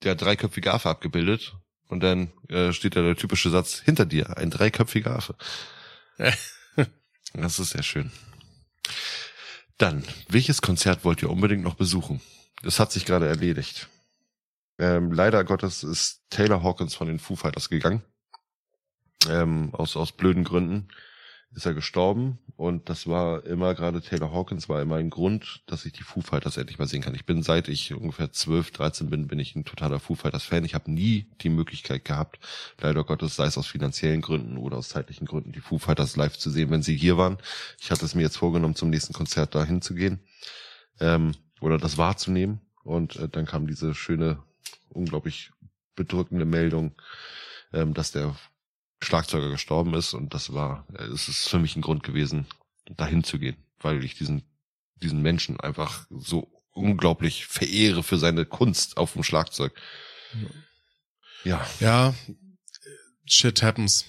der 0.04 0.16
dreiköpfige 0.16 0.74
Affe 0.74 0.89
abgebildet. 0.89 1.56
Und 1.88 2.01
dann 2.01 2.32
äh, 2.49 2.72
steht 2.74 2.95
da 2.95 3.01
der 3.01 3.16
typische 3.16 3.49
Satz 3.49 3.80
hinter 3.80 4.06
dir, 4.06 4.38
ein 4.38 4.49
dreiköpfiger 4.49 5.16
Affe. 5.16 5.36
Das 7.34 7.60
ist 7.60 7.72
sehr 7.72 7.84
schön. 7.84 8.12
Dann, 9.78 10.04
welches 10.30 10.62
Konzert 10.62 11.04
wollt 11.04 11.22
ihr 11.22 11.30
unbedingt 11.30 11.64
noch 11.64 11.76
besuchen? 11.76 12.22
Das 12.62 12.80
hat 12.80 12.92
sich 12.92 13.06
gerade 13.06 13.28
erledigt. 13.28 13.90
Ähm, 14.80 15.12
leider 15.12 15.44
Gottes 15.44 15.84
ist 15.84 16.24
Taylor 16.30 16.64
Hawkins 16.64 16.96
von 16.96 17.08
den 17.08 17.20
Foo 17.20 17.36
Fighters 17.36 17.70
gegangen. 17.70 18.02
Ähm, 19.30 19.70
aus, 19.74 19.96
aus 19.96 20.12
blöden 20.12 20.44
Gründen 20.44 20.88
ist 21.56 21.66
er 21.66 21.74
gestorben 21.74 22.39
und 22.56 22.89
das 22.89 23.08
war 23.08 23.45
immer 23.45 23.76
gerade 23.76 24.01
Taylor 24.01 24.32
Hawkins 24.32 24.70
war 24.70 24.82
immer 24.82 24.95
ein 24.95 25.10
Grund, 25.10 25.64
dass 25.68 25.86
ich 25.86 25.93
die 25.93 26.04
Foo 26.04 26.22
Fighters 26.22 26.58
endlich 26.58 26.80
mal 26.80 26.88
sehen 26.88 27.01
kann. 27.01 27.16
Ich 27.16 27.26
bin 27.26 27.43
seit 27.43 27.68
ich 27.68 27.93
ungefähr 27.93 28.32
12, 28.32 28.72
13 28.72 29.10
bin, 29.10 29.28
bin 29.28 29.39
ich 29.39 29.56
ein 29.56 29.66
totaler 29.66 29.99
Foo 29.99 30.16
Fighters 30.16 30.43
Fan. 30.43 30.66
Ich 30.66 30.74
habe 30.76 30.91
nie 30.91 31.28
die 31.41 31.49
Möglichkeit 31.49 32.06
gehabt, 32.06 32.39
leider 32.80 33.04
Gottes, 33.04 33.36
sei 33.36 33.45
es 33.45 33.58
aus 33.58 33.68
finanziellen 33.68 34.22
Gründen 34.22 34.58
oder 34.58 34.78
aus 34.78 34.89
zeitlichen 34.89 35.26
Gründen, 35.28 35.51
die 35.51 35.62
Foo 35.62 35.78
Fighters 35.78 36.16
live 36.16 36.38
zu 36.38 36.49
sehen, 36.49 36.72
wenn 36.72 36.84
sie 36.84 36.95
hier 36.95 37.18
waren. 37.18 37.38
Ich 37.80 37.91
hatte 37.91 38.06
es 38.06 38.16
mir 38.16 38.24
jetzt 38.24 38.38
vorgenommen, 38.38 38.76
zum 38.76 38.89
nächsten 38.89 39.14
Konzert 39.14 39.56
da 39.56 39.64
hinzugehen 39.64 40.20
ähm, 40.99 41.34
oder 41.62 41.78
das 41.78 41.97
wahrzunehmen 41.97 42.62
und 42.84 43.16
äh, 43.16 43.30
dann 43.30 43.45
kam 43.45 43.68
diese 43.68 43.93
schöne, 43.93 44.41
unglaublich 44.89 45.51
bedrückende 45.95 46.45
Meldung, 46.45 46.93
ähm, 47.74 47.93
dass 47.93 48.12
der 48.12 48.36
Schlagzeuger 49.04 49.49
gestorben 49.49 49.93
ist 49.93 50.14
und 50.14 50.34
das 50.34 50.54
war, 50.54 50.88
äh, 50.97 51.04
es 51.06 51.28
ist 51.28 51.49
für 51.49 51.60
mich 51.60 51.76
ein 51.76 51.82
Grund 51.82 52.04
gewesen, 52.04 52.45
dahin 52.97 53.24
zu 53.24 53.39
gehen, 53.39 53.58
weil 53.80 54.04
ich 54.04 54.16
diesen, 54.16 54.43
diesen 54.95 55.22
Menschen 55.22 55.60
einfach 55.60 56.06
so 56.10 56.49
unglaublich 56.72 57.45
verehre 57.45 58.03
für 58.03 58.18
seine 58.18 58.45
Kunst 58.45 58.98
auf 58.98 59.14
dem 59.14 59.23
Schlagzeug. 59.23 59.73
Ja, 61.44 61.65
Ja, 61.80 62.15
shit 63.26 63.61
happens. 63.61 64.06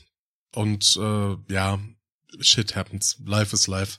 Und 0.53 0.97
äh, 0.97 1.37
ja, 1.53 1.79
shit 2.41 2.75
happens. 2.77 3.21
Life 3.25 3.55
is 3.55 3.67
life. 3.67 3.99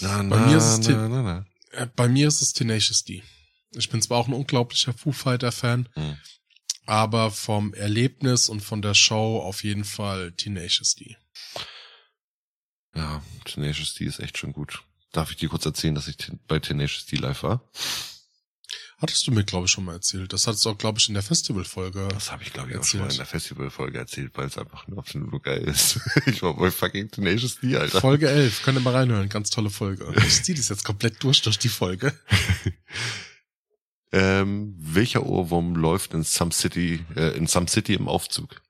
na, 0.00 0.22
Bei 0.22 0.46
mir 0.46 0.56
ist 0.56 0.64
es 0.80 0.88
na, 0.88 1.08
na, 1.08 1.22
na. 1.22 1.46
Äh, 1.72 1.86
Bei 1.94 2.08
mir 2.08 2.28
ist 2.28 2.40
es 2.40 2.52
Tenacious 2.52 3.04
D. 3.04 3.22
Ich 3.72 3.90
bin 3.90 4.00
zwar 4.00 4.18
auch 4.18 4.26
ein 4.26 4.32
unglaublicher 4.34 4.94
Foo 4.94 5.12
Fighter 5.12 5.52
Fan, 5.52 5.88
Hm. 5.94 6.16
Aber 6.86 7.30
vom 7.30 7.74
Erlebnis 7.74 8.48
und 8.48 8.60
von 8.60 8.82
der 8.82 8.94
Show 8.94 9.40
auf 9.40 9.64
jeden 9.64 9.84
Fall 9.84 10.32
Tenacious 10.32 10.94
D. 10.94 11.16
Ja, 12.94 13.22
Tenacious 13.44 13.94
D 13.94 14.04
ist 14.06 14.20
echt 14.20 14.38
schon 14.38 14.52
gut. 14.52 14.82
Darf 15.12 15.30
ich 15.30 15.36
dir 15.36 15.48
kurz 15.48 15.66
erzählen, 15.66 15.94
dass 15.94 16.08
ich 16.08 16.16
bei 16.48 16.58
Tenacious 16.58 17.06
D 17.06 17.16
live 17.16 17.42
war? 17.42 17.62
Hattest 18.98 19.26
du 19.26 19.30
mir, 19.30 19.44
glaube 19.44 19.66
ich, 19.66 19.70
schon 19.72 19.84
mal 19.84 19.92
erzählt. 19.92 20.32
Das 20.32 20.46
hattest 20.46 20.64
du 20.64 20.70
auch, 20.70 20.78
glaube 20.78 20.98
ich, 20.98 21.08
in 21.08 21.14
der 21.14 21.22
Festivalfolge. 21.22 22.08
Das 22.08 22.32
habe 22.32 22.42
ich, 22.42 22.52
glaube 22.52 22.70
ich, 22.70 22.78
auch 22.78 22.84
schon 22.84 23.00
mal 23.00 23.04
in 23.04 23.10
Erzählt. 23.10 23.20
der 23.20 23.26
Festivalfolge 23.26 23.98
erzählt, 23.98 24.32
weil 24.36 24.46
es 24.46 24.56
einfach 24.56 24.88
nur 24.88 24.98
absolut 24.98 25.30
nur 25.30 25.42
geil 25.42 25.62
ist. 25.64 26.00
Ich 26.26 26.42
war 26.42 26.56
bei 26.56 26.70
fucking 26.70 27.10
Tenacious 27.10 27.60
D, 27.60 27.76
Alter. 27.76 28.00
Folge 28.00 28.30
11, 28.30 28.62
könnt 28.62 28.78
ihr 28.78 28.80
mal 28.80 28.94
reinhören, 28.94 29.28
ganz 29.28 29.50
tolle 29.50 29.68
Folge. 29.68 30.14
Ich 30.26 30.42
ziehe 30.42 30.56
das 30.56 30.70
jetzt 30.70 30.84
komplett 30.84 31.22
durch 31.22 31.42
durch 31.42 31.58
die 31.58 31.68
Folge. 31.68 32.18
Ähm, 34.12 34.74
welcher 34.78 35.26
Ohrwurm 35.26 35.74
läuft 35.74 36.14
in 36.14 36.22
Some 36.22 36.52
City, 36.52 37.04
äh, 37.16 37.36
in 37.36 37.46
Some 37.46 37.68
City 37.68 37.94
im 37.94 38.08
Aufzug? 38.08 38.62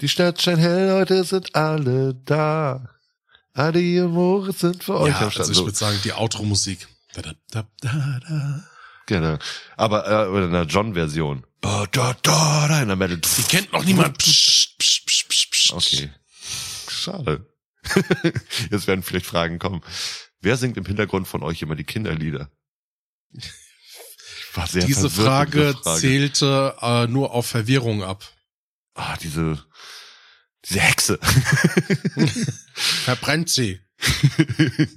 Die 0.00 0.08
Stadt 0.08 0.40
scheint 0.42 0.58
hell, 0.58 0.92
heute 0.92 1.22
sind 1.24 1.54
alle 1.54 2.14
da. 2.14 2.88
Adi 3.52 4.00
und 4.00 4.12
Moritz 4.12 4.60
sind 4.60 4.82
für 4.82 4.98
euch 4.98 5.10
ja, 5.10 5.20
am 5.20 5.30
Start. 5.30 5.48
also 5.48 5.52
ich 5.52 5.66
würde 5.66 5.76
sagen, 5.76 5.98
die 6.02 6.12
Outro-Musik. 6.12 6.88
Da, 7.14 7.22
da, 7.22 7.34
da, 7.50 7.64
da, 7.80 8.20
da. 8.28 8.64
genau. 9.06 9.38
Aber 9.76 10.28
äh, 10.32 10.44
in 10.44 10.50
der 10.50 10.64
John-Version. 10.64 11.46
Da, 11.60 11.86
da, 11.92 12.16
da, 12.22 12.66
da, 12.66 12.82
in 12.82 12.88
der 12.88 12.96
Metal. 12.96 13.18
Die 13.18 13.42
kennt 13.44 13.72
noch 13.72 13.84
niemand. 13.84 14.18
Psst, 14.18 14.76
psst, 14.78 15.06
psst, 15.06 15.50
psst. 15.50 15.72
Okay. 15.72 16.10
Schade. 16.88 17.46
Jetzt 18.70 18.88
werden 18.88 19.02
vielleicht 19.02 19.26
Fragen 19.26 19.60
kommen. 19.60 19.82
Wer 20.40 20.56
singt 20.56 20.76
im 20.76 20.84
Hintergrund 20.84 21.28
von 21.28 21.42
euch 21.42 21.62
immer 21.62 21.76
die 21.76 21.84
Kinderlieder? 21.84 22.50
War 24.54 24.66
sehr 24.66 24.84
Diese 24.84 25.10
Frage, 25.10 25.74
Frage. 25.82 26.00
zählte 26.00 26.76
äh, 26.80 27.06
nur 27.06 27.32
auf 27.32 27.46
Verwirrung 27.46 28.02
ab. 28.02 28.24
Ah, 28.94 29.16
diese, 29.16 29.64
diese 30.64 30.80
Hexe. 30.80 31.18
Verbrennt 32.74 33.50
sie. 33.50 33.80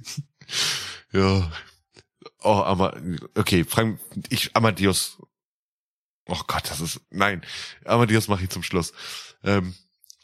ja. 1.12 1.52
Oh, 2.40 2.62
aber, 2.62 3.00
okay, 3.34 3.64
Frank, 3.64 4.00
ich, 4.28 4.54
Amadeus. 4.54 5.18
Oh 6.28 6.40
Gott, 6.46 6.70
das 6.70 6.80
ist, 6.80 7.00
nein. 7.10 7.44
Amadeus 7.84 8.28
mache 8.28 8.44
ich 8.44 8.50
zum 8.50 8.62
Schluss. 8.62 8.92
Ähm, 9.42 9.74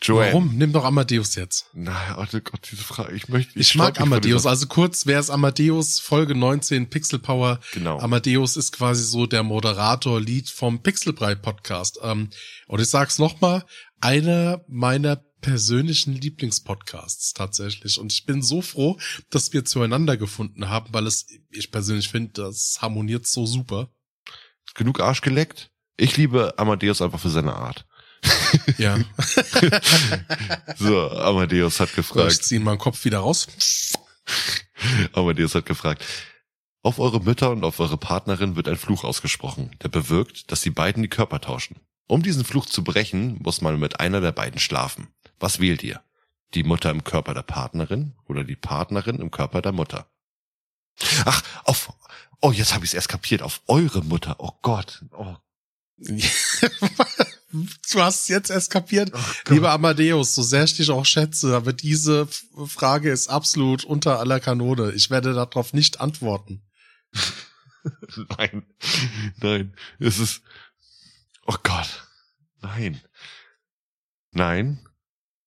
Joanne. 0.02 0.32
Warum? 0.32 0.56
Nimm 0.56 0.72
doch 0.72 0.84
Amadeus 0.84 1.34
jetzt. 1.34 1.66
Nein, 1.72 2.16
oh 2.16 2.24
Gott, 2.32 2.68
diese 2.70 2.82
Frage, 2.82 3.14
ich 3.14 3.28
möchte, 3.28 3.58
Ich, 3.58 3.70
ich 3.70 3.74
mag 3.76 4.00
Amadeus. 4.00 4.44
Also 4.46 4.66
kurz, 4.66 5.06
wer 5.06 5.20
ist 5.20 5.30
Amadeus? 5.30 6.00
Folge 6.00 6.34
19, 6.34 6.90
Pixel 6.90 7.18
Power. 7.18 7.60
Genau. 7.72 7.98
Amadeus 8.00 8.56
ist 8.56 8.72
quasi 8.72 9.04
so 9.04 9.26
der 9.26 9.42
Moderator, 9.42 10.20
Lied 10.20 10.50
vom 10.50 10.82
Pixelbrei 10.82 11.34
Podcast. 11.34 11.98
Ähm, 12.02 12.30
und 12.66 12.80
ich 12.80 12.88
sag's 12.88 13.18
nochmal, 13.18 13.64
einer 14.00 14.62
meiner 14.68 15.16
persönlichen 15.40 16.14
Lieblingspodcasts 16.14 17.34
tatsächlich. 17.34 17.98
Und 17.98 18.12
ich 18.12 18.24
bin 18.24 18.42
so 18.42 18.62
froh, 18.62 18.98
dass 19.30 19.52
wir 19.52 19.64
zueinander 19.64 20.16
gefunden 20.16 20.70
haben, 20.70 20.92
weil 20.92 21.06
es, 21.06 21.26
ich 21.50 21.70
persönlich 21.70 22.08
finde, 22.08 22.32
das 22.32 22.78
harmoniert 22.80 23.26
so 23.26 23.44
super. 23.44 23.90
Genug 24.74 25.00
Arsch 25.00 25.20
geleckt? 25.20 25.70
Ich 25.96 26.16
liebe 26.16 26.54
Amadeus 26.58 27.02
einfach 27.02 27.20
für 27.20 27.28
seine 27.28 27.54
Art. 27.54 27.86
Ja. 28.78 28.98
So, 30.76 31.10
Amadeus 31.10 31.80
hat 31.80 31.90
ich 31.90 31.96
gefragt. 31.96 32.44
zieh 32.44 32.58
meinen 32.58 32.78
Kopf 32.78 33.04
wieder 33.04 33.18
raus. 33.18 33.46
Amadeus 35.12 35.54
hat 35.54 35.66
gefragt. 35.66 36.04
Auf 36.82 36.98
eure 36.98 37.20
Mütter 37.20 37.50
und 37.50 37.64
auf 37.64 37.80
eure 37.80 37.96
Partnerin 37.96 38.56
wird 38.56 38.68
ein 38.68 38.76
Fluch 38.76 39.04
ausgesprochen, 39.04 39.70
der 39.82 39.88
bewirkt, 39.88 40.50
dass 40.52 40.60
die 40.60 40.70
beiden 40.70 41.02
die 41.02 41.08
Körper 41.08 41.40
tauschen. 41.40 41.76
Um 42.06 42.22
diesen 42.22 42.44
Fluch 42.44 42.66
zu 42.66 42.84
brechen, 42.84 43.38
muss 43.42 43.62
man 43.62 43.80
mit 43.80 44.00
einer 44.00 44.20
der 44.20 44.32
beiden 44.32 44.60
schlafen. 44.60 45.08
Was 45.40 45.60
wählt 45.60 45.82
ihr? 45.82 46.02
Die 46.52 46.62
Mutter 46.62 46.90
im 46.90 47.02
Körper 47.02 47.32
der 47.32 47.42
Partnerin 47.42 48.14
oder 48.26 48.44
die 48.44 48.56
Partnerin 48.56 49.20
im 49.20 49.30
Körper 49.30 49.62
der 49.62 49.72
Mutter? 49.72 50.06
Ach, 51.24 51.42
auf, 51.64 51.92
oh, 52.40 52.52
jetzt 52.52 52.74
habe 52.74 52.84
ich 52.84 52.90
es 52.90 52.94
erst 52.94 53.08
kapiert, 53.08 53.42
auf 53.42 53.62
eure 53.66 54.02
Mutter. 54.02 54.36
Oh 54.38 54.52
Gott. 54.62 55.04
Oh, 55.12 55.36
du 57.54 58.02
hast 58.02 58.28
jetzt 58.28 58.50
erst 58.50 58.70
kapiert. 58.70 59.12
Gott. 59.12 59.22
Lieber 59.48 59.70
Amadeus, 59.70 60.34
so 60.34 60.42
sehr 60.42 60.64
ich 60.64 60.76
dich 60.76 60.90
auch 60.90 61.06
schätze, 61.06 61.54
aber 61.54 61.72
diese 61.72 62.26
Frage 62.66 63.10
ist 63.10 63.28
absolut 63.28 63.84
unter 63.84 64.18
aller 64.18 64.40
Kanone. 64.40 64.92
Ich 64.92 65.10
werde 65.10 65.34
darauf 65.34 65.72
nicht 65.72 66.00
antworten. 66.00 66.62
Nein, 68.38 68.62
nein, 69.42 69.76
es 69.98 70.18
ist, 70.18 70.40
oh 71.44 71.56
Gott, 71.62 72.08
nein, 72.62 72.98
nein, 74.30 74.78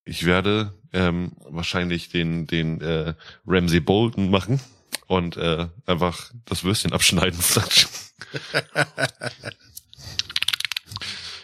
ich 0.06 0.24
werde 0.24 0.78
ähm, 0.94 1.32
wahrscheinlich 1.40 2.10
den 2.10 2.46
den 2.46 2.80
äh, 2.82 3.16
Ramsey 3.48 3.80
Bolton 3.80 4.30
machen 4.30 4.60
und 5.08 5.36
äh, 5.38 5.68
einfach 5.88 6.32
das 6.46 6.64
Würstchen 6.64 6.94
abschneiden. 6.94 7.40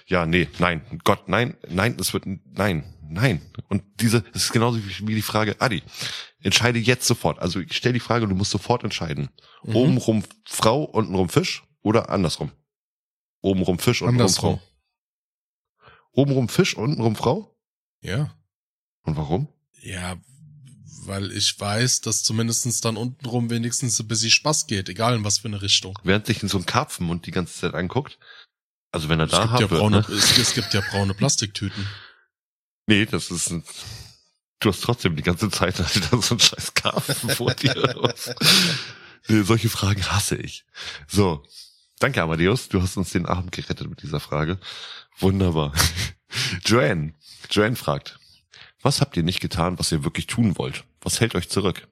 ja, 0.05 0.25
nee, 0.25 0.47
nein, 0.59 0.81
Gott, 1.03 1.27
nein, 1.27 1.55
nein, 1.69 1.97
es 1.99 2.13
wird, 2.13 2.25
nein, 2.25 2.84
nein. 3.07 3.41
Und 3.69 3.84
diese, 3.99 4.23
es 4.34 4.45
ist 4.45 4.53
genauso 4.53 4.77
wie, 4.77 5.07
wie 5.07 5.15
die 5.15 5.21
Frage, 5.21 5.59
Adi, 5.59 5.84
entscheide 6.41 6.80
jetzt 6.80 7.07
sofort. 7.07 7.39
Also 7.39 7.59
ich 7.59 7.75
stelle 7.75 7.93
die 7.93 7.99
Frage, 7.99 8.27
du 8.27 8.35
musst 8.35 8.51
sofort 8.51 8.84
entscheiden. 8.84 9.30
Mhm. 9.63 9.75
Obenrum 9.75 10.23
Frau, 10.45 10.84
untenrum 10.84 11.30
Fisch 11.30 11.63
oder 11.81 12.09
andersrum? 12.09 12.51
Obenrum 13.41 13.80
Fisch, 13.80 14.01
untenrum 14.01 14.21
Andersrum. 14.21 14.59
Frau. 14.59 15.89
Obenrum 16.11 16.49
Fisch, 16.49 16.77
untenrum 16.77 17.15
Frau? 17.15 17.55
Ja. 18.01 18.35
Und 19.03 19.17
warum? 19.17 19.47
Ja, 19.81 20.17
weil 21.05 21.31
ich 21.31 21.59
weiß, 21.59 22.01
dass 22.01 22.23
zumindestens 22.23 22.81
dann 22.81 22.97
untenrum 22.97 23.49
wenigstens 23.49 23.99
ein 23.99 24.07
bisschen 24.07 24.30
Spaß 24.30 24.67
geht, 24.67 24.89
egal 24.89 25.15
in 25.15 25.23
was 25.23 25.39
für 25.39 25.47
eine 25.47 25.61
Richtung. 25.61 25.97
Während 26.03 26.25
sich 26.25 26.39
so 26.39 26.57
ein 26.57 26.65
Karpfenmund 26.65 27.25
die 27.25 27.31
ganze 27.31 27.59
Zeit 27.59 27.73
anguckt. 27.73 28.19
Also 28.94 29.10
wenn 29.10 29.20
er 29.20 29.26
Es 29.26 29.32
da 29.32 29.45
gibt, 29.48 29.60
ja 29.60 29.68
braune, 29.68 30.06
ne? 30.07 30.15
es, 30.15 30.38
es 30.38 30.53
gibt 30.53 30.74
ja 30.74 30.82
braune 30.91 31.15
Plastiktüten. 31.15 31.88
Nee, 32.86 33.07
das 33.07 33.32
ist 33.32 33.49
ein, 33.49 33.64
du 34.60 34.70
hast 34.70 34.82
trotzdem 34.84 35.15
die 35.15 35.24
ganze 35.24 35.49
Zeit 35.49 35.80
Alter, 35.80 36.22
so 36.22 36.36
ein 36.36 36.40
scheiß 36.40 36.76
Karpfen 36.76 37.30
vor 37.32 37.53
dir. 37.56 37.74
nee, 39.28 39.41
solche 39.41 39.70
Fragen 39.70 40.06
hasse 40.06 40.36
ich. 40.36 40.64
So. 41.07 41.44
Danke, 41.98 42.22
Amadeus. 42.22 42.70
Du 42.70 42.82
hast 42.82 42.95
uns 42.98 43.11
den 43.11 43.26
Abend 43.26 43.52
gerettet 43.52 43.90
mit 43.90 44.03
dieser 44.03 44.20
Frage. 44.20 44.60
Wunderbar. 45.18 45.74
Joanne. 46.65 47.14
Joanne 47.49 47.76
fragt, 47.76 48.20
was 48.82 49.02
habt 49.02 49.18
ihr 49.18 49.24
nicht 49.24 49.40
getan, 49.40 49.80
was 49.80 49.91
ihr 49.91 50.03
wirklich 50.03 50.28
tun 50.28 50.57
wollt? 50.57 50.84
Was 51.02 51.20
hält 51.20 51.34
euch 51.34 51.49
zurück? 51.49 51.88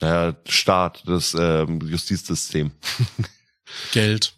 Naja, 0.00 0.36
Staat, 0.46 1.02
das 1.06 1.34
ähm, 1.38 1.80
Justizsystem. 1.80 2.72
Geld. 3.92 4.35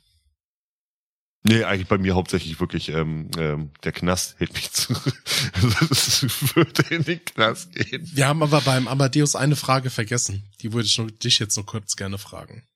Nee, 1.49 1.65
eigentlich 1.65 1.89
bei 1.89 1.97
mir 1.97 2.15
hauptsächlich 2.15 2.61
wirklich 2.61 2.91
ähm, 2.91 3.31
ähm, 3.39 3.71
der 3.83 3.93
Knast 3.93 4.39
hält 4.39 4.53
mich 4.53 4.71
zurück. 4.71 5.15
Es 5.91 6.23
würde 6.55 6.95
in 6.95 7.05
den 7.05 7.25
Knast 7.25 7.73
gehen. 7.73 8.09
Wir 8.13 8.29
haben 8.29 8.43
aber 8.43 8.61
beim 8.61 8.87
Amadeus 8.87 9.35
eine 9.35 9.57
Frage 9.57 9.89
vergessen. 9.89 10.43
Die 10.61 10.73
würde 10.75 10.87
ich 10.87 10.99
nur, 10.99 11.11
dich 11.11 11.39
jetzt 11.39 11.57
nur 11.57 11.65
kurz 11.65 11.97
gerne 11.97 12.19
fragen. 12.19 12.69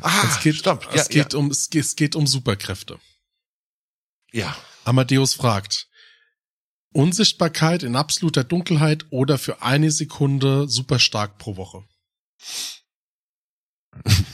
Ah, 0.00 0.24
es 0.28 0.40
geht, 0.40 0.56
stopp. 0.56 0.88
es 0.94 1.08
geht 1.10 1.34
um, 1.34 1.50
es 1.50 1.68
geht, 1.68 1.84
es 1.84 1.96
geht 1.96 2.16
um 2.16 2.26
Superkräfte. 2.26 2.98
ja. 4.32 4.56
Amadeus 4.84 5.34
fragt, 5.34 5.88
Unsichtbarkeit 6.92 7.82
in 7.82 7.96
absoluter 7.96 8.44
Dunkelheit 8.44 9.04
oder 9.10 9.36
für 9.36 9.62
eine 9.62 9.90
Sekunde 9.90 10.68
super 10.68 11.00
stark 11.00 11.38
pro 11.38 11.56
Woche? 11.56 11.84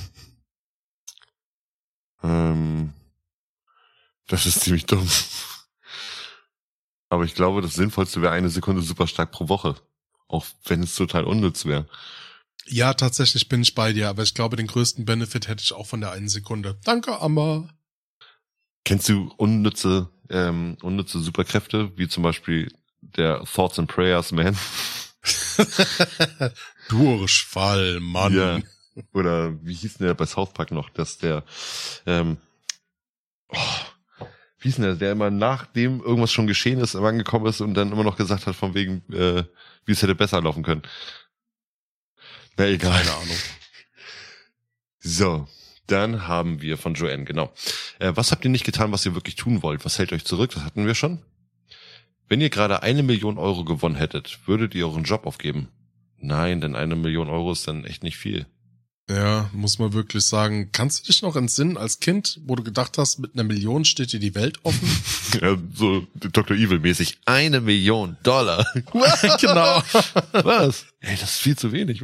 Ähm, 2.23 2.93
das 4.33 4.47
ist 4.47 4.61
ziemlich 4.63 4.87
dumm. 4.87 5.07
Aber 7.11 7.25
ich 7.25 7.35
glaube, 7.35 7.61
das 7.61 7.75
Sinnvollste 7.75 8.23
wäre 8.23 8.33
eine 8.33 8.49
Sekunde 8.49 8.81
super 8.81 9.07
stark 9.07 9.31
pro 9.31 9.51
Woche. 9.51 9.77
Auch 10.27 10.47
wenn 10.65 10.83
es 10.83 10.95
total 10.95 11.25
unnütz 11.25 11.67
wäre. 11.67 11.87
Ja, 12.65 12.95
tatsächlich 12.95 13.51
bin 13.51 13.61
ich 13.61 13.75
bei 13.75 13.93
dir, 13.93 14.09
aber 14.09 14.23
ich 14.23 14.33
glaube, 14.33 14.57
den 14.57 14.69
größten 14.69 15.05
Benefit 15.05 15.49
hätte 15.49 15.63
ich 15.63 15.75
auch 15.75 15.87
von 15.87 16.01
der 16.01 16.13
einen 16.13 16.31
Sekunde. 16.31 16.79
Danke, 16.85 17.21
Amma. 17.21 17.69
Kennst 18.87 19.11
du 19.11 19.31
unnütze, 19.37 20.09
ähm, 20.31 20.79
unnütze 20.81 21.21
Superkräfte, 21.21 21.93
wie 21.99 22.09
zum 22.09 22.23
Beispiel 22.23 22.73
der 23.03 23.45
Thoughts 23.45 23.79
and 23.79 23.91
Prayers 23.91 24.33
Man? 24.33 24.57
Durchfall, 26.89 28.01
Mann. 28.01 28.35
Ja. 28.35 28.61
Oder 29.13 29.63
wie 29.63 29.75
hieß 29.75 29.99
denn 29.99 30.07
der 30.07 30.15
bei 30.15 30.25
South 30.25 30.55
Park 30.55 30.71
noch, 30.71 30.89
dass 30.89 31.19
der, 31.19 31.45
ähm, 32.07 32.39
oh, 33.49 33.59
wie 34.63 34.69
hieß 34.69 34.77
denn 34.77 34.85
der, 34.85 34.95
der 34.95 35.13
immer 35.13 35.31
nachdem 35.31 36.01
irgendwas 36.01 36.31
schon 36.31 36.47
geschehen 36.47 36.79
ist, 36.79 36.95
angekommen 36.95 37.47
ist 37.47 37.61
und 37.61 37.75
dann 37.75 37.91
immer 37.91 38.05
noch 38.05 38.17
gesagt 38.17 38.47
hat, 38.47 38.55
von 38.55 38.75
wegen, 38.75 39.03
äh, 39.13 39.43
wie 39.85 39.93
es 39.93 40.03
hätte 40.03 40.15
besser 40.15 40.41
laufen 40.41 40.63
können. 40.63 40.83
Na 42.57 42.67
egal. 42.67 42.99
Keine 42.99 43.17
Ahnung. 43.17 43.37
So, 45.05 45.49
dann 45.89 46.29
haben 46.29 46.63
wir 46.63 46.79
von 46.79 46.95
Joanne, 46.95 47.25
genau. 47.25 47.53
Äh, 47.99 48.13
was 48.15 48.31
habt 48.31 48.45
ihr 48.45 48.53
nicht 48.53 48.65
getan, 48.65 48.93
was 48.93 49.05
ihr 49.05 49.17
wirklich 49.17 49.35
tun 49.35 49.65
wollt? 49.65 49.85
Was 49.85 49.99
hält 49.99 50.13
euch 50.13 50.25
zurück? 50.25 50.53
Das 50.55 50.63
hatten 50.63 50.87
wir 50.87 50.95
schon. 50.95 51.23
Wenn 52.29 52.41
ihr 52.41 52.51
gerade 52.51 52.85
eine 52.85 53.03
Million 53.03 53.37
Euro 53.37 53.65
gewonnen 53.65 53.97
hättet, 53.97 54.47
würdet 54.47 54.77
ihr 54.77 54.87
euren 54.87 55.03
Job 55.03 55.27
aufgeben? 55.27 55.71
Nein, 56.19 56.61
denn 56.61 56.77
eine 56.77 56.95
Million 56.95 57.29
Euro 57.29 57.51
ist 57.51 57.67
dann 57.67 57.85
echt 57.85 58.05
nicht 58.05 58.17
viel. 58.17 58.47
Ja, 59.11 59.51
muss 59.53 59.79
man 59.79 59.93
wirklich 59.93 60.25
sagen. 60.25 60.71
Kannst 60.73 61.01
du 61.01 61.13
dich 61.13 61.23
noch 61.23 61.35
entsinnen 61.37 61.77
als 61.77 61.99
Kind, 61.99 62.41
wo 62.45 62.55
du 62.55 62.63
gedacht 62.63 62.99
hast, 62.99 63.19
mit 63.19 63.35
einer 63.35 63.43
Million 63.43 63.85
steht 63.85 64.13
dir 64.13 64.21
die 64.21 64.35
Welt 64.35 64.59
offen? 64.65 64.89
Ja, 65.41 65.57
so 65.73 66.07
Dr. 66.15 66.55
Evil 66.59 66.79
mäßig. 66.79 67.19
Eine 67.25 67.63
Million 67.63 68.19
Dollar. 68.23 68.67
genau. 69.41 69.83
Was? 70.33 70.85
Ey, 71.01 71.17
das 71.17 71.37
ist 71.37 71.39
viel 71.39 71.57
zu 71.57 71.73
wenig. 71.73 72.03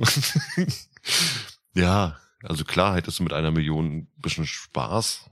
ja, 1.74 2.18
also 2.42 2.64
klar 2.64 2.94
hättest 2.94 3.18
du 3.18 3.24
mit 3.24 3.34
einer 3.34 3.50
Million 3.50 3.98
ein 3.98 4.08
bisschen 4.16 4.46
Spaß. 4.46 5.28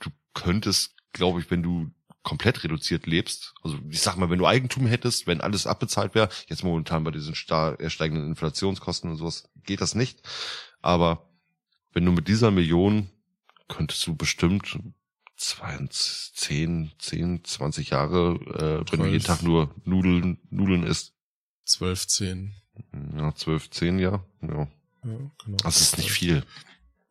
Du 0.00 0.10
könntest, 0.34 0.94
glaube 1.14 1.40
ich, 1.40 1.50
wenn 1.50 1.62
du 1.62 1.90
komplett 2.22 2.62
reduziert 2.62 3.06
lebst, 3.06 3.54
also 3.62 3.78
ich 3.88 4.02
sag 4.02 4.16
mal, 4.16 4.28
wenn 4.28 4.38
du 4.38 4.46
Eigentum 4.46 4.86
hättest, 4.86 5.26
wenn 5.26 5.40
alles 5.40 5.66
abbezahlt 5.66 6.14
wäre, 6.14 6.28
jetzt 6.48 6.62
momentan 6.62 7.02
bei 7.02 7.10
diesen 7.10 7.34
steigenden 7.34 8.28
Inflationskosten 8.28 9.10
und 9.10 9.16
sowas, 9.16 9.48
geht 9.64 9.80
das 9.80 9.94
nicht. 9.94 10.20
Aber 10.80 11.28
wenn 11.92 12.04
du 12.04 12.12
mit 12.12 12.28
dieser 12.28 12.50
Million 12.50 13.10
könntest 13.68 14.06
du 14.06 14.14
bestimmt 14.14 14.78
20, 15.36 16.32
10, 16.34 16.92
10, 16.98 17.44
20 17.44 17.90
Jahre, 17.90 18.34
äh, 18.54 18.90
wenn 18.90 19.00
du 19.00 19.04
12. 19.04 19.12
jeden 19.12 19.24
Tag 19.24 19.42
nur 19.42 19.74
Nudeln, 19.84 20.38
Nudeln 20.50 20.84
isst. 20.84 21.12
12, 21.64 22.06
10. 22.06 22.54
Ja, 23.16 23.34
12, 23.34 23.70
10, 23.70 23.98
ja. 23.98 24.24
ja. 24.42 24.68
Ja, 25.04 25.10
genau. 25.44 25.56
Das 25.62 25.80
ist 25.80 25.98
nicht 25.98 26.10
viel. 26.10 26.44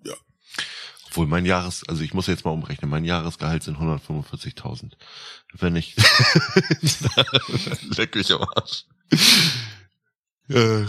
Ja. 0.04 0.14
Obwohl 1.08 1.28
mein 1.28 1.46
Jahres, 1.46 1.88
also 1.88 2.04
ich 2.04 2.14
muss 2.14 2.28
jetzt 2.28 2.44
mal 2.44 2.52
umrechnen, 2.52 2.90
mein 2.90 3.06
Jahresgehalt 3.06 3.64
sind 3.64 3.78
145.000. 3.78 4.94
Wenn 5.54 5.76
ich, 5.76 5.96
leck 7.98 8.16
mich 8.16 8.32
am 8.32 8.46
Arsch. 8.56 8.86
Äh, 10.50 10.86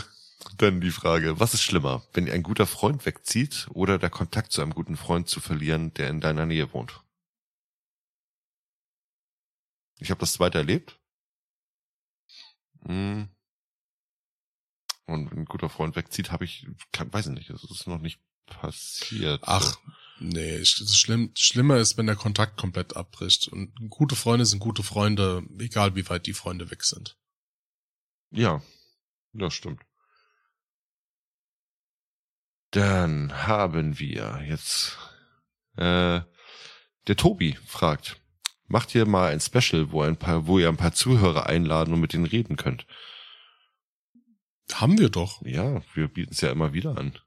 dann 0.63 0.81
die 0.81 0.91
Frage, 0.91 1.41
was 1.41 1.55
ist 1.55 1.63
schlimmer, 1.63 2.07
wenn 2.13 2.31
ein 2.31 2.43
guter 2.43 2.67
Freund 2.67 3.07
wegzieht 3.07 3.69
oder 3.73 3.99
der 3.99 4.11
Kontakt 4.11 4.53
zu 4.53 4.63
einem 4.63 4.75
guten 4.75 4.97
Freund 4.97 5.29
zu 5.29 5.41
verlieren, 5.41 5.95
der 5.95 6.11
in 6.11 6.21
deiner 6.21 6.47
Nähe 6.47 6.73
wohnt? 6.73 7.03
Ich 9.99 10.11
habe 10.11 10.21
das 10.21 10.35
zweite 10.35 10.59
erlebt. 10.59 10.99
Hm. 12.87 13.29
Und 15.07 15.31
wenn 15.31 15.39
ein 15.39 15.45
guter 15.47 15.71
Freund 15.71 15.97
wegzieht, 15.97 16.31
habe 16.31 16.45
ich, 16.45 16.67
kann, 16.93 17.13
weiß 17.13 17.29
ich 17.29 17.33
nicht, 17.33 17.51
das 17.51 17.65
ist 17.65 17.87
noch 17.87 18.01
nicht 18.01 18.21
passiert. 18.47 19.43
Ach, 19.45 19.79
nee, 20.21 20.65
schlimm, 20.65 21.33
schlimmer 21.35 21.79
ist, 21.79 21.97
wenn 21.97 22.07
der 22.07 22.17
Kontakt 22.17 22.59
komplett 22.59 22.97
abbricht. 22.97 23.49
Und 23.49 23.73
gute 23.89 24.17
Freunde 24.17 24.47
sind 24.47 24.59
gute 24.59 24.83
Freunde, 24.83 25.43
egal 25.59 25.95
wie 25.97 26.09
weit 26.09 26.27
die 26.27 26.35
Freunde 26.35 26.71
weg 26.71 26.85
sind. 26.85 27.17
Ja, 28.31 28.63
das 29.33 29.55
stimmt. 29.55 29.83
Dann 32.71 33.47
haben 33.47 33.99
wir 33.99 34.43
jetzt 34.47 34.99
äh, 35.77 36.21
der 37.07 37.17
Tobi 37.17 37.57
fragt, 37.67 38.21
macht 38.67 38.95
ihr 38.95 39.07
mal 39.07 39.33
ein 39.33 39.41
Special, 39.41 39.91
wo 39.91 40.03
ein 40.03 40.17
paar, 40.17 40.47
wo 40.47 40.59
ihr 40.59 40.69
ein 40.69 40.77
paar 40.77 40.93
Zuhörer 40.93 41.47
einladen 41.47 41.95
und 41.95 42.01
mit 42.01 42.13
denen 42.13 42.27
reden 42.27 42.57
könnt? 42.57 42.87
Haben 44.73 44.99
wir 44.99 45.09
doch. 45.09 45.41
Ja, 45.47 45.83
wir 45.95 46.09
bieten 46.09 46.33
es 46.33 46.43
ja 46.43 46.51
immer 46.51 46.75
wieder 46.75 46.97
an. 46.97 47.19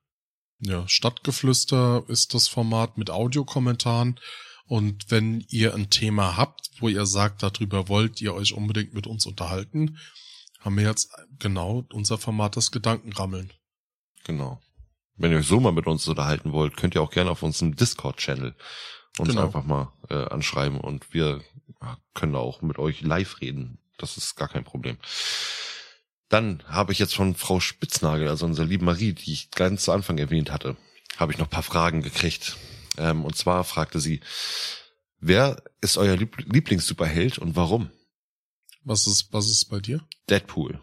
Ja, 0.60 0.88
Stadtgeflüster 0.88 2.04
ist 2.08 2.36
das 2.36 2.48
Format 2.48 2.98
mit 2.98 3.10
Audiokommentaren. 3.10 4.20
Und 4.66 5.10
wenn 5.10 5.44
ihr 5.50 5.74
ein 5.74 5.90
Thema 5.90 6.38
habt, 6.38 6.70
wo 6.80 6.88
ihr 6.88 7.08
sagt, 7.08 7.42
darüber 7.42 7.90
wollt 7.90 8.22
ihr 8.22 8.34
euch 8.36 8.54
unbedingt 8.54 8.94
mit 8.94 9.08
uns 9.08 9.26
unterhalten, 9.26 9.98
haben 10.60 10.78
wir 10.78 10.86
jetzt 10.86 11.10
genau 11.40 11.84
unser 11.92 12.20
Format 12.20 12.56
das 12.56 12.72
Gedankenrammeln. 12.72 13.52
Genau. 14.24 14.62
Wenn 15.22 15.32
ihr 15.32 15.38
euch 15.38 15.48
so 15.48 15.60
mal 15.60 15.72
mit 15.72 15.86
uns 15.86 16.08
unterhalten 16.08 16.52
wollt, 16.52 16.78
könnt 16.78 16.96
ihr 16.96 17.02
auch 17.02 17.12
gerne 17.12 17.30
auf 17.30 17.44
unserem 17.44 17.76
Discord-Channel 17.76 18.56
uns 19.20 19.30
Genau. 19.30 19.46
einfach 19.46 19.64
mal 19.64 19.92
äh, 20.10 20.16
anschreiben 20.16 20.80
und 20.80 21.14
wir 21.14 21.42
können 22.14 22.36
auch 22.36 22.62
mit 22.62 22.80
euch 22.80 23.02
live 23.02 23.40
reden. 23.42 23.78
Das 23.98 24.18
ist 24.18 24.36
gar 24.36 24.48
kein 24.48 24.64
Problem. 24.64 24.98
Dann 26.30 26.64
habe 26.68 26.92
ich 26.92 27.00
jetzt 27.00 27.16
von 27.16 27.36
Frau 27.36 27.60
Spitznagel, 27.60 28.28
also 28.30 28.46
unserer 28.46 28.66
lieben 28.66 28.86
Marie, 28.86 29.14
die 29.14 29.34
ich 29.34 29.52
ganz 29.52 29.84
zu 29.84 29.92
Anfang 29.92 30.18
erwähnt 30.18 30.52
hatte, 30.52 30.78
habe 31.18 31.32
ich 31.32 31.38
noch 31.38 31.48
ein 31.48 31.52
paar 31.52 31.62
Fragen 31.62 32.02
gekriegt. 32.02 32.58
Ähm, 32.98 33.26
und 33.26 33.36
zwar 33.36 33.64
fragte 33.64 34.00
sie, 34.00 34.22
wer 35.20 35.62
ist 35.82 35.98
euer 35.98 36.16
Lieb 36.16 36.38
Lieblings-Superheld 36.52 37.38
und 37.38 37.56
warum? 37.56 37.92
Was 38.84 39.08
ist, 39.08 39.32
was 39.34 39.48
ist 39.48 39.66
bei 39.66 39.80
dir? 39.80 40.02
Deadpool. 40.30 40.82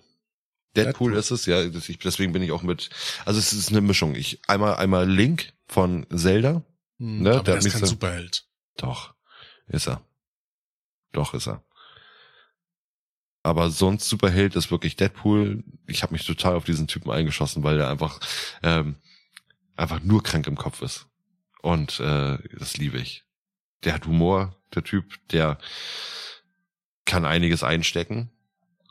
Deadpool, 0.84 1.12
Deadpool. 1.12 1.18
ist 1.18 1.30
es, 1.30 1.46
ja. 1.46 1.62
ich- 1.62 1.98
Deswegen 1.98 2.32
bin 2.32 2.42
ich 2.42 2.52
auch 2.52 2.62
mit. 2.62 2.90
Also 3.24 3.38
es 3.38 3.52
ist 3.52 3.70
eine 3.70 3.80
Mischung. 3.80 4.14
Ich 4.14 4.40
einmal 4.48 4.76
einmal 4.76 5.08
Link 5.10 5.52
von 5.66 6.06
Zelda. 6.14 6.62
Hm, 6.98 7.22
Ne, 7.22 7.34
aber 7.34 7.42
der 7.44 7.56
ist 7.58 7.70
kein 7.70 7.80
so- 7.80 7.86
Superheld. 7.86 8.44
Doch, 8.76 9.14
ist 9.68 9.86
er. 9.88 10.02
Doch 11.12 11.34
ist 11.34 11.46
er. 11.48 11.62
Aber 13.42 13.70
sonst 13.70 14.08
Superheld 14.08 14.56
ist 14.56 14.70
wirklich 14.70 14.96
Deadpool. 14.96 15.64
Ich 15.86 16.02
habe 16.02 16.12
mich 16.12 16.26
total 16.26 16.54
auf 16.54 16.64
diesen 16.64 16.86
Typen 16.86 17.10
eingeschossen, 17.10 17.62
weil 17.62 17.78
der 17.78 17.88
einfach 17.88 18.20
ähm, 18.62 18.96
einfach 19.76 20.00
nur 20.02 20.22
krank 20.22 20.46
im 20.46 20.56
Kopf 20.56 20.82
ist. 20.82 21.06
Und 21.62 21.98
äh, 22.00 22.38
das 22.58 22.76
liebe 22.76 22.98
ich. 22.98 23.24
Der 23.84 23.94
hat 23.94 24.06
Humor, 24.06 24.56
der 24.74 24.82
Typ, 24.84 25.14
der 25.28 25.58
kann 27.04 27.24
einiges 27.24 27.62
einstecken 27.62 28.30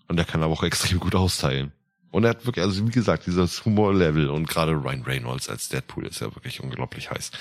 und 0.08 0.16
der 0.16 0.26
kann 0.26 0.42
aber 0.42 0.54
auch 0.54 0.64
extrem 0.64 1.00
gut 1.00 1.14
austeilen. 1.16 1.72
Und 2.12 2.24
er 2.24 2.32
hat 2.32 2.46
wirklich, 2.46 2.64
also 2.64 2.88
wie 2.88 2.92
gesagt, 2.92 3.28
dieses 3.28 3.64
Humorlevel 3.66 4.30
und 4.30 4.48
gerade 4.48 4.72
Ryan 4.72 5.04
Reynolds 5.04 5.50
als 5.50 5.70
Deadpool 5.70 6.08
ist 6.08 6.22
ja 6.22 6.34
wirklich 6.36 6.62
unglaublich 6.62 7.10
heiß. 7.12 7.32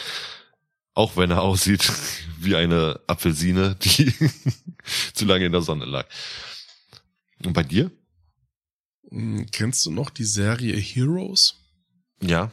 Auch 0.94 1.16
wenn 1.16 1.30
er 1.30 1.42
aussieht 1.42 1.90
wie 2.38 2.56
eine 2.56 3.00
Apfelsine, 3.06 3.76
die 3.76 4.12
zu 5.14 5.24
lange 5.24 5.46
in 5.46 5.52
der 5.52 5.62
Sonne 5.62 5.84
lag. 5.84 6.06
Und 7.44 7.52
bei 7.52 7.62
dir? 7.62 7.90
Hm, 9.10 9.46
Kennst 9.52 9.86
du 9.86 9.90
noch 9.90 10.10
die 10.10 10.24
Serie 10.24 10.76
Heroes? 10.76 11.54
Ja. 12.20 12.50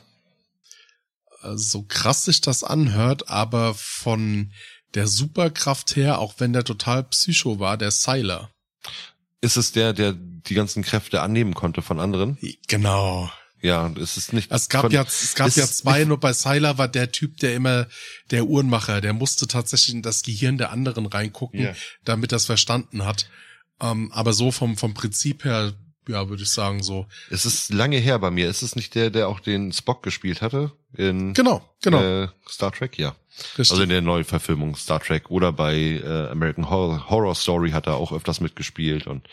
Äh, 1.42 1.56
So 1.58 1.84
krass 1.84 2.26
sich 2.26 2.42
das 2.42 2.64
anhört, 2.64 3.30
aber 3.30 3.74
von 3.74 4.52
der 4.94 5.08
Superkraft 5.08 5.96
her, 5.96 6.20
auch 6.20 6.36
wenn 6.40 6.54
der 6.54 6.64
total 6.64 7.04
psycho 7.06 7.60
war, 7.60 7.78
der 7.78 7.92
Sylar. 7.92 8.52
Ist 9.44 9.58
es 9.58 9.74
der, 9.74 9.92
der 9.92 10.14
die 10.14 10.54
ganzen 10.54 10.84
Kräfte 10.84 11.22
annehmen 11.22 11.54
konnte 11.54 11.82
von 11.82 12.00
anderen? 12.00 12.38
Genau. 12.68 13.30
Ja, 13.62 13.92
es 14.02 14.16
ist 14.18 14.32
nicht. 14.34 14.52
Es 14.52 14.70
gab 14.70 14.82
von, 14.82 14.92
ja, 14.92 15.04
es 15.04 15.36
gab 15.36 15.54
ja 15.56 15.66
zwei, 15.68 16.06
nur 16.06 16.18
bei 16.20 16.32
Sylar 16.34 16.78
war 16.78 16.88
der 16.88 17.12
Typ, 17.12 17.38
der 17.38 17.54
immer, 17.56 17.88
der 18.32 18.46
Uhrenmacher, 18.46 19.02
der 19.02 19.12
musste 19.14 19.48
tatsächlich 19.48 19.96
in 19.96 20.02
das 20.02 20.22
Gehirn 20.24 20.58
der 20.58 20.72
anderen 20.72 21.06
reingucken, 21.06 21.62
Ja. 21.62 21.74
damit 22.06 22.32
das 22.32 22.46
verstanden 22.46 23.06
hat. 23.06 23.30
Ähm, 23.82 24.12
aber 24.14 24.32
so 24.34 24.52
vom, 24.52 24.78
vom 24.78 24.94
Prinzip 24.94 25.44
her, 25.44 25.74
ja, 26.08 26.30
würde 26.30 26.44
ich 26.44 26.50
sagen, 26.50 26.84
so. 26.84 27.06
Es 27.30 27.46
ist 27.46 27.74
lange 27.74 27.98
her 27.98 28.20
bei 28.20 28.32
mir. 28.32 28.50
Ist 28.50 28.62
es 28.62 28.76
nicht 28.76 28.96
der, 28.96 29.10
der 29.10 29.28
auch 29.28 29.40
den 29.40 29.72
Spock 29.72 30.04
gespielt 30.04 30.42
hatte 30.42 30.72
in 30.96 31.34
Genau, 31.34 31.68
genau. 31.82 32.02
äh, 32.02 32.28
Star 32.50 32.72
Trek? 32.72 32.98
Ja. 32.98 33.16
richtig. 33.58 33.72
Also 33.72 33.84
in 33.84 33.90
der 33.90 34.02
Neuverfilmung 34.02 34.76
Star 34.76 35.00
Trek 35.00 35.30
oder 35.30 35.52
bei 35.52 35.76
äh, 35.76 36.28
American 36.30 36.70
Horror, 36.70 37.10
Horror 37.10 37.36
Story 37.36 37.72
hat 37.72 37.88
er 37.88 37.96
auch 37.96 38.12
öfters 38.12 38.42
mitgespielt 38.42 39.08
und 39.08 39.28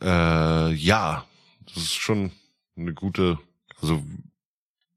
äh, 0.00 0.72
ja, 0.74 1.24
das 1.66 1.76
ist 1.76 1.94
schon 1.94 2.32
eine 2.76 2.94
gute, 2.94 3.38
also 3.80 4.02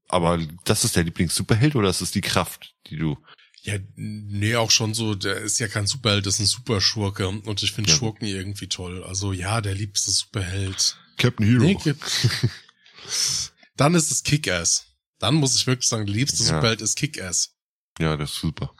aber 0.08 0.38
das 0.64 0.84
ist 0.84 0.94
der 0.96 1.04
Lieblings-Superheld 1.04 1.74
oder 1.74 1.88
ist 1.88 2.02
es 2.02 2.10
die 2.10 2.20
Kraft, 2.20 2.74
die 2.88 2.96
du 2.96 3.16
Ja, 3.64 3.74
nee, 3.94 4.56
auch 4.56 4.72
schon 4.72 4.92
so, 4.92 5.14
der 5.14 5.36
ist 5.36 5.60
ja 5.60 5.68
kein 5.68 5.86
Superheld, 5.86 6.26
das 6.26 6.34
ist 6.34 6.40
ein 6.40 6.46
Superschurke. 6.46 7.28
Und 7.28 7.62
ich 7.62 7.70
finde 7.72 7.90
Ja. 7.90 7.96
Schurken 7.96 8.26
irgendwie 8.26 8.66
toll. 8.68 9.04
Also 9.04 9.32
ja, 9.32 9.60
der 9.60 9.74
liebste 9.74 10.10
Superheld. 10.10 10.96
Captain 11.16 11.46
Hero? 11.46 11.62
Nee, 11.64 11.78
Dann 13.76 13.94
ist 13.94 14.10
es 14.10 14.22
Kick-Ass. 14.24 14.86
Dann 15.18 15.34
muss 15.34 15.54
ich 15.54 15.66
wirklich 15.66 15.88
sagen, 15.88 16.06
der 16.06 16.14
liebste 16.14 16.42
Ja. 16.42 16.48
Superheld 16.56 16.80
ist 16.82 16.96
Kick-Ass. 16.96 17.50
Ja, 18.00 18.16
das 18.16 18.32
ist 18.32 18.40
super. 18.40 18.74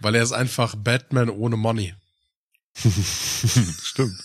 Weil 0.00 0.14
er 0.16 0.22
ist 0.22 0.32
einfach 0.32 0.74
Batman 0.76 1.30
ohne 1.30 1.56
Money. 1.56 1.94
Stimmt. 3.82 4.20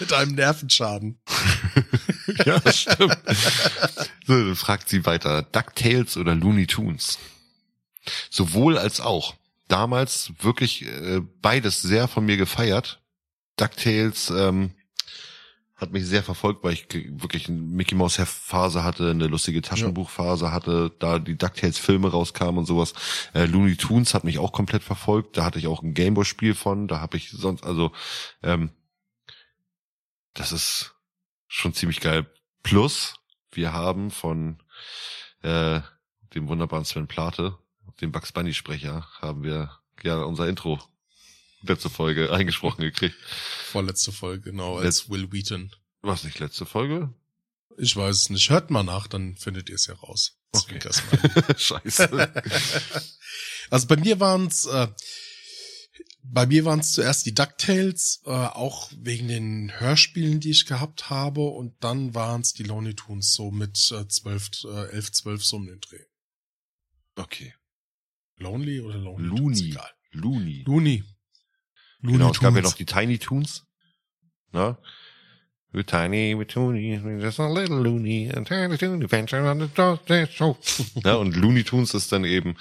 Mit 0.00 0.12
einem 0.12 0.34
Nervenschaden. 0.34 1.20
Ja, 2.44 2.60
stimmt. 2.72 3.16
so, 4.26 4.54
fragt 4.56 4.88
sie 4.88 5.06
weiter, 5.06 5.42
DuckTales 5.44 6.16
oder 6.16 6.34
Looney 6.34 6.66
Tunes? 6.66 7.18
Sowohl 8.30 8.78
als 8.78 9.00
auch. 9.00 9.34
Damals 9.68 10.32
wirklich 10.40 10.86
äh, 10.86 11.20
beides 11.42 11.82
sehr 11.82 12.08
von 12.08 12.24
mir 12.24 12.36
gefeiert. 12.36 13.02
DuckTales 13.56 14.30
ähm, 14.30 14.72
hat 15.76 15.92
mich 15.92 16.06
sehr 16.06 16.22
verfolgt, 16.22 16.64
weil 16.64 16.72
ich 16.72 16.86
wirklich 17.20 17.48
eine 17.48 17.58
Mickey 17.58 17.94
Mouse 17.94 18.18
Heftphase 18.18 18.82
hatte, 18.82 19.10
eine 19.10 19.26
lustige 19.26 19.60
Taschenbuchphase 19.60 20.50
hatte, 20.50 20.92
da 20.98 21.18
die 21.18 21.36
DuckTales 21.36 21.78
Filme 21.78 22.10
rauskamen 22.10 22.58
und 22.58 22.66
sowas. 22.66 22.94
Äh, 23.34 23.44
Looney 23.44 23.76
Tunes 23.76 24.14
hat 24.14 24.24
mich 24.24 24.38
auch 24.38 24.52
komplett 24.52 24.82
verfolgt, 24.82 25.36
da 25.36 25.44
hatte 25.44 25.58
ich 25.58 25.66
auch 25.66 25.82
ein 25.82 25.92
Gameboy 25.92 26.24
Spiel 26.24 26.54
von, 26.54 26.88
da 26.88 27.00
habe 27.00 27.18
ich 27.18 27.30
sonst 27.30 27.64
also 27.64 27.92
ähm, 28.42 28.70
das 30.32 30.52
ist 30.52 30.94
schon 31.46 31.74
ziemlich 31.74 32.00
geil. 32.00 32.26
Plus, 32.62 33.14
wir 33.50 33.72
haben 33.72 34.10
von 34.10 34.62
äh, 35.42 35.80
dem 36.34 36.48
wunderbaren 36.48 36.84
Sven 36.84 37.06
Plate, 37.06 37.58
dem 38.00 38.12
Bugs 38.12 38.32
Bunny 38.32 38.54
Sprecher, 38.54 39.08
haben 39.20 39.42
wir 39.42 39.70
ja 40.02 40.22
unser 40.22 40.48
Intro 40.48 40.80
letzte 41.62 41.90
Folge 41.90 42.32
eingesprochen 42.32 42.82
gekriegt. 42.82 43.16
Vorletzte 43.70 44.12
Folge, 44.12 44.50
genau, 44.50 44.78
als 44.78 45.08
Will 45.10 45.32
Wheaton. 45.32 45.72
Was 46.02 46.24
nicht 46.24 46.38
letzte 46.38 46.66
Folge? 46.66 47.12
Ich 47.78 47.96
weiß 47.96 48.16
es 48.16 48.30
nicht. 48.30 48.48
Hört 48.50 48.70
mal 48.70 48.82
nach, 48.82 49.06
dann 49.06 49.36
findet 49.36 49.68
ihr 49.68 49.74
es 49.74 49.86
ja 49.86 49.94
raus. 49.94 50.38
Okay. 50.52 50.80
Scheiße. 51.56 52.32
Also 53.68 53.88
bei 53.88 53.96
mir 53.96 54.20
waren's, 54.20 54.64
äh, 54.66 54.86
bei 56.22 56.46
mir 56.46 56.64
waren's 56.64 56.92
zuerst 56.92 57.26
die 57.26 57.34
DuckTales, 57.34 58.22
äh, 58.24 58.30
auch 58.30 58.92
wegen 58.96 59.26
den 59.26 59.80
Hörspielen, 59.80 60.38
die 60.38 60.50
ich 60.50 60.66
gehabt 60.66 61.10
habe, 61.10 61.40
und 61.40 61.74
dann 61.82 62.14
waren's 62.14 62.52
die 62.52 62.62
Looney 62.62 62.94
Tunes, 62.94 63.32
so 63.32 63.50
mit 63.50 63.90
äh, 63.90 64.06
12, 64.06 64.50
äh, 64.66 64.92
11, 64.92 65.12
12 65.12 65.44
so 65.44 65.56
um 65.56 65.66
den 65.66 65.80
Dreh. 65.80 66.04
Okay. 67.16 67.54
Lonely 68.38 68.80
oder 68.80 68.98
Lonely? 68.98 69.28
Looney. 69.28 69.70
Egal. 69.70 69.90
Looney. 70.12 70.64
Looney. 70.66 71.04
Looney 72.00 72.18
Genau, 72.18 72.30
es 72.30 72.40
gab 72.40 72.54
ja 72.54 72.60
Tunes. 72.60 72.64
noch 72.70 72.76
die 72.76 72.84
Tiny 72.86 73.18
Toons. 73.18 73.64
Ne? 74.52 74.76
We're 75.72 75.84
tiny, 75.84 76.34
we're 76.34 76.46
toony, 76.46 76.98
we're 77.04 77.20
just 77.20 77.38
a 77.38 77.48
little 77.52 77.82
loony, 77.82 78.30
a 78.30 78.40
tiny 78.44 78.78
toony, 78.78 79.04
adventure 79.04 79.46
on 79.50 79.58
the 79.60 79.66
dog 79.74 80.06
dash 80.06 80.34
show. 80.34 80.56
ne? 81.04 81.18
Und 81.18 81.36
Looney 81.36 81.64
Tunes 81.64 81.92
ist 81.92 82.12
dann 82.12 82.24
eben, 82.24 82.56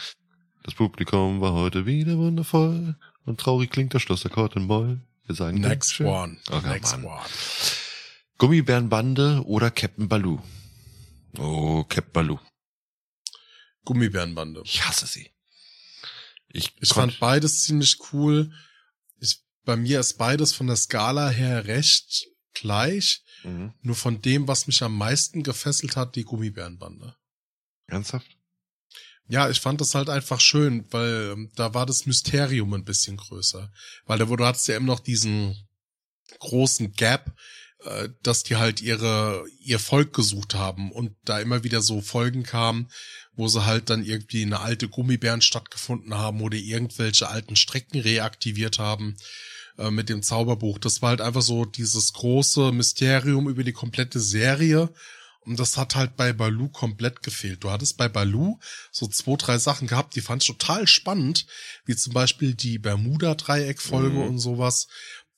das 0.63 0.73
Publikum 0.73 1.39
war 1.39 1.53
heute 1.53 1.85
wieder 1.85 2.17
wundervoll 2.17 2.95
und 3.25 3.39
traurig 3.39 3.69
klingt 3.69 3.93
der 3.93 3.99
Schlussakkord 3.99 4.55
in 4.57 4.63
Moll. 4.63 4.99
Wir 5.27 5.35
sagen 5.35 5.61
Next 5.61 5.99
one. 6.01 6.37
Okay, 6.49 6.67
Next 6.69 6.93
Mann. 6.97 7.05
one. 7.05 7.21
Gummibärenbande 8.37 9.43
oder 9.45 9.71
Captain 9.71 10.09
Baloo? 10.09 10.41
Oh, 11.37 11.83
Captain 11.87 12.11
Baloo. 12.11 12.39
Gummibärenbande. 13.85 14.61
Ich 14.65 14.85
hasse 14.85 15.05
sie. 15.05 15.29
Ich, 16.49 16.73
Ich 16.79 16.89
fand 16.89 17.19
beides 17.19 17.63
ziemlich 17.63 17.97
cool. 18.11 18.51
Ich, 19.19 19.41
bei 19.63 19.75
mir 19.75 19.99
ist 19.99 20.17
beides 20.17 20.53
von 20.53 20.67
der 20.67 20.75
Skala 20.75 21.29
her 21.29 21.65
recht 21.65 22.27
gleich. 22.53 23.23
Mhm. 23.43 23.73
Nur 23.81 23.95
von 23.95 24.21
dem, 24.21 24.47
was 24.47 24.67
mich 24.67 24.81
am 24.81 24.97
meisten 24.97 25.43
gefesselt 25.43 25.95
hat, 25.95 26.15
die 26.15 26.23
Gummibärenbande. 26.23 27.15
Ernsthaft? 27.87 28.27
Ja, 29.27 29.49
ich 29.49 29.59
fand 29.59 29.81
das 29.81 29.95
halt 29.95 30.09
einfach 30.09 30.39
schön, 30.39 30.85
weil 30.91 31.31
ähm, 31.33 31.51
da 31.55 31.73
war 31.73 31.85
das 31.85 32.05
Mysterium 32.05 32.73
ein 32.73 32.85
bisschen 32.85 33.17
größer. 33.17 33.71
Weil 34.05 34.19
da, 34.19 34.29
wo 34.29 34.35
du 34.35 34.45
hattest 34.45 34.67
ja 34.67 34.77
immer 34.77 34.87
noch 34.87 34.99
diesen 34.99 35.67
großen 36.39 36.93
Gap, 36.93 37.35
äh, 37.85 38.09
dass 38.21 38.43
die 38.43 38.55
halt 38.55 38.81
ihre, 38.81 39.45
ihr 39.59 39.79
Volk 39.79 40.13
gesucht 40.13 40.53
haben 40.53 40.91
und 40.91 41.15
da 41.23 41.39
immer 41.39 41.63
wieder 41.63 41.81
so 41.81 42.01
Folgen 42.01 42.43
kamen, 42.43 42.89
wo 43.35 43.47
sie 43.47 43.65
halt 43.65 43.89
dann 43.89 44.03
irgendwie 44.03 44.43
eine 44.43 44.59
alte 44.61 44.87
Gummibärenstadt 44.87 45.71
gefunden 45.71 46.13
haben 46.15 46.41
oder 46.41 46.57
irgendwelche 46.57 47.27
alten 47.29 47.55
Strecken 47.55 47.99
reaktiviert 47.99 48.79
haben 48.79 49.15
äh, 49.77 49.91
mit 49.91 50.09
dem 50.09 50.23
Zauberbuch. 50.23 50.79
Das 50.79 51.01
war 51.01 51.09
halt 51.09 51.21
einfach 51.21 51.41
so 51.41 51.65
dieses 51.65 52.13
große 52.13 52.71
Mysterium 52.71 53.49
über 53.49 53.63
die 53.63 53.73
komplette 53.73 54.19
Serie. 54.19 54.89
Und 55.41 55.59
das 55.59 55.77
hat 55.77 55.93
halt 55.93 56.15
bei 56.17 56.33
Baloo 56.33 56.69
komplett 56.69 57.21
gefehlt. 57.21 57.63
Du 57.63 57.69
hattest 57.69 57.97
bei 57.97 58.09
Baloo 58.09 58.57
so 58.91 59.05
zwei, 59.05 59.35
drei 59.35 59.59
Sachen 59.59 59.87
gehabt, 59.87 60.15
die 60.15 60.21
fand 60.21 60.41
ich 60.41 60.47
total 60.47 60.87
spannend, 60.87 61.45
wie 61.85 61.95
zum 61.95 62.13
Beispiel 62.13 62.55
die 62.55 62.79
Bermuda-Dreieck-Folge 62.79 64.09
Mhm. 64.17 64.23
und 64.27 64.39
sowas. 64.39 64.87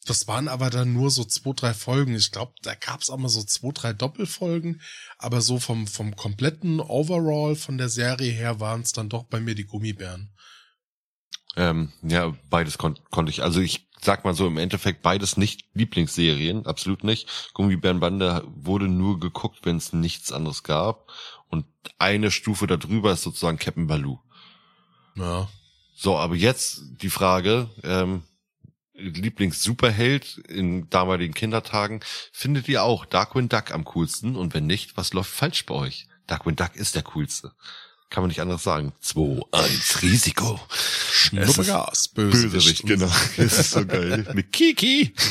Das 0.07 0.25
waren 0.29 0.47
aber 0.47 0.69
dann 0.69 0.93
nur 0.93 1.11
so 1.11 1.25
zwei, 1.25 1.51
drei 1.51 1.73
Folgen. 1.73 2.15
Ich 2.15 2.31
glaube, 2.31 2.53
da 2.63 2.73
gab 2.75 3.01
es 3.01 3.09
auch 3.09 3.17
mal 3.17 3.27
so 3.27 3.43
zwei, 3.43 3.71
drei 3.73 3.91
Doppelfolgen. 3.91 4.81
Aber 5.17 5.41
so 5.41 5.59
vom, 5.59 5.85
vom 5.85 6.15
kompletten 6.15 6.79
Overall 6.79 7.55
von 7.57 7.77
der 7.77 7.89
Serie 7.89 8.31
her 8.31 8.61
waren 8.61 8.81
es 8.81 8.93
dann 8.93 9.09
doch 9.09 9.25
bei 9.25 9.41
mir 9.41 9.53
die 9.53 9.65
Gummibären. 9.65 10.31
Ähm, 11.57 11.91
ja, 12.03 12.33
beides 12.49 12.77
kon 12.77 12.97
konnte 13.11 13.31
ich. 13.31 13.43
Also 13.43 13.59
ich 13.59 13.89
sag 13.99 14.23
mal 14.23 14.33
so 14.33 14.47
im 14.47 14.57
Endeffekt 14.57 15.01
beides 15.01 15.35
nicht 15.35 15.65
Lieblingsserien, 15.73 16.65
absolut 16.65 17.03
nicht. 17.03 17.51
Gummibärenbande 17.53 18.43
wurde 18.47 18.87
nur 18.87 19.19
geguckt, 19.19 19.59
wenn 19.63 19.75
es 19.75 19.91
nichts 19.91 20.31
anderes 20.31 20.63
gab. 20.63 21.11
Und 21.49 21.65
eine 21.97 22.31
Stufe 22.31 22.65
darüber 22.65 23.11
ist 23.11 23.23
sozusagen 23.23 23.57
Captain 23.57 23.87
Baloo. 23.87 24.19
Ja. 25.15 25.49
So, 25.95 26.15
aber 26.15 26.35
jetzt 26.35 26.83
die 27.01 27.09
Frage, 27.09 27.69
ähm, 27.83 28.23
Lieblings-Superheld 28.97 30.37
in 30.49 30.89
damaligen 30.89 31.33
Kindertagen, 31.33 32.01
findet 32.31 32.67
ihr 32.67 32.83
auch 32.83 33.05
Darkwing 33.05 33.49
Duck 33.49 33.71
am 33.71 33.85
coolsten? 33.85 34.35
Und 34.35 34.53
wenn 34.53 34.65
nicht, 34.65 34.97
was 34.97 35.13
läuft 35.13 35.31
falsch 35.31 35.65
bei 35.65 35.75
euch? 35.75 36.07
Darkwing 36.25 36.55
Duck 36.55 36.75
ist 36.75 36.95
der 36.95 37.03
coolste. 37.03 37.53
Kann 38.09 38.23
man 38.23 38.29
nicht 38.29 38.41
anders 38.41 38.63
sagen. 38.63 38.93
2, 39.01 39.41
1, 39.51 40.01
Risiko. 40.01 40.59
Schnuppegas, 41.11 42.07
Bösewicht. 42.09 42.51
Bösewicht, 42.53 42.85
genau. 42.85 43.11
Das 43.37 43.59
ist 43.59 43.71
so 43.71 43.85
geil. 43.85 44.25
Mit 44.33 44.51
Kiki. 44.51 45.13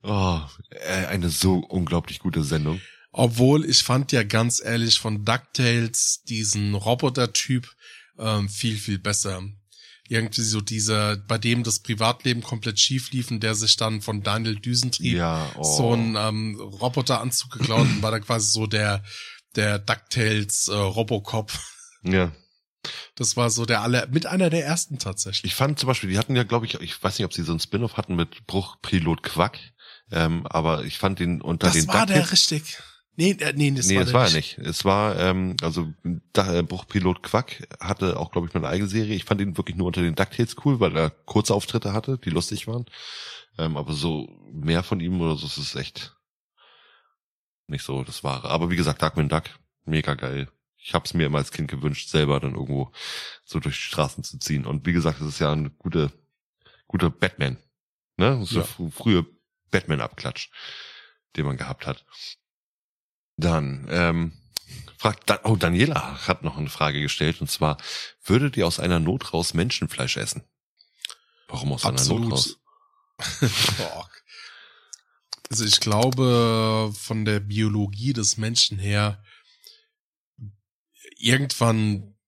Oh, 0.00 0.40
äh, 0.70 1.06
eine 1.06 1.28
so 1.28 1.56
unglaublich 1.56 2.20
gute 2.20 2.44
Sendung. 2.44 2.80
Obwohl 3.10 3.64
ich 3.68 3.82
fand 3.82 4.12
ja 4.12 4.22
ganz 4.22 4.62
ehrlich 4.64 5.00
von 5.00 5.24
DuckTales 5.24 6.22
diesen 6.22 6.74
Roboter-Typ 6.74 7.68
ähm, 8.16 8.48
viel, 8.48 8.76
viel 8.78 9.00
besser. 9.00 9.42
Irgendwie 10.08 10.42
so 10.42 10.60
dieser, 10.60 11.16
bei 11.16 11.38
dem 11.38 11.62
das 11.62 11.80
Privatleben 11.80 12.42
komplett 12.42 12.80
schief 12.80 13.12
lief 13.12 13.30
und 13.30 13.42
der 13.42 13.54
sich 13.54 13.76
dann 13.76 14.00
von 14.00 14.22
Daniel 14.22 14.56
Düsentrieb 14.56 15.16
Ja, 15.16 15.50
oh. 15.56 15.62
so 15.62 15.92
einen 15.92 16.16
ähm, 16.16 16.58
Roboteranzug 16.58 17.50
geklaut 17.50 17.86
und 17.86 18.02
war 18.02 18.10
da 18.10 18.18
quasi 18.20 18.50
so 18.50 18.66
der, 18.66 19.04
der 19.54 19.78
DuckTales 19.78 20.68
äh, 20.68 20.74
Robocop. 20.74 21.52
Ja. 22.02 22.32
Das 23.16 23.36
war 23.36 23.50
so 23.50 23.66
der 23.66 23.82
aller, 23.82 24.06
mit 24.06 24.26
einer 24.26 24.50
der 24.50 24.64
ersten 24.64 24.98
tatsächlich. 24.98 25.52
Ich 25.52 25.54
fand 25.54 25.78
zum 25.78 25.88
Beispiel, 25.88 26.08
die 26.10 26.18
hatten 26.18 26.36
ja, 26.36 26.44
glaube 26.44 26.64
ich, 26.66 26.74
ich 26.80 27.02
weiß 27.02 27.18
nicht, 27.18 27.26
ob 27.26 27.32
sie 27.32 27.42
so 27.42 27.52
ein 27.52 27.60
Spin-off 27.60 27.96
hatten 27.96 28.14
mit 28.14 28.46
Bruchpilot 28.46 29.22
Quack, 29.22 29.58
ähm, 30.10 30.46
aber 30.46 30.84
ich 30.84 30.98
fand 30.98 31.18
den 31.18 31.42
unter 31.42 31.66
Das 31.66 31.74
den 31.74 31.88
war 31.88 32.06
der 32.06 32.24
DuckTales- 32.24 32.32
richtig. 32.32 32.78
Nee, 33.20 33.32
äh, 33.40 33.52
nee, 33.52 33.72
das 33.72 33.86
nee, 33.88 33.96
war 33.96 34.02
es 34.02 34.08
der 34.10 34.14
war 34.14 34.26
er 34.28 34.32
nicht. 34.32 34.58
Es 34.58 34.84
war, 34.84 35.18
ähm, 35.18 35.56
also 35.60 35.92
da, 36.32 36.54
äh, 36.54 36.62
Bruchpilot 36.62 37.20
Quack 37.24 37.66
hatte 37.80 38.16
auch, 38.16 38.30
glaube 38.30 38.46
ich, 38.46 38.54
mal 38.54 38.60
eine 38.60 38.68
eigene 38.68 38.88
Serie. 38.88 39.16
Ich 39.16 39.24
fand 39.24 39.40
ihn 39.40 39.56
wirklich 39.56 39.76
nur 39.76 39.88
unter 39.88 40.02
den 40.02 40.14
DuckTales 40.14 40.54
cool, 40.64 40.78
weil 40.78 40.96
er 40.96 41.10
kurze 41.10 41.52
Auftritte 41.52 41.92
hatte, 41.92 42.18
die 42.18 42.30
lustig 42.30 42.68
waren. 42.68 42.86
Ähm, 43.58 43.76
aber 43.76 43.92
so 43.92 44.28
mehr 44.52 44.84
von 44.84 45.00
ihm 45.00 45.20
oder 45.20 45.34
so 45.34 45.46
ist 45.46 45.58
es 45.58 45.74
echt 45.74 46.16
nicht 47.66 47.82
so 47.84 48.04
das 48.04 48.22
Wahre. 48.22 48.50
Aber 48.50 48.70
wie 48.70 48.76
gesagt, 48.76 49.02
Darkwing 49.02 49.28
Duck, 49.28 49.44
mega 49.84 50.14
geil. 50.14 50.48
Ich 50.76 50.94
hab's 50.94 51.12
mir 51.12 51.26
immer 51.26 51.38
als 51.38 51.50
Kind 51.50 51.68
gewünscht, 51.68 52.08
selber 52.10 52.38
dann 52.38 52.52
irgendwo 52.54 52.92
so 53.44 53.58
durch 53.58 53.74
die 53.74 53.82
Straßen 53.82 54.22
zu 54.22 54.38
ziehen. 54.38 54.64
Und 54.64 54.86
wie 54.86 54.92
gesagt, 54.92 55.20
es 55.20 55.26
ist 55.26 55.38
ja 55.40 55.50
ein 55.52 55.76
gute, 55.76 56.12
guter 56.86 57.10
Batman. 57.10 57.56
Ne? 58.16 58.44
So 58.46 58.60
Ja. 58.60 58.64
fr- 58.64 58.90
frühe 58.92 59.26
Batman-Abklatsch, 59.72 60.50
den 61.36 61.46
man 61.46 61.56
gehabt 61.56 61.84
hat. 61.84 62.04
Dann, 63.38 63.86
ähm, 63.88 64.32
fragt, 64.98 65.30
oh, 65.44 65.56
Daniela 65.56 66.26
hat 66.26 66.42
noch 66.42 66.58
eine 66.58 66.68
Frage 66.68 67.00
gestellt, 67.00 67.40
und 67.40 67.50
zwar, 67.50 67.78
würdet 68.24 68.56
ihr 68.56 68.66
aus 68.66 68.80
einer 68.80 68.98
Not 68.98 69.32
raus 69.32 69.54
Menschenfleisch 69.54 70.16
essen? 70.16 70.42
Warum 71.46 71.72
aus 71.72 71.84
einer 71.84 72.04
Not 72.04 72.32
raus? 72.32 72.58
Also 75.50 75.64
ich 75.64 75.80
glaube, 75.80 76.92
von 76.94 77.24
der 77.24 77.40
Biologie 77.40 78.12
des 78.12 78.36
Menschen 78.36 78.78
her, 78.78 79.24
irgendwann 81.16 82.18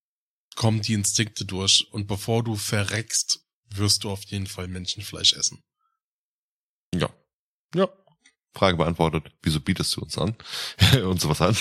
kommen 0.56 0.80
die 0.80 0.94
Instinkte 0.94 1.44
durch 1.44 1.86
und 1.90 2.06
bevor 2.06 2.42
du 2.42 2.56
verreckst, 2.56 3.46
wirst 3.68 4.04
du 4.04 4.10
auf 4.10 4.24
jeden 4.24 4.46
Fall 4.46 4.68
Menschenfleisch 4.68 5.34
essen. 5.34 5.62
Ja. 6.94 7.10
Ja. 7.74 7.88
Frage 8.54 8.76
beantwortet. 8.76 9.32
Wieso 9.42 9.60
bietest 9.60 9.96
du 9.96 10.02
uns 10.02 10.18
an? 10.18 10.34
und 11.04 11.20
sowas 11.20 11.40
an. 11.40 11.56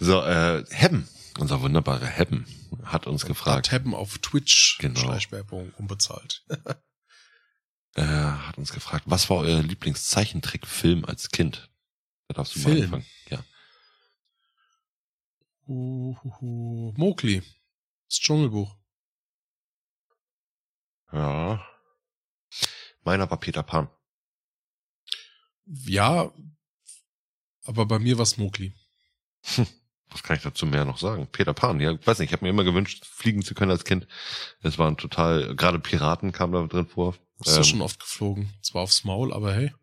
So, 0.00 0.22
äh, 0.22 0.64
Hebben, 0.70 1.08
unser 1.38 1.60
wunderbarer 1.62 2.06
Hebben, 2.06 2.46
hat 2.84 3.06
uns 3.06 3.24
gefragt, 3.24 3.66
Tappen 3.66 3.94
auf 3.94 4.18
Twitch, 4.18 4.78
Genau. 4.80 4.98
Schleichwerbung, 5.00 5.72
unbezahlt. 5.78 6.44
äh, 7.94 8.02
hat 8.02 8.58
uns 8.58 8.72
gefragt, 8.72 9.04
was 9.06 9.30
war 9.30 9.38
euer 9.38 9.62
Lieblingszeichentrickfilm 9.62 11.04
als 11.04 11.30
Kind? 11.30 11.70
Da 12.28 12.34
darfst 12.34 12.56
du 12.56 12.60
mal 12.60 12.72
Film? 12.72 12.82
anfangen. 12.84 13.06
Ja. 13.30 13.44
Uhuhu. 15.66 16.92
Mowgli. 16.96 17.42
Das 18.08 18.18
Dschungelbuch. 18.20 18.74
Ja. 21.12 21.64
Meiner 23.04 23.30
war 23.30 23.38
Peter 23.38 23.62
Pan. 23.62 23.88
Ja, 25.70 26.32
aber 27.64 27.86
bei 27.86 27.98
mir 27.98 28.18
war's 28.18 28.36
Mowgli. 28.38 28.72
Was 30.10 30.22
kann 30.22 30.36
ich 30.36 30.42
dazu 30.42 30.64
mehr 30.64 30.86
noch 30.86 30.96
sagen? 30.98 31.26
Peter 31.30 31.52
Pan, 31.52 31.80
ja, 31.80 31.94
weiß 32.06 32.18
nicht, 32.18 32.30
ich 32.30 32.32
habe 32.32 32.44
mir 32.46 32.50
immer 32.50 32.64
gewünscht, 32.64 33.04
fliegen 33.04 33.42
zu 33.42 33.54
können 33.54 33.70
als 33.70 33.84
Kind. 33.84 34.06
Es 34.62 34.78
waren 34.78 34.96
total, 34.96 35.54
gerade 35.54 35.78
Piraten 35.78 36.32
kamen 36.32 36.54
da 36.54 36.66
drin 36.66 36.86
vor. 36.86 37.14
Bist 37.38 37.54
du 37.54 37.60
Ähm, 37.60 37.64
schon 37.64 37.82
oft 37.82 38.00
geflogen. 38.00 38.50
Zwar 38.62 38.82
aufs 38.82 39.04
Maul, 39.04 39.34
aber 39.34 39.52
hey. 39.54 39.74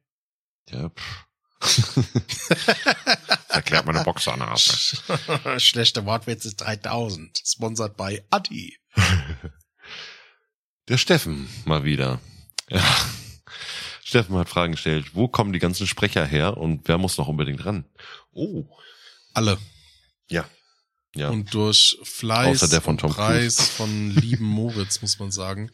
Ja, 0.70 0.90
pff. 0.90 1.26
Erklärt 3.50 3.86
meine 3.86 4.04
Boxernase. 4.04 4.98
Schlechte 5.60 6.06
Wortwitze 6.06 6.56
3000. 6.56 7.42
Sponsored 7.46 7.96
by 7.96 8.22
Adi. 8.32 8.78
Der 10.88 10.98
Steffen 10.98 11.48
mal 11.66 11.84
wieder. 11.84 12.20
Ja. 12.70 12.84
Steffen 14.08 14.36
hat 14.36 14.50
Fragen 14.50 14.74
gestellt. 14.74 15.16
Wo 15.16 15.28
kommen 15.28 15.52
die 15.52 15.58
ganzen 15.58 15.88
Sprecher 15.88 16.28
her 16.28 16.58
und 16.58 16.88
wer 16.88 17.00
muss 17.00 17.18
noch 17.18 17.28
unbedingt 17.28 17.66
ran? 17.66 17.86
Oh. 18.34 18.66
Alle. 19.34 19.58
Ja. 20.30 20.48
Ja. 21.16 21.30
Und 21.30 21.52
durch 21.56 21.98
Fleiß 22.04 22.62
Außer 22.62 22.68
der 22.68 22.82
von 22.82 22.94
und 22.94 23.00
Tom 23.00 23.12
Preis 23.12 23.60
von 23.70 24.12
lieben 24.12 24.46
Moritz, 24.46 25.02
muss 25.02 25.18
man 25.18 25.32
sagen. 25.32 25.72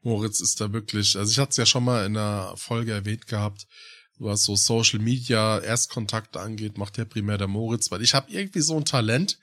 Moritz 0.00 0.40
ist 0.40 0.60
da 0.60 0.72
wirklich, 0.72 1.16
also 1.16 1.30
ich 1.30 1.38
hatte 1.38 1.50
es 1.50 1.56
ja 1.56 1.64
schon 1.64 1.84
mal 1.84 2.04
in 2.04 2.16
einer 2.16 2.52
Folge 2.56 2.94
erwähnt 2.94 3.28
gehabt, 3.28 3.68
was 4.18 4.42
so 4.42 4.56
Social 4.56 4.98
Media 4.98 5.60
Erstkontakte 5.60 6.40
angeht, 6.40 6.78
macht 6.78 6.98
ja 6.98 7.04
primär 7.04 7.38
der 7.38 7.46
Moritz, 7.46 7.92
weil 7.92 8.02
ich 8.02 8.14
habe 8.14 8.32
irgendwie 8.32 8.60
so 8.60 8.76
ein 8.76 8.84
Talent. 8.84 9.38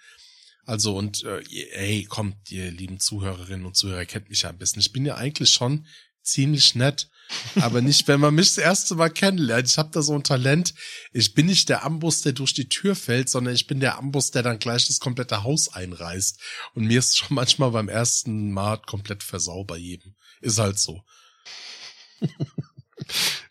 Also 0.65 0.97
und 0.97 1.23
äh, 1.23 1.41
ey, 1.71 2.03
kommt, 2.03 2.51
ihr 2.51 2.69
lieben 2.69 2.99
Zuhörerinnen 2.99 3.65
und 3.65 3.77
Zuhörer 3.77 4.05
kennt 4.05 4.29
mich 4.29 4.41
ja 4.41 4.49
ein 4.49 4.57
bisschen. 4.57 4.81
Ich 4.81 4.91
bin 4.91 5.05
ja 5.05 5.15
eigentlich 5.15 5.51
schon 5.51 5.87
ziemlich 6.21 6.75
nett, 6.75 7.09
aber 7.55 7.81
nicht, 7.81 8.07
wenn 8.07 8.19
man 8.19 8.35
mich 8.35 8.49
das 8.49 8.57
erste 8.57 8.95
Mal 8.95 9.09
kennenlernt. 9.09 9.67
Ich 9.67 9.77
habe 9.77 9.89
da 9.91 10.01
so 10.01 10.13
ein 10.13 10.23
Talent. 10.23 10.73
Ich 11.11 11.33
bin 11.33 11.45
nicht 11.45 11.69
der 11.69 11.83
Ambus, 11.85 12.21
der 12.21 12.33
durch 12.33 12.53
die 12.53 12.69
Tür 12.69 12.95
fällt, 12.95 13.29
sondern 13.29 13.53
ich 13.53 13.67
bin 13.67 13.79
der 13.79 13.97
Ambus, 13.97 14.31
der 14.31 14.43
dann 14.43 14.59
gleich 14.59 14.87
das 14.87 14.99
komplette 14.99 15.43
Haus 15.43 15.73
einreißt. 15.73 16.39
Und 16.75 16.85
mir 16.85 16.99
ist 16.99 17.17
schon 17.17 17.35
manchmal 17.35 17.71
beim 17.71 17.89
ersten 17.89 18.51
Mal 18.51 18.77
komplett 18.77 19.23
versau 19.23 19.63
bei 19.63 19.77
jedem. 19.77 20.15
Ist 20.41 20.59
halt 20.59 20.79
so. 20.79 21.03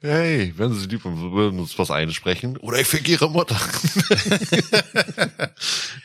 Hey, 0.00 0.52
wenn 0.56 0.72
Sie 0.74 0.86
lieb 0.86 1.05
und 1.05 1.32
würden 1.32 1.59
uns 1.59 1.78
was 1.78 1.90
einsprechen. 1.90 2.56
Oder 2.59 2.80
ich 2.80 2.86
fick 2.86 3.09
Ihre 3.09 3.30
Mutter. 3.30 3.59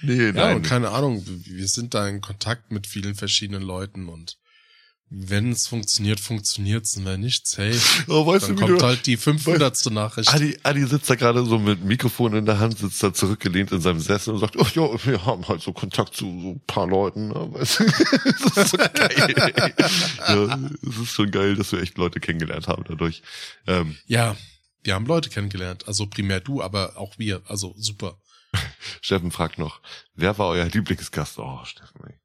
nee, 0.02 0.32
nein. 0.32 0.36
Ja, 0.36 0.56
und 0.56 0.64
keine 0.64 0.90
Ahnung, 0.90 1.24
wir 1.26 1.68
sind 1.68 1.94
da 1.94 2.08
in 2.08 2.22
Kontakt 2.22 2.72
mit 2.72 2.88
vielen 2.88 3.16
verschiedenen 3.16 3.62
Leuten 3.62 4.10
und 4.10 4.38
wenn 5.16 5.52
es 5.52 5.68
funktioniert, 5.68 6.20
funktioniert's 6.20 6.98
und 6.98 7.06
wenn 7.06 7.20
nichts, 7.20 7.58
hey, 7.58 7.78
oh, 8.08 8.26
weißt 8.26 8.50
dann 8.50 8.56
du, 8.56 8.66
kommt 8.66 8.82
du, 8.82 8.86
halt 8.86 9.06
die 9.06 9.16
500. 9.16 9.92
Nachricht. 9.92 10.34
Adi, 10.34 10.58
Adi 10.64 10.86
sitzt 10.88 11.08
da 11.10 11.16
gerade 11.16 11.46
so 11.46 11.60
mit 11.60 11.84
Mikrofon 11.84 12.36
in 12.36 12.46
der 12.48 12.60
Hand, 12.60 12.80
sitzt 12.80 13.04
da 13.04 13.14
zurückgelehnt 13.14 13.72
in 13.72 13.80
seinem 13.80 14.00
Sessel 14.00 14.34
und 14.34 14.40
sagt, 14.40 14.58
oh 14.58 14.66
ja, 14.74 15.06
wir 15.06 15.24
haben 15.24 15.48
halt 15.48 15.62
so 15.62 15.72
Kontakt 15.72 16.16
zu 16.16 16.26
so 16.42 16.50
ein 16.52 16.62
paar 16.66 16.88
Leuten. 16.88 17.28
Ne? 17.28 17.52
das 17.60 17.80
ist 17.80 18.70
so 18.70 18.78
geil. 18.78 19.54
ja, 20.28 20.60
es 20.82 20.98
ist 20.98 21.12
schon 21.12 21.30
geil, 21.30 21.56
dass 21.56 21.72
wir 21.72 21.82
echt 21.82 21.98
Leute 21.98 22.20
kennengelernt 22.20 22.68
haben 22.68 22.84
dadurch. 22.88 23.22
Ähm, 23.68 23.96
ja, 24.08 24.36
wir 24.82 24.96
haben 24.96 25.06
Leute 25.06 25.30
kennengelernt. 25.30 25.88
Also 25.88 26.08
primär 26.08 26.40
du, 26.40 26.64
aber 26.64 26.98
auch 26.98 27.20
wir. 27.20 27.44
Also 27.46 27.76
super. 27.78 28.18
Steffen 29.02 29.32
fragt 29.32 29.60
noch, 29.60 29.80
wer 30.16 30.38
war 30.40 30.48
euer 30.48 30.66
Lieblingsgast? 30.66 31.38
Oh, 31.38 31.60
Steffen, 31.66 32.02
ey. 32.08 32.23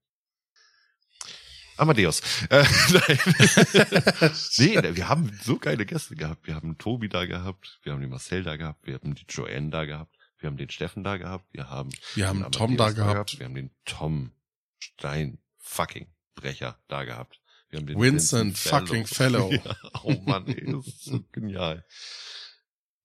Amadeus. 1.78 2.20
Äh, 2.50 2.64
nee, 4.58 4.96
wir 4.96 5.08
haben 5.08 5.38
so 5.42 5.58
geile 5.58 5.86
Gäste 5.86 6.16
gehabt. 6.16 6.46
Wir 6.46 6.54
haben 6.54 6.76
Tobi 6.78 7.08
da 7.08 7.24
gehabt, 7.24 7.78
wir 7.82 7.92
haben 7.92 8.00
die 8.00 8.08
Marcel 8.08 8.42
da 8.42 8.56
gehabt, 8.56 8.86
wir 8.86 8.94
haben 8.94 9.14
die 9.14 9.24
Joanne 9.28 9.70
da 9.70 9.84
gehabt, 9.84 10.16
wir 10.38 10.48
haben 10.48 10.56
den 10.56 10.70
Steffen 10.70 11.04
da 11.04 11.16
gehabt, 11.16 11.46
wir 11.52 11.70
haben, 11.70 11.90
wir 12.14 12.28
haben 12.28 12.50
Tom 12.50 12.76
da 12.76 12.90
gehabt. 12.90 13.12
gehabt. 13.12 13.38
wir 13.38 13.46
haben 13.46 13.54
den 13.54 13.70
Tom 13.84 14.32
Stein 14.78 15.38
fucking 15.58 16.08
Brecher 16.34 16.78
da 16.88 17.04
gehabt. 17.04 17.40
Wir 17.70 17.80
haben 17.80 17.86
den 17.86 18.00
Vincent, 18.00 18.56
Vincent 18.56 18.58
fucking 18.58 19.06
Fellow. 19.06 19.52
Ja, 19.52 19.76
oh 20.02 20.14
Mann, 20.24 20.46
ey, 20.46 20.72
das 20.72 20.86
ist 20.86 21.04
so 21.04 21.20
genial. 21.32 21.84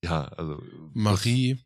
Ja, 0.02 0.26
also. 0.26 0.62
Marie. 0.94 1.64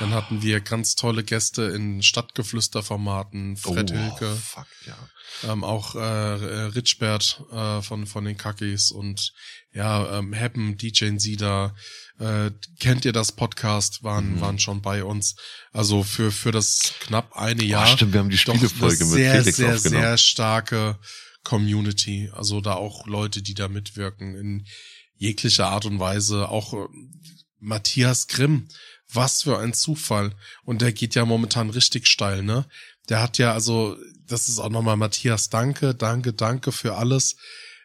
Dann 0.00 0.12
hatten 0.12 0.42
wir 0.42 0.60
ganz 0.60 0.94
tolle 0.94 1.24
Gäste 1.24 1.62
in 1.62 2.02
Stadtgeflüsterformaten, 2.02 3.56
Fred 3.56 3.90
oh, 3.90 3.94
Hilke. 3.94 4.36
Fuck, 4.36 4.66
ja. 4.86 4.96
Ähm, 5.50 5.64
auch 5.64 5.94
äh, 5.94 6.00
Richbert 6.00 7.44
äh, 7.52 7.80
von, 7.82 8.06
von 8.06 8.24
den 8.24 8.36
Kackis 8.36 8.90
und 8.90 9.32
ja, 9.72 10.18
ähm, 10.18 10.34
Happen, 10.34 10.76
DJ 10.76 11.16
Sida, 11.18 11.74
äh, 12.18 12.50
kennt 12.80 13.04
ihr 13.04 13.12
das 13.12 13.32
Podcast, 13.32 14.02
waren, 14.02 14.36
mhm. 14.36 14.40
waren 14.40 14.58
schon 14.58 14.82
bei 14.82 15.04
uns. 15.04 15.36
Also 15.72 16.02
für, 16.02 16.32
für 16.32 16.50
das 16.52 16.94
knapp 17.00 17.36
eine 17.36 17.64
Jahr. 17.64 17.88
Oh, 17.88 17.96
stimmt, 17.96 18.12
wir 18.12 18.20
haben 18.20 18.30
die 18.30 18.38
Spielefolge 18.38 19.04
mit 19.04 19.14
sehr, 19.14 19.34
Felix 19.36 19.56
sehr, 19.56 19.74
aufgenommen. 19.74 20.02
sehr 20.02 20.18
starke 20.18 20.98
Community. 21.44 22.30
Also 22.32 22.60
da 22.60 22.74
auch 22.74 23.06
Leute, 23.06 23.42
die 23.42 23.54
da 23.54 23.68
mitwirken 23.68 24.34
in 24.34 24.66
jeglicher 25.16 25.68
Art 25.68 25.84
und 25.84 25.98
Weise. 25.98 26.48
Auch 26.48 26.74
äh, 26.74 26.86
Matthias 27.60 28.26
Grimm, 28.28 28.68
was 29.12 29.42
für 29.42 29.58
ein 29.58 29.72
Zufall. 29.72 30.34
Und 30.64 30.82
der 30.82 30.92
geht 30.92 31.14
ja 31.14 31.24
momentan 31.24 31.70
richtig 31.70 32.06
steil, 32.06 32.42
ne? 32.42 32.66
Der 33.08 33.22
hat 33.22 33.38
ja, 33.38 33.52
also, 33.52 33.96
das 34.26 34.48
ist 34.48 34.58
auch 34.58 34.68
nochmal 34.68 34.96
Matthias, 34.96 35.48
danke, 35.48 35.94
danke, 35.94 36.32
danke 36.32 36.72
für 36.72 36.96
alles. 36.96 37.36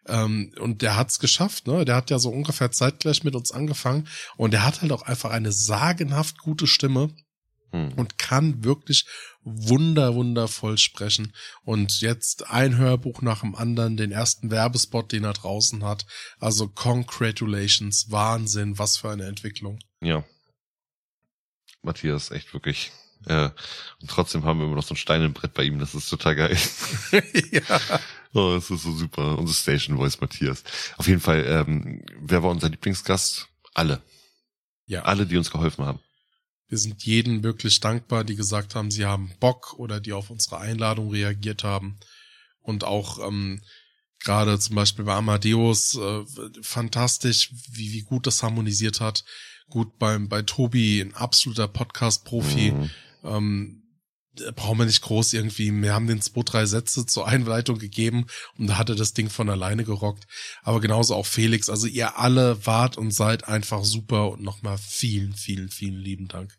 Ähm, 0.08 0.54
und 0.60 0.82
der 0.82 0.98
hat's 0.98 1.20
geschafft, 1.20 1.68
ne? 1.68 1.86
Der 1.86 1.96
hat 1.96 2.10
ja 2.10 2.20
so 2.20 2.30
ungefähr 2.30 2.72
zeitgleich 2.72 3.24
mit 3.24 3.36
uns 3.36 3.52
angefangen 3.52 4.08
und 4.36 4.52
der 4.52 4.66
hat 4.66 4.82
halt 4.82 4.92
auch 4.92 5.04
einfach 5.04 5.32
eine 5.32 5.54
sagenhaft 5.54 6.40
gute 6.40 6.68
Stimme 6.68 7.16
hm. 7.72 7.94
und 7.94 8.18
kann 8.18 8.66
wirklich 8.66 9.06
wunder, 9.44 10.14
wundervoll 10.14 10.78
sprechen. 10.78 11.34
Und 11.64 12.02
jetzt 12.02 12.50
ein 12.50 12.78
Hörbuch 12.78 13.22
nach 13.22 13.42
dem 13.42 13.56
anderen, 13.56 13.96
den 13.96 14.12
ersten 14.12 14.52
Werbespot, 14.52 15.14
den 15.14 15.24
er 15.24 15.34
draußen 15.34 15.86
hat. 15.86 16.06
Also 16.38 16.68
congratulations, 16.68 18.12
Wahnsinn, 18.12 18.78
was 18.78 18.98
für 18.98 19.10
eine 19.10 19.26
Entwicklung. 19.26 19.80
Ja, 20.02 20.26
Matthias 21.84 22.32
echt 22.32 22.54
wirklich. 22.54 22.92
Äh, 23.26 23.50
und 24.02 24.10
trotzdem 24.10 24.44
haben 24.44 24.60
wir 24.60 24.66
immer 24.66 24.76
noch 24.76 24.84
so 24.84 24.94
ein 24.94 24.98
Stein 24.98 25.22
im 25.22 25.34
Brett 25.34 25.54
bei 25.54 25.64
ihm. 25.64 25.80
Das 25.80 25.96
ist 25.96 26.10
total 26.10 26.36
geil. 26.36 26.58
ja. 27.52 27.80
Oh, 28.34 28.54
das 28.56 28.70
ist 28.70 28.84
so 28.84 28.92
super. 28.92 29.38
Unser 29.38 29.54
Station 29.54 29.98
Voice 29.98 30.20
Matthias. 30.20 30.64
Auf 30.98 31.08
jeden 31.08 31.22
Fall, 31.22 31.46
ähm, 31.46 32.04
wer 32.20 32.44
war 32.44 32.50
unser 32.50 32.70
Lieblingsgast? 32.70 33.48
Alle. 33.74 34.02
Ja. 34.86 35.04
Alle, 35.04 35.26
die 35.26 35.38
uns 35.38 35.52
geholfen 35.52 35.86
haben. 35.86 36.00
Wir 36.68 36.78
sind 36.78 37.04
jeden 37.04 37.44
wirklich 37.44 37.80
dankbar, 37.80 38.24
die 38.24 38.36
gesagt 38.36 38.76
haben, 38.76 38.92
sie 38.92 39.06
haben 39.06 39.32
Bock 39.40 39.74
oder 39.78 40.00
die 40.00 40.14
auf 40.14 40.30
unsere 40.30 40.58
Einladung 40.58 41.12
reagiert 41.12 41.64
haben. 41.64 42.00
Und 42.62 42.84
auch 42.84 43.20
ähm, 43.26 43.62
gerade 44.20 44.58
zum 44.60 44.76
Beispiel 44.76 45.06
bei 45.06 45.14
Amadeus 45.14 45.96
äh, 45.96 46.24
fantastisch, 46.62 47.52
wie, 47.72 47.94
wie 47.94 48.02
gut 48.02 48.26
das 48.26 48.42
harmonisiert 48.42 49.02
hat. 49.02 49.24
Gut, 49.70 49.98
beim, 50.00 50.30
bei 50.30 50.42
Tobi, 50.42 51.02
ein 51.02 51.14
absoluter 51.14 51.68
Podcast-Profi. 51.68 52.72
Mhm. 52.72 52.90
Ähm, 53.24 53.84
brauchen 54.56 54.80
wir 54.80 54.86
nicht 54.86 55.02
groß 55.02 55.34
irgendwie. 55.34 55.72
Wir 55.72 55.94
haben 55.94 56.08
den 56.08 56.22
zwei, 56.22 56.42
drei 56.44 56.66
Sätze 56.66 57.06
zur 57.06 57.28
Einleitung 57.28 57.78
gegeben 57.78 58.26
und 58.58 58.68
da 58.68 58.78
hatte 58.78 58.96
das 58.96 59.14
Ding 59.14 59.30
von 59.30 59.50
alleine 59.50 59.84
gerockt. 59.84 60.28
Aber 60.64 60.82
genauso 60.82 61.16
auch 61.16 61.26
Felix. 61.26 61.70
Also 61.70 61.88
ihr 61.88 62.18
alle 62.18 62.66
wart 62.66 62.98
und 62.98 63.12
seid 63.12 63.48
einfach 63.48 63.84
super 63.84 64.32
und 64.32 64.42
nochmal 64.42 64.78
vielen, 64.78 65.34
vielen, 65.34 65.70
vielen 65.70 66.00
lieben 66.00 66.28
Dank. 66.28 66.58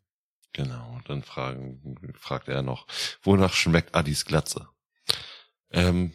Genau, 0.52 1.00
dann 1.06 1.24
fragen, 1.24 1.96
fragt 2.16 2.46
er 2.46 2.62
noch, 2.62 2.86
wonach 3.22 3.54
schmeckt 3.54 3.94
Adis 3.94 4.24
Glatze? 4.24 4.68
Ähm, 5.72 6.12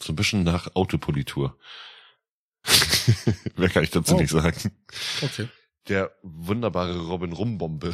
so 0.00 0.12
ein 0.12 0.16
bisschen 0.16 0.42
nach 0.42 0.74
Autopolitur. 0.74 1.58
Mehr 3.56 3.68
kann 3.68 3.84
ich 3.84 3.90
dazu 3.90 4.14
oh. 4.14 4.18
nicht 4.18 4.30
sagen. 4.30 4.72
Okay 5.20 5.48
der 5.88 6.14
wunderbare 6.22 6.98
Robin 6.98 7.32
Rumbombe. 7.32 7.92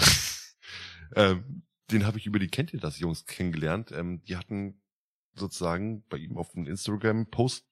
ähm, 1.17 1.63
den 1.91 2.07
habe 2.07 2.19
ich 2.19 2.27
über 2.27 2.39
die 2.39 2.49
Kennt 2.49 2.73
ihr 2.73 2.81
das 2.81 2.99
Jungs 2.99 3.27
kennengelernt. 3.27 3.93
Ähm, 3.93 4.23
die 4.25 4.37
hatten 4.37 4.81
sozusagen 5.35 6.05
bei 6.09 6.19
ihm 6.19 6.37
auf 6.37 6.55
einen 6.55 6.67
Instagram-Post 6.67 7.65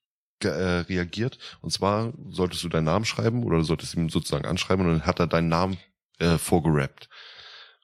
äh, 0.44 0.48
reagiert. 0.48 1.38
Und 1.60 1.70
zwar 1.70 2.12
solltest 2.28 2.62
du 2.64 2.68
deinen 2.68 2.84
Namen 2.84 3.04
schreiben 3.04 3.44
oder 3.44 3.58
du 3.58 3.64
solltest 3.64 3.94
ihm 3.94 4.08
sozusagen 4.08 4.46
anschreiben 4.46 4.86
und 4.86 4.92
dann 4.92 5.06
hat 5.06 5.20
er 5.20 5.26
deinen 5.26 5.48
Namen 5.48 5.78
äh, 6.18 6.38
vorgerappt. 6.38 7.08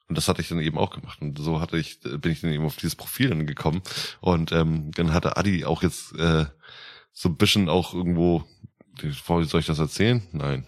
Und 0.07 0.17
das 0.17 0.27
hatte 0.27 0.41
ich 0.41 0.49
dann 0.49 0.59
eben 0.59 0.77
auch 0.77 0.91
gemacht. 0.91 1.21
Und 1.21 1.37
so 1.39 1.59
hatte 1.59 1.77
ich, 1.77 1.99
bin 2.01 2.31
ich 2.31 2.41
dann 2.41 2.51
eben 2.51 2.65
auf 2.65 2.75
dieses 2.75 2.95
Profil 2.95 3.29
dann 3.29 3.47
gekommen. 3.47 3.81
Und 4.21 4.51
ähm, 4.51 4.91
dann 4.91 5.13
hatte 5.13 5.37
Adi 5.37 5.65
auch 5.65 5.81
jetzt 5.81 6.13
äh, 6.15 6.45
so 7.11 7.29
ein 7.29 7.37
bisschen 7.37 7.69
auch 7.69 7.93
irgendwo, 7.93 8.43
soll 9.01 9.59
ich 9.59 9.65
das 9.65 9.79
erzählen? 9.79 10.21
Nein. 10.31 10.67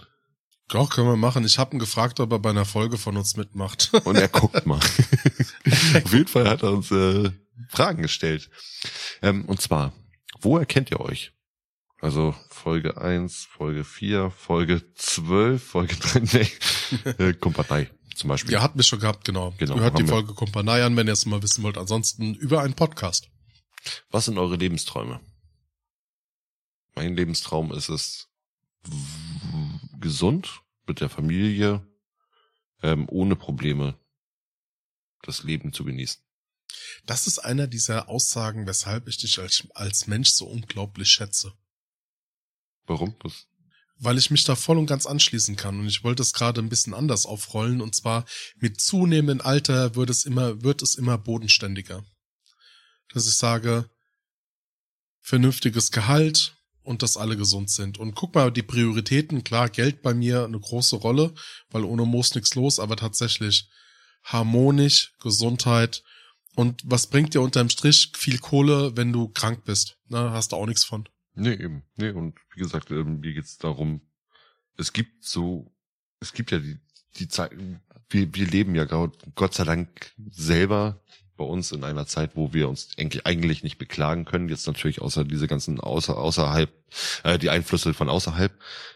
Doch, 0.70 0.90
können 0.90 1.08
wir 1.08 1.16
machen. 1.16 1.46
Ich 1.46 1.60
habe 1.60 1.76
ihn 1.76 1.80
gefragt, 1.80 2.20
ob 2.20 2.32
er 2.32 2.40
bei 2.40 2.50
einer 2.50 2.66
Folge 2.66 2.98
von 2.98 3.16
uns 3.16 3.38
mitmacht. 3.38 3.92
Und 4.04 4.18
er 4.18 4.28
guckt 4.28 4.66
mal. 4.66 4.80
Auf 6.04 6.14
jeden 6.14 6.28
Fall 6.28 6.50
hat 6.50 6.64
er 6.64 6.74
uns 6.74 6.92
äh, 6.92 7.32
Fragen 7.70 8.02
gestellt. 8.02 8.50
Ähm, 9.22 9.46
und 9.46 9.62
zwar, 9.62 9.94
wo 10.42 10.58
erkennt 10.58 10.92
ihr 10.92 11.00
euch? 11.00 11.32
Also 12.00 12.36
Folge 12.50 13.02
1, 13.02 13.46
Folge 13.46 13.84
4, 13.84 14.30
Folge 14.30 14.94
12, 14.94 15.64
Folge 15.64 15.96
3, 15.96 16.20
nee, 16.20 16.52
äh, 17.26 17.34
Kompanie 17.34 17.88
zum 18.16 18.30
Beispiel. 18.30 18.54
Ja, 18.54 18.62
hatten 18.62 18.78
wir 18.78 18.84
schon 18.84 19.00
gehabt, 19.00 19.26
genau. 19.26 19.54
genau 19.58 19.80
Hört 19.80 19.98
die 19.98 20.06
Folge 20.06 20.34
Kompanie 20.34 20.84
an, 20.84 20.96
wenn 20.96 21.08
ihr 21.08 21.14
es 21.14 21.26
mal 21.26 21.42
wissen 21.42 21.64
wollt. 21.64 21.78
Ansonsten 21.78 22.36
über 22.36 22.62
einen 22.62 22.74
Podcast. 22.74 23.30
Was 24.12 24.26
sind 24.26 24.38
eure 24.38 24.56
Lebensträume? 24.56 25.20
Mein 26.96 27.16
Lebenstraum 27.16 27.72
ist 27.72 27.90
es, 27.90 28.28
gesund 30.00 30.62
mit 30.86 31.02
der 31.02 31.10
Familie, 31.10 31.86
ähm, 32.82 33.08
ohne 33.10 33.36
Probleme 33.36 34.00
das 35.24 35.44
Leben 35.44 35.74
zu 35.74 35.84
genießen. 35.84 36.22
Das 37.06 37.28
ist 37.28 37.40
einer 37.40 37.68
dieser 37.68 38.10
Aussagen, 38.10 38.68
weshalb 38.68 39.08
ich 39.08 39.18
dich 39.18 39.40
als, 39.40 39.68
als 39.74 40.08
Mensch 40.08 40.30
so 40.30 40.46
unglaublich 40.46 41.10
schätze. 41.10 41.54
Warum? 42.86 43.16
Was? 43.22 43.48
Weil 44.00 44.18
ich 44.18 44.30
mich 44.30 44.44
da 44.44 44.56
voll 44.56 44.78
und 44.78 44.86
ganz 44.86 45.06
anschließen 45.06 45.56
kann. 45.56 45.80
Und 45.80 45.88
ich 45.88 46.04
wollte 46.04 46.22
es 46.22 46.34
gerade 46.34 46.62
ein 46.62 46.70
bisschen 46.70 46.94
anders 46.94 47.26
aufrollen. 47.26 47.82
Und 47.82 47.96
zwar 47.96 48.26
mit 48.58 48.80
zunehmendem 48.80 49.46
Alter 49.46 49.96
wird 49.96 50.10
es 50.10 50.26
immer, 50.26 50.62
wird 50.62 50.82
es 50.84 50.96
immer 50.96 51.18
bodenständiger. 51.18 52.06
Dass 53.10 53.28
ich 53.28 53.36
sage, 53.36 53.90
vernünftiges 55.22 55.92
Gehalt, 55.92 56.57
und 56.88 57.04
dass 57.04 57.18
alle 57.18 57.36
gesund 57.36 57.70
sind. 57.70 57.98
Und 57.98 58.16
guck 58.16 58.34
mal, 58.34 58.50
die 58.50 58.64
Prioritäten, 58.64 59.44
klar, 59.44 59.70
Geld 59.70 60.02
bei 60.02 60.14
mir 60.14 60.46
eine 60.46 60.60
große 60.60 60.96
Rolle, 60.96 61.34
weil 61.70 61.84
ohne 61.84 62.06
Moos 62.06 62.34
nichts 62.34 62.56
los, 62.56 62.80
aber 62.80 62.96
tatsächlich 62.96 63.70
harmonisch, 64.24 65.14
Gesundheit 65.20 66.04
Und 66.56 66.82
was 66.86 67.08
bringt 67.08 67.34
dir 67.34 67.42
unterm 67.42 67.70
Strich 67.70 68.12
viel 68.16 68.40
Kohle, 68.40 68.96
wenn 68.96 69.14
du 69.14 69.28
krank 69.28 69.64
bist? 69.66 69.98
Na, 70.08 70.32
hast 70.32 70.52
du 70.52 70.56
auch 70.56 70.66
nichts 70.66 70.86
von. 70.86 71.08
Nee, 71.36 71.54
eben. 71.54 71.84
Nee, 71.98 72.10
und 72.10 72.40
wie 72.56 72.62
gesagt, 72.62 72.90
ähm, 72.90 73.20
mir 73.20 73.34
geht's 73.34 73.58
darum, 73.58 74.02
es 74.78 74.92
gibt 74.92 75.24
so, 75.24 75.72
es 76.20 76.34
gibt 76.34 76.52
ja 76.52 76.60
die, 76.60 76.80
die 77.18 77.28
Zeit, 77.28 77.52
wir, 78.10 78.34
wir 78.34 78.48
leben 78.48 78.76
ja 78.76 78.86
Gott 78.86 79.54
sei 79.54 79.66
Dank 79.66 80.14
selber 80.32 81.04
bei 81.38 81.46
uns 81.46 81.72
in 81.72 81.84
einer 81.84 82.08
Zeit, 82.08 82.32
wo 82.36 82.54
wir 82.54 82.68
uns 82.68 82.90
eigentlich 82.98 83.64
nicht 83.64 83.78
beklagen 83.78 84.26
können. 84.26 84.50
Jetzt 84.50 84.68
natürlich 84.68 85.02
außer 85.02 85.24
diese 85.24 85.48
ganzen 85.48 85.80
außer, 85.80 86.18
außerhalb, 86.18 86.70
äh, 87.24 87.38
die 87.38 87.50
Einflüsse 87.50 87.94
von 87.94 88.10
außerhalb, 88.10 88.52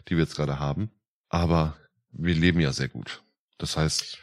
die 0.08 0.18
wir 0.18 0.24
jetzt 0.24 0.36
gerade 0.36 0.60
haben. 0.60 0.92
Aber 1.30 1.78
wir 2.12 2.36
leben 2.36 2.60
ja 2.60 2.74
sehr 2.74 2.90
gut. 2.90 3.22
Das 3.58 3.78
heißt, 3.78 4.18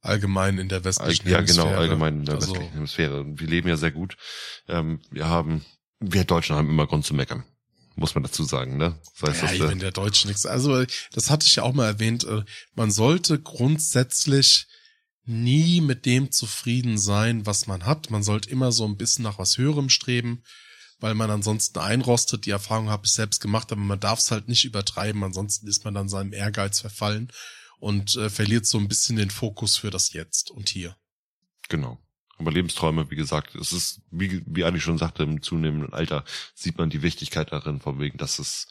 allgemein 0.00 0.58
in 0.58 0.68
der 0.68 0.84
westlichen 0.84 1.28
ja, 1.28 1.38
Hemisphäre. 1.38 1.66
Ja, 1.66 1.72
genau, 1.72 1.80
allgemein 1.80 2.18
in 2.18 2.24
der 2.24 2.34
also, 2.34 2.52
westlichen 2.52 2.72
Hemisphäre. 2.74 3.24
Wir 3.26 3.46
leben 3.46 3.68
ja 3.68 3.76
sehr 3.76 3.92
gut. 3.92 4.16
Ähm, 4.68 5.00
wir 5.10 5.28
haben, 5.28 5.64
wir 6.00 6.24
Deutschen 6.24 6.56
haben 6.56 6.68
immer 6.68 6.86
Grund 6.86 7.06
zu 7.06 7.14
meckern. 7.14 7.44
Muss 7.96 8.14
man 8.14 8.24
dazu 8.24 8.42
sagen, 8.42 8.76
ne? 8.76 8.98
Das 9.20 9.30
heißt, 9.30 9.42
ja, 9.42 9.52
ich 9.52 9.70
bin 9.70 9.78
der 9.78 9.92
Deutsche 9.92 10.26
nichts. 10.26 10.46
Also, 10.46 10.84
das 11.12 11.30
hatte 11.30 11.46
ich 11.46 11.56
ja 11.56 11.62
auch 11.62 11.72
mal 11.72 11.86
erwähnt. 11.86 12.24
Äh, 12.24 12.42
man 12.74 12.90
sollte 12.90 13.40
grundsätzlich 13.40 14.66
nie 15.26 15.80
mit 15.80 16.06
dem 16.06 16.30
zufrieden 16.30 16.98
sein, 16.98 17.46
was 17.46 17.66
man 17.66 17.86
hat. 17.86 18.10
Man 18.10 18.22
sollte 18.22 18.50
immer 18.50 18.72
so 18.72 18.84
ein 18.86 18.96
bisschen 18.96 19.24
nach 19.24 19.38
was 19.38 19.56
Höherem 19.58 19.88
streben, 19.88 20.42
weil 21.00 21.14
man 21.14 21.30
ansonsten 21.30 21.78
einrostet. 21.78 22.46
Die 22.46 22.50
Erfahrung 22.50 22.90
habe 22.90 23.06
ich 23.06 23.12
selbst 23.12 23.40
gemacht, 23.40 23.72
aber 23.72 23.80
man 23.80 24.00
darf 24.00 24.18
es 24.18 24.30
halt 24.30 24.48
nicht 24.48 24.64
übertreiben. 24.64 25.24
Ansonsten 25.24 25.66
ist 25.66 25.84
man 25.84 25.94
dann 25.94 26.08
seinem 26.08 26.32
Ehrgeiz 26.32 26.80
verfallen 26.80 27.30
und 27.78 28.16
äh, 28.16 28.30
verliert 28.30 28.66
so 28.66 28.78
ein 28.78 28.88
bisschen 28.88 29.16
den 29.16 29.30
Fokus 29.30 29.76
für 29.76 29.90
das 29.90 30.12
Jetzt 30.12 30.50
und 30.50 30.68
hier. 30.68 30.96
Genau. 31.68 31.98
Aber 32.36 32.50
Lebensträume, 32.50 33.10
wie 33.10 33.16
gesagt, 33.16 33.54
es 33.54 33.72
ist, 33.72 34.02
wie, 34.10 34.42
wie 34.46 34.64
Ali 34.64 34.80
schon 34.80 34.98
sagte, 34.98 35.22
im 35.22 35.40
zunehmenden 35.40 35.92
Alter 35.92 36.24
sieht 36.54 36.78
man 36.78 36.90
die 36.90 37.02
Wichtigkeit 37.02 37.52
darin, 37.52 37.80
von 37.80 38.00
wegen, 38.00 38.18
dass 38.18 38.38
es 38.38 38.66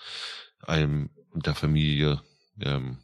einem 0.59 1.09
und 1.31 1.45
der 1.45 1.55
Familie 1.55 2.21
ähm, 2.59 2.99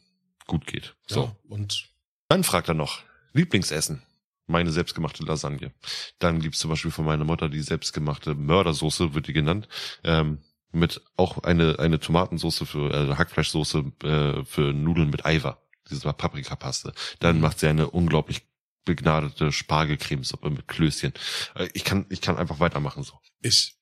gut 0.47 0.67
geht. 0.67 0.95
So. 1.07 1.23
Ja, 1.23 1.35
und 1.47 1.89
dann 2.27 2.43
fragt 2.43 2.67
er 2.67 2.73
noch, 2.73 3.01
Lieblingsessen. 3.33 4.01
Meine 4.47 4.71
selbstgemachte 4.71 5.23
Lasagne. 5.23 5.71
Dann 6.17 6.39
gibt's 6.39 6.59
zum 6.59 6.71
Beispiel 6.71 6.91
von 6.91 7.05
meiner 7.05 7.23
Mutter 7.23 7.49
die 7.49 7.61
selbstgemachte 7.61 8.33
Mördersoße, 8.33 9.13
wird 9.13 9.27
die 9.27 9.33
genannt. 9.33 9.67
Ähm, 10.03 10.39
mit 10.71 11.01
auch 11.15 11.43
eine, 11.43 11.79
eine 11.79 11.99
Tomatensoße 11.99 12.65
für, 12.65 12.93
äh, 12.93 13.15
Hackfleischsoße 13.15 13.91
äh, 14.03 14.45
für 14.45 14.73
Nudeln 14.73 15.09
mit 15.09 15.25
Eiver. 15.25 15.61
Diese 15.89 16.13
Paprikapaste. 16.13 16.93
Dann 17.19 17.37
mhm. 17.37 17.41
macht 17.41 17.59
sie 17.59 17.67
eine 17.67 17.89
unglaublich 17.89 18.43
begnadete 18.85 19.51
Spargelcremesuppe 19.51 20.49
mit 20.49 20.67
Klößchen. 20.67 21.13
Äh, 21.55 21.69
ich 21.73 21.83
kann, 21.83 22.05
ich 22.09 22.21
kann 22.21 22.37
einfach 22.37 22.59
weitermachen 22.59 23.03
so. 23.03 23.19
Ich 23.41 23.75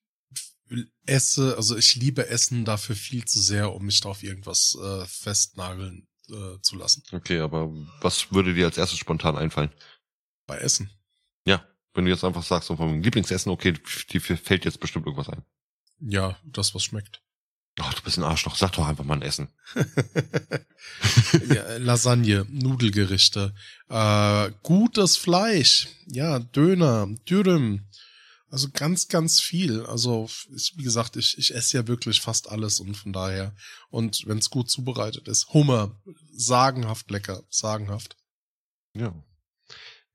esse, 1.05 1.55
also 1.55 1.77
ich 1.77 1.95
liebe 1.95 2.27
Essen 2.27 2.65
dafür 2.65 2.95
viel 2.95 3.25
zu 3.25 3.39
sehr, 3.39 3.73
um 3.73 3.85
mich 3.85 4.01
da 4.01 4.09
auf 4.09 4.23
irgendwas 4.23 4.77
äh, 4.81 5.05
festnageln 5.05 6.07
äh, 6.29 6.59
zu 6.61 6.75
lassen. 6.75 7.03
Okay, 7.11 7.39
aber 7.39 7.71
was 8.01 8.31
würde 8.31 8.53
dir 8.53 8.65
als 8.65 8.77
erstes 8.77 8.99
spontan 8.99 9.37
einfallen? 9.37 9.71
Bei 10.45 10.57
Essen. 10.57 10.89
Ja, 11.45 11.65
wenn 11.93 12.05
du 12.05 12.11
jetzt 12.11 12.23
einfach 12.23 12.43
sagst, 12.43 12.67
so 12.67 12.75
vom 12.75 13.01
Lieblingsessen, 13.01 13.51
okay, 13.51 13.73
dir 14.11 14.21
fällt 14.21 14.65
jetzt 14.65 14.79
bestimmt 14.79 15.05
irgendwas 15.05 15.29
ein. 15.29 15.43
Ja, 15.99 16.37
das, 16.43 16.75
was 16.75 16.83
schmeckt. 16.83 17.21
Ach, 17.79 17.93
du 17.93 18.01
bist 18.01 18.17
ein 18.17 18.23
Arschloch. 18.23 18.55
Sag 18.55 18.71
doch 18.71 18.87
einfach 18.87 19.03
mal 19.03 19.15
ein 19.15 19.21
Essen. 19.21 19.49
ja, 21.53 21.77
Lasagne, 21.77 22.45
Nudelgerichte, 22.49 23.53
äh, 23.89 24.51
gutes 24.63 25.17
Fleisch, 25.17 25.87
ja, 26.07 26.39
Döner, 26.39 27.07
Dürüm, 27.29 27.87
also 28.49 28.69
ganz, 28.73 29.07
ganz 29.07 29.39
viel. 29.39 29.85
Also, 29.85 30.29
ich, 30.55 30.73
wie 30.77 30.83
gesagt, 30.83 31.15
ich, 31.15 31.37
ich 31.37 31.53
esse 31.53 31.77
ja 31.77 31.87
wirklich 31.87 32.21
fast 32.21 32.49
alles 32.49 32.79
und 32.79 32.95
von 32.95 33.13
daher. 33.13 33.55
Und 33.89 34.25
wenn 34.25 34.37
es 34.37 34.49
gut 34.49 34.69
zubereitet 34.69 35.27
ist, 35.27 35.53
Hummer, 35.53 35.99
sagenhaft 36.31 37.11
lecker, 37.11 37.43
sagenhaft. 37.49 38.15
Ja. 38.93 39.13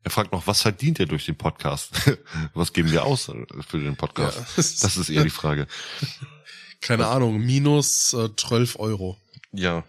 Er 0.04 0.10
fragt 0.10 0.32
noch, 0.32 0.46
was 0.46 0.62
verdient 0.62 0.98
er 0.98 1.06
durch 1.06 1.26
den 1.26 1.36
Podcast? 1.36 1.92
was 2.54 2.72
geben 2.72 2.90
wir 2.90 3.04
aus 3.04 3.30
für 3.68 3.78
den 3.78 3.96
Podcast? 3.96 4.38
Ja, 4.38 4.44
das 4.56 4.96
ist 4.96 5.10
eher 5.10 5.24
die 5.24 5.30
Frage. 5.30 5.68
Keine 6.80 7.04
was? 7.04 7.10
Ahnung, 7.10 7.38
minus 7.38 8.12
äh, 8.12 8.34
12 8.34 8.78
Euro. 8.80 9.16
Ja, 9.52 9.84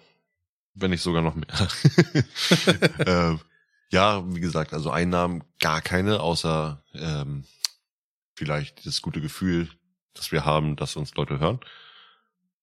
wenn 0.76 0.92
nicht 0.92 1.02
sogar 1.02 1.22
noch 1.22 1.36
mehr. 1.36 1.48
äh, 3.34 3.38
ja, 3.90 4.24
wie 4.28 4.40
gesagt, 4.40 4.74
also 4.74 4.92
Einnahmen 4.92 5.44
gar 5.60 5.82
keine, 5.82 6.20
außer 6.20 6.84
ähm, 6.94 7.46
vielleicht 8.36 8.86
das 8.86 9.02
gute 9.02 9.22
Gefühl, 9.22 9.70
dass 10.14 10.32
wir 10.32 10.46
haben, 10.46 10.76
dass 10.76 10.96
uns 10.96 11.16
Leute 11.16 11.40
hören. 11.40 11.60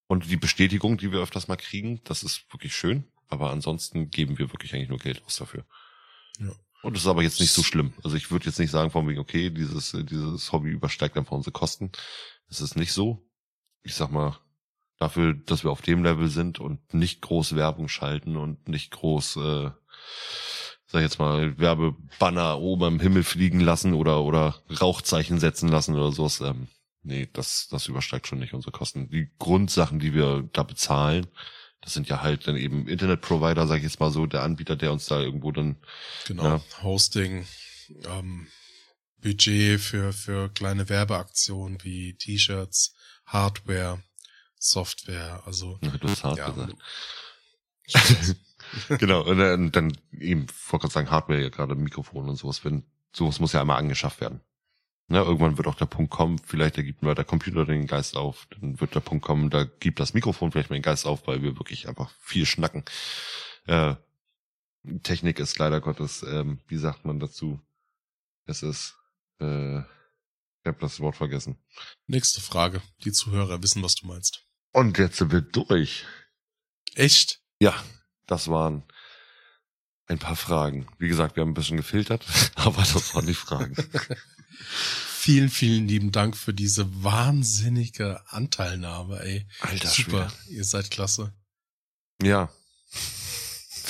Und 0.06 0.30
die 0.30 0.36
Bestätigung, 0.36 0.98
die 0.98 1.12
wir 1.12 1.20
öfters 1.20 1.48
mal 1.48 1.56
kriegen, 1.56 2.02
das 2.04 2.22
ist 2.22 2.52
wirklich 2.52 2.74
schön. 2.74 3.04
Aber 3.28 3.50
ansonsten 3.50 4.10
geben 4.10 4.38
wir 4.38 4.52
wirklich 4.52 4.74
eigentlich 4.74 4.88
nur 4.88 4.98
Geld 4.98 5.22
aus 5.24 5.36
dafür. 5.36 5.64
Ja. 6.38 6.50
Und 6.82 6.96
das 6.96 7.02
ist 7.02 7.08
aber 7.08 7.22
jetzt 7.22 7.40
nicht 7.40 7.52
so 7.52 7.62
schlimm. 7.62 7.92
Also 8.02 8.16
ich 8.16 8.30
würde 8.30 8.46
jetzt 8.46 8.58
nicht 8.58 8.70
sagen 8.70 8.90
von 8.90 9.06
wegen, 9.08 9.20
okay, 9.20 9.50
dieses, 9.50 9.92
dieses 9.92 10.50
Hobby 10.50 10.70
übersteigt 10.70 11.16
einfach 11.16 11.32
unsere 11.32 11.52
Kosten. 11.52 11.92
Das 12.48 12.60
ist 12.60 12.76
nicht 12.76 12.92
so. 12.92 13.28
Ich 13.82 13.94
sag 13.94 14.10
mal, 14.10 14.38
dafür, 14.98 15.34
dass 15.34 15.64
wir 15.64 15.70
auf 15.70 15.82
dem 15.82 16.04
Level 16.04 16.28
sind 16.28 16.60
und 16.60 16.94
nicht 16.94 17.22
groß 17.22 17.56
Werbung 17.56 17.88
schalten 17.88 18.36
und 18.36 18.68
nicht 18.68 18.90
groß 18.92 19.36
äh, 19.36 19.70
sag 20.90 21.00
ich 21.00 21.04
jetzt 21.04 21.18
mal, 21.20 21.56
Werbebanner 21.58 22.58
oben 22.58 22.94
im 22.94 23.00
Himmel 23.00 23.22
fliegen 23.22 23.60
lassen 23.60 23.94
oder, 23.94 24.22
oder 24.22 24.60
Rauchzeichen 24.80 25.38
setzen 25.38 25.68
lassen 25.68 25.94
oder 25.94 26.10
sowas. 26.10 26.40
Ähm, 26.40 26.66
nee, 27.02 27.28
das, 27.32 27.68
das 27.70 27.86
übersteigt 27.86 28.26
schon 28.26 28.40
nicht 28.40 28.54
unsere 28.54 28.72
Kosten. 28.72 29.08
Die 29.08 29.30
Grundsachen, 29.38 30.00
die 30.00 30.14
wir 30.14 30.48
da 30.52 30.64
bezahlen, 30.64 31.28
das 31.80 31.94
sind 31.94 32.08
ja 32.08 32.22
halt 32.22 32.48
dann 32.48 32.56
eben 32.56 32.88
Internetprovider, 32.88 33.68
sag 33.68 33.76
ich 33.78 33.84
jetzt 33.84 34.00
mal 34.00 34.10
so, 34.10 34.26
der 34.26 34.42
Anbieter, 34.42 34.74
der 34.74 34.92
uns 34.92 35.06
da 35.06 35.20
irgendwo 35.20 35.52
dann. 35.52 35.76
Genau, 36.26 36.42
ja, 36.42 36.60
Hosting, 36.82 37.46
ähm, 38.06 38.48
Budget 39.18 39.80
für, 39.80 40.12
für 40.12 40.48
kleine 40.48 40.88
Werbeaktionen 40.88 41.82
wie 41.84 42.14
T-Shirts, 42.14 42.96
Hardware, 43.26 44.02
Software, 44.58 45.42
also. 45.46 45.78
Ja, 45.82 45.90
du 45.90 46.08
hast 46.08 46.24
hart 46.24 46.38
ja, 46.38 46.50
gesagt. 46.50 46.74
genau, 48.98 49.22
und 49.22 49.38
dann, 49.38 49.72
dann 49.72 49.92
eben, 50.12 50.46
wollte 50.68 50.84
gerade 50.84 50.92
sagen, 50.92 51.10
Hardware 51.10 51.40
ja 51.40 51.48
gerade 51.48 51.74
Mikrofon 51.74 52.28
und 52.28 52.36
sowas, 52.36 52.64
wenn, 52.64 52.84
sowas 53.12 53.40
muss 53.40 53.52
ja 53.52 53.60
einmal 53.60 53.78
angeschafft 53.78 54.20
werden. 54.20 54.40
Ja, 55.08 55.24
irgendwann 55.24 55.56
wird 55.56 55.66
auch 55.66 55.74
der 55.74 55.86
Punkt 55.86 56.12
kommen, 56.12 56.38
vielleicht 56.38 56.76
ergibt 56.76 57.02
nur 57.02 57.16
der 57.16 57.24
Computer 57.24 57.66
den 57.66 57.88
Geist 57.88 58.16
auf, 58.16 58.46
dann 58.50 58.80
wird 58.80 58.94
der 58.94 59.00
Punkt 59.00 59.24
kommen, 59.24 59.50
da 59.50 59.64
gibt 59.64 59.98
das 59.98 60.14
Mikrofon 60.14 60.52
vielleicht 60.52 60.70
mal 60.70 60.76
den 60.76 60.82
Geist 60.82 61.04
auf, 61.04 61.26
weil 61.26 61.42
wir 61.42 61.58
wirklich 61.58 61.88
einfach 61.88 62.12
viel 62.20 62.46
schnacken. 62.46 62.84
Äh, 63.66 63.96
Technik 65.02 65.40
ist 65.40 65.58
leider 65.58 65.80
Gottes, 65.80 66.22
ähm, 66.22 66.60
wie 66.68 66.76
sagt 66.76 67.04
man 67.04 67.18
dazu? 67.18 67.60
Es 68.46 68.62
ist, 68.62 68.94
äh, 69.40 69.80
ich 69.80 70.66
habe 70.66 70.78
das 70.80 71.00
Wort 71.00 71.16
vergessen. 71.16 71.58
Nächste 72.06 72.40
Frage. 72.40 72.80
Die 73.04 73.12
Zuhörer 73.12 73.62
wissen, 73.62 73.82
was 73.82 73.96
du 73.96 74.06
meinst. 74.06 74.46
Und 74.72 74.98
jetzt 74.98 75.16
sind 75.16 75.32
wir 75.32 75.40
durch. 75.40 76.04
Echt? 76.94 77.40
Ja, 77.58 77.74
das 78.30 78.48
waren 78.48 78.84
ein 80.06 80.18
paar 80.18 80.36
Fragen. 80.36 80.86
Wie 80.98 81.08
gesagt, 81.08 81.36
wir 81.36 81.42
haben 81.42 81.50
ein 81.50 81.54
bisschen 81.54 81.76
gefiltert, 81.76 82.24
aber 82.54 82.78
das 82.78 83.14
waren 83.14 83.26
die 83.26 83.34
Fragen. 83.34 83.74
vielen, 84.66 85.50
vielen 85.50 85.88
lieben 85.88 86.12
Dank 86.12 86.36
für 86.36 86.54
diese 86.54 87.02
wahnsinnige 87.02 88.20
Anteilnahme, 88.28 89.20
ey. 89.20 89.46
Alter, 89.60 89.88
Super, 89.88 90.30
Schwede. 90.30 90.56
ihr 90.56 90.64
seid 90.64 90.90
klasse. 90.90 91.32
Ja, 92.22 92.50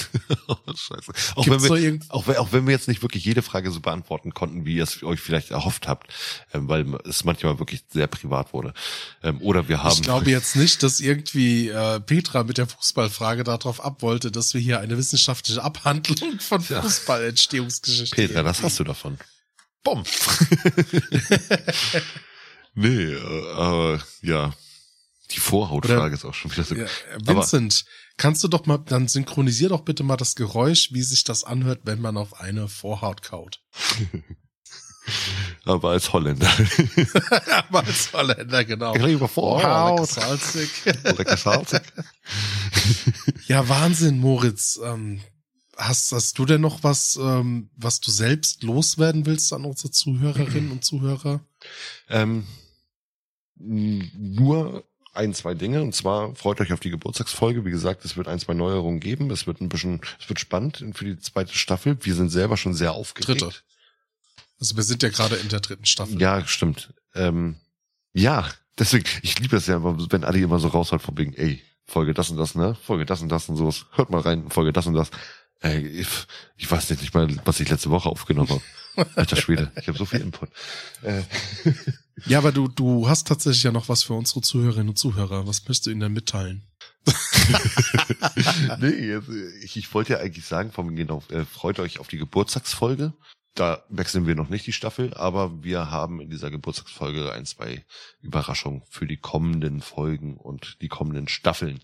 Scheiße. 0.75 1.13
Auch 1.37 1.47
wenn, 1.47 1.63
wir, 1.63 1.99
auch, 2.09 2.29
auch, 2.29 2.53
wenn 2.53 2.67
wir 2.67 2.73
jetzt 2.73 2.89
nicht 2.89 3.03
wirklich 3.03 3.25
jede 3.25 3.43
Frage 3.43 3.71
so 3.71 3.81
beantworten 3.81 4.33
konnten, 4.35 4.65
wie 4.65 4.77
ihr 4.77 4.83
es 4.83 5.03
euch 5.03 5.21
vielleicht 5.21 5.51
erhofft 5.51 5.89
habt, 5.89 6.13
ähm, 6.53 6.69
weil 6.69 6.87
es 7.05 7.25
manchmal 7.25 7.59
wirklich 7.59 7.85
sehr 7.93 8.07
privat 8.07 8.53
wurde. 8.53 8.75
Ähm, 9.23 9.41
oder 9.41 9.69
wir 9.69 9.83
haben. 9.83 9.93
Ich 9.93 10.03
glaube 10.03 10.31
jetzt 10.31 10.57
nicht, 10.57 10.83
dass 10.83 11.01
irgendwie 11.01 11.69
äh, 11.69 12.01
Petra 12.01 12.45
mit 12.45 12.59
der 12.59 12.67
Fußballfrage 12.67 13.45
darauf 13.45 13.85
abwollte, 13.85 14.31
dass 14.31 14.55
wir 14.55 14.61
hier 14.61 14.81
eine 14.81 14.97
wissenschaftliche 14.97 15.63
Abhandlung 15.63 16.41
von 16.41 16.65
ja. 16.69 16.83
Fußballentstehungsgeschichte. 16.83 18.17
Petra, 18.17 18.43
das 18.43 18.63
hast 18.63 18.79
du 18.81 18.85
davon. 18.85 19.19
Bumm. 19.83 20.05
nee, 22.75 23.13
äh, 23.13 23.53
aber 23.53 24.01
ja. 24.23 24.53
Die 25.33 25.41
Vorhautfrage 25.41 26.01
Oder, 26.01 26.15
ist 26.15 26.25
auch 26.25 26.35
schon 26.35 26.53
wieder 26.53 26.65
so. 26.65 26.75
Ja, 26.75 26.87
Vincent, 27.25 27.85
aber, 27.87 28.01
Kannst 28.21 28.45
du 28.45 28.49
doch 28.49 28.67
mal, 28.67 28.77
dann 28.77 29.09
synchronisier 29.09 29.71
doch 29.71 29.81
bitte 29.81 30.03
mal 30.03 30.19
das 30.19 30.35
Geräusch, 30.35 30.93
wie 30.93 31.01
sich 31.01 31.25
das 31.25 31.43
anhört, 31.43 31.81
wenn 31.85 32.03
man 32.03 32.19
auf 32.19 32.39
eine 32.39 32.69
Vorhaut 32.69 33.23
kaut. 33.23 33.63
Aber 35.65 35.93
als 35.93 36.13
Holländer. 36.13 36.47
Aber 37.69 37.87
als 37.87 38.13
Holländer, 38.13 38.63
genau. 38.67 38.95
Über 38.95 39.27
Vorhaut. 39.27 40.01
Oh, 40.01 40.03
lecker 40.03 40.07
salzig. 40.07 40.69
lecker 40.85 41.37
salzig. 41.39 41.81
ja, 43.47 43.67
Wahnsinn, 43.71 44.19
Moritz. 44.19 44.79
Ähm, 44.85 45.23
hast, 45.79 46.13
hast 46.13 46.39
du 46.39 46.45
denn 46.45 46.61
noch 46.61 46.85
was, 46.85 47.17
ähm, 47.17 47.71
was 47.75 48.01
du 48.01 48.11
selbst 48.11 48.63
loswerden 48.63 49.25
willst 49.25 49.51
an 49.55 49.65
unsere 49.65 49.91
Zuhörerinnen 49.91 50.73
und 50.73 50.85
Zuhörer? 50.85 51.41
Ähm, 52.11 52.47
nur 53.57 54.85
ein, 55.13 55.35
zwei 55.35 55.55
Dinge. 55.55 55.83
Und 55.83 55.95
zwar 55.95 56.35
freut 56.35 56.61
euch 56.61 56.73
auf 56.73 56.81
die 56.81 56.91
Geburtstagsfolge. 56.91 57.65
Wie 57.65 57.71
gesagt, 57.71 58.05
es 58.05 58.17
wird 58.17 58.29
ein, 58.29 58.39
zwei 58.39 58.55
Neuerungen 58.55 59.01
geben. 59.01 59.31
Es 59.31 59.47
wird 59.47 59.61
ein 59.61 59.69
bisschen, 59.69 60.01
es 60.21 60.29
wird 60.29 60.41
spannend 60.41 60.85
für 60.93 61.05
die 61.05 61.19
zweite 61.19 61.55
Staffel. 61.55 61.97
Wir 62.03 62.15
sind 62.15 62.31
selber 62.31 62.57
schon 62.57 62.75
sehr 62.75 62.93
aufgeregt. 62.93 63.43
Dritte. 63.43 63.57
Also 64.59 64.77
wir 64.77 64.83
sind 64.83 65.03
ja 65.03 65.09
gerade 65.09 65.37
in 65.37 65.49
der 65.49 65.61
dritten 65.61 65.87
Staffel. 65.87 66.21
Ja, 66.21 66.47
stimmt. 66.47 66.93
Ähm, 67.15 67.57
ja, 68.13 68.49
deswegen, 68.79 69.05
ich 69.23 69.39
liebe 69.39 69.57
es 69.57 69.67
ja, 69.67 69.83
wenn 69.83 70.25
Adi 70.25 70.43
immer 70.43 70.59
so 70.59 70.69
raushaut 70.69 71.03
von 71.03 71.17
wegen, 71.17 71.33
ey, 71.35 71.63
Folge 71.87 72.15
das 72.15 72.31
und 72.31 72.37
das, 72.37 72.55
ne? 72.55 72.77
Folge 72.85 73.05
das 73.05 73.21
und 73.23 73.31
das 73.31 73.49
und 73.49 73.57
sowas. 73.57 73.87
Hört 73.93 74.11
mal 74.11 74.21
rein, 74.21 74.51
Folge 74.51 74.73
das 74.73 74.87
und 74.87 74.95
das. 74.95 75.11
Ey, 75.61 75.87
ich, 75.87 76.09
ich 76.57 76.71
weiß 76.71 76.91
nicht 76.91 77.13
mal, 77.15 77.29
was 77.45 77.61
ich 77.61 77.69
letzte 77.69 77.91
Woche 77.91 78.09
aufgenommen 78.09 78.49
habe. 78.97 79.11
Alter 79.17 79.37
Schwede, 79.37 79.73
ich 79.81 79.89
habe 79.89 79.99
so 79.99 80.05
viel 80.05 80.21
Input. 80.21 80.51
Äh. 81.03 81.23
Ja, 82.27 82.39
aber 82.39 82.53
du, 82.53 82.69
du 82.69 83.09
hast 83.09 83.27
tatsächlich 83.27 83.63
ja 83.63 83.73
noch 83.73 83.89
was 83.89 84.03
für 84.03 84.15
unsere 84.15 84.41
Zuhörerinnen 84.41 84.91
und 84.91 84.99
Zuhörer. 84.99 85.47
Was 85.47 85.61
möchtest 85.61 85.87
du 85.87 85.91
ihnen 85.91 86.01
denn 86.01 86.13
mitteilen? 86.13 86.67
nee, 88.81 89.17
ich, 89.63 89.77
ich 89.77 89.95
wollte 89.95 90.15
ja 90.15 90.19
eigentlich 90.19 90.47
sagen, 90.47 90.73
vom 90.73 90.95
genau, 90.95 91.23
äh, 91.31 91.45
freut 91.45 91.79
euch 91.79 91.99
auf 91.99 92.09
die 92.09 92.19
Geburtstagsfolge. 92.19 93.13
Da 93.55 93.85
wechseln 93.89 94.27
wir 94.27 94.37
noch 94.37 94.49
nicht 94.49 94.67
die 94.67 94.73
Staffel, 94.73 95.13
aber 95.15 95.65
wir 95.65 95.91
haben 95.91 96.21
in 96.21 96.31
dieser 96.31 96.51
Geburtstagsfolge 96.51 97.33
ein, 97.33 97.47
zwei 97.47 97.85
Überraschungen 98.21 98.83
für 98.89 99.07
die 99.07 99.17
kommenden 99.17 99.81
Folgen 99.81 100.37
und 100.37 100.81
die 100.83 100.89
kommenden 100.89 101.27
Staffeln, 101.27 101.81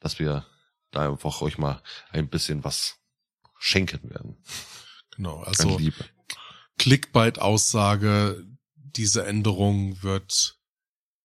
dass 0.00 0.18
wir 0.18 0.46
da 0.90 1.10
einfach 1.10 1.42
euch 1.42 1.58
mal 1.58 1.82
ein 2.10 2.28
bisschen 2.28 2.64
was 2.64 2.96
schenken 3.58 4.10
werden. 4.10 4.36
Genau, 5.16 5.42
also 5.42 5.78
Clickbait-Aussage, 6.78 8.44
diese 8.96 9.26
Änderung 9.26 10.02
wird 10.02 10.56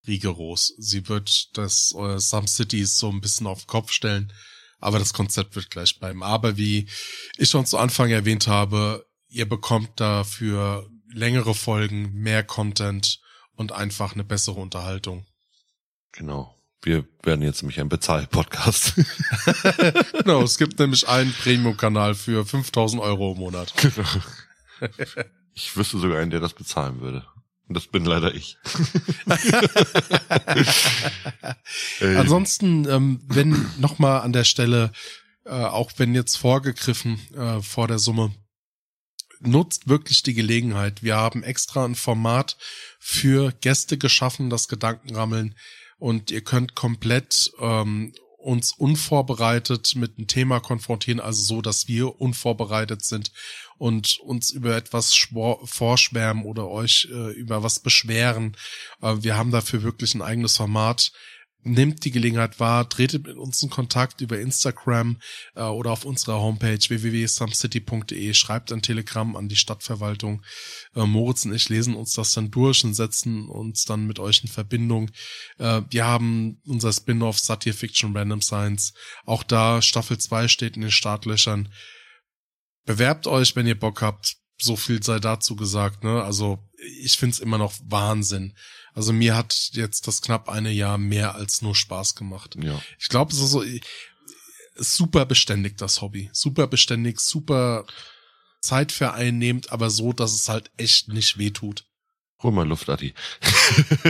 rigoros. 0.07 0.73
Sie 0.77 1.07
wird 1.09 1.57
das 1.57 1.93
äh, 1.97 2.19
Some 2.19 2.47
Cities 2.47 2.97
so 2.97 3.09
ein 3.09 3.21
bisschen 3.21 3.47
auf 3.47 3.63
den 3.63 3.67
Kopf 3.67 3.91
stellen, 3.91 4.31
aber 4.79 4.99
das 4.99 5.13
Konzept 5.13 5.55
wird 5.55 5.69
gleich 5.69 5.99
bleiben. 5.99 6.23
Aber 6.23 6.57
wie 6.57 6.87
ich 7.37 7.49
schon 7.49 7.65
zu 7.65 7.77
Anfang 7.77 8.09
erwähnt 8.09 8.47
habe, 8.47 9.05
ihr 9.27 9.47
bekommt 9.47 9.99
dafür 9.99 10.89
längere 11.11 11.53
Folgen, 11.53 12.13
mehr 12.13 12.43
Content 12.43 13.19
und 13.55 13.71
einfach 13.71 14.13
eine 14.13 14.23
bessere 14.23 14.59
Unterhaltung. 14.59 15.25
Genau. 16.11 16.53
Wir 16.83 17.07
werden 17.23 17.41
jetzt 17.41 17.63
nämlich 17.63 17.79
ein 17.79 17.89
Bezahl-Podcast. 17.89 18.93
genau, 20.13 20.43
es 20.43 20.57
gibt 20.57 20.79
nämlich 20.79 21.07
einen 21.07 21.33
Premium-Kanal 21.33 22.13
für 22.15 22.45
5000 22.45 23.01
Euro 23.01 23.33
im 23.33 23.39
Monat. 23.39 23.73
Genau. 23.77 24.03
Ich 25.53 25.75
wüsste 25.75 25.97
sogar 25.97 26.19
einen, 26.19 26.29
der 26.29 26.39
das 26.39 26.53
bezahlen 26.53 27.01
würde. 27.01 27.25
Das 27.69 27.87
bin 27.87 28.05
leider 28.05 28.33
ich. 28.33 28.57
Ansonsten, 32.17 32.87
ähm, 32.87 33.19
wenn 33.27 33.69
nochmal 33.77 34.21
an 34.21 34.31
der 34.31 34.45
Stelle, 34.45 34.91
äh, 35.45 35.51
auch 35.51 35.91
wenn 35.97 36.15
jetzt 36.15 36.37
vorgegriffen 36.37 37.19
äh, 37.35 37.61
vor 37.61 37.89
der 37.89 37.99
Summe, 37.99 38.33
nutzt 39.39 39.87
wirklich 39.87 40.23
die 40.23 40.33
Gelegenheit. 40.33 41.03
Wir 41.03 41.17
haben 41.17 41.43
extra 41.43 41.85
ein 41.85 41.95
Format 41.95 42.57
für 42.99 43.51
Gäste 43.51 43.97
geschaffen, 43.97 44.49
das 44.49 44.67
Gedankenrammeln. 44.67 45.55
Und 45.97 46.31
ihr 46.31 46.41
könnt 46.41 46.75
komplett 46.75 47.51
ähm, 47.59 48.13
uns 48.47 48.71
unvorbereitet 48.71 49.95
mit 49.97 50.17
einem 50.17 50.27
Thema 50.27 50.61
konfrontieren, 50.61 51.19
also 51.19 51.43
so, 51.43 51.61
dass 51.61 51.89
wir 51.89 52.21
unvorbereitet 52.21 53.03
sind 53.03 53.33
und 53.77 54.19
uns 54.19 54.51
über 54.51 54.77
etwas 54.77 55.13
vorschwärmen 55.65 56.45
oder 56.45 56.69
euch 56.69 57.09
äh, 57.11 57.33
über 57.33 57.61
was 57.61 57.79
beschweren. 57.79 58.55
Äh, 59.01 59.15
wir 59.19 59.35
haben 59.35 59.51
dafür 59.51 59.83
wirklich 59.83 60.15
ein 60.15 60.21
eigenes 60.21 60.55
Format 60.55 61.11
Nehmt 61.67 62.05
die 62.05 62.11
Gelegenheit 62.11 62.61
wahr, 62.61 62.87
tretet 62.87 63.27
mit 63.27 63.35
uns 63.35 63.61
in 63.61 63.69
Kontakt 63.69 64.21
über 64.21 64.39
Instagram 64.39 65.17
äh, 65.55 65.63
oder 65.63 65.91
auf 65.91 66.05
unserer 66.05 66.39
Homepage 66.39 66.79
www.sumcity.de, 66.79 68.33
schreibt 68.33 68.71
ein 68.71 68.81
Telegramm 68.81 69.35
an 69.35 69.49
die 69.49 69.57
Stadtverwaltung. 69.57 70.43
Äh, 70.95 71.05
Moritz 71.05 71.43
und 71.43 71.53
ich 71.53 71.67
lesen 71.67 71.95
uns 71.95 72.13
das 72.13 72.31
dann 72.31 72.51
durch 72.51 72.85
und 72.85 72.93
setzen 72.93 73.49
uns 73.49 73.83
dann 73.83 74.07
mit 74.07 74.17
euch 74.19 74.43
in 74.43 74.49
Verbindung. 74.49 75.11
Äh, 75.57 75.81
wir 75.89 76.05
haben 76.05 76.61
unser 76.65 76.93
Spin-off 76.93 77.37
Satire 77.37 77.75
Fiction 77.75 78.15
Random 78.15 78.41
Science. 78.41 78.93
Auch 79.25 79.43
da 79.43 79.81
Staffel 79.81 80.17
2 80.17 80.47
steht 80.47 80.75
in 80.77 80.83
den 80.83 80.91
Startlöchern. 80.91 81.69
Bewerbt 82.85 83.27
euch, 83.27 83.57
wenn 83.57 83.67
ihr 83.67 83.77
Bock 83.77 84.01
habt. 84.01 84.37
So 84.59 84.77
viel 84.77 85.03
sei 85.03 85.19
dazu 85.19 85.55
gesagt. 85.55 86.03
Ne? 86.03 86.23
Also 86.23 86.59
ich 87.01 87.17
find's 87.17 87.39
immer 87.39 87.57
noch 87.57 87.73
Wahnsinn 87.83 88.53
also 88.97 89.13
mir 89.13 89.37
hat 89.37 89.69
jetzt 89.73 90.07
das 90.07 90.23
knapp 90.23 90.49
eine 90.49 90.71
Jahr 90.71 90.97
mehr 90.97 91.35
als 91.35 91.61
nur 91.61 91.75
Spaß 91.75 92.15
gemacht. 92.15 92.57
Ja. 92.59 92.81
Ich 92.97 93.09
glaube, 93.09 93.31
es 93.31 93.39
ist 93.39 93.51
so 93.51 93.63
super 94.75 95.27
beständig, 95.27 95.77
das 95.77 96.01
Hobby. 96.01 96.31
Super 96.33 96.65
beständig, 96.65 97.19
super 97.19 97.85
zeitvereinnehmend, 98.61 99.71
aber 99.71 99.91
so, 99.91 100.13
dass 100.13 100.33
es 100.33 100.49
halt 100.49 100.71
echt 100.77 101.09
nicht 101.09 101.37
wehtut. 101.37 101.85
Hol 102.41 102.51
mal 102.51 102.67
Luft, 102.67 102.89
Adi. 102.89 103.13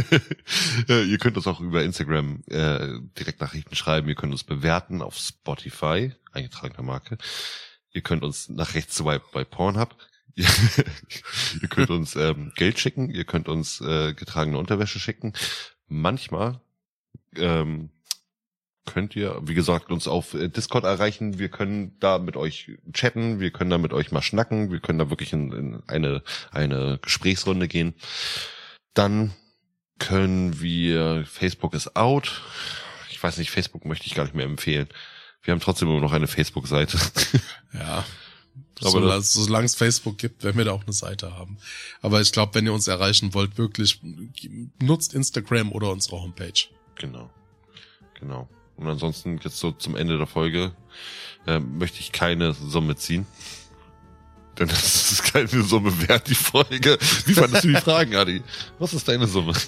ihr 0.87 1.17
könnt 1.17 1.35
uns 1.35 1.47
auch 1.47 1.59
über 1.59 1.83
Instagram 1.83 2.43
äh, 2.47 2.99
direkt 3.19 3.41
Nachrichten 3.41 3.75
schreiben. 3.75 4.07
Ihr 4.07 4.15
könnt 4.15 4.31
uns 4.31 4.45
bewerten 4.45 5.01
auf 5.01 5.17
Spotify, 5.17 6.13
eingetragener 6.31 6.83
Marke. 6.83 7.17
Ihr 7.91 8.03
könnt 8.03 8.23
uns 8.23 8.47
nach 8.47 8.73
rechts 8.73 8.95
swipe 8.95 9.25
bei 9.33 9.43
Pornhub. 9.43 9.97
ihr 11.61 11.67
könnt 11.67 11.89
uns 11.89 12.15
ähm, 12.15 12.51
Geld 12.55 12.79
schicken, 12.79 13.09
ihr 13.09 13.25
könnt 13.25 13.49
uns 13.49 13.81
äh, 13.81 14.13
getragene 14.13 14.57
Unterwäsche 14.57 14.99
schicken. 14.99 15.33
Manchmal 15.87 16.61
ähm, 17.35 17.89
könnt 18.85 19.15
ihr, 19.15 19.39
wie 19.43 19.55
gesagt, 19.55 19.91
uns 19.91 20.07
auf 20.07 20.33
äh, 20.33 20.47
Discord 20.47 20.83
erreichen. 20.83 21.39
Wir 21.39 21.49
können 21.49 21.97
da 21.99 22.19
mit 22.19 22.37
euch 22.37 22.71
chatten, 22.93 23.39
wir 23.39 23.51
können 23.51 23.69
da 23.69 23.77
mit 23.77 23.93
euch 23.93 24.11
mal 24.11 24.21
schnacken, 24.21 24.71
wir 24.71 24.79
können 24.79 24.99
da 24.99 25.09
wirklich 25.09 25.33
in, 25.33 25.51
in 25.51 25.83
eine, 25.87 26.23
eine 26.51 26.99
Gesprächsrunde 27.01 27.67
gehen. 27.67 27.95
Dann 28.93 29.33
können 29.99 30.61
wir, 30.61 31.25
Facebook 31.25 31.73
ist 31.73 31.95
out. 31.95 32.41
Ich 33.09 33.21
weiß 33.21 33.37
nicht, 33.39 33.49
Facebook 33.49 33.85
möchte 33.85 34.05
ich 34.05 34.13
gar 34.13 34.23
nicht 34.23 34.35
mehr 34.35 34.45
empfehlen. 34.45 34.87
Wir 35.41 35.53
haben 35.53 35.61
trotzdem 35.61 35.87
immer 35.87 36.01
noch 36.01 36.13
eine 36.13 36.27
Facebook-Seite. 36.27 36.99
Ja, 37.73 38.05
aber 38.83 39.21
so, 39.21 39.43
solange 39.43 39.65
es 39.65 39.75
Facebook 39.75 40.17
gibt, 40.17 40.43
werden 40.43 40.57
wir 40.57 40.65
da 40.65 40.71
auch 40.71 40.83
eine 40.83 40.93
Seite 40.93 41.35
haben. 41.35 41.57
Aber 42.01 42.21
ich 42.21 42.31
glaube, 42.31 42.55
wenn 42.55 42.65
ihr 42.65 42.73
uns 42.73 42.87
erreichen 42.87 43.33
wollt, 43.33 43.57
wirklich 43.57 43.99
nutzt 44.81 45.13
Instagram 45.13 45.71
oder 45.71 45.91
unsere 45.91 46.21
Homepage. 46.21 46.67
Genau. 46.95 47.29
Genau. 48.19 48.47
Und 48.75 48.87
ansonsten 48.87 49.39
jetzt 49.43 49.57
so 49.57 49.71
zum 49.71 49.95
Ende 49.95 50.17
der 50.17 50.27
Folge 50.27 50.71
äh, 51.47 51.59
möchte 51.59 51.99
ich 51.99 52.11
keine 52.11 52.53
Summe 52.53 52.95
ziehen. 52.95 53.25
Denn 54.59 54.67
das 54.67 55.11
ist 55.11 55.23
keine 55.23 55.47
Summe 55.47 56.07
wert, 56.07 56.27
die 56.27 56.35
Folge. 56.35 56.97
Wie 57.25 57.33
fandest 57.33 57.63
du 57.63 57.67
die 57.69 57.75
Fragen, 57.75 58.15
Adi? 58.15 58.41
Was 58.79 58.93
ist 58.93 59.07
deine 59.07 59.27
Summe? 59.27 59.53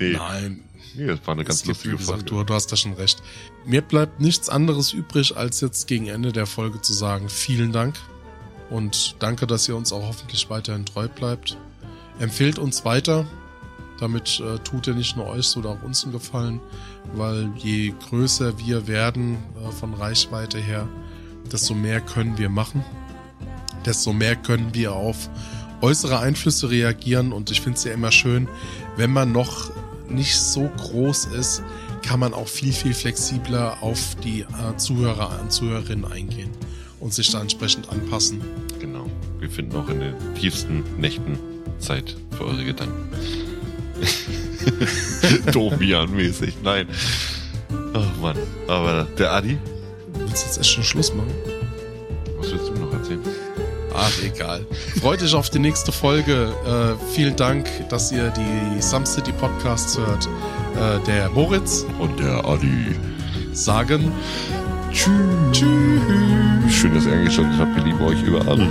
Nee. 0.00 0.14
Nein. 0.14 0.64
Nee, 0.94 1.06
das 1.06 1.20
war 1.24 1.34
eine 1.34 1.44
ganz 1.44 1.64
lustige 1.64 1.96
gesagt, 1.96 2.10
Folge. 2.10 2.24
Du, 2.24 2.44
du 2.44 2.54
hast 2.54 2.72
da 2.72 2.76
schon 2.76 2.94
recht. 2.94 3.22
Mir 3.64 3.82
bleibt 3.82 4.20
nichts 4.20 4.48
anderes 4.48 4.92
übrig, 4.92 5.36
als 5.36 5.60
jetzt 5.60 5.86
gegen 5.86 6.08
Ende 6.08 6.32
der 6.32 6.46
Folge 6.46 6.80
zu 6.80 6.92
sagen, 6.92 7.28
vielen 7.28 7.72
Dank 7.72 7.96
und 8.70 9.16
danke, 9.18 9.46
dass 9.46 9.68
ihr 9.68 9.76
uns 9.76 9.92
auch 9.92 10.06
hoffentlich 10.06 10.48
weiterhin 10.48 10.86
treu 10.86 11.08
bleibt. 11.08 11.58
Empfehlt 12.18 12.58
uns 12.58 12.84
weiter. 12.84 13.26
Damit 13.98 14.40
äh, 14.40 14.58
tut 14.60 14.86
ihr 14.86 14.94
nicht 14.94 15.16
nur 15.16 15.26
euch, 15.26 15.46
sondern 15.46 15.76
auch 15.76 15.82
uns 15.82 16.04
einen 16.04 16.12
Gefallen, 16.12 16.60
weil 17.14 17.50
je 17.58 17.92
größer 18.08 18.58
wir 18.58 18.86
werden 18.86 19.36
äh, 19.62 19.70
von 19.72 19.92
Reichweite 19.92 20.58
her, 20.58 20.88
desto 21.52 21.74
mehr 21.74 22.00
können 22.00 22.38
wir 22.38 22.48
machen. 22.48 22.82
Desto 23.84 24.14
mehr 24.14 24.36
können 24.36 24.72
wir 24.72 24.94
auf 24.94 25.28
äußere 25.82 26.18
Einflüsse 26.18 26.70
reagieren 26.70 27.32
und 27.32 27.50
ich 27.50 27.60
finde 27.60 27.76
es 27.76 27.84
ja 27.84 27.92
immer 27.92 28.12
schön, 28.12 28.48
wenn 28.96 29.12
man 29.12 29.32
noch 29.32 29.70
nicht 30.10 30.36
so 30.36 30.70
groß 30.76 31.26
ist, 31.26 31.62
kann 32.02 32.20
man 32.20 32.34
auch 32.34 32.48
viel, 32.48 32.72
viel 32.72 32.94
flexibler 32.94 33.82
auf 33.82 34.16
die 34.24 34.40
äh, 34.40 34.76
Zuhörer 34.76 35.38
und 35.40 35.52
Zuhörerinnen 35.52 36.10
eingehen 36.10 36.50
und 36.98 37.14
sich 37.14 37.30
da 37.30 37.40
entsprechend 37.40 37.88
anpassen. 37.90 38.40
Genau. 38.78 39.06
Wir 39.38 39.50
finden 39.50 39.76
auch 39.76 39.88
in 39.88 40.00
den 40.00 40.14
tiefsten 40.34 40.84
Nächten 40.98 41.38
Zeit 41.78 42.16
für 42.36 42.46
eure 42.46 42.64
Gedanken. 42.64 43.08
Domian-mäßig, 45.52 46.54
nein. 46.62 46.88
Oh 47.94 48.20
Mann. 48.20 48.36
Aber 48.68 49.06
der 49.18 49.32
Adi? 49.32 49.58
Willst 50.14 50.42
du 50.42 50.46
jetzt 50.46 50.58
echt 50.58 50.70
schon 50.70 50.84
Schluss 50.84 51.14
machen? 51.14 51.32
Was 52.38 52.50
willst 52.52 52.68
du 52.68 52.72
noch 52.74 52.92
erzählen? 52.92 53.20
Ach, 53.94 54.22
egal. 54.22 54.64
Freut 55.00 55.22
euch 55.22 55.34
auf 55.34 55.50
die 55.50 55.58
nächste 55.58 55.92
Folge. 55.92 56.52
Äh, 56.66 57.14
vielen 57.14 57.36
Dank, 57.36 57.68
dass 57.88 58.12
ihr 58.12 58.30
die 58.30 58.80
Some 58.80 59.06
City 59.06 59.32
Podcasts 59.32 59.98
hört. 59.98 60.26
Äh, 60.76 61.04
der 61.06 61.30
Moritz 61.30 61.84
und 61.98 62.18
der 62.20 62.44
Adi 62.44 62.96
sagen 63.52 64.12
Tschüss. 64.92 65.10
Tschüss. 65.52 66.74
Schön, 66.74 66.94
dass 66.94 67.06
ihr 67.06 67.12
eingeschaltet 67.12 67.58
habt. 67.58 67.76
Wir 67.76 67.84
lieben 67.84 68.00
euch 68.00 68.22
über 68.22 68.46
alles. 68.46 68.70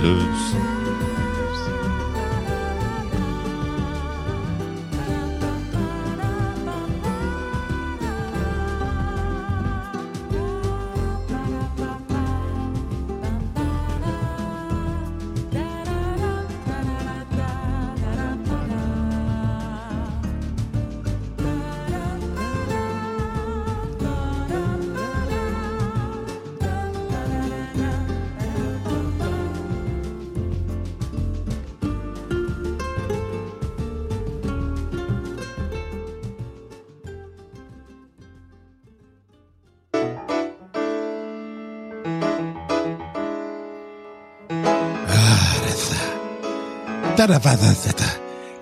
Da, 47.30 47.38
da 47.38 47.44
war 47.44 47.56
das, 47.56 47.82
da, 47.84 48.04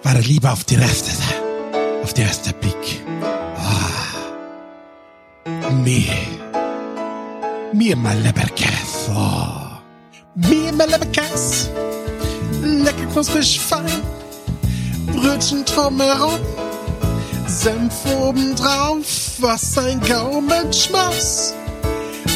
war 0.03 0.15
er 0.15 0.21
lieber 0.21 0.53
auf 0.53 0.65
die 0.65 0.77
da, 0.77 0.85
auf 2.03 2.13
die 2.13 2.21
erste 2.21 2.53
Blick. 2.53 3.03
Ah. 3.57 4.29
Mir. 5.73 6.13
Mir 7.73 7.97
mal 7.97 8.19
Leberkäse. 8.19 9.11
Oh. 9.11 9.79
Mir 10.35 10.71
mal 10.75 10.87
Leberkäse. 10.87 11.71
Lecker 12.63 13.07
knusprig 13.11 13.59
fein. 13.59 14.03
Brötchen 15.15 15.65
drumherum. 15.65 16.39
Senf 17.47 17.95
obendrauf. 18.21 19.07
Was 19.39 19.79
ein 19.79 19.99
Gaumenschmaus. 20.01 21.55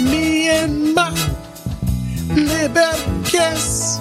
Mir 0.03 0.67
mal 0.95 1.13
Leberkäse. 2.35 4.01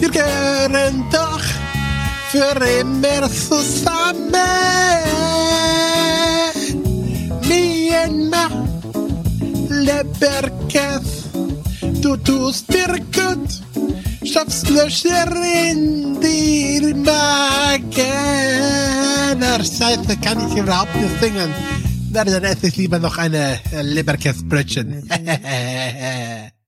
Wir 0.00 0.10
gehören 0.10 1.04
doch 1.12 1.29
für 2.30 2.80
immer 2.80 3.28
zusammen. 3.28 4.32
Myanmar, 7.48 8.68
Leberkäse, 9.68 11.28
du 12.00 12.16
tust 12.16 12.68
mir 12.70 13.00
gut, 13.12 13.50
schaffst 14.24 14.70
Löcher 14.70 15.26
in 15.70 16.20
die 16.20 16.94
Magen. 16.94 17.94
Na, 19.40 19.58
scheiße, 19.58 20.16
kann 20.22 20.48
ich 20.48 20.56
überhaupt 20.56 20.94
nicht 20.94 21.20
singen. 21.20 21.52
Na, 22.12 22.24
dann 22.24 22.44
esse 22.44 22.68
ich 22.68 22.76
lieber 22.76 23.00
noch 23.00 23.18
eine 23.18 23.58
äh, 23.72 23.82
Leberkäsebrötchen. 23.82 25.08